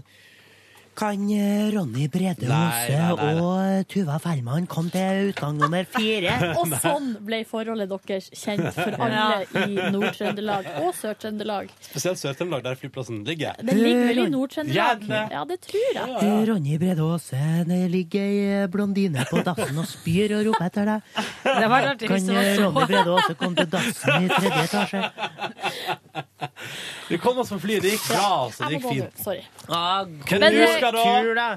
Kan 0.99 1.31
eh, 1.31 1.71
Ronny 1.73 2.09
Brede 2.13 2.49
Aase 2.51 2.97
og 3.15 3.87
Tuva 3.89 4.19
Fellmann 4.21 4.67
komme 4.69 4.91
til 4.93 5.31
utgang 5.31 5.57
nummer 5.61 5.87
fire? 5.89 6.35
Og 6.61 6.75
sånn 6.83 7.13
ble 7.25 7.41
forholdet 7.49 7.89
deres 7.91 8.29
kjent 8.37 8.67
for 8.75 8.97
alle 9.07 9.47
i 9.65 9.89
Nord-Trøndelag 9.95 10.69
og 10.83 10.91
Sør-Trøndelag. 10.99 11.71
Spesielt 11.87 12.21
Sør-Trøndelag, 12.21 12.65
der 12.67 12.79
flyplassen 12.81 13.23
ligger. 13.25 13.57
Den 13.63 13.81
ligger 13.81 14.05
vel 14.11 14.23
i 14.25 14.27
Nord-Trøndelag? 14.35 15.07
Ja, 15.33 15.45
det 15.49 15.61
tror 15.65 15.89
jeg. 15.95 16.17
Eh, 16.21 16.41
Ronny 16.51 16.77
Brede 16.83 17.07
Aase, 17.07 17.41
det 17.71 17.81
ligger 17.95 18.27
ei 18.27 18.67
blondine 18.73 19.25
på 19.31 19.45
dassen 19.47 19.81
og 19.81 19.89
spyr 19.89 20.37
og 20.41 20.51
roper 20.51 20.69
etter 20.69 20.93
deg. 20.95 21.01
Det 21.61 21.69
var 21.69 21.87
artig 21.95 22.09
Kan 22.11 22.29
eh. 22.35 22.53
Ronny 22.61 22.85
Brede 22.91 23.15
Aase 23.17 23.39
komme 23.41 23.57
til 23.63 23.71
dassen 23.73 24.27
i 24.27 24.31
tredje 24.35 24.67
etasje? 24.69 25.03
Vi 27.09 27.19
kom 27.19 27.39
oss 27.39 27.49
på 27.51 27.59
flyet. 27.59 27.83
Det 27.83 27.91
gikk 27.97 28.05
bra. 28.13 28.27
Altså. 28.45 28.69
Det 28.69 28.79
gikk 28.79 28.87
fint. 28.87 29.23
Sorry. 29.25 29.43
Ah, 29.69 30.05
Hvem 30.29 30.45
god 30.87 30.97
du 30.97 31.03
ha! 31.05 31.35
da? 31.41 31.51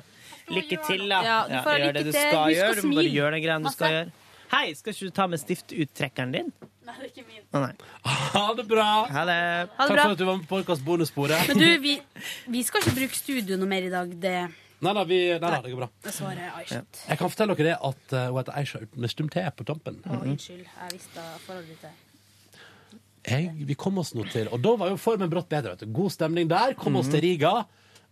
Lykke 0.54 0.80
til, 0.88 1.06
da. 1.08 1.22
Ja, 1.24 1.38
du 1.48 1.56
får 1.64 1.78
ja, 1.80 1.86
gjør 1.86 1.98
det 1.98 2.04
du 2.04 2.12
skal 2.12 2.54
gjøre. 2.54 2.76
Du 2.82 2.88
må 2.90 3.00
bare 3.00 3.14
gjøre 3.16 3.32
den 3.38 3.44
greia 3.46 3.60
du 3.64 3.72
skal 3.74 3.96
gjøre. 3.98 4.14
Hei, 4.54 4.66
skal 4.78 4.94
ikke 4.94 5.10
du 5.10 5.14
ta 5.18 5.26
med 5.32 5.42
stiftuttrekkeren 5.42 6.34
din? 6.36 6.50
Nei, 6.84 6.96
det 7.00 7.08
er 7.08 7.12
ikke 7.14 7.24
min. 7.26 7.46
Nei. 7.56 7.72
Ha 8.34 8.44
det 8.58 8.66
bra. 8.70 8.90
Ha 9.10 9.24
det. 9.26 9.38
Ha 9.78 9.88
det 9.88 9.94
Takk 9.94 9.94
for 9.94 10.12
at 10.12 10.20
du 10.20 10.26
var 10.28 10.36
med 10.38 10.44
på 10.44 10.58
podkast 10.58 10.84
bonussporet. 10.86 11.48
Men 11.50 11.62
du, 11.62 11.70
vi, 11.82 11.96
vi 12.54 12.62
skal 12.68 12.84
ikke 12.84 12.98
bruke 13.00 13.18
studio 13.18 13.58
noe 13.58 13.72
mer 13.72 13.88
i 13.88 13.92
dag. 13.94 14.12
Det, 14.22 14.36
Nei 14.84 14.94
da, 14.98 15.04
vi, 15.08 15.20
nei, 15.32 15.40
da, 15.40 15.60
det 15.64 15.72
går 15.72 15.80
bra. 15.80 15.88
det 16.04 16.12
svaret 16.12 16.44
er 16.44 16.56
Aisha. 16.60 16.82
Jeg 17.08 17.20
kan 17.22 17.32
fortelle 17.32 17.56
dere 17.56 17.70
det 17.70 17.76
at 17.90 18.16
uh, 18.16 18.24
hun 18.28 18.40
heter 18.42 18.58
Aisha 18.60 18.82
med 18.94 19.14
stum 19.14 19.30
T 19.32 19.44
på 19.56 19.68
tampen. 19.68 20.02
Å, 20.04 20.18
unnskyld. 20.26 20.66
Jeg 20.66 20.98
visste 20.98 21.28
forholdet 21.46 21.72
ditt 21.72 23.00
Jeg, 23.32 23.54
vi 23.70 23.78
kom 23.80 24.02
oss 24.02 24.12
nå 24.18 24.26
til 24.28 24.50
Og 24.52 24.60
da 24.60 24.74
var 24.82 24.92
jo 24.92 24.98
formen 25.00 25.32
brått 25.32 25.48
bedre. 25.52 25.78
Vet 25.78 25.88
du. 25.88 25.94
God 25.96 26.12
stemning 26.12 26.52
der. 26.52 26.76
Kom 26.80 27.00
oss 27.00 27.08
til 27.14 27.24
Riga. 27.24 27.62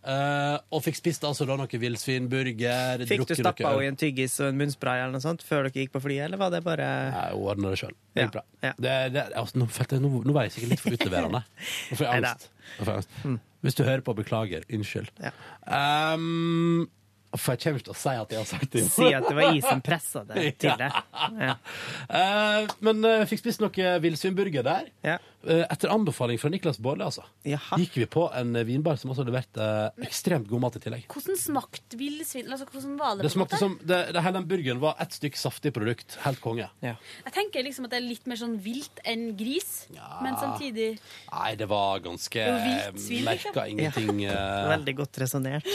Eh, 0.04 0.56
og 0.74 0.82
fikk 0.84 0.98
spist 0.98 1.24
altså 1.28 1.46
da 1.48 1.56
noe 1.58 1.80
villsvinburger. 1.84 3.04
Fikk 3.08 3.26
du 3.28 3.34
stappa 3.38 3.70
henne 3.72 3.84
i 3.86 3.90
en 3.92 3.98
tyggis 4.00 4.38
og 4.42 4.50
en 4.50 4.58
munnspray 4.62 5.02
eller 5.04 5.16
noe 5.16 5.24
sånt 5.24 5.44
før 5.46 5.68
dere 5.68 5.84
gikk 5.84 5.92
på 5.94 6.02
flyet, 6.04 6.24
eller 6.26 6.40
var 6.40 6.54
det 6.54 6.62
bare 6.66 6.88
hun 7.32 7.46
ordna 7.52 7.72
det 7.74 7.82
sjøl. 7.82 7.94
Det 8.12 8.22
Ja, 8.22 8.26
gikk 8.26 8.34
bra. 8.38 8.44
ja. 8.66 8.72
Det, 8.78 8.96
det, 9.14 9.26
altså, 9.42 9.58
nå, 9.62 9.68
jeg, 9.78 10.00
nå, 10.02 10.10
nå 10.26 10.34
var 10.36 10.48
jeg 10.48 10.56
sikkert 10.56 10.74
litt 10.74 10.84
for 10.86 10.98
utleverende. 10.98 11.44
Nå 11.90 12.00
får 12.00 12.08
jeg 12.08 12.24
angst. 12.24 12.50
Får 12.78 12.92
jeg 12.92 13.02
angst. 13.02 13.46
Hvis 13.62 13.78
du 13.78 13.84
hører 13.86 14.02
på, 14.02 14.14
beklager. 14.18 14.64
Unnskyld. 14.74 15.12
Ja. 15.22 15.30
Um, 16.16 16.88
for 17.32 17.54
jeg 17.54 17.62
kommer 17.62 17.80
til 17.86 17.92
å 17.94 17.96
si 17.96 18.12
at 18.12 18.32
jeg 18.34 18.40
har 18.42 18.48
sagt 18.50 18.74
det. 18.74 18.82
Si 18.92 19.06
at 19.08 19.24
det 19.24 19.36
var 19.38 19.46
jeg 19.54 19.62
som 19.64 19.80
pressa 19.88 20.20
deg 20.28 20.58
til 20.60 20.74
det. 20.80 20.88
Ja. 21.40 21.54
Uh, 22.10 22.72
men 22.84 23.00
uh, 23.06 23.22
fikk 23.30 23.40
spist 23.40 23.62
noe 23.62 23.92
villsvinburger 24.04 24.66
der. 24.66 24.90
Ja. 25.06 25.14
Eh, 25.42 25.64
etter 25.74 25.90
anbefaling 25.90 26.38
fra 26.38 26.48
Niklas 26.52 26.78
Baarli, 26.78 27.02
altså. 27.02 27.24
Jaha. 27.42 27.74
Gikk 27.80 27.96
vi 27.98 28.06
på 28.06 28.28
en 28.38 28.54
eh, 28.54 28.62
vinbar 28.68 28.94
som 29.00 29.10
også 29.10 29.24
leverte 29.26 29.58
eh, 29.58 30.04
ekstremt 30.06 30.46
god 30.46 30.60
mat 30.62 30.76
i 30.78 30.82
tillegg. 30.84 31.06
Hvordan 31.10 31.38
smakte 31.40 31.98
villsvin? 31.98 32.46
Altså, 32.46 32.68
hvordan 32.70 32.92
var 33.00 33.16
det? 33.18 33.24
Det 33.24 33.26
på 33.26 33.32
en 33.32 33.34
smakte 33.40 33.58
som, 33.58 33.74
det, 33.82 33.98
det, 34.14 34.22
hele 34.22 34.36
den 34.38 34.46
burgeren 34.52 34.82
var 34.84 34.94
ett 35.02 35.16
stykk 35.18 35.40
saftig 35.40 35.72
produkt. 35.74 36.14
Helt 36.22 36.38
konge. 36.44 36.68
Jeg 36.86 37.34
tenker 37.34 37.66
liksom 37.66 37.88
at 37.88 37.94
det 37.96 37.98
er 37.98 38.06
litt 38.06 38.30
mer 38.30 38.38
sånn 38.38 38.54
vilt 38.62 39.02
enn 39.02 39.32
gris, 39.40 39.72
men 40.22 40.38
samtidig 40.38 40.92
Nei, 41.32 41.50
det 41.58 41.68
var 41.70 41.98
ganske 42.06 42.38
Det 42.46 42.54
var 42.54 42.62
vilt 42.68 43.02
svin, 43.08 43.26
Merka 43.26 43.66
ingenting. 43.72 44.22
eh, 44.30 44.68
Veldig 44.76 44.94
godt 45.02 45.18
resonnert. 45.24 45.66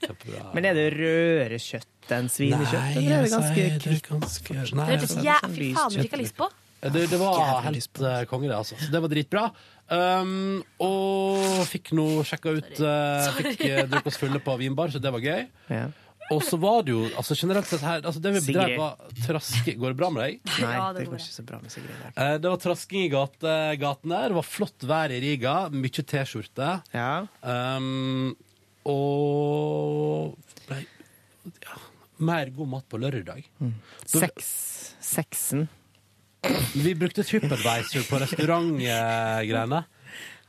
kjempebra. 0.00 0.48
Men 0.56 0.64
er 0.70 0.80
det 0.80 0.88
rødere 0.96 1.60
kjøtt 1.60 2.16
enn 2.16 2.32
svinekjøtt? 2.32 2.72
Nei, 2.72 2.96
eller 2.96 3.18
er 3.18 3.28
det 3.28 3.36
ganske 3.36 3.68
kvitt? 3.84 4.08
ganske- 4.08 4.56
nei, 4.56 4.64
Det 4.64 4.96
hørtes 4.96 5.12
altså, 5.12 5.28
jæ- 5.28 5.40
sånn 5.44 5.54
Fy 5.60 5.70
faen, 5.76 5.92
det 5.92 6.04
fikk 6.08 6.16
jeg 6.16 6.24
lyst 6.24 6.36
på. 6.40 6.48
Det, 6.80 7.06
det 7.12 7.18
var 7.20 7.60
helt 7.66 8.00
uh, 8.00 8.22
konge, 8.30 8.48
det, 8.48 8.56
altså. 8.56 8.78
Så 8.80 8.88
det 8.92 9.02
var 9.04 9.12
dritbra. 9.12 9.48
Um, 9.90 10.60
og 10.80 11.64
fikk 11.68 11.90
nå 11.98 12.22
sjekka 12.22 12.52
ut 12.54 12.76
uh, 12.78 13.26
Fikk 13.40 13.64
uh, 13.64 13.80
drukket 13.90 14.12
oss 14.12 14.20
fulle 14.22 14.38
på 14.44 14.54
vinbar, 14.60 14.92
så 14.94 15.02
det 15.02 15.12
var 15.12 15.24
gøy. 15.24 15.48
Ja. 15.72 15.88
Og 16.30 16.44
så 16.46 16.58
var 16.62 16.84
det 16.86 16.94
jo 16.94 17.00
altså 17.18 17.34
generelt 17.34 17.66
sett 17.66 17.82
her 17.82 18.04
altså 18.06 18.20
Det 18.22 18.32
vi 18.36 18.42
bedrev, 18.52 18.76
var 18.78 19.16
traske 19.24 19.74
Går 19.74 19.94
det 19.94 19.98
bra 19.98 20.10
med 20.14 20.22
deg? 20.22 20.52
Nei, 20.62 20.76
det 20.94 21.06
går 21.08 21.16
ikke 21.18 21.34
så 21.34 21.44
bra 21.48 21.58
med 21.62 21.74
Sigrid. 21.74 22.04
Eh, 22.12 22.36
det 22.38 22.52
var 22.52 22.60
trasking 22.62 23.02
i 23.02 23.10
gate, 23.10 23.56
gaten 23.80 24.14
der. 24.14 24.30
Det 24.30 24.38
var 24.38 24.46
flott 24.46 24.86
vær 24.86 25.14
i 25.14 25.18
Riga. 25.24 25.56
Mye 25.74 26.04
T-skjorte. 26.12 26.70
Ja. 26.94 27.10
Um, 27.42 28.36
og 28.86 30.38
ja, 31.66 31.82
mer 32.30 32.54
god 32.54 32.72
mat 32.76 32.86
på 32.90 33.02
lørdag. 33.02 33.50
Mm. 33.58 33.74
Seks. 34.06 34.54
Seksen. 35.02 35.66
Vi 36.74 36.94
brukte 36.94 37.24
TripAdvisor 37.24 38.10
på 38.10 38.20
restaurantgreiene. 38.22 39.84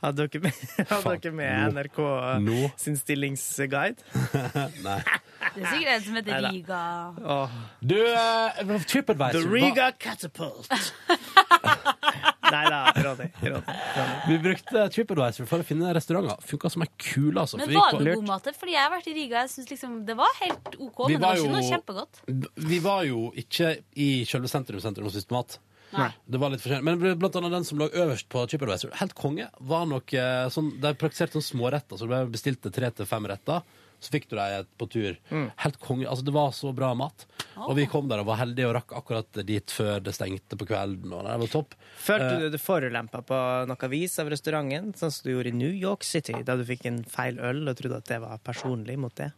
Hadde 0.02 0.24
dere 0.26 0.40
med, 0.42 0.62
hadde 0.90 1.10
dere 1.22 1.32
med 1.36 1.74
NRK 1.76 1.98
no. 2.42 2.70
sin 2.80 2.96
stillingsguide? 2.98 4.02
Nei. 4.86 4.98
Det 5.52 5.62
er 5.62 5.68
sikkert 5.68 5.92
en 5.92 6.04
som 6.06 6.16
heter 6.18 6.46
Riga. 6.48 6.80
Oh. 7.22 7.54
Du, 7.78 7.98
uh, 8.00 8.72
TripAdvisor 8.88 9.44
The 9.44 9.52
Riga 9.52 9.90
Catapult. 10.00 10.72
Nei 12.52 12.64
da, 12.66 12.80
Ronny. 12.98 13.28
Vi 14.26 14.38
brukte 14.42 14.88
TripAdvisor 14.96 15.46
for 15.48 15.62
å 15.62 15.66
finne 15.66 15.92
restauranter. 15.94 16.40
Funka 16.50 16.72
som 16.72 16.82
ei 16.82 16.90
kule, 16.96 17.44
altså. 17.44 17.60
Men 17.62 17.70
var 17.76 17.94
det 18.00 18.16
god 18.18 18.30
mat? 18.32 18.50
Fordi 18.58 18.74
jeg 18.74 18.82
har 18.82 18.90
vært 18.96 19.10
i 19.12 19.14
Riga. 19.20 19.44
Jeg 19.44 19.54
synes 19.54 19.70
liksom 19.76 19.98
det 20.08 20.16
var 20.18 20.34
helt 20.40 20.72
OK, 20.78 21.04
Vi 21.06 21.14
men 21.14 21.20
det 21.20 21.26
var 21.28 21.36
var 21.36 21.44
ikke 21.44 21.54
noe 21.54 21.68
kjempegodt. 21.68 22.24
Vi 22.72 22.80
var 22.82 23.04
jo 23.06 23.28
ikke 23.44 23.76
i 24.02 24.10
selve 24.28 24.50
sentrum, 24.50 24.82
sentrum 24.82 25.06
og 25.06 25.14
spiste 25.14 25.36
mat. 25.36 25.60
Nei. 25.92 26.08
Det 26.24 26.40
var 26.40 26.52
litt 26.54 26.62
forskjellig. 26.64 26.84
Men 26.88 27.18
blant 27.20 27.36
annet 27.40 27.52
den 27.58 27.68
som 27.68 27.78
lå 27.80 27.88
øverst 27.92 28.28
på 28.32 28.42
TripAdvisor, 28.48 28.94
helt 29.00 29.14
konge, 29.18 29.48
var 29.60 29.86
nok 29.90 30.14
eh, 30.16 30.48
sånn 30.52 30.72
De 30.80 30.94
praktiserte 30.98 31.36
sånn 31.38 31.44
småretter, 31.52 32.00
så 32.00 32.08
du 32.08 32.14
bestilte 32.32 32.72
tre 32.72 32.90
til 32.96 33.08
fem 33.08 33.28
retter. 33.28 33.62
Så 34.02 34.10
fikk 34.10 34.24
du 34.32 34.34
deg 34.34 34.66
på 34.80 34.88
tur. 34.90 35.18
Helt 35.30 35.76
konge. 35.78 36.08
Altså, 36.10 36.24
det 36.26 36.32
var 36.34 36.48
så 36.56 36.72
bra 36.74 36.88
mat. 36.98 37.22
Og 37.68 37.76
vi 37.78 37.84
kom 37.86 38.08
der 38.10 38.18
og 38.18 38.26
var 38.32 38.40
heldige 38.40 38.66
og 38.66 38.74
rakk 38.74 38.96
akkurat 38.98 39.38
dit 39.46 39.70
før 39.70 40.00
det 40.02 40.16
stengte 40.16 40.58
på 40.58 40.66
kvelden. 40.66 41.12
Og 41.14 41.22
det 41.22 41.36
var 41.44 41.52
topp. 41.52 41.76
Følte 42.02 42.32
Eh, 42.32 42.40
du 42.42 42.48
det 42.50 42.58
forulempa 42.58 43.20
på 43.28 43.38
noe 43.70 43.90
vis 43.92 44.18
av 44.18 44.32
restauranten, 44.32 44.90
sånn 44.98 45.14
som 45.14 45.28
du 45.28 45.36
gjorde 45.36 45.52
i 45.52 45.54
New 45.54 45.70
York 45.70 46.02
City, 46.02 46.34
da 46.42 46.56
du 46.58 46.64
fikk 46.66 46.88
en 46.90 47.04
feil 47.06 47.38
øl 47.38 47.62
og 47.70 47.78
trodde 47.78 48.00
at 48.02 48.10
det 48.10 48.18
var 48.24 48.42
personlig 48.42 48.98
mot 48.98 49.14
det? 49.14 49.30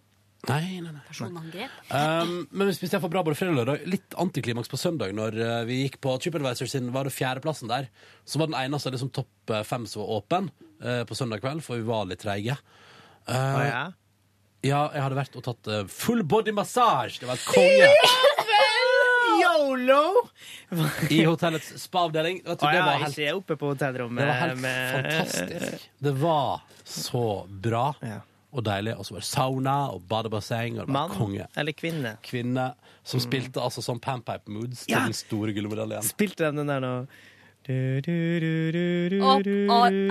Nei, 0.49 0.81
nei, 0.83 0.93
nei. 0.93 1.03
Personangrep. 1.09 1.77
Um, 1.89 2.35
men 2.51 2.69
vi 2.69 2.75
spiste 2.77 2.99
iallfall 2.99 3.13
bra 3.15 3.23
både 3.27 3.39
fredag 3.39 3.55
og 3.55 3.61
lørdag. 3.61 3.87
Litt 3.91 4.17
antiklimaks 4.21 4.71
på 4.71 4.81
søndag, 4.81 5.15
når 5.17 5.39
uh, 5.41 5.53
vi 5.69 5.83
gikk 5.85 6.01
på 6.05 6.17
TripAdvisor 6.21 6.71
sin 6.71 6.91
var 6.95 7.09
det 7.09 7.15
fjerdeplassen 7.17 7.71
der. 7.71 7.89
Så 8.29 8.41
var 8.41 8.51
den 8.51 8.59
eneste 8.61 8.93
liksom, 8.93 9.13
topp 9.15 9.55
eh, 9.55 9.65
fem 9.67 9.87
som 9.89 10.03
var 10.03 10.19
åpen 10.19 10.51
uh, 10.85 11.03
på 11.09 11.17
søndag 11.17 11.45
kveld, 11.45 11.65
for 11.65 11.81
vi 11.81 11.89
var 11.89 12.09
litt 12.11 12.23
treige. 12.25 12.59
Uh, 13.25 13.33
oh, 13.33 13.63
ja? 13.65 13.85
ja, 14.67 14.83
jeg 14.93 15.07
hadde 15.07 15.21
vært 15.23 15.41
og 15.41 15.47
tatt 15.49 15.73
uh, 15.73 15.81
full 15.89 16.25
body 16.29 16.53
massage. 16.57 17.23
Det 17.23 17.31
var 17.31 17.41
et 17.41 17.49
konge 17.49 17.89
Yolo! 19.45 20.03
i 21.11 21.23
hotellets 21.25 21.73
spa-avdeling. 21.85 22.43
Du, 22.45 22.53
Å 22.53 22.59
det 22.61 22.85
var 22.85 23.01
helt, 23.01 23.17
ikke 23.17 23.35
oppe 23.41 23.57
på 23.61 23.73
hotellrommet 23.73 24.23
det 24.23 24.29
var 24.29 24.41
helt 24.43 24.63
med 24.63 24.95
fantastisk. 24.99 25.91
Det 26.05 26.15
var 26.21 26.65
så 26.85 27.27
bra 27.49 27.89
Ja. 28.05 28.21
Og 28.55 28.65
deilig. 28.65 28.95
Og 28.99 29.05
så 29.09 29.15
var 29.17 29.21
det 29.25 29.29
sauna 29.29 29.77
og 29.93 30.03
badebasseng. 30.09 30.79
Og 30.79 30.87
det 30.87 30.89
var 30.89 30.95
Mann 30.97 31.11
konge. 31.19 31.47
eller 31.57 31.73
kvinne? 31.77 32.17
Kvinne 32.23 32.75
som 33.05 33.21
spilte 33.21 33.61
altså 33.61 33.83
sånn 33.85 34.01
panpipe 34.01 34.49
moods 34.51 34.87
til 34.87 34.95
Ja. 34.97 35.05
den 35.05 35.13
store 35.13 35.53
gullmedaljen. 35.53 36.03
Spilte 36.07 36.47
de 36.51 36.57
den 36.63 36.67
der 36.73 36.81
nå 36.81 36.95
Å, 37.65 37.73
å, 39.25 39.35
du, 39.41 39.55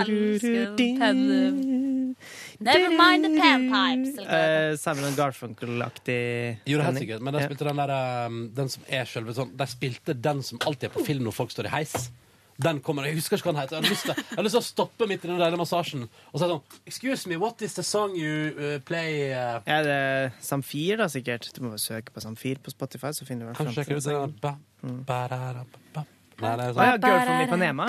elsker 0.02 0.74
den. 0.76 2.16
Never 2.58 2.90
mind 2.96 3.24
the 3.26 3.30
panpipes. 3.38 4.18
eller 4.18 4.26
hva 4.26 4.38
det 4.38 4.48
heter. 4.48 4.72
Eh, 4.72 4.76
Simon 4.80 5.14
Garfunkel-aktig 5.18 6.18
Jo, 6.66 6.78
det 6.78 6.80
er 6.80 6.88
helt 6.88 6.98
sikkert, 7.02 7.22
men 7.22 7.34
de 7.34 7.40
Ja. 7.40 7.46
spilte 7.48 7.64
den 7.68 7.76
der 7.76 8.26
um, 8.26 8.50
Den 8.54 8.68
som 8.68 8.82
er 8.88 9.04
selve 9.04 9.34
sånn 9.34 9.56
De 9.56 9.66
spilte 9.66 10.14
den 10.20 10.42
som 10.42 10.58
alltid 10.66 10.84
er 10.90 10.94
på 10.94 11.04
film 11.06 11.24
når 11.24 11.32
folk 11.36 11.50
står 11.54 11.66
i 11.66 11.74
heis. 11.76 12.10
Den 12.56 12.80
kommer, 12.80 13.06
Jeg 13.08 13.18
husker 13.18 13.38
ikke 13.38 13.50
hva 13.50 13.54
den 13.54 13.62
heter. 13.64 13.76
Jeg 13.76 13.84
har 13.84 13.90
lyst 13.90 14.06
til, 14.06 14.14
jeg 14.14 14.38
har 14.38 14.46
lyst 14.46 14.54
til 14.54 14.62
å 14.62 14.66
stoppe 14.66 15.08
midt 15.10 15.24
i 15.24 15.30
den 15.30 15.40
deilige 15.40 15.58
massasjen 15.58 16.06
og 16.06 16.36
si 16.38 16.44
sånn 16.44 16.62
Excuse 16.86 17.30
me, 17.30 17.38
what 17.40 17.62
is 17.66 17.74
the 17.74 17.82
song 17.86 18.14
you 18.18 18.54
uh, 18.54 18.78
play 18.86 19.32
uh, 19.34 19.58
Er 19.66 19.86
det 19.88 20.00
Samfir, 20.44 20.98
da, 21.02 21.08
sikkert? 21.10 21.50
Du 21.56 21.64
må 21.64 21.74
bare 21.74 21.82
søke 21.82 22.14
på 22.14 22.22
Samfir 22.22 22.62
på 22.62 22.74
Spotify, 22.74 23.12
så 23.16 23.26
finner 23.26 23.48
du 23.48 23.52
den. 23.52 23.58
Kan 23.58 23.70
du 23.70 23.74
frem 23.74 23.82
sjekke 23.82 23.98
ut 23.98 24.06
det? 24.06 24.40
Ba, 24.44 24.56
ba, 24.82 25.22
da, 25.32 25.40
da, 25.60 25.64
ba, 25.66 25.84
ba. 25.98 26.08
Nei, 26.42 26.50
det 26.58 26.64
er 26.66 26.74
Å 26.74 26.84
ja, 26.88 26.96
sånn. 26.96 27.06
Girl 27.06 27.22
from 27.28 27.46
Ipanema. 27.46 27.88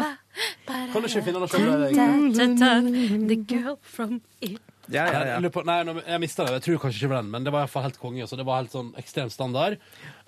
Kan 0.69 1.01
du 1.01 1.09
ikke 1.09 1.25
finne 1.25 1.41
det 1.41 1.49
sjøl? 1.55 3.27
The 3.29 3.41
girl 3.41 3.77
from 3.81 4.21
Ipanema. 4.41 4.71
Ja, 4.93 5.05
ja, 5.09 5.21
ja. 5.25 5.37
Nei, 5.41 5.77
jeg 6.05 6.21
mista 6.21 6.45
det. 6.45 6.59
Jeg 6.59 6.65
tror 6.65 6.81
kanskje 6.83 6.99
ikke 6.99 7.11
på 7.13 7.17
den, 7.17 7.29
men 7.33 7.45
det 7.45 7.53
var 7.53 7.63
i 7.63 7.65
hvert 7.65 7.73
fall 7.73 7.85
helt 7.87 8.01
konge. 8.01 8.27
Så 8.29 8.37
det 8.37 8.45
var 8.47 8.61
helt 8.61 8.73
sånn 8.73 8.91
ekstremt 9.01 9.33
standard. 9.33 9.79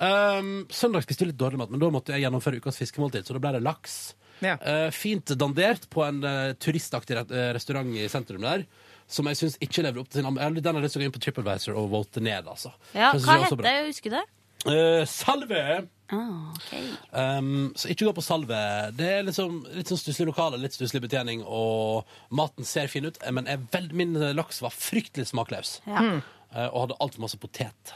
Um, 0.01 0.65
søndag 0.73 1.05
spiste 1.05 1.25
vi 1.25 1.31
litt 1.31 1.39
dårlig 1.39 1.61
mat, 1.61 1.73
men 1.73 1.81
da 1.81 1.91
måtte 1.93 2.15
jeg 2.15 2.25
gjennomføre 2.25 2.61
ukas 2.61 2.79
fiskemåltid, 2.81 3.27
så 3.27 3.37
da 3.37 3.43
ble 3.43 3.53
det 3.57 3.65
laks. 3.65 3.99
Eh, 4.43 4.89
fint 4.91 5.25
dandert 5.39 5.89
på 5.89 6.03
en 6.05 6.23
eh, 6.23 6.53
turistaktig 6.61 7.17
re- 7.17 7.31
eh, 7.33 7.53
restaurant 7.57 7.89
i 7.97 8.07
sentrum 8.11 8.41
der. 8.45 8.65
Som 9.07 9.25
jeg 9.31 9.37
syns 9.39 9.55
ikke 9.63 9.83
lever 9.85 10.01
opp 10.01 10.09
til 10.11 10.19
sin 10.21 10.27
Den 10.35 10.41
har 10.43 10.81
jeg 10.81 10.83
lyst 10.83 10.93
til 10.97 10.99
å 10.99 11.03
gå 11.05 11.07
inn 11.07 11.15
på 11.15 11.21
TripAdvisor 11.23 11.77
og 11.79 11.89
vote 11.93 12.19
ned, 12.19 12.45
altså. 12.51 12.73
Ja, 12.93 13.13
Den 13.13 13.21
synes 13.21 13.27
hva 13.29 13.33
jeg 13.37 13.39
er 13.39 13.45
heter 13.45 13.61
bra. 13.61 13.69
det? 13.71 13.85
Husker 13.87 14.09
du 14.11 14.17
det? 14.17 14.25
Eh, 14.67 15.05
salve! 15.07 15.87
Ah, 16.09 16.53
ok. 16.55 16.73
Um, 17.11 17.73
så 17.75 17.89
ikke 17.91 18.05
gå 18.07 18.13
på 18.15 18.23
salve. 18.23 18.57
Det 18.95 19.07
er 19.17 19.23
liksom, 19.27 19.57
litt 19.75 19.87
sånn 19.91 19.99
stusslig 19.99 20.27
lokale, 20.29 20.59
litt 20.59 20.75
stusslig 20.75 21.01
betjening, 21.03 21.41
og 21.43 22.07
maten 22.31 22.63
ser 22.67 22.87
fin 22.91 23.05
ut, 23.07 23.17
eh, 23.23 23.31
men 23.35 23.47
er 23.47 23.59
veld, 23.73 23.91
min 23.95 24.13
laks 24.35 24.61
var 24.63 24.71
fryktelig 24.75 25.27
smakløs. 25.31 25.77
Ja. 25.87 26.03
Mm. 26.03 26.21
Eh, 26.55 26.67
og 26.67 26.77
hadde 26.85 26.99
altfor 27.03 27.25
masse 27.25 27.39
potet. 27.39 27.93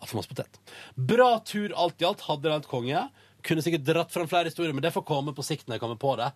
Altfor 0.00 0.20
masse 0.20 0.30
potet. 0.30 0.58
Bra 0.96 1.32
tur 1.44 1.74
alt 1.76 2.00
i 2.02 2.06
alt. 2.08 2.22
Hadde 2.28 2.46
det 2.46 2.52
helt 2.56 2.70
konge. 2.70 3.02
Kunne 3.46 3.64
sikkert 3.64 3.84
dratt 3.86 4.14
fram 4.14 4.28
flere 4.30 4.50
historier, 4.50 4.74
men 4.76 4.84
det 4.84 4.92
får 4.94 5.06
komme 5.08 5.34
på 5.36 5.44
sikt 5.46 5.68
når 5.68 5.78
jeg 5.78 5.84
kommer 5.84 6.00
på 6.00 6.16
det. 6.20 6.30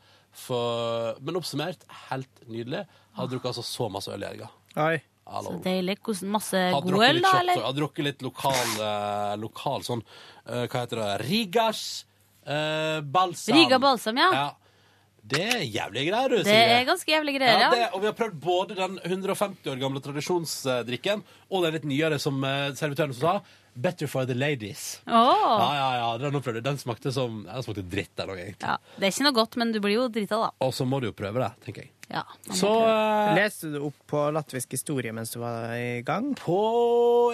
For, 0.44 1.18
men 1.24 1.40
oppsummert, 1.40 1.84
helt 2.10 2.46
nydelig. 2.46 2.84
Hadde 3.18 3.34
drukket 3.34 3.52
altså 3.52 3.66
så 3.66 3.90
masse 3.92 4.12
øl 4.14 4.24
i 4.24 4.30
helga. 4.32 4.50
Oi. 4.80 4.96
Så 5.24 5.54
deilig. 5.64 5.96
Hvordan, 6.04 6.32
masse 6.34 6.60
god 6.74 6.98
øl, 6.98 7.20
da, 7.24 7.30
eller? 7.40 7.62
hadde 7.64 7.78
drukket 7.78 8.04
litt 8.04 8.24
lokal, 8.24 8.74
eh, 8.84 9.30
lokal 9.40 9.86
sånn 9.86 10.02
eh, 10.04 10.66
Hva 10.68 10.82
heter 10.82 11.00
det? 11.00 11.06
Rigas 11.24 11.80
eh, 12.44 13.00
balsam. 13.00 13.56
Riga 13.56 13.78
balsam, 13.80 14.20
ja. 14.20 14.28
ja. 14.36 14.44
Det 15.24 15.40
er 15.40 15.62
jævlige 15.64 16.10
greier, 16.10 16.28
du, 16.28 16.42
Det 16.44 16.52
er 16.54 16.82
ganske 16.84 17.08
jævlige 17.08 17.38
greier, 17.38 17.60
ja. 17.64 17.68
det, 17.72 17.84
og 17.96 18.02
vi 18.02 18.08
har 18.10 18.16
prøvd 18.18 18.34
både 18.44 18.74
den 18.76 18.98
150 19.00 19.70
år 19.72 19.78
gamle 19.80 20.02
tradisjonsdrikken 20.04 21.22
og 21.50 21.64
den 21.64 21.78
litt 21.78 21.86
nyere 21.88 22.18
som 22.20 22.42
uh, 22.44 22.72
servitøren 22.76 23.14
sa. 23.16 23.38
Better 23.74 24.06
for 24.06 24.22
the 24.28 24.34
ladies. 24.38 25.00
Åh. 25.08 25.14
Ja, 25.14 25.70
ja, 25.74 25.86
ja, 25.98 26.10
den, 26.22 26.36
den 26.62 26.76
smakte 26.78 27.10
som 27.10 27.40
Den 27.48 27.64
smakte 27.64 27.82
dritt, 27.82 28.12
den 28.20 28.30
òg, 28.30 28.38
egentlig. 28.38 28.68
Ja, 28.68 28.76
det 29.00 29.08
er 29.08 29.14
ikke 29.16 29.24
noe 29.26 29.34
godt, 29.40 29.56
men 29.58 29.72
du 29.74 29.80
blir 29.82 29.96
jo 29.96 30.04
drita, 30.14 30.38
da. 30.44 30.50
Og 30.62 30.70
så 30.76 30.86
må 30.86 31.00
du 31.02 31.08
jo 31.08 31.16
prøve 31.16 31.42
det, 31.42 31.48
tenker 31.64 31.86
jeg. 31.88 31.90
Ja, 32.12 32.22
Så 32.52 32.68
prøve. 32.68 32.92
eh, 32.92 33.34
Leste 33.40 33.70
du 33.72 33.78
opp 33.88 33.96
på 34.12 34.20
latvisk 34.36 34.76
historie 34.76 35.10
mens 35.16 35.32
du 35.34 35.40
var 35.40 35.72
i 35.74 36.02
gang? 36.06 36.34
På 36.38 36.60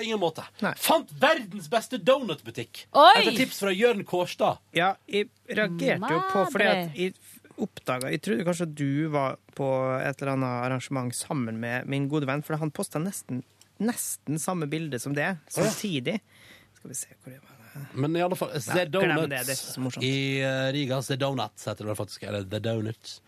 ingen 0.01 0.21
måte. 0.23 0.47
Nei. 0.65 0.73
Fant 0.81 1.11
verdens 1.21 1.69
beste 1.69 1.99
donutbutikk! 2.01 2.87
Oi! 2.95 3.11
Etter 3.19 3.37
tips 3.43 3.61
fra 3.67 3.75
Jørn 3.75 4.07
Kårstad. 4.09 4.62
Ja, 4.79 4.95
jeg 5.11 5.29
reagerte 5.51 6.15
jo 6.15 6.23
på 6.31 6.47
fordi 6.55 6.71
at 6.71 6.97
jeg 6.97 7.19
oppdaga 7.65 8.11
Jeg 8.12 8.23
trodde 8.24 8.47
kanskje 8.49 8.66
at 8.69 8.74
du 8.78 8.91
var 9.12 9.39
på 9.57 9.69
et 10.01 10.20
eller 10.20 10.35
annet 10.37 10.66
arrangement 10.66 11.15
sammen 11.16 11.61
med 11.62 11.89
min 11.91 12.09
gode 12.11 12.28
venn, 12.31 12.45
for 12.47 12.61
han 12.61 12.73
posta 12.74 13.03
nesten, 13.03 13.43
nesten 13.82 14.41
samme 14.43 14.69
bilde 14.70 15.01
som 15.03 15.16
det, 15.16 15.32
samtidig. 15.53 16.20
Skal 16.78 16.93
vi 16.93 16.99
se 16.99 17.16
hvor 17.20 17.35
det 17.35 17.41
var. 17.41 17.57
Men 17.95 18.16
i 18.16 18.23
alle 18.23 18.37
fall, 18.37 18.51
Nei, 18.51 18.77
The 18.77 18.87
Donuts 18.91 19.77
i 20.03 20.15
uh, 20.43 20.70
Riga. 20.74 21.01
The 21.07 21.16
Donuts 21.20 21.69
heter 21.70 21.87
det 21.87 21.97
faktisk. 21.99 22.24
Eller 22.27 22.47
The 22.51 22.59
Donuts. 22.59 23.20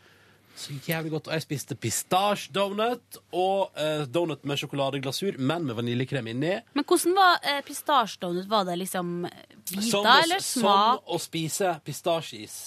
Så 0.56 0.74
jævlig 0.86 1.12
godt. 1.14 1.28
Og 1.30 1.36
jeg 1.36 1.44
spiste 1.46 1.76
pistasje-donut 1.80 3.18
og 3.32 3.78
eh, 3.80 4.04
donut 4.12 4.44
med 4.44 4.60
sjokoladeglasur, 4.60 5.38
men 5.40 5.64
med 5.64 5.78
vaniljekrem 5.78 6.28
inni. 6.34 6.58
Men 6.76 6.84
hvordan 6.84 7.16
var 7.16 7.38
eh, 7.40 7.62
pistasjedonut? 7.64 8.50
Var 8.50 8.66
det 8.68 8.76
liksom 8.82 9.14
biter 9.70 9.88
Som 9.88 10.10
eller 10.12 10.44
Som 10.44 10.66
smak 10.66 11.08
å 11.08 11.20
spise 11.22 11.72
pistasjeis. 11.86 12.58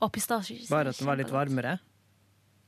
Og 0.00 0.12
pistasje? 0.14 0.58
Bare 0.70 0.90
at 0.94 0.98
den 0.98 1.06
var 1.10 1.16
litt 1.20 1.32
varmere? 1.34 1.78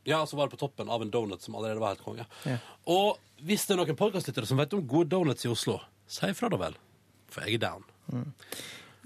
Ja, 0.05 0.25
så 0.27 0.35
var 0.37 0.49
det 0.49 0.57
på 0.57 0.63
toppen 0.65 0.89
av 0.91 1.03
en 1.05 1.11
donut 1.15 1.43
som 1.45 1.55
allerede 1.55 1.79
var 1.83 1.95
helt 1.95 2.03
konge. 2.05 2.27
Ja. 2.49 2.57
Og 2.91 3.19
hvis 3.47 3.67
det 3.69 3.77
er 3.77 3.85
noen 3.85 3.99
podkastlyttere 3.99 4.47
som 4.51 4.59
vet 4.59 4.75
om 4.75 4.83
gode 4.87 5.09
donuts 5.15 5.47
i 5.47 5.51
Oslo, 5.53 5.79
si 6.11 6.27
ifra 6.27 6.51
da 6.51 6.59
vel. 6.59 6.75
For 7.33 7.47
jeg 7.47 7.55
er 7.61 7.63
down. 7.69 7.85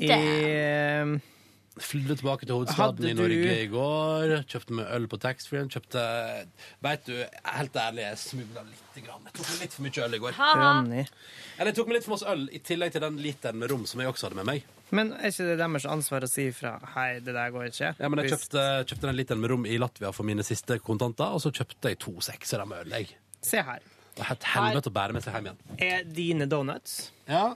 I, 0.00 0.08
eh, 0.10 1.16
Flydde 1.76 2.16
tilbake 2.16 2.46
til 2.48 2.54
hovedstaden 2.56 3.04
i 3.04 3.12
du- 3.12 3.20
Norge 3.20 3.56
i 3.60 3.66
går. 3.68 4.30
Kjøpte 4.48 4.72
meg 4.78 4.86
øl 4.96 5.06
på 5.12 5.18
taxfree. 5.20 5.66
Kjøpte 5.68 6.00
Vet 6.82 7.04
du, 7.04 7.12
helt 7.44 7.72
ærlig, 7.76 8.00
jeg 8.06 8.16
smugla 8.16 8.62
litt. 8.64 9.04
Grann. 9.04 9.20
Jeg 9.28 9.32
tok 9.36 9.50
meg 9.50 9.60
litt 9.60 9.74
for 9.74 9.82
mye 9.84 10.04
øl 10.06 10.14
i 10.14 10.18
går. 10.18 10.32
Eller 11.58 11.66
jeg 11.68 11.74
tok 11.76 11.86
meg 11.86 11.94
litt 11.98 12.04
for 12.04 12.14
masse 12.16 12.24
øl 12.32 12.48
i 12.50 12.58
tillegg 12.64 12.92
til 12.92 13.00
den 13.04 13.18
literen 13.20 13.56
med 13.60 13.70
rom 13.70 13.84
som 13.84 14.00
jeg 14.00 14.08
også 14.08 14.30
hadde 14.30 14.36
med 14.40 14.46
meg. 14.46 14.64
Men 14.94 15.10
er 15.16 15.32
ikke 15.32 15.48
det 15.48 15.56
deres 15.58 15.86
ansvar 15.90 16.22
å 16.22 16.30
si 16.30 16.48
ifra? 16.52 16.76
Hei, 16.94 17.18
det 17.24 17.34
der 17.34 17.50
går 17.54 17.70
ikke. 17.72 17.92
Ja, 17.98 18.10
men 18.12 18.22
jeg 18.22 18.36
kjøpte, 18.36 18.64
kjøpte 18.86 19.08
den 19.08 19.18
literen 19.18 19.42
med 19.42 19.50
rom 19.50 19.66
i 19.66 19.78
Latvia 19.82 20.12
for 20.14 20.28
mine 20.28 20.44
siste 20.46 20.78
kontanter, 20.84 21.34
og 21.34 21.42
så 21.42 21.50
kjøpte 21.50 21.90
jeg 21.90 21.98
to 22.04 22.14
sekser 22.22 22.62
med 22.68 22.84
øl. 22.84 22.94
Jeg. 22.94 23.16
Se 23.42 23.62
her. 23.66 23.82
Det 24.16 24.24
er 24.24 24.32
et 24.32 24.46
helvete 24.54 24.92
å 24.92 24.94
bære 24.96 25.16
med 25.16 25.24
seg 25.24 25.34
hjem 25.36 25.48
igjen. 25.50 25.64
Er 25.88 26.06
dine 26.16 26.46
donuts. 26.48 26.98
Ja. 27.28 27.48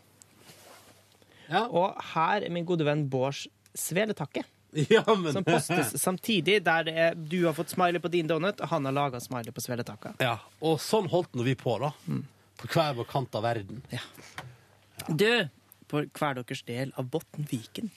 Og 1.71 1.95
her 2.13 2.45
er 2.47 2.53
min 2.53 2.67
gode 2.69 2.85
venn 2.87 3.07
Bårds 3.11 3.47
sveletakke. 3.79 4.45
Ja, 4.91 5.03
men 5.19 5.33
Som 5.35 5.43
postes 5.43 5.97
samtidig, 5.99 6.61
der 6.63 6.85
det 6.87 6.93
er, 6.95 7.15
du 7.15 7.41
har 7.47 7.55
fått 7.57 7.73
smiley 7.73 7.99
på 8.03 8.11
din 8.13 8.29
donut, 8.31 8.61
og 8.63 8.71
han 8.71 8.87
har 8.87 8.95
laga 8.95 9.19
smiley 9.23 9.51
på 9.55 9.65
sveletakka. 9.65 10.13
Ja, 10.23 10.37
og 10.63 10.77
sånn 10.83 11.09
holdt 11.11 11.35
nå 11.35 11.43
vi 11.47 11.57
på, 11.59 11.75
da. 11.83 11.91
På 12.61 12.71
hver 12.71 12.95
vår 13.01 13.09
kant 13.11 13.35
av 13.35 13.43
verden. 13.49 13.81
Du, 15.09 15.49
på 15.91 16.05
hver 16.07 16.41
deres 16.41 16.63
del 16.69 16.95
av 16.99 17.11
Botnviken. 17.13 17.91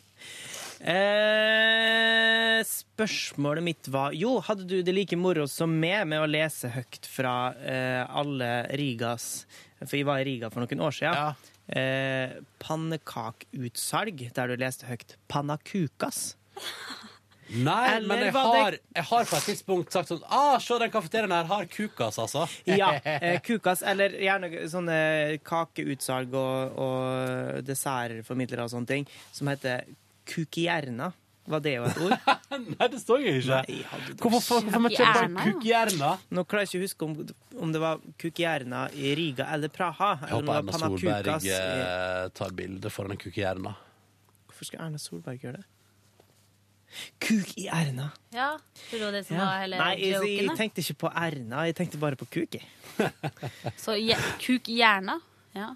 Eh, 0.84 2.60
spørsmålet 2.68 3.64
mitt 3.64 3.88
var 3.92 4.16
Jo, 4.16 4.38
hadde 4.44 4.66
du 4.68 4.78
det 4.84 4.94
like 4.96 5.18
moro 5.20 5.46
som 5.52 5.72
meg 5.80 6.06
med 6.12 6.24
å 6.24 6.28
lese 6.30 6.72
høyt 6.74 7.08
fra 7.08 7.54
eh, 7.60 8.04
alle 8.04 8.50
Rigas 8.80 9.46
For 9.84 9.96
jeg 9.98 10.08
var 10.08 10.22
i 10.22 10.28
Riga 10.28 10.52
for 10.52 10.64
noen 10.64 10.84
år 10.84 10.96
siden. 10.96 11.50
Eh, 11.72 12.36
Pannekakeutsalg, 12.64 14.28
der 14.36 14.52
du 14.52 14.60
leste 14.60 14.88
høyt 14.90 15.18
'Pannakukas'. 15.28 16.36
Nei, 17.54 17.96
Eller 17.96 18.08
men 18.08 18.20
jeg 18.26 18.34
var 18.34 18.44
det- 18.54 18.62
har, 18.64 18.78
jeg 18.96 19.04
har 19.12 19.26
på 19.30 19.38
et 19.38 19.44
tidspunkt 19.52 19.92
sagt 19.94 20.10
sånn 20.10 20.24
Ah, 20.30 20.58
se, 20.58 20.78
den 20.80 20.90
kafeteriaen 20.92 21.32
her 21.32 21.46
har 21.46 21.66
kukas, 21.70 22.18
altså. 22.18 22.48
Ja, 22.66 22.94
eh, 23.06 23.40
kukas, 23.46 23.84
eller 23.86 24.10
gjerne 24.18 24.50
sånne 24.72 25.00
kakeutsalg 25.46 26.34
og, 26.34 26.78
og 26.78 27.64
dessertformidlere 27.68 28.64
og 28.66 28.72
sånne 28.74 28.88
ting, 28.90 29.06
som 29.32 29.48
heter 29.52 29.84
kukierna. 30.26 31.12
Var 31.46 31.60
det 31.60 31.74
jo 31.76 31.84
et 31.84 31.98
ord? 32.00 32.14
Nei, 32.80 32.88
det 32.88 33.00
står 33.04 33.20
jo 33.20 33.32
ikke. 33.36 33.58
Nei, 33.68 33.82
hadde 33.92 34.14
du 34.16 34.22
Hvorfor, 34.24 34.62
får 34.64 34.80
må 34.80 34.90
jeg 34.94 35.02
kjøpe 35.02 35.14
Kukierna, 35.20 35.44
kukjerna? 35.52 36.12
Nå 36.38 36.44
klarer 36.48 36.64
jeg 36.64 36.70
ikke 36.72 36.80
å 36.80 36.86
huske 36.88 37.08
om, 37.10 37.16
om 37.68 37.74
det 37.76 37.82
var 37.84 38.00
kukierna 38.24 38.86
i 38.96 39.12
Riga 39.20 39.50
eller 39.52 39.68
Praha. 39.74 40.14
Jeg 40.22 40.30
Eller 40.32 40.40
om 40.40 40.48
håper 40.48 40.54
det 40.54 40.62
Erna 40.62 40.72
var 40.72 40.80
Solberg 40.80 41.28
Panakukas 41.28 41.44
i- 41.44 41.84
eh, 41.84 42.30
tar 42.40 42.56
bilde 42.56 42.90
foran 42.96 43.12
en 43.18 43.20
kukjerna. 43.26 43.76
Hvorfor 44.48 44.70
skal 44.72 44.86
Erna 44.88 45.02
Solberg 45.04 45.44
gjøre 45.44 45.60
det? 45.60 45.66
Kuk 47.20 47.54
i 47.58 47.68
Erna. 47.68 48.12
Ja, 48.34 48.58
tror 48.90 49.00
du 49.00 49.12
det 49.12 49.24
som 49.28 49.38
Ja. 49.38 49.46
var 49.46 49.60
hele 49.62 49.78
Nei, 49.78 49.96
jeg, 50.02 50.28
jeg 50.44 50.58
tenkte 50.58 50.82
ikke 50.84 50.98
på 51.06 51.12
Erna, 51.16 51.64
jeg 51.66 51.76
tenkte 51.76 51.98
bare 52.02 52.16
på 52.20 52.26
kuk. 52.30 52.54
jeg. 52.54 52.66
Så 53.84 53.96
je- 53.98 54.18
kuk 54.40 54.70
i 54.70 54.76
hjerna? 54.82 55.20
Ja. 55.56 55.72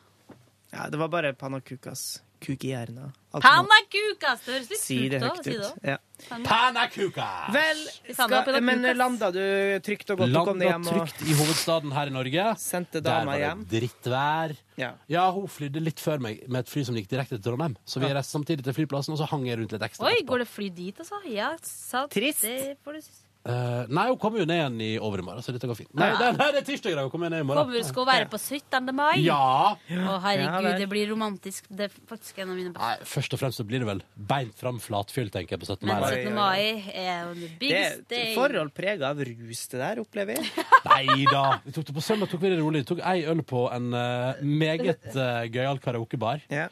Ja, 0.73 0.89
det 0.89 0.99
var 0.99 1.07
bare 1.07 1.33
panakukas. 1.33 2.21
Kuk 2.43 2.63
i 2.63 2.69
hjernen. 2.71 3.13
Panakuka! 3.33 4.33
Det 4.45 4.53
høres 4.53 4.69
litt 4.71 4.81
Si 4.81 4.97
det 5.11 5.19
høyt 5.21 5.39
ut. 5.41 5.65
Si. 5.67 5.81
Ja. 5.85 5.97
Panakuka! 6.45 7.27
Vel, 7.53 7.81
skal, 8.13 8.57
men 8.65 8.85
landa 8.97 9.29
du 9.33 9.41
trygt 9.85 10.13
og 10.13 10.21
godt 10.23 10.33
Landa 10.33 10.53
og 10.55 10.63
hjem? 10.63 10.87
Og... 10.87 10.95
trygt 11.01 11.23
i 11.25 11.35
hovedstaden 11.37 11.93
her 11.97 12.11
i 12.11 12.15
Norge. 12.15 12.47
Sendte 12.61 13.01
Der 13.05 13.27
var 13.27 13.41
det 13.41 13.67
drittvær. 13.73 14.55
Ja. 14.77 14.91
Ja, 15.11 15.27
hun 15.33 15.49
flydde 15.51 15.81
litt 15.83 16.01
før 16.01 16.21
meg 16.23 16.43
med 16.47 16.65
et 16.65 16.71
fly 16.71 16.85
som 16.87 16.97
gikk 16.97 17.09
direkte 17.13 17.37
til 17.37 17.45
Trondheim. 17.51 17.77
Så 17.85 18.01
vi 18.01 18.09
Ja. 18.09 18.17
reiste 18.19 18.37
samtidig 18.37 18.65
til 18.65 18.77
flyplassen, 18.77 19.17
og 19.17 19.21
så 19.21 19.29
hang 19.29 19.45
jeg 19.49 19.59
rundt 19.61 19.73
litt 19.73 19.87
ekstra. 19.89 20.05
Oi, 20.05 20.17
etterpå. 20.19 20.29
går 20.33 20.45
det 20.45 20.49
fly 20.53 20.69
dit, 20.69 20.99
altså? 21.05 21.21
Ja, 21.33 21.55
sant. 21.63 22.11
Trist. 22.13 22.45
Det 22.45 22.77
får 22.85 22.99
du 22.99 23.01
si. 23.01 23.26
Eh, 23.47 23.85
nei, 23.95 24.05
hun 24.11 24.17
kommer 24.19 24.41
jo 24.41 24.45
ned 24.49 24.57
igjen 24.59 24.79
i 24.83 24.89
overmorgen, 24.99 25.43
så 25.45 25.53
dette 25.55 25.69
går 25.69 25.77
fint. 25.79 25.91
Nei, 25.95 26.09
det, 26.19 26.31
nei, 26.35 26.47
det 26.51 26.61
er 26.61 26.65
tirsdag 26.67 26.91
i 26.91 26.95
dag. 26.97 27.05
Hun 27.07 27.13
kommer 27.13 27.31
ned 27.31 27.45
i 27.45 27.47
morgen. 27.47 27.69
Kommer 27.69 27.85
skal 27.87 28.07
være 28.09 28.27
på 28.31 28.39
17. 28.41 28.89
mai. 28.97 29.13
Ja. 29.23 29.37
Å, 29.77 30.17
herregud, 30.25 30.67
Ja, 30.67 30.73
det 30.81 30.87
blir 30.91 31.07
romantisk. 31.13 31.69
Det 31.71 31.87
er 31.87 31.95
faktisk 32.09 32.41
en 32.43 32.51
av 32.51 32.59
mine 32.59 32.73
beste. 32.75 32.83
Nei, 32.83 33.07
først 33.13 33.37
og 33.37 33.41
fremst 33.43 33.61
så 33.61 33.67
blir 33.67 33.83
det 33.83 33.87
vel 33.87 34.03
beint 34.33 34.57
fram 34.59 34.81
flatfyll, 34.83 35.31
tenker 35.31 35.55
jeg, 35.55 35.63
på 35.63 35.69
17. 35.71 35.87
mai. 35.87 35.95
Men 35.95 36.17
17. 36.27 36.35
mai 36.35 36.91
er 36.91 37.13
jo 37.23 37.31
the 37.37 37.47
Det 37.47 37.61
biggest 37.63 38.03
day. 38.11 38.33
forhold 38.35 38.73
prega 38.75 39.13
av 39.13 39.23
rus, 39.31 39.63
det 39.71 39.79
der, 39.83 40.03
opplever 40.03 40.41
jeg. 40.41 40.67
Nei 40.91 41.23
da. 41.31 41.45
Vi 41.63 41.75
tok 41.77 41.87
det 41.87 41.95
på 41.95 42.03
søndag 42.03 42.31
tok 42.33 42.43
vi 42.43 42.51
det 42.51 42.59
rolig. 42.59 42.83
Vi 42.83 42.91
tok 42.91 43.05
ei 43.07 43.23
øl 43.31 43.45
på 43.47 43.63
en 43.71 43.89
uh, 43.95 44.43
meget 44.43 45.07
uh, 45.15 45.47
gøyal 45.47 45.79
karaokebar. 45.83 46.43
Ja. 46.51 46.67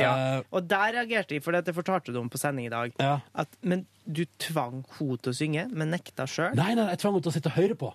Ja. 0.00 0.38
Eh, 0.38 0.42
Og 0.52 0.66
der 0.70 0.92
reagerte 1.00 1.34
jeg, 1.36 1.42
for 1.44 1.52
det 1.52 1.74
fortalte 1.74 2.12
du 2.14 2.18
om 2.20 2.28
på 2.30 2.38
sending 2.40 2.66
i 2.66 2.72
dag. 2.72 2.92
Ja. 3.02 3.20
At, 3.34 3.48
men 3.62 3.86
du 4.06 4.24
tvang 4.38 4.84
henne 4.98 5.18
til 5.22 5.32
å 5.32 5.36
synge, 5.36 5.68
men 5.72 5.90
nekta 5.94 6.26
sjøl. 6.30 6.54
Nei, 6.58 6.74
nei, 6.78 6.88
jeg 6.92 7.02
tvang 7.04 7.16
henne 7.16 7.26
til 7.26 7.32
å 7.32 7.36
sitte 7.38 7.52
og 7.52 7.58
høre 7.58 7.74
på. 7.78 7.92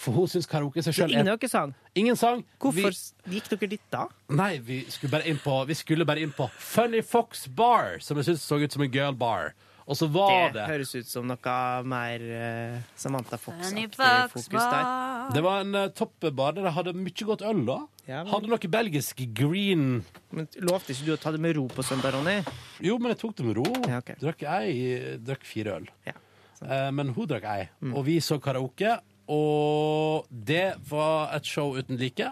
For 0.00 0.16
hun 0.16 0.28
syns 0.32 0.46
karaoke 0.48 0.80
seg 0.80 0.94
sjøl 0.96 1.10
Ingen 1.12 1.26
dere 1.28 1.48
sang. 1.52 1.74
Ingen 1.94 2.16
sang. 2.16 2.40
Hvorfor 2.56 2.88
Vi, 2.88 3.34
gikk 3.36 3.50
dere 3.52 3.68
dit 3.74 3.82
da? 3.92 4.06
nei, 4.32 4.54
vi 4.64 4.78
skulle 4.88 5.12
bare 5.12 5.28
inn 5.28 5.36
på 5.42 5.58
Vi 5.68 5.76
skulle 5.76 6.06
bare 6.08 6.22
inn 6.24 6.32
på 6.32 6.46
Funny 6.56 7.02
Fox 7.04 7.44
Bar, 7.52 7.98
som 8.00 8.16
jeg 8.16 8.30
syns 8.30 8.46
så 8.48 8.56
ut 8.62 8.72
som 8.72 8.82
en 8.86 8.90
girl 8.94 9.12
bar. 9.12 9.52
Og 9.88 9.96
så 9.96 10.06
var 10.12 10.50
Det 10.52 10.58
det 10.58 10.64
høres 10.68 10.90
ut 10.98 11.08
som 11.08 11.24
noe 11.28 11.52
mer 11.88 12.24
uh, 12.28 12.80
Samantha 12.98 13.38
Fox-aktig 13.40 13.86
fokus 14.34 14.48
der. 14.52 15.30
Det 15.32 15.42
var 15.44 15.62
en 15.64 15.78
uh, 15.78 15.86
toppbar 15.96 16.58
der 16.58 16.66
de 16.68 16.72
hadde 16.76 16.92
mye 16.98 17.28
godt 17.30 17.44
øl. 17.48 17.62
da 17.64 17.78
Ja, 18.04 18.22
men- 18.22 18.32
Hadde 18.34 18.52
noe 18.52 18.70
belgisk 18.72 19.22
green 19.32 20.04
Men 20.30 20.48
Lovte 20.60 20.92
ikke 20.92 21.06
du 21.08 21.12
å 21.16 21.18
ta 21.20 21.32
det 21.32 21.40
med 21.40 21.56
ro 21.56 21.66
på 21.72 21.82
søndag, 21.82 22.12
Ronny? 22.12 22.36
Jo, 22.84 22.98
men 23.00 23.14
jeg 23.14 23.20
tok 23.24 23.36
det 23.40 23.48
med 23.48 23.56
ro. 23.56 23.66
Ja, 23.88 24.02
okay. 24.02 24.20
Drakk 24.20 24.44
ei, 24.44 25.16
drakk 25.24 25.44
fire 25.48 25.78
øl. 25.80 25.88
Ja, 26.06 26.12
uh, 26.62 26.90
men 26.92 27.14
hun 27.16 27.26
drakk 27.26 27.48
ei. 27.48 27.68
Mm. 27.80 27.94
Og 27.96 28.04
vi 28.04 28.20
så 28.20 28.36
karaoke, 28.44 28.98
og 29.28 30.28
det 30.30 30.74
var 30.88 31.32
et 31.36 31.48
show 31.48 31.76
uten 31.76 31.96
like. 32.00 32.28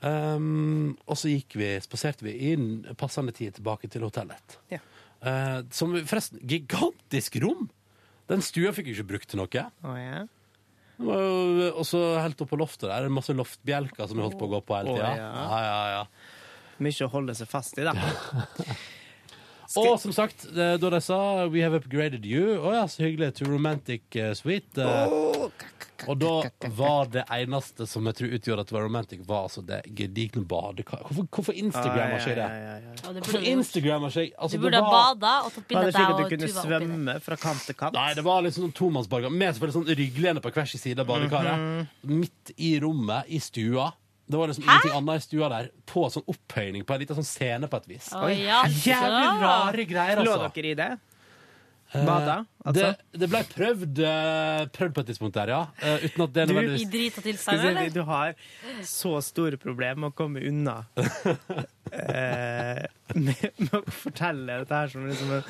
Um, 0.00 0.96
og 1.08 1.16
så 1.20 1.30
gikk 1.32 1.56
vi, 1.60 1.70
spaserte 1.84 2.24
vi 2.26 2.34
inn 2.52 2.84
passende 3.00 3.32
tid 3.36 3.56
tilbake 3.56 3.88
til 3.92 4.04
hotellet. 4.04 4.58
Ja. 4.72 4.80
Eh, 5.22 5.60
som 5.70 5.94
forresten 6.06 6.40
Gigantisk 6.46 7.38
rom! 7.42 7.68
Den 8.28 8.42
stua 8.42 8.72
fikk 8.74 8.88
jeg 8.90 8.96
ikke 8.98 9.08
brukt 9.14 9.28
til 9.30 9.38
noe. 9.38 9.62
Oh, 9.86 9.94
ja. 9.96 10.24
Det 10.96 11.06
var 11.06 11.20
jo- 11.20 11.72
Og 11.78 11.84
så 11.86 12.00
helt 12.20 12.40
oppe 12.40 12.50
på 12.56 12.58
loftet 12.58 12.88
der 12.90 13.04
er 13.04 13.08
masse 13.12 13.32
loftbjelker 13.36 14.08
som 14.08 14.16
jeg 14.18 14.24
holdt 14.30 14.38
på 14.40 14.48
å 14.48 14.54
gå 14.56 14.60
på 14.66 14.76
hele 14.78 14.90
Å, 14.90 14.96
tida. 14.96 15.16
ja. 15.16 15.30
Ja, 15.32 15.60
ja, 15.62 15.88
ja. 15.96 16.04
Mye 16.78 17.06
å 17.06 17.10
holde 17.10 17.34
seg 17.34 17.48
fast 17.48 17.78
i, 17.78 17.84
da. 17.84 17.92
Og 19.76 19.96
som 20.00 20.12
sagt, 20.14 20.44
eh, 20.56 20.76
da 20.78 20.90
de 20.90 21.00
sa 21.02 21.46
'We 21.48 21.60
have 21.62 21.74
upgraded 21.80 22.22
you', 22.24 22.58
å 22.62 22.72
ja, 22.72 22.84
så 22.86 23.02
hyggelig, 23.02 23.34
to 23.34 23.44
romantic 23.50 24.02
eh, 24.14 24.32
suite. 24.34 24.78
eh, 24.78 25.50
og 26.08 26.18
da 26.20 26.68
var 26.76 27.06
det 27.10 27.24
eneste 27.32 27.86
som 27.88 28.04
jeg 28.10 28.14
tror 28.18 28.34
utgjorde 28.36 28.60
at 28.60 28.68
det 28.70 28.76
var 28.76 28.84
romantic, 28.86 29.20
var 29.26 29.46
altså 29.48 29.62
det 29.66 29.80
gedigne 29.96 30.44
badekaret. 30.46 31.06
Hvorfor, 31.08 31.26
hvorfor 31.32 31.52
Instagrammer 31.56 32.18
ikke 32.20 32.34
det? 32.36 32.48
Ja, 32.48 33.12
det 33.12 33.22
Hvorfor. 33.24 33.46
Instagrammer 33.52 34.08
ikke 34.12 34.36
altså, 34.38 34.56
Du 34.56 34.62
burde 34.66 34.80
ha 34.82 34.90
var- 34.90 35.14
bada 35.14 35.34
og 35.46 35.52
tatt 35.56 35.68
bilde 35.68 35.86
av 35.86 35.92
deg 35.92 36.02
og 36.10 36.30
kunne 36.30 36.46
Tuva 36.46 36.60
oppi 36.60 36.68
det. 36.68 36.80
svømme 36.88 37.20
fra 37.22 37.36
kant 37.36 37.66
til 37.66 37.74
kant? 37.74 37.94
Nei, 37.94 38.14
det 38.14 38.24
var 38.24 38.42
liksom 38.42 38.66
sånn 38.68 38.74
tomannsbadekar 38.74 39.30
med 39.32 39.54
selvfølgelig 39.54 39.78
sånn 39.80 39.96
rygglene 40.02 40.40
på 40.44 40.50
hver 40.52 40.66
sin 40.68 40.80
side 40.80 40.98
av 41.00 41.06
badekaret. 41.06 41.56
Mhm. 41.58 41.86
Midt 42.20 42.52
i 42.58 42.78
rommet, 42.80 43.24
i 43.28 43.38
stua. 43.38 43.92
Det 44.28 44.34
var 44.36 44.48
liksom 44.48 44.64
ingenting 44.64 44.90
annet 44.90 45.16
i 45.16 45.22
stua 45.22 45.48
der. 45.48 45.68
På 45.86 46.08
sånn 46.10 46.24
opphøyning, 46.26 46.82
på 46.84 46.94
en 46.94 47.00
liten 47.00 47.14
sånn 47.14 47.24
scene 47.24 47.68
på 47.70 47.76
et 47.76 47.86
vis. 47.86 48.08
Oi, 48.12 48.42
ja, 48.44 48.64
Jævlig 48.64 49.40
rare 49.40 49.84
greier, 49.86 50.16
Lå 50.24 50.32
altså. 50.34 50.52
dere 50.54 50.70
i 50.70 50.74
det? 50.74 50.98
Eh, 51.94 52.02
da? 52.04 52.44
altså? 52.66 52.88
Det, 53.12 53.20
det 53.22 53.28
ble 53.30 53.40
prøvd, 53.52 54.00
eh, 54.02 54.64
prøvd 54.74 54.94
på 54.96 55.00
et 55.04 55.06
tidspunkt 55.12 55.36
der, 55.38 55.52
ja. 55.54 55.60
Eh, 55.80 56.04
uten 56.08 56.24
at 56.24 56.32
det 56.34 56.48
Du- 56.48 56.54
nødvendigvis 56.54 56.82
I 56.82 56.90
drita 56.90 57.22
til 57.22 57.38
seg, 57.38 57.64
eller? 57.70 57.90
Du 57.94 58.02
har 58.08 58.34
så 58.82 59.20
store 59.22 59.56
problemer 59.62 60.00
med 60.02 60.10
å 60.10 60.16
komme 60.18 60.42
unna 60.48 60.74
eh, 61.92 62.84
med, 63.14 63.48
med 63.58 63.72
å 63.78 63.82
fortelle 64.02 64.60
dette 64.64 64.74
her 64.82 64.88
som 64.92 65.06
liksom 65.08 65.32
en 65.38 65.44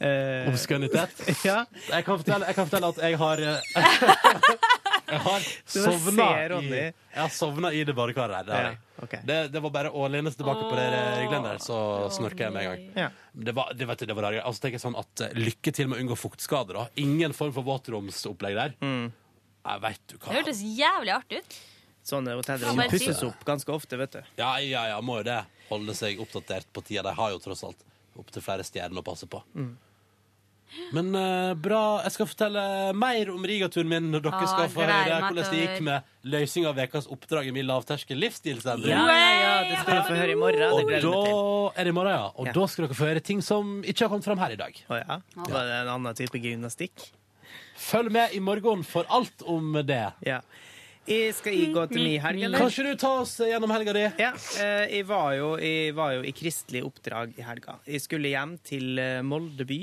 eh, 0.00 0.48
Obskønitet? 0.50 1.12
Ja. 1.44 1.64
Jeg 1.90 2.04
kan 2.08 2.18
fortelle, 2.18 2.48
jeg 2.48 2.56
kan 2.58 2.66
fortelle 2.70 2.92
at 2.94 3.02
jeg 3.04 3.18
har 3.20 3.44
Jeg 5.12 5.20
har 5.26 5.46
sovna 5.68 6.26
i, 6.62 6.68
jeg 6.72 7.20
har 7.20 7.32
sovna 7.34 7.70
i 7.76 7.82
det 7.84 7.94
badekaret 7.96 8.46
der. 8.46 8.48
Det, 8.48 8.60
Ja, 8.62 9.02
okay. 9.04 9.20
det, 9.28 9.38
det 9.52 9.60
var 9.64 9.72
bare 9.74 9.90
å 9.92 10.06
lene 10.08 10.32
seg 10.32 10.40
tilbake 10.40 10.68
på 10.70 10.78
det 10.78 10.86
reglene 11.20 11.50
der, 11.50 11.60
så 11.64 11.76
snorka 12.14 12.46
jeg 12.46 12.54
med 12.54 12.62
en 12.64 12.70
gang. 12.70 12.86
Ja. 13.04 13.08
Det 13.32 13.54
var, 13.56 13.74
det, 13.76 13.88
vet 13.90 14.04
du, 14.04 14.06
det 14.08 14.16
var 14.16 14.28
rare. 14.30 14.44
Altså, 14.46 14.64
tenker 14.64 14.78
jeg 14.80 14.84
sånn 14.86 14.96
at 15.00 15.24
eh, 15.26 15.36
Lykke 15.36 15.74
til 15.76 15.90
med 15.90 15.98
å 15.98 16.04
unngå 16.06 16.16
fuktskader. 16.20 16.80
da 16.80 16.86
Ingen 17.04 17.36
form 17.36 17.52
for 17.56 17.66
våtromsopplegg 17.66 18.56
der. 18.58 18.74
Mm. 18.80 19.12
Jeg 19.62 19.84
vet 19.84 20.02
du 20.10 20.16
Det 20.16 20.34
hørtes 20.40 20.64
jævlig 20.66 21.14
artig 21.14 21.42
ut. 21.44 21.60
Sånne 22.02 22.34
hoteller 22.34 22.66
Ja, 22.66 22.88
pusses 22.90 23.22
opp 23.22 23.44
ganske 23.46 23.70
ofte, 23.74 23.98
vet 24.00 24.16
du. 24.16 24.22
Ja, 24.40 24.56
ja, 24.58 24.88
ja, 24.90 24.98
må 25.04 25.20
jo 25.20 25.28
det. 25.28 25.38
Holde 25.68 25.94
seg 25.94 26.18
oppdatert 26.22 26.66
på 26.74 26.82
tida. 26.82 27.04
De 27.06 27.14
har 27.14 27.30
jo 27.34 27.38
tross 27.42 27.62
alt 27.68 27.84
opptil 28.18 28.42
flere 28.44 28.64
stjerner 28.66 29.00
å 29.00 29.06
passe 29.06 29.28
på. 29.30 29.38
Mm. 29.54 29.76
Men 30.92 31.14
eh, 31.16 31.54
bra. 31.54 32.02
Jeg 32.04 32.12
skal 32.14 32.26
fortelle 32.28 32.62
mer 32.96 33.30
om 33.32 33.44
rigaturen 33.48 33.88
min 33.88 34.10
når 34.12 34.22
dere 34.26 34.40
Ah, 34.40 34.46
skal 34.50 34.68
få 34.72 34.80
gleder 34.80 34.92
høre 34.92 35.08
meg 35.10 35.22
hvordan 35.22 35.36
det 35.36 35.44
til 35.48 35.58
å 35.58 35.62
gikk 35.62 35.80
med 35.88 36.02
løsning 36.34 36.66
av 36.70 36.80
ukas 36.82 37.08
oppdrag 37.12 37.48
i 37.48 37.54
min 37.56 37.66
lavterskel 37.68 38.20
livsstilsendring. 38.22 38.92
Ja, 38.92 39.06
ja, 39.08 39.32
ja, 39.42 39.54
det 39.70 39.78
skal 39.82 39.98
vi 39.98 40.02
få 40.08 40.18
høre 40.20 40.32
i 40.32 40.38
morgen. 40.40 40.60
Det 40.60 40.72
Og 40.72 40.88
gleder 40.88 40.98
jeg 40.98 41.02
da 41.02 41.16
meg 41.16 41.24
til. 41.32 41.80
er 41.80 41.84
det 41.84 41.92
i 41.92 41.96
morgen, 41.98 42.12
ja. 42.16 42.26
Og 42.36 42.46
Ja. 42.46 42.52
da 42.52 42.66
skal 42.66 42.86
dere 42.86 42.94
få 43.00 43.08
høre 43.08 43.20
ting 43.24 43.40
som 43.42 43.82
ikke 43.82 44.04
har 44.06 44.08
kommet 44.12 44.24
fram 44.24 44.38
her 44.44 44.50
i 44.52 44.56
dag. 44.56 44.82
Å 44.88 45.00
ja? 45.02 45.20
Var 45.36 45.64
det 45.72 45.78
en 45.82 45.92
annen 45.96 46.14
type 46.14 46.38
gymnastikk? 46.40 47.10
Følg 47.76 48.10
med 48.12 48.34
i 48.36 48.38
morgen 48.40 48.84
for 48.84 49.04
alt 49.10 49.42
om 49.48 49.72
det. 49.84 50.12
Ja. 50.24 50.40
Jeg 51.02 51.32
skal 51.34 51.56
jeg 51.58 51.72
gå 51.74 51.82
til 51.90 52.04
min 52.04 52.20
helg, 52.22 52.44
eller? 52.46 52.62
Kanskje 52.62 52.84
du 52.86 52.92
tar 53.00 53.24
oss 53.24 53.32
gjennom 53.42 53.72
helga 53.74 53.94
di? 53.96 54.04
Ja, 54.22 54.30
eh, 54.62 54.84
jeg 54.98 55.06
var, 55.08 55.32
jo, 55.34 55.48
jeg 55.58 55.96
var 55.98 56.12
jo 56.14 56.22
i 56.22 56.34
kristelig 56.36 56.84
oppdrag 56.86 57.34
i 57.40 57.42
helga. 57.42 57.74
Jeg 57.90 58.04
skulle 58.04 58.30
hjem 58.30 58.54
til 58.62 59.00
eh, 59.02 59.18
Molde 59.26 59.66
by, 59.66 59.80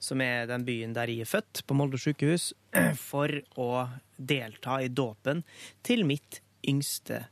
som 0.00 0.24
er 0.24 0.48
den 0.48 0.64
byen 0.64 0.96
der 0.96 1.12
jeg 1.12 1.26
er 1.26 1.28
født, 1.28 1.66
på 1.68 1.76
Molde 1.76 2.00
sykehus, 2.00 2.54
for 3.10 3.34
å 3.60 3.68
delta 4.16 4.80
i 4.80 4.88
dåpen 4.88 5.44
til 5.84 6.06
mitt 6.08 6.40
yngste 6.64 7.26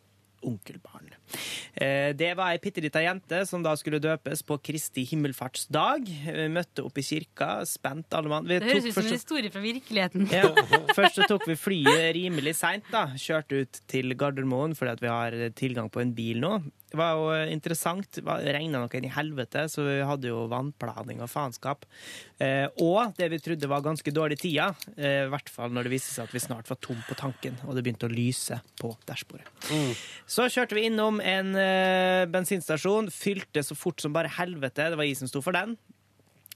onkelbarn. 0.47 1.11
Eh, 1.75 2.13
Det 2.13 2.33
var 2.37 2.53
ei 2.53 2.59
bitte 2.63 2.83
lita 2.85 3.01
jente 3.05 3.43
som 3.49 3.63
da 3.65 3.73
skulle 3.79 4.01
døpes 4.03 4.43
på 4.47 4.59
Kristi 4.63 5.05
himmelfartsdag. 5.09 6.07
Vi 6.09 6.49
møtte 6.53 6.85
opp 6.85 6.99
i 6.99 7.03
kirka, 7.07 7.65
spent 7.67 8.13
alle 8.19 8.29
mann. 8.29 8.47
Vi 8.49 8.59
Det 8.59 8.69
høres 8.69 8.87
ut 8.91 8.95
som 8.95 9.07
en 9.07 9.13
historie 9.17 9.51
fra 9.51 9.61
virkeligheten. 9.65 10.29
ja. 10.33 10.49
Først 10.97 11.17
så 11.21 11.29
tok 11.29 11.47
vi 11.49 11.57
flyet 11.57 12.15
rimelig 12.15 12.55
seint, 12.59 12.85
da. 12.93 13.07
Kjørte 13.17 13.63
ut 13.65 13.81
til 13.89 14.15
Gardermoen 14.15 14.75
fordi 14.77 14.93
at 14.93 15.01
vi 15.01 15.09
har 15.09 15.31
tilgang 15.57 15.91
på 15.91 16.01
en 16.03 16.13
bil 16.15 16.41
nå. 16.43 16.57
Det 16.93 16.99
var 17.01 17.17
jo 17.17 17.29
interessant. 17.49 18.19
Det 18.21 18.53
regna 18.53 18.83
noe 18.83 18.99
inn 18.99 19.07
i 19.09 19.13
helvete, 19.15 19.65
så 19.73 19.87
vi 19.87 19.95
hadde 20.05 20.29
jo 20.29 20.43
vannplaning 20.53 21.23
og 21.25 21.31
faenskap. 21.33 21.87
Eh, 22.37 22.67
og 22.85 23.15
det 23.17 23.31
vi 23.33 23.39
trodde 23.41 23.71
var 23.71 23.85
ganske 23.85 24.13
dårlig 24.13 24.37
tida, 24.43 24.75
eh, 24.99 25.23
i 25.25 25.31
hvert 25.33 25.49
fall 25.49 25.73
når 25.73 25.89
det 25.89 25.95
viste 25.95 26.13
seg 26.13 26.29
at 26.29 26.37
vi 26.37 26.43
snart 26.45 26.69
var 26.69 26.77
tom 26.85 27.01
på 27.09 27.17
tanken, 27.17 27.57
og 27.65 27.79
det 27.79 27.87
begynte 27.87 28.11
å 28.11 28.13
lyse 28.13 28.61
på 28.77 28.93
dashbordet. 29.09 29.49
Så 30.29 30.51
kjørte 30.53 30.77
vi 30.77 30.85
innom 30.91 31.23
en 31.25 31.57
eh, 31.57 32.29
bensinstasjon, 32.29 33.09
fylte 33.09 33.65
så 33.65 33.79
fort 33.79 34.05
som 34.05 34.13
bare 34.13 34.33
helvete. 34.37 34.91
Det 34.93 35.01
var 35.01 35.09
jeg 35.09 35.23
som 35.23 35.33
sto 35.33 35.41
for 35.41 35.57
den. 35.57 35.79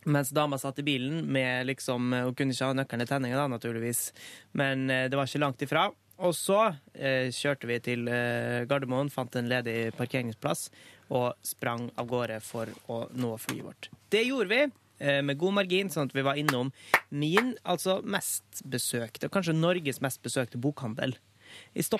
Mens 0.06 0.30
dama 0.36 0.58
satt 0.60 0.78
i 0.78 0.84
bilen 0.86 1.24
med 1.34 1.66
liksom 1.66 2.12
Hun 2.12 2.34
kunne 2.38 2.54
ikke 2.54 2.68
ha 2.68 2.74
nøkkelen 2.78 3.02
til 3.02 3.10
tenninga, 3.10 3.40
da, 3.40 3.48
naturligvis. 3.56 4.10
Men 4.52 4.90
eh, 4.92 5.08
det 5.08 5.16
var 5.16 5.32
ikke 5.32 5.42
langt 5.48 5.64
ifra. 5.64 5.88
Og 6.18 6.32
så 6.36 6.58
eh, 6.94 7.28
kjørte 7.34 7.68
vi 7.68 7.76
til 7.84 8.06
eh, 8.08 8.64
Gardermoen, 8.70 9.10
fant 9.12 9.34
en 9.36 9.50
ledig 9.50 9.92
parkeringsplass 9.98 10.70
og 11.12 11.34
sprang 11.46 11.90
av 12.00 12.08
gårde 12.10 12.40
for 12.42 12.70
å 12.90 13.02
nå 13.14 13.34
flyet 13.38 13.66
vårt. 13.66 13.90
Det 14.10 14.24
gjorde 14.26 14.48
vi. 14.50 14.62
eh, 14.98 15.20
Med 15.22 15.36
god 15.38 15.58
margin, 15.60 15.90
sånn 15.92 16.08
at 16.08 16.16
vi 16.16 16.24
var 16.24 16.40
innom 16.40 16.72
min 17.10 17.52
altså 17.68 17.98
mest 18.02 18.62
besøkte, 18.64 19.28
kanskje 19.28 19.54
Norges 19.54 20.00
mest 20.00 20.22
besøkte 20.24 20.58
bokhandel. 20.58 21.18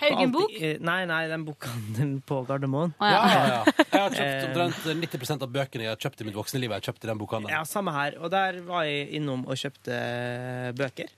Haugen 0.01 0.33
Bok? 0.35 0.51
eh, 0.59 0.81
Nei, 0.83 1.05
nei, 1.07 1.21
den 1.31 1.45
bokhandelen 1.47 2.17
på 2.27 2.41
Gardermoen. 2.49 2.97
Ja, 2.99 3.11
ja. 3.13 3.21
ja, 3.21 3.45
ja. 3.53 3.85
Jeg 3.93 4.01
har 4.01 4.17
kjøpt 4.17 4.25
Eh, 4.27 4.49
omtrent 4.49 5.05
90% 5.05 5.45
av 5.47 5.53
bøkene 5.55 5.85
jeg 5.87 5.93
har 5.93 6.01
kjøpt 6.03 6.21
i 6.25 6.27
mitt 6.27 6.35
voksne 6.41 6.59
liv. 6.61 6.73
Jeg 6.73 6.81
har 6.83 6.89
kjøpt 6.89 7.05
i 7.07 7.11
den 7.13 7.21
bokhandelen. 7.21 7.53
Ja, 7.55 7.63
samme 7.69 7.95
her. 7.95 8.17
Og 8.19 8.33
der 8.35 8.59
var 8.67 8.89
jeg 8.89 9.07
innom 9.21 9.45
og 9.47 9.55
kjøpte 9.61 9.95
eh, 9.95 10.73
bøker. 10.77 11.13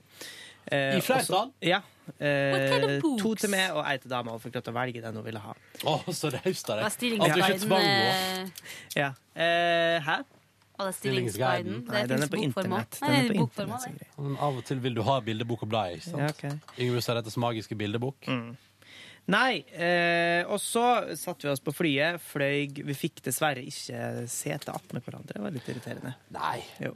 Eh, 0.70 0.96
I 0.98 1.00
flertall? 1.04 1.52
Ja. 1.64 1.80
Eh, 2.18 2.52
What 2.52 2.64
kind 2.72 2.84
of 2.88 3.20
to 3.22 3.34
til 3.34 3.50
meg 3.52 3.70
og 3.76 3.82
ei 3.84 3.98
til 4.00 4.10
dama, 4.10 4.32
og 4.36 4.42
fikk 4.42 4.56
lov 4.58 4.64
til 4.66 4.72
å 4.74 4.78
velge 4.78 5.02
den 5.04 5.18
hun 5.20 5.24
ville 5.26 5.42
ha. 5.44 5.54
Oh, 5.84 6.02
så 6.14 6.30
raust 6.32 6.70
av 6.72 6.80
deg. 6.80 6.88
At 6.88 6.98
du 7.00 7.06
ikke 7.42 7.60
tvang 7.66 7.86
henne. 7.86 8.50
Ja. 8.96 9.12
Eh, 9.36 9.98
hæ? 10.04 10.18
Var 10.78 10.86
det 10.86 10.94
stillingsguiden? 10.94 11.82
Stillingsguiden. 11.82 11.84
Nei, 11.90 12.04
den 12.06 12.22
er 12.22 12.30
på 12.30 12.38
internett. 12.38 12.98
Den 13.02 13.10
er 13.10 13.26
på 13.26 13.34
er 13.34 13.40
internett, 13.42 14.38
av 14.46 14.56
og 14.60 14.64
til 14.68 14.78
vil 14.84 14.94
du 14.94 15.02
ha 15.02 15.18
bildebok 15.26 15.64
og 15.66 15.72
blad. 15.72 15.96
ikke 15.98 16.06
sant? 16.06 16.22
Ja, 16.22 16.30
ok. 16.30 16.78
Yngve 16.78 17.02
sa 17.02 17.16
dette 17.18 17.32
som 17.34 17.42
Magiske 17.42 17.74
bildebok. 17.78 18.28
Nei, 19.28 19.58
eh, 19.76 20.40
og 20.48 20.56
så 20.62 20.84
satte 21.18 21.44
vi 21.44 21.50
oss 21.52 21.60
på 21.60 21.74
flyet, 21.76 22.16
fløy 22.30 22.70
Vi 22.80 22.94
fikk 22.96 23.20
dessverre 23.26 23.60
ikke 23.60 24.22
sete 24.32 24.72
attmed 24.72 25.04
hverandre. 25.04 25.34
Det 25.34 25.42
var 25.42 25.52
litt 25.52 25.68
irriterende. 25.68 26.14
Nei. 26.32 26.62
Jo. 26.80 26.94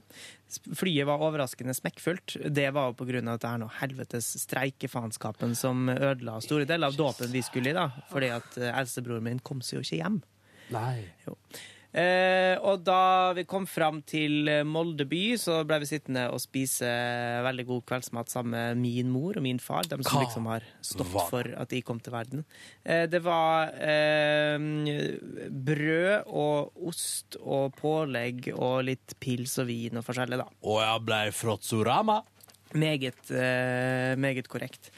Flyet 0.77 1.07
var 1.09 1.23
overraskende 1.24 1.74
smekkfullt. 1.77 2.37
Det 2.53 2.69
var 2.74 2.91
jo 2.91 2.97
på 2.99 3.07
grunn 3.09 3.31
av 3.31 3.39
at 3.39 3.45
det 3.45 3.51
er 3.51 3.62
noe 3.62 3.77
helvetes 3.81 4.31
streikefaenskapen 4.45 5.57
som 5.59 5.89
ødela 5.93 6.39
store 6.45 6.66
deler 6.69 6.93
av 6.93 6.99
dåpen 6.99 7.33
vi 7.33 7.43
skulle 7.47 7.73
i, 7.73 7.77
da. 7.77 7.89
Fordi 8.12 8.33
at 8.35 8.59
eh, 8.61 8.73
eldstebroren 8.73 9.27
min 9.29 9.43
kom 9.45 9.62
seg 9.65 9.81
jo 9.81 9.87
ikke 9.87 10.01
hjem. 10.03 10.19
Nei. 10.73 10.97
Jo. 11.27 11.37
Eh, 11.93 12.56
og 12.64 12.81
da 12.86 13.35
vi 13.36 13.44
kom 13.44 13.66
fram 13.69 13.98
til 14.09 14.48
eh, 14.48 14.62
Molde 14.64 15.05
by, 15.09 15.35
så 15.36 15.59
ble 15.69 15.82
vi 15.82 15.90
sittende 15.90 16.24
og 16.32 16.40
spise 16.40 16.89
veldig 17.44 17.66
god 17.69 17.82
kveldsmat 17.90 18.32
sammen 18.32 18.55
med 18.56 18.81
min 18.81 19.10
mor 19.12 19.36
og 19.36 19.44
min 19.44 19.60
far. 19.60 19.85
De 19.85 19.98
som 20.01 20.16
Hva 20.16 20.24
liksom 20.24 20.48
har 20.48 20.64
stått 20.81 21.12
for 21.28 21.52
at 21.52 21.73
de 21.73 21.82
kom 21.85 22.01
til 22.01 22.16
verden. 22.16 22.47
Eh, 22.81 23.05
det 23.12 23.20
var 23.27 23.74
eh, 23.77 24.56
brød 25.52 26.32
og 26.32 26.89
ost 26.89 27.36
og 27.43 27.77
pålegg 27.77 28.55
og 28.56 28.86
litt 28.89 29.19
pils 29.20 29.59
og 29.60 29.69
vin 29.69 30.01
og 30.01 30.09
forskjellig, 30.09 30.40
da. 30.40 30.48
Og 30.64 30.81
jeg 30.81 31.09
ble 31.10 31.24
fråtsorama. 31.36 32.23
Meget, 32.73 33.31
eh, 33.31 34.16
meget 34.16 34.48
korrekt. 34.48 34.89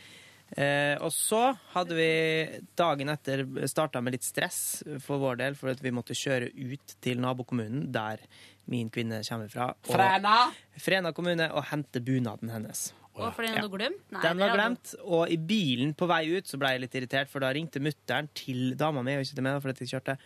Eh, 0.57 0.95
og 1.03 1.11
så 1.11 1.57
hadde 1.73 1.97
vi 1.99 2.61
dagen 2.79 3.09
etter 3.11 3.43
starta 3.67 4.01
med 4.01 4.15
litt 4.15 4.23
stress 4.27 4.83
for 5.03 5.19
vår 5.19 5.41
del, 5.41 5.55
for 5.59 5.73
at 5.73 5.81
vi 5.83 5.91
måtte 5.91 6.15
kjøre 6.15 6.53
ut 6.55 6.95
til 7.03 7.19
nabokommunen, 7.25 7.89
der 7.95 8.23
min 8.71 8.89
kvinne 8.91 9.23
kommer 9.29 9.51
fra. 9.51 9.71
og- 9.75 9.91
Frena! 9.97 10.37
Frena 10.79 11.13
kommune, 11.13 11.51
og 11.53 11.65
hente 11.73 12.01
bunaden 12.01 12.51
hennes. 12.55 12.93
Og 13.15 13.31
fordi 13.37 13.47
den 13.47 13.55
Ja. 13.55 13.63
hadde 13.63 13.79
glemt? 13.79 14.01
Nei, 14.11 14.23
Den 14.23 14.39
var 14.43 14.55
glemt, 14.57 14.95
og 15.05 15.29
i 15.31 15.37
bilen 15.37 15.95
på 15.95 16.07
vei 16.11 16.37
ut 16.37 16.45
så 16.51 16.59
ble 16.59 16.71
jeg 16.73 16.81
litt 16.83 16.95
irritert, 16.99 17.29
for 17.31 17.39
da 17.45 17.53
ringte 17.55 17.79
mutter'n 17.79 18.29
til 18.35 18.75
dama 18.75 19.03
mi 19.07 19.15
og 19.15 19.23
ikke 19.23 19.35
til 19.37 19.45
meg, 19.47 19.61
for 19.63 19.69
at 19.71 19.79
jeg 19.79 19.89
kjørte, 19.93 20.17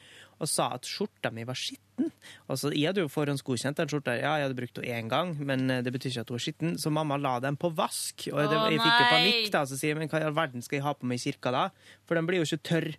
og 0.40 0.48
sa 0.48 0.70
at 0.72 0.82
skjorta 0.88 1.30
mi 1.34 1.44
var 1.44 1.54
skitten. 1.58 2.10
Altså, 2.48 2.70
jeg 2.72 2.86
hadde 2.86 3.02
jo 3.02 3.08
forhåndsgodkjent 3.12 3.76
den 3.76 3.88
skjorta. 3.88 4.14
Ja, 4.20 4.36
jeg 4.38 4.48
hadde 4.48 4.56
brukt 4.56 4.74
den 4.74 4.84
én 4.84 5.08
gang, 5.10 5.36
men 5.38 5.70
eh, 5.70 5.82
det 5.82 5.92
betyr 5.92 6.10
ikke 6.14 6.20
at 6.24 6.28
hun 6.32 6.38
var 6.38 6.44
skitten, 6.46 6.78
så 6.78 6.90
mamma 6.90 7.18
la 7.20 7.40
den 7.40 7.56
på 7.60 7.68
vask. 7.74 8.28
Og 8.32 8.38
det, 8.48 8.56
jeg 8.72 8.80
fikk 8.80 9.00
jo 9.02 9.10
panikk, 9.12 9.50
da, 9.52 9.64
så 9.66 9.76
sier 9.76 9.92
jeg 9.92 9.98
men 9.98 10.08
hva 10.08 10.20
i 10.22 10.24
all 10.24 10.32
verden 10.38 10.62
skal 10.62 10.78
jeg 10.78 10.84
ha 10.84 10.92
på 10.94 11.04
meg 11.04 11.18
i 11.20 11.24
kirka 11.30 11.50
da? 11.52 11.70
For 12.06 12.14
den 12.14 12.26
blir 12.26 12.40
jo 12.40 12.48
ikke 12.48 12.62
tørr. 12.62 12.94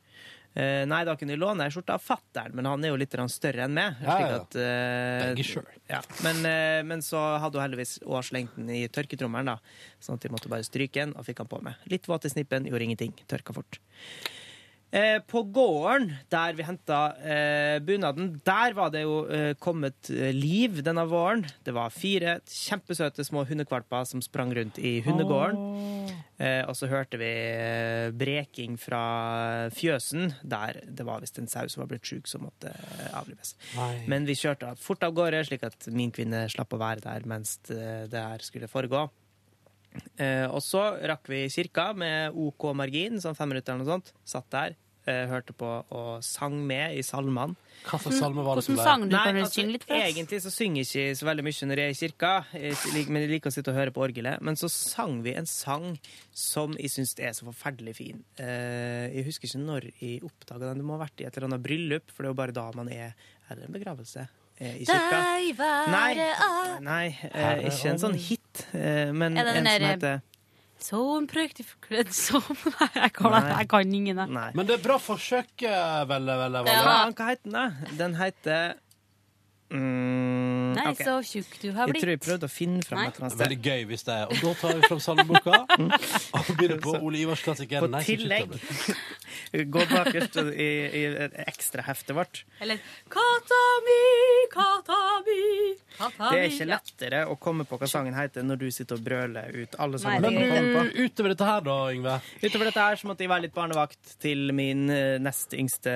Eh, 0.53 0.83
nei, 0.89 1.03
da 1.05 1.13
kunne 1.15 1.35
de 1.35 1.39
låne 1.39 1.67
ei 1.67 1.73
skjorte 1.73 1.93
av 1.93 2.01
fatter'n, 2.01 2.55
men 2.57 2.65
han 2.65 2.83
er 2.83 2.91
jo 2.91 2.97
litt 2.99 3.13
større 3.29 3.67
enn 3.67 3.75
meg. 3.75 3.99
Ja, 4.01 4.15
ja. 4.19 4.39
at, 4.39 4.57
uh, 4.57 5.75
ja. 5.91 6.01
Men, 6.25 6.41
uh, 6.41 6.81
men 6.89 7.03
så 7.05 7.21
hadde 7.39 7.59
hun 7.59 7.67
heldigvis 7.67 7.99
òg 8.01 8.25
slengt 8.25 8.57
den 8.57 8.71
i 8.73 8.81
tørketrommelen, 8.89 9.53
da. 9.53 9.95
Sånn 10.01 10.17
at 10.17 10.25
de 10.25 10.33
måtte 10.33 10.49
bare 10.51 10.65
stryke 10.65 11.03
den 11.03 11.13
og 11.15 11.27
fikk 11.27 11.43
den 11.43 11.51
på 11.53 11.61
meg. 11.65 11.77
Litt 11.93 12.09
våt 12.09 12.25
i 12.25 12.33
snippen, 12.33 12.65
gjorde 12.65 12.89
ingenting. 12.89 13.13
Tørka 13.29 13.55
fort. 13.55 13.79
Eh, 14.91 15.19
på 15.21 15.43
gården 15.53 16.07
der 16.33 16.55
vi 16.57 16.65
henta 16.65 16.99
eh, 17.21 17.77
bunaden, 17.85 18.31
der 18.45 18.73
var 18.73 18.89
det 18.89 19.03
jo 19.03 19.19
eh, 19.29 19.51
kommet 19.61 20.09
eh, 20.09 20.31
liv 20.33 20.79
denne 20.85 21.03
våren. 21.05 21.43
Det 21.65 21.75
var 21.77 21.93
fire 21.93 22.39
kjempesøte 22.49 23.21
små 23.27 23.43
hundekvalper 23.45 24.07
som 24.09 24.23
sprang 24.25 24.49
rundt 24.57 24.79
i 24.81 24.95
hundegården. 25.05 26.09
Eh, 26.41 26.63
og 26.65 26.73
så 26.79 26.89
hørte 26.89 27.19
vi 27.21 27.29
eh, 27.29 28.09
breking 28.17 28.79
fra 28.81 29.03
fjøsen, 29.77 30.33
der 30.41 30.81
det 30.89 31.05
var 31.05 31.21
visst 31.21 31.37
en 31.37 31.51
sau 31.51 31.67
som 31.69 31.83
var 31.85 31.93
blitt 31.93 32.09
sjuk 32.09 32.25
som 32.31 32.47
måtte 32.47 32.73
avlives. 33.13 33.53
Nei. 33.77 33.93
Men 34.09 34.25
vi 34.25 34.39
kjørte 34.39 34.73
fort 34.81 35.05
av 35.05 35.13
gårde, 35.13 35.45
slik 35.45 35.69
at 35.69 35.89
min 35.93 36.09
kvinne 36.15 36.47
slapp 36.49 36.73
å 36.73 36.81
være 36.81 37.05
der 37.05 37.29
mens 37.29 37.59
det 37.69 38.09
det 38.09 38.21
her 38.25 38.41
skulle 38.41 38.67
foregå. 38.71 39.05
Eh, 40.19 40.45
og 40.49 40.61
så 40.65 40.83
rakk 41.09 41.29
vi 41.31 41.45
kirka 41.53 41.91
med 41.97 42.35
OK 42.37 42.69
margin, 42.77 43.19
sånn 43.23 43.37
fem 43.37 43.51
minutter 43.53 43.73
eller 43.73 43.85
noe 43.85 43.97
sånt. 43.97 44.13
Satt 44.27 44.49
der, 44.53 44.75
eh, 45.07 45.25
hørte 45.29 45.55
på 45.55 45.69
og 45.95 46.23
sang 46.25 46.55
med 46.67 46.97
i 46.97 47.03
salmene. 47.05 47.55
Hva 47.87 47.99
for 48.01 48.11
salme 48.11 48.43
var 48.43 48.59
det 48.59 48.65
som 48.65 48.75
ble 48.75 48.83
sang 48.83 49.05
du? 49.07 49.13
Nei, 49.15 49.31
altså, 49.39 49.63
litt 49.63 49.85
for 49.87 49.95
oss? 49.95 50.07
egentlig 50.11 50.41
så 50.43 50.51
synger 50.51 50.83
jeg 50.83 50.89
ikke 50.89 51.19
så 51.19 51.27
veldig 51.29 51.45
mye 51.47 51.69
når 51.69 51.81
jeg 51.81 51.87
er 51.87 51.93
i 51.93 51.99
kirka, 52.01 52.33
men 53.09 53.21
jeg 53.23 53.31
liker 53.31 53.49
å 53.49 53.55
sitte 53.55 53.71
og 53.71 53.79
høre 53.79 53.93
på 53.95 54.03
orgelet. 54.03 54.41
Men 54.41 54.59
så 54.59 54.69
sang 54.73 55.21
vi 55.23 55.35
en 55.39 55.47
sang 55.47 55.97
som 56.35 56.75
jeg 56.75 56.91
syns 56.91 57.15
er 57.19 57.31
så 57.37 57.47
forferdelig 57.47 57.95
fin. 57.95 58.23
Eh, 58.37 59.07
jeg 59.15 59.29
husker 59.29 59.47
ikke 59.47 59.63
når 59.63 59.89
jeg 60.01 60.19
oppdaga 60.27 60.67
den. 60.67 60.83
Det 60.83 60.89
må 60.89 60.99
ha 60.99 61.05
vært 61.05 61.23
i 61.23 61.29
et 61.29 61.37
eller 61.37 61.53
annet 61.53 61.63
bryllup, 61.63 62.11
for 62.11 62.23
det 62.23 62.29
er 62.29 62.35
jo 62.35 62.41
bare 62.43 62.57
da 62.59 62.71
man 62.75 62.91
er 62.91 63.15
Eller 63.49 63.65
en 63.65 63.73
begravelse 63.73 64.27
i 64.59 64.85
kirka. 64.85 65.19
Deg 65.23 65.53
være 65.57 65.91
Nei, 65.91 66.79
nei 66.83 67.05
eh, 67.31 67.61
ikke 67.69 67.93
en 67.93 68.01
sånn 68.01 68.17
hit, 68.19 68.65
eh, 68.75 69.11
men 69.15 69.37
Er 69.37 69.43
det 69.47 69.55
en 69.55 69.55
som 69.55 69.69
der- 69.69 69.87
heter 69.93 70.21
Sånn 70.79 71.25
prektig 71.27 71.65
forkledd 71.67 72.11
som 72.15 72.43
Nei, 72.65 72.89
jeg 73.03 73.13
kan, 73.13 73.31
Nei. 73.31 73.41
jeg 73.59 73.67
kan 73.71 73.93
ingen, 73.93 74.17
jeg. 74.23 74.29
Nei. 74.31 74.51
Men 74.55 74.65
det 74.69 74.77
er 74.79 74.83
bra 74.83 74.95
forsøk, 74.97 75.63
eh, 75.67 76.05
Velle, 76.07 76.35
Velle, 76.39 76.61
Valle. 76.63 76.83
Faen, 76.85 77.13
hva 77.17 77.25
heter 77.33 77.43
den, 77.43 77.57
da? 77.57 77.95
Den 77.99 78.15
heter 78.15 78.75
mm, 79.71 80.73
Nei, 80.75 80.85
okay. 80.91 81.05
så 81.05 81.15
tjukk 81.25 81.55
du 81.61 81.67
har 81.75 81.89
blitt. 81.89 81.99
Jeg 81.99 82.03
tror 82.03 82.13
jeg 82.13 82.21
prøvde 82.25 82.49
å 82.49 82.51
finne 82.51 82.83
fram 82.85 83.01
et 83.03 83.19
eller 83.19 83.37
Veldig 83.39 83.57
gøy 83.65 83.85
hvis 83.89 84.05
det 84.07 84.15
er 84.15 84.33
Og 84.33 84.41
da 84.43 84.53
tar 84.61 84.77
vi 84.77 84.89
fram 84.89 85.01
salmeboka 85.03 85.59
og 86.39 86.51
begynner 86.53 86.81
på 86.83 86.95
Ole 86.99 87.21
Ivars 87.23 87.43
klassiker. 87.45 87.85
På 87.85 87.91
Nei, 87.91 88.03
tillegg. 88.07 88.55
Gå 89.73 89.85
bakerst 89.91 90.39
i, 90.41 90.69
i 90.99 91.03
et 91.25 91.37
ekstraheftet 91.45 92.15
vårt. 92.17 92.43
Eller 92.63 92.81
Kata 93.09 93.61
mi, 93.85 93.99
kata 94.53 94.99
mi, 95.25 95.39
kata 95.97 96.29
mi. 96.29 96.33
Det 96.35 96.39
er 96.39 96.53
ikke 96.53 96.69
lettere 96.69 97.23
å 97.29 97.37
komme 97.41 97.65
på 97.69 97.79
hva 97.79 97.89
sangen 97.89 98.17
heter 98.17 98.45
når 98.45 98.61
du 98.63 98.67
sitter 98.73 98.99
og 98.99 99.05
brøler 99.05 99.55
ut 99.55 99.77
alle 99.81 100.01
komme 100.01 100.31
Men 100.33 100.71
du, 100.93 101.03
utover 101.05 101.33
dette 101.33 101.49
her, 101.49 101.65
da, 101.65 101.77
Yngve? 101.93 102.15
Utover 102.43 102.69
dette 102.69 102.87
her 102.87 102.99
så 102.99 103.09
måtte 103.09 103.25
jeg 103.25 103.31
være 103.31 103.47
litt 103.47 103.55
barnevakt 103.55 104.15
til 104.21 104.49
min 104.55 104.89
eh, 104.93 105.17
nest 105.21 105.55
yngste, 105.57 105.93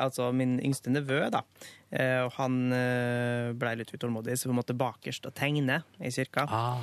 altså 0.00 0.30
min 0.36 0.58
yngste 0.64 0.92
nevø, 0.94 1.24
da. 1.34 1.44
Eh, 1.94 2.20
Og 2.26 2.32
han 2.40 2.54
eh, 2.74 3.52
ble 3.54 3.74
litt 3.78 3.92
utålmodig, 3.94 4.34
så 4.40 4.50
vi 4.50 4.56
måtte 4.58 4.74
bakerst 4.74 5.26
og 5.30 5.34
tegne 5.38 5.82
i 6.02 6.10
kirka. 6.10 6.46
Ah. 6.50 6.80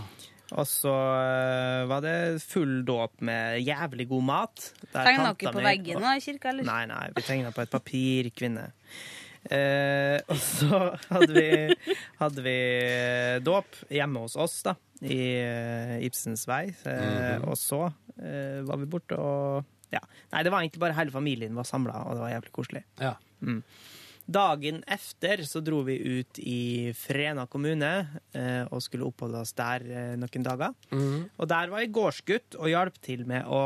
Og 0.51 0.65
så 0.67 0.91
eh, 0.91 1.85
var 1.87 2.01
det 2.03 2.15
full 2.43 2.81
dåp 2.87 3.19
med 3.27 3.59
jævlig 3.63 4.07
god 4.09 4.23
mat. 4.27 4.69
Tegna 4.91 5.33
dere 5.33 5.51
på 5.51 5.59
mi- 5.59 5.67
veggen 5.67 6.01
da, 6.03 6.15
i 6.15 6.23
kirka, 6.23 6.49
eller? 6.53 6.67
Nei, 6.67 6.85
nei, 6.91 7.05
vi 7.15 7.23
tegna 7.27 7.51
på 7.55 7.63
et 7.63 7.71
papir, 7.71 8.31
kvinne. 8.35 8.69
Eh, 9.51 10.19
og 10.29 10.37
så 10.37 10.79
hadde 11.09 11.31
vi, 11.33 11.47
hadde 12.19 12.43
vi 12.45 12.55
dåp 13.47 13.79
hjemme 13.89 14.21
hos 14.27 14.35
oss, 14.39 14.59
da, 14.67 14.75
i 15.01 15.17
Ibsens 16.05 16.43
vei. 16.47 16.67
Eh, 16.85 17.39
Og 17.47 17.55
så 17.57 17.87
eh, 18.21 18.59
var 18.67 18.77
vi 18.83 18.85
borte 18.91 19.17
og 19.17 19.65
ja. 19.91 19.99
Nei, 20.31 20.43
det 20.45 20.51
var 20.53 20.61
egentlig 20.63 20.79
bare 20.83 20.95
hele 20.95 21.11
familien 21.11 21.55
var 21.57 21.65
samla, 21.67 22.05
og 22.07 22.15
det 22.15 22.21
var 22.23 22.35
jævlig 22.35 22.51
koselig. 22.55 22.83
Ja. 23.01 23.15
Mm. 23.41 23.63
Dagen 24.31 24.81
efter 24.87 25.43
så 25.47 25.61
dro 25.63 25.81
vi 25.87 25.97
ut 25.97 26.39
i 26.39 26.91
Frena 26.97 27.45
kommune 27.51 27.91
eh, 28.37 28.63
og 28.69 28.83
skulle 28.83 29.07
oppholde 29.09 29.41
oss 29.41 29.53
der 29.57 29.85
eh, 29.85 30.11
noen 30.19 30.45
dager. 30.45 30.75
Mm. 30.93 31.29
Og 31.35 31.49
der 31.51 31.71
var 31.73 31.83
jeg 31.83 31.93
gårdsgutt 31.95 32.57
og 32.59 32.69
hjalp 32.71 32.99
til 33.03 33.25
med 33.29 33.47
å 33.49 33.61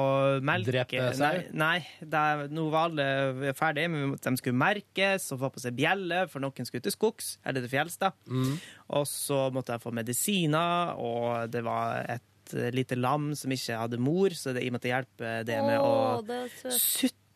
melke 0.45 0.71
Drepe 0.71 1.09
seg? 1.17 1.49
Nei, 1.53 1.79
nei 1.85 2.09
der, 2.15 2.45
nå 2.53 2.67
var 2.73 2.89
alle 2.89 3.53
ferdige, 3.57 3.91
men 3.93 4.15
de 4.17 4.35
skulle 4.41 4.59
merkes 4.59 5.29
og 5.35 5.43
få 5.43 5.51
på 5.55 5.65
seg 5.65 5.75
bjelle, 5.77 6.25
for 6.31 6.43
noen 6.43 6.67
skulle 6.67 6.85
til 6.85 6.95
skogs, 6.95 7.35
eller 7.45 7.65
til 7.65 7.73
fjells, 7.75 7.99
da. 8.01 8.13
Mm. 8.29 8.55
Og 8.97 9.09
så 9.09 9.47
måtte 9.53 9.75
jeg 9.75 9.85
få 9.85 9.93
medisiner, 9.95 10.95
og 11.01 11.51
det 11.53 11.65
var 11.65 12.05
et 12.17 12.31
lite 12.75 12.97
lam 12.99 13.31
som 13.37 13.51
ikke 13.53 13.77
hadde 13.79 14.01
mor, 14.01 14.33
så 14.37 14.53
det, 14.53 14.65
jeg 14.65 14.73
måtte 14.75 14.91
hjelpe 14.91 15.37
det 15.47 15.61
med 15.65 15.79
å 15.81 15.93
Å, 16.15 16.25
det 16.25 16.41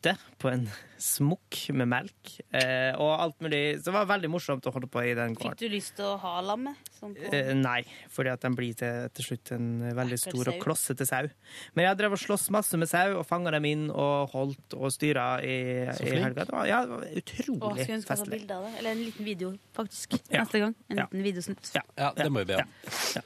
er 0.07 0.17
på 0.39 0.47
en 0.51 0.69
smokk 0.99 1.69
med 1.75 1.87
melk. 1.91 2.29
Eh, 2.55 2.95
og 2.99 3.19
alt 3.19 3.39
mulig. 3.43 3.79
Så 3.79 3.85
det 3.89 3.93
var 3.93 4.05
veldig 4.07 4.29
morsomt 4.31 4.65
å 4.67 4.71
holde 4.71 4.87
på 4.91 5.01
i 5.03 5.13
den 5.15 5.35
Fikk 5.35 5.57
du 5.59 5.67
lyst 5.69 5.95
til 5.97 6.05
å 6.05 6.17
ha 6.19 6.41
lammet? 6.41 6.75
Sånn 6.99 7.15
Eh, 7.31 7.53
nei, 7.55 7.83
fordi 8.09 8.29
at 8.31 8.41
den 8.41 8.55
blir 8.55 8.73
til, 8.79 9.09
til 9.15 9.23
slutt 9.25 9.51
en 9.55 9.67
veldig 9.95 10.19
stor 10.19 10.47
og 10.53 10.59
klossete 10.63 11.05
sau. 11.07 11.27
Men 11.75 11.85
jeg 11.89 11.97
drev 11.97 12.15
og 12.15 12.19
sloss 12.19 12.49
masse 12.51 12.77
med 12.79 12.87
sau 12.91 13.17
og 13.19 13.25
fanga 13.27 13.51
dem 13.51 13.65
inn 13.65 13.89
og 13.91 14.29
holdt 14.31 14.75
og 14.79 14.91
styra 14.91 15.41
i, 15.43 15.57
i 15.87 16.15
helga. 16.19 16.45
Det 16.45 16.55
var, 16.55 16.65
ja, 16.67 16.81
det 16.85 16.91
var 16.95 17.05
utrolig 17.07 17.57
utrolig 17.59 17.83
skulle 17.83 17.97
ønske 17.99 18.13
festlig. 18.13 18.39
bilde 18.39 18.55
av 18.59 18.63
det. 18.67 18.73
Eller 18.79 18.91
en 18.91 19.03
liten 19.03 19.25
video, 19.25 19.53
faktisk. 19.75 20.17
Ja. 20.29 20.43
Neste 20.43 20.59
gang. 20.63 20.75
En 20.89 20.97
Ja. 20.97 21.07
liten 21.09 21.23
videosnutt. 21.23 21.71
Ja, 21.97 22.11
det 22.15 22.29
må 22.31 22.43
vi 22.45 22.53
be 22.53 22.63
om. 22.63 23.23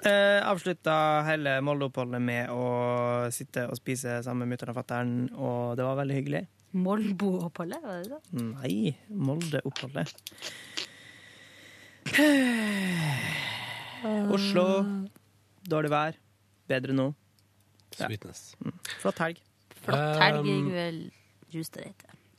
Eh, 0.00 0.40
avslutta 0.48 0.94
hele 1.26 1.58
Molde-oppholdet 1.60 2.22
med 2.24 2.48
å 2.54 3.28
sitte 3.34 3.66
og 3.68 3.76
spise 3.76 4.22
sammen 4.24 4.46
med 4.48 4.54
mutter'n 4.54 4.72
og 4.72 4.78
fatter'n, 4.78 5.12
og 5.36 5.76
det 5.76 5.84
var 5.84 5.98
veldig 6.00 6.16
hyggelig. 6.16 6.42
Molbo-oppholdet, 6.72 7.82
var 7.84 8.00
det 8.00 8.14
det? 8.14 8.44
Nei, 8.46 8.94
Molde-oppholdet. 9.10 10.14
Oslo, 14.32 14.66
dårlig 15.68 15.90
vær. 15.92 16.16
Bedre 16.70 16.94
nå. 16.96 17.10
Ja. 17.98 18.06
Sweetness. 18.06 18.54
Mm. 18.62 18.76
Flott 19.02 19.20
helg. 19.20 19.40
Flott 19.82 20.22
helg 20.22 20.46
i 20.46 20.54
Um, 20.56 20.70
kveld. 20.70 21.10
Just 21.52 21.74
det. 21.76 21.90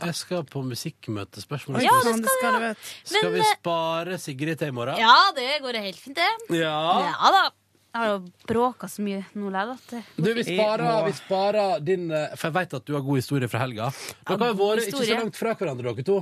Jeg 0.01 0.17
skal 0.17 0.43
på 0.49 0.63
musikkmøte. 0.65 1.41
Spørsmål 1.43 1.81
Ja, 1.85 1.95
det 2.05 2.15
skal 2.25 2.59
du. 2.59 2.85
Skal 3.03 3.25
Men, 3.27 3.33
vi 3.35 3.41
eh, 3.43 3.55
spare 3.57 4.19
Sigrid 4.21 4.61
til 4.61 4.71
i 4.71 4.75
morgen? 4.75 4.99
Ja, 4.99 5.17
det 5.37 5.61
går 5.63 5.81
helt 5.81 5.99
fint, 5.99 6.17
det. 6.17 6.57
Ja. 6.57 6.77
Ja 7.11 7.33
da. 7.37 7.49
Jeg 7.91 7.99
har 7.99 8.07
jo 8.13 8.19
bråka 8.47 8.87
så 8.87 9.03
mye 9.03 9.17
nå 9.35 9.49
likevel 9.51 10.03
Du, 10.15 10.29
vi 10.31 10.43
sparer, 10.47 11.01
vi 11.03 11.11
sparer 11.17 11.81
din 11.83 12.05
eh, 12.15 12.31
For 12.39 12.47
jeg 12.47 12.55
vet 12.55 12.75
at 12.77 12.85
du 12.87 12.93
har 12.95 13.03
god 13.03 13.19
historie 13.19 13.49
fra 13.51 13.65
helga. 13.65 13.89
Dere 14.29 14.37
har 14.45 14.53
jo 14.53 14.59
vært 14.61 14.87
ikke 14.87 15.03
så 15.03 15.17
langt 15.19 15.39
fra 15.39 15.55
hverandre, 15.59 15.91
dere 15.91 16.07
to. 16.07 16.19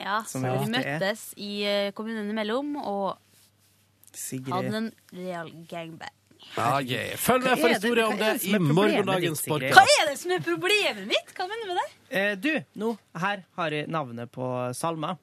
Ja, 0.00 0.22
så 0.24 0.40
vi 0.40 0.54
vi 0.64 0.70
møttes 0.78 1.26
i 1.36 1.50
eh, 1.68 1.90
kommunen 1.96 2.30
imellom 2.32 2.78
og 2.80 3.18
Sigrid. 4.16 4.54
hadde 4.54 4.80
en 4.80 4.88
real 5.12 5.52
gangbang. 5.68 6.17
Ja. 6.56 6.80
Følg 7.16 7.44
med 7.44 7.58
for 7.58 7.68
er 7.68 7.68
det- 7.68 7.74
historie 7.74 8.04
om 8.06 8.16
det 8.18 8.44
i 8.44 8.58
morgendagens 8.58 9.42
podkast. 9.46 9.74
Hva 9.74 9.84
er 10.02 10.10
det 10.10 10.18
som 10.18 10.30
er 10.32 10.38
problemet 10.40 11.06
mitt? 11.06 11.32
Hva 11.36 11.46
mener 11.48 11.62
du 11.62 11.74
med 11.74 11.76
det? 11.76 11.88
Eh, 12.10 12.34
du, 12.36 12.64
nå, 12.76 12.98
her 13.16 13.44
har 13.56 13.70
jeg 13.70 13.88
navnet 13.88 14.30
på 14.32 14.74
salma. 14.74 15.16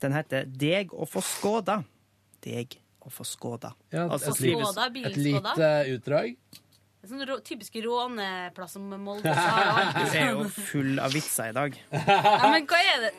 Den 0.00 0.12
heter 0.12 0.44
Deg 0.46 0.90
å 0.92 1.06
få 1.08 1.22
skåda. 1.22 1.84
Deg 2.42 2.76
å 3.00 3.10
få 3.10 3.24
skåda. 3.24 3.72
Ja, 3.92 4.08
Altså, 4.08 4.30
et, 4.34 4.40
lite, 4.40 4.64
Skåda, 4.66 4.86
et 5.06 5.16
lite 5.16 5.70
utdrag. 5.96 6.36
Det 7.02 7.10
er 7.10 7.14
sånn 7.16 7.26
rå, 7.26 7.40
typisk 7.42 7.74
råneplass 7.82 8.72
som 8.76 8.88
Molde 9.02 9.32
har 9.34 10.04
Du 10.04 10.18
er 10.18 10.30
jo 10.30 10.44
full 10.48 10.98
av 11.02 11.10
vitser 11.12 11.48
i 11.50 11.52
dag. 11.56 11.78
Ja, 11.90 12.48
men 12.52 12.66
hva 12.66 12.78
er 12.78 13.00
det? 13.08 13.14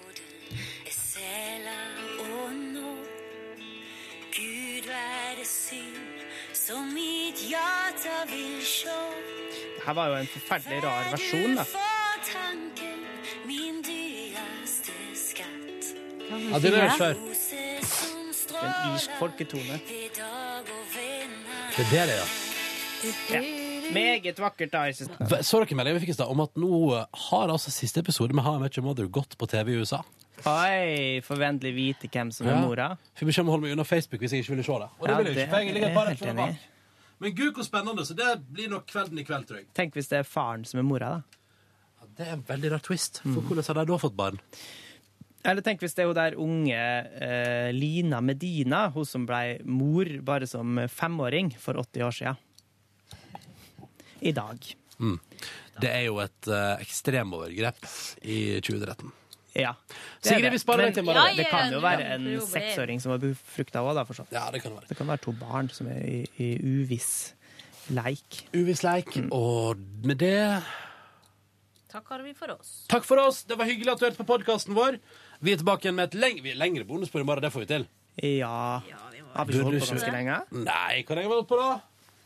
Gud 4.33 4.87
være 4.89 5.45
syn 5.45 5.93
som 6.53 6.95
i. 6.97 7.12
Det 7.33 7.57
her 9.85 9.93
var 9.93 10.07
jo 10.07 10.15
en 10.21 10.27
forferdelig 10.29 10.83
rar 10.83 11.07
versjon, 11.11 11.55
da. 11.57 11.63
Ja, 16.29 16.59
den 16.59 16.73
har 16.73 16.81
jeg 16.81 16.89
hørt 16.89 16.97
før. 17.01 17.15
En 18.63 18.93
irsk 18.93 19.09
folketone. 19.19 19.79
Det 19.83 21.81
er 21.81 21.89
det 21.89 22.03
det, 22.07 22.15
ja. 22.15 22.27
Ja. 23.33 23.41
Meget 23.93 24.39
vakkert, 24.39 24.71
da. 24.73 24.77
jeg 24.87 24.95
synes. 24.95 25.11
Så 25.45 25.59
dere 25.59 25.75
meldingen 25.75 25.97
vi 25.99 26.05
fikk 26.05 26.13
i 26.13 26.17
stad 26.19 26.29
om 26.31 26.39
at 26.45 26.53
nå 26.55 26.69
har 27.29 27.49
altså 27.51 27.71
siste 27.73 27.99
episode 27.99 28.33
med 28.37 28.43
How 28.45 28.55
I 28.59 28.61
Met 28.63 28.77
Your 28.77 28.85
Mother 28.85 29.09
gått 29.11 29.35
på 29.37 29.45
TV 29.51 29.73
i 29.73 29.81
USA? 29.81 29.99
Oi, 30.45 31.19
får 31.25 31.35
vi 31.59 31.71
vite 31.71 32.07
hvem 32.13 32.31
som 32.31 32.47
er 32.47 32.51
Ja. 32.53 32.61
mora. 32.61 32.87
Fikk 33.17 33.27
beskjed 33.27 33.43
om 33.43 33.49
å 33.49 33.51
holde 33.57 33.65
meg 33.67 33.71
unna 33.73 33.83
Facebook 33.83 34.21
hvis 34.21 34.31
jeg 34.31 34.39
ikke 34.45 34.53
ville 34.55 34.63
se 34.63 34.71
det. 34.71 34.89
Og 34.99 35.07
det 35.07 35.11
Ja, 35.11 35.17
vil 35.17 35.25
jeg 35.27 35.35
ikke, 35.37 35.49
for 35.49 35.57
jeg 35.57 35.73
ligger 35.73 35.89
er 35.89 35.93
bare 35.93 36.07
helt 36.13 36.21
rett 36.21 36.29
enig. 36.29 36.45
bak. 36.45 36.72
Men 37.21 37.35
gud, 37.35 37.53
hvor 37.55 37.65
spennende. 37.67 38.05
Så 38.05 38.15
det 38.17 38.29
blir 38.49 38.71
nok 38.71 38.87
kvelden 38.89 39.19
i 39.21 39.25
kveld, 39.27 39.47
tror 39.49 39.61
jeg. 39.61 39.67
Tenk 39.77 39.97
hvis 39.97 40.09
det 40.11 40.21
er 40.21 40.27
faren 40.27 40.65
som 40.67 40.81
er 40.81 40.87
mora, 40.87 41.17
da. 41.17 41.41
Ja, 41.99 42.07
Det 42.17 42.27
er 42.27 42.33
en 42.37 42.47
veldig 42.47 42.71
rar 42.73 42.83
twist. 42.83 43.21
For 43.23 43.41
hvordan 43.41 43.67
har 43.69 43.79
de 43.79 43.85
da 43.91 43.99
fått 44.01 44.17
barn? 44.17 44.41
Eller 45.43 45.63
tenk 45.63 45.81
hvis 45.83 45.95
det 45.95 46.05
er 46.05 46.07
hun 46.07 46.15
der 46.17 46.37
unge 46.39 46.83
eh, 47.27 47.69
Lina 47.75 48.21
Medina, 48.23 48.85
hun 48.95 49.07
som 49.07 49.25
ble 49.27 49.59
mor 49.67 50.07
bare 50.23 50.47
som 50.47 50.79
femåring 50.87 51.51
for 51.59 51.79
80 51.81 52.05
år 52.07 52.15
siden. 52.19 52.39
I 54.23 54.31
dag. 54.31 54.69
Mm. 55.03 55.17
Det 55.83 55.89
er 55.89 56.05
jo 56.05 56.21
et 56.23 56.47
eh, 56.47 56.85
ekstremovergrep 56.85 57.83
i 58.23 58.39
2013. 58.63 59.11
Ja. 59.53 59.75
Sigrid, 60.23 60.49
vi 60.51 60.59
sparer 60.61 60.89
deg 60.89 60.95
til 60.97 61.05
morgen. 61.05 61.37
Det 61.37 61.45
kan 61.51 61.73
jo 61.73 61.81
være 61.83 62.07
en 62.15 62.27
seksåring 62.41 63.01
som 63.03 63.13
har 63.13 63.21
befrukta 63.21 63.83
òg, 63.85 63.93
da, 63.99 64.05
for 64.07 64.17
sånn. 64.17 64.29
Ja, 64.33 64.47
det 64.53 64.63
kan 64.63 64.73
være. 64.73 64.89
Det 64.89 64.97
kan 64.97 65.09
være 65.11 65.21
to 65.27 65.33
barn 65.37 65.69
som 65.73 65.89
er 65.93 66.01
i, 66.09 66.21
i 66.41 66.49
uviss 66.57 67.11
leik. 67.93 68.39
Uviss 68.55 68.81
leik. 68.85 69.13
Og 69.29 69.77
med 70.07 70.21
det 70.23 70.39
Takk 71.93 72.07
har 72.09 72.23
vi 72.25 72.31
for 72.33 72.49
oss. 72.55 72.71
Takk 72.89 73.03
for 73.05 73.21
oss. 73.21 73.43
Det 73.45 73.53
var 73.59 73.69
hyggelig 73.69 73.91
at 73.93 73.99
du 74.01 74.07
hørte 74.07 74.17
på 74.17 74.25
podkasten 74.25 74.73
vår. 74.73 74.97
Vi 75.45 75.53
er 75.53 75.59
tilbake 75.61 75.85
igjen 75.85 75.99
med 75.99 76.09
et 76.09 76.15
leng 76.17 76.39
lengre 76.57 76.87
bonusspor 76.89 77.21
i 77.21 77.27
morgen. 77.29 77.45
Det 77.45 77.51
får 77.53 77.67
vi 77.67 77.69
til. 77.69 77.85
Ja. 78.25 78.81
Har 79.35 79.45
vi 79.45 79.53
ikke 79.53 79.67
holdt 79.67 79.83
på 79.83 79.91
ganske 79.91 80.13
lenge? 80.15 80.39
Nei, 80.63 81.03
hvor 81.05 81.19
lenge 81.19 81.29
har 81.29 81.35
vi 81.35 81.37
holdt 81.37 81.51
på, 81.51 81.59
da? 81.61 81.75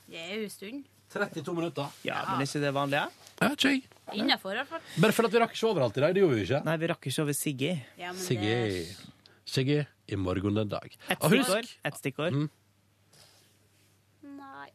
Det 0.07 0.23
er 0.23 0.37
en 0.37 0.53
stund. 0.53 0.85
32 1.11 1.55
minutter. 1.55 1.91
Ja, 2.07 2.21
men 2.29 2.43
er 2.43 2.47
ikke 2.47 2.63
det 2.63 2.73
vanlige? 2.75 3.05
Ja, 3.41 3.51
jeg. 3.67 3.83
Innafor, 4.15 4.53
i 4.53 4.59
hvert 4.61 4.69
fall. 4.71 4.81
Bare 5.03 5.11
for 5.17 5.27
at 5.27 5.33
vi 5.33 5.39
rakk 5.43 5.51
ikke 5.57 5.67
overalt 5.71 5.97
i 5.97 6.01
dag. 6.05 6.13
Det 6.15 6.21
gjorde 6.23 6.35
vi 6.39 6.43
ikke. 6.47 6.61
Nei, 6.65 6.77
vi 6.77 6.87
rakk 6.93 7.07
ikke 7.11 7.21
over 7.25 7.35
Siggy. 7.35 7.73
Ja, 7.99 8.13
men 8.13 8.21
Siggy. 8.23 8.85
Siggy 9.47 9.81
i 10.07 10.15
morgen 10.15 10.55
den 10.55 10.69
dag. 10.71 10.87
Et 11.09 11.17
Og 11.21 11.31
husk- 11.31 11.43
stikkord. 11.49 11.73
Et 11.85 11.95
stikkord. 11.99 12.33
Mm. 12.33 12.49
Nei. 14.37 14.69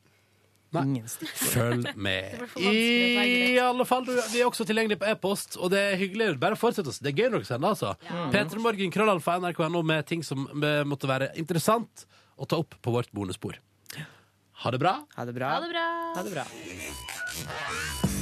Nei. 0.72 0.82
Ingen 0.84 1.08
stikkord. 1.08 1.48
Følg 1.52 1.96
med. 1.96 2.30
Blir 2.36 2.46
for 2.48 2.60
vanskelig 2.60 3.08
å 3.08 3.18
velge 3.20 3.48
I 3.52 3.58
alle 3.60 3.84
fall, 3.88 4.04
du, 4.08 4.12
Vi 4.32 4.40
er 4.40 4.46
også 4.48 4.64
tilgjengelige 4.68 5.00
på 5.02 5.08
e-post, 5.12 5.56
og 5.60 5.70
det 5.74 5.80
er 5.92 5.96
hyggelig. 6.00 6.38
Bare 6.40 6.56
fortsett 6.56 6.86
oss. 6.88 6.98
Det 7.02 7.12
er 7.12 7.18
gøy 7.22 7.28
når 7.32 7.42
dere 7.42 7.50
sender, 7.50 7.68
altså. 7.76 7.94
Peter 8.32 8.58
Morgen, 8.64 8.90
krøllalfa, 8.94 9.38
nrk.no 9.40 9.82
med 9.82 10.06
ting 10.08 10.22
som 10.24 10.46
eh, 10.62 10.82
måtte 10.88 11.08
være 11.10 11.32
interessant 11.40 12.06
å 12.36 12.48
ta 12.48 12.56
opp 12.60 12.74
på 12.80 12.90
vårt 12.94 13.12
bonusspor. 13.12 13.56
Ha 14.62 14.70
det 14.70 14.78
bra. 14.78 14.96
Ha 15.16 15.24
det 15.26 15.34
bra. 15.34 15.48
Ha 15.56 15.60
det 15.64 15.70
bra. 15.72 15.86
Ha 16.16 16.22
det 16.22 16.32
bra. 16.36 18.21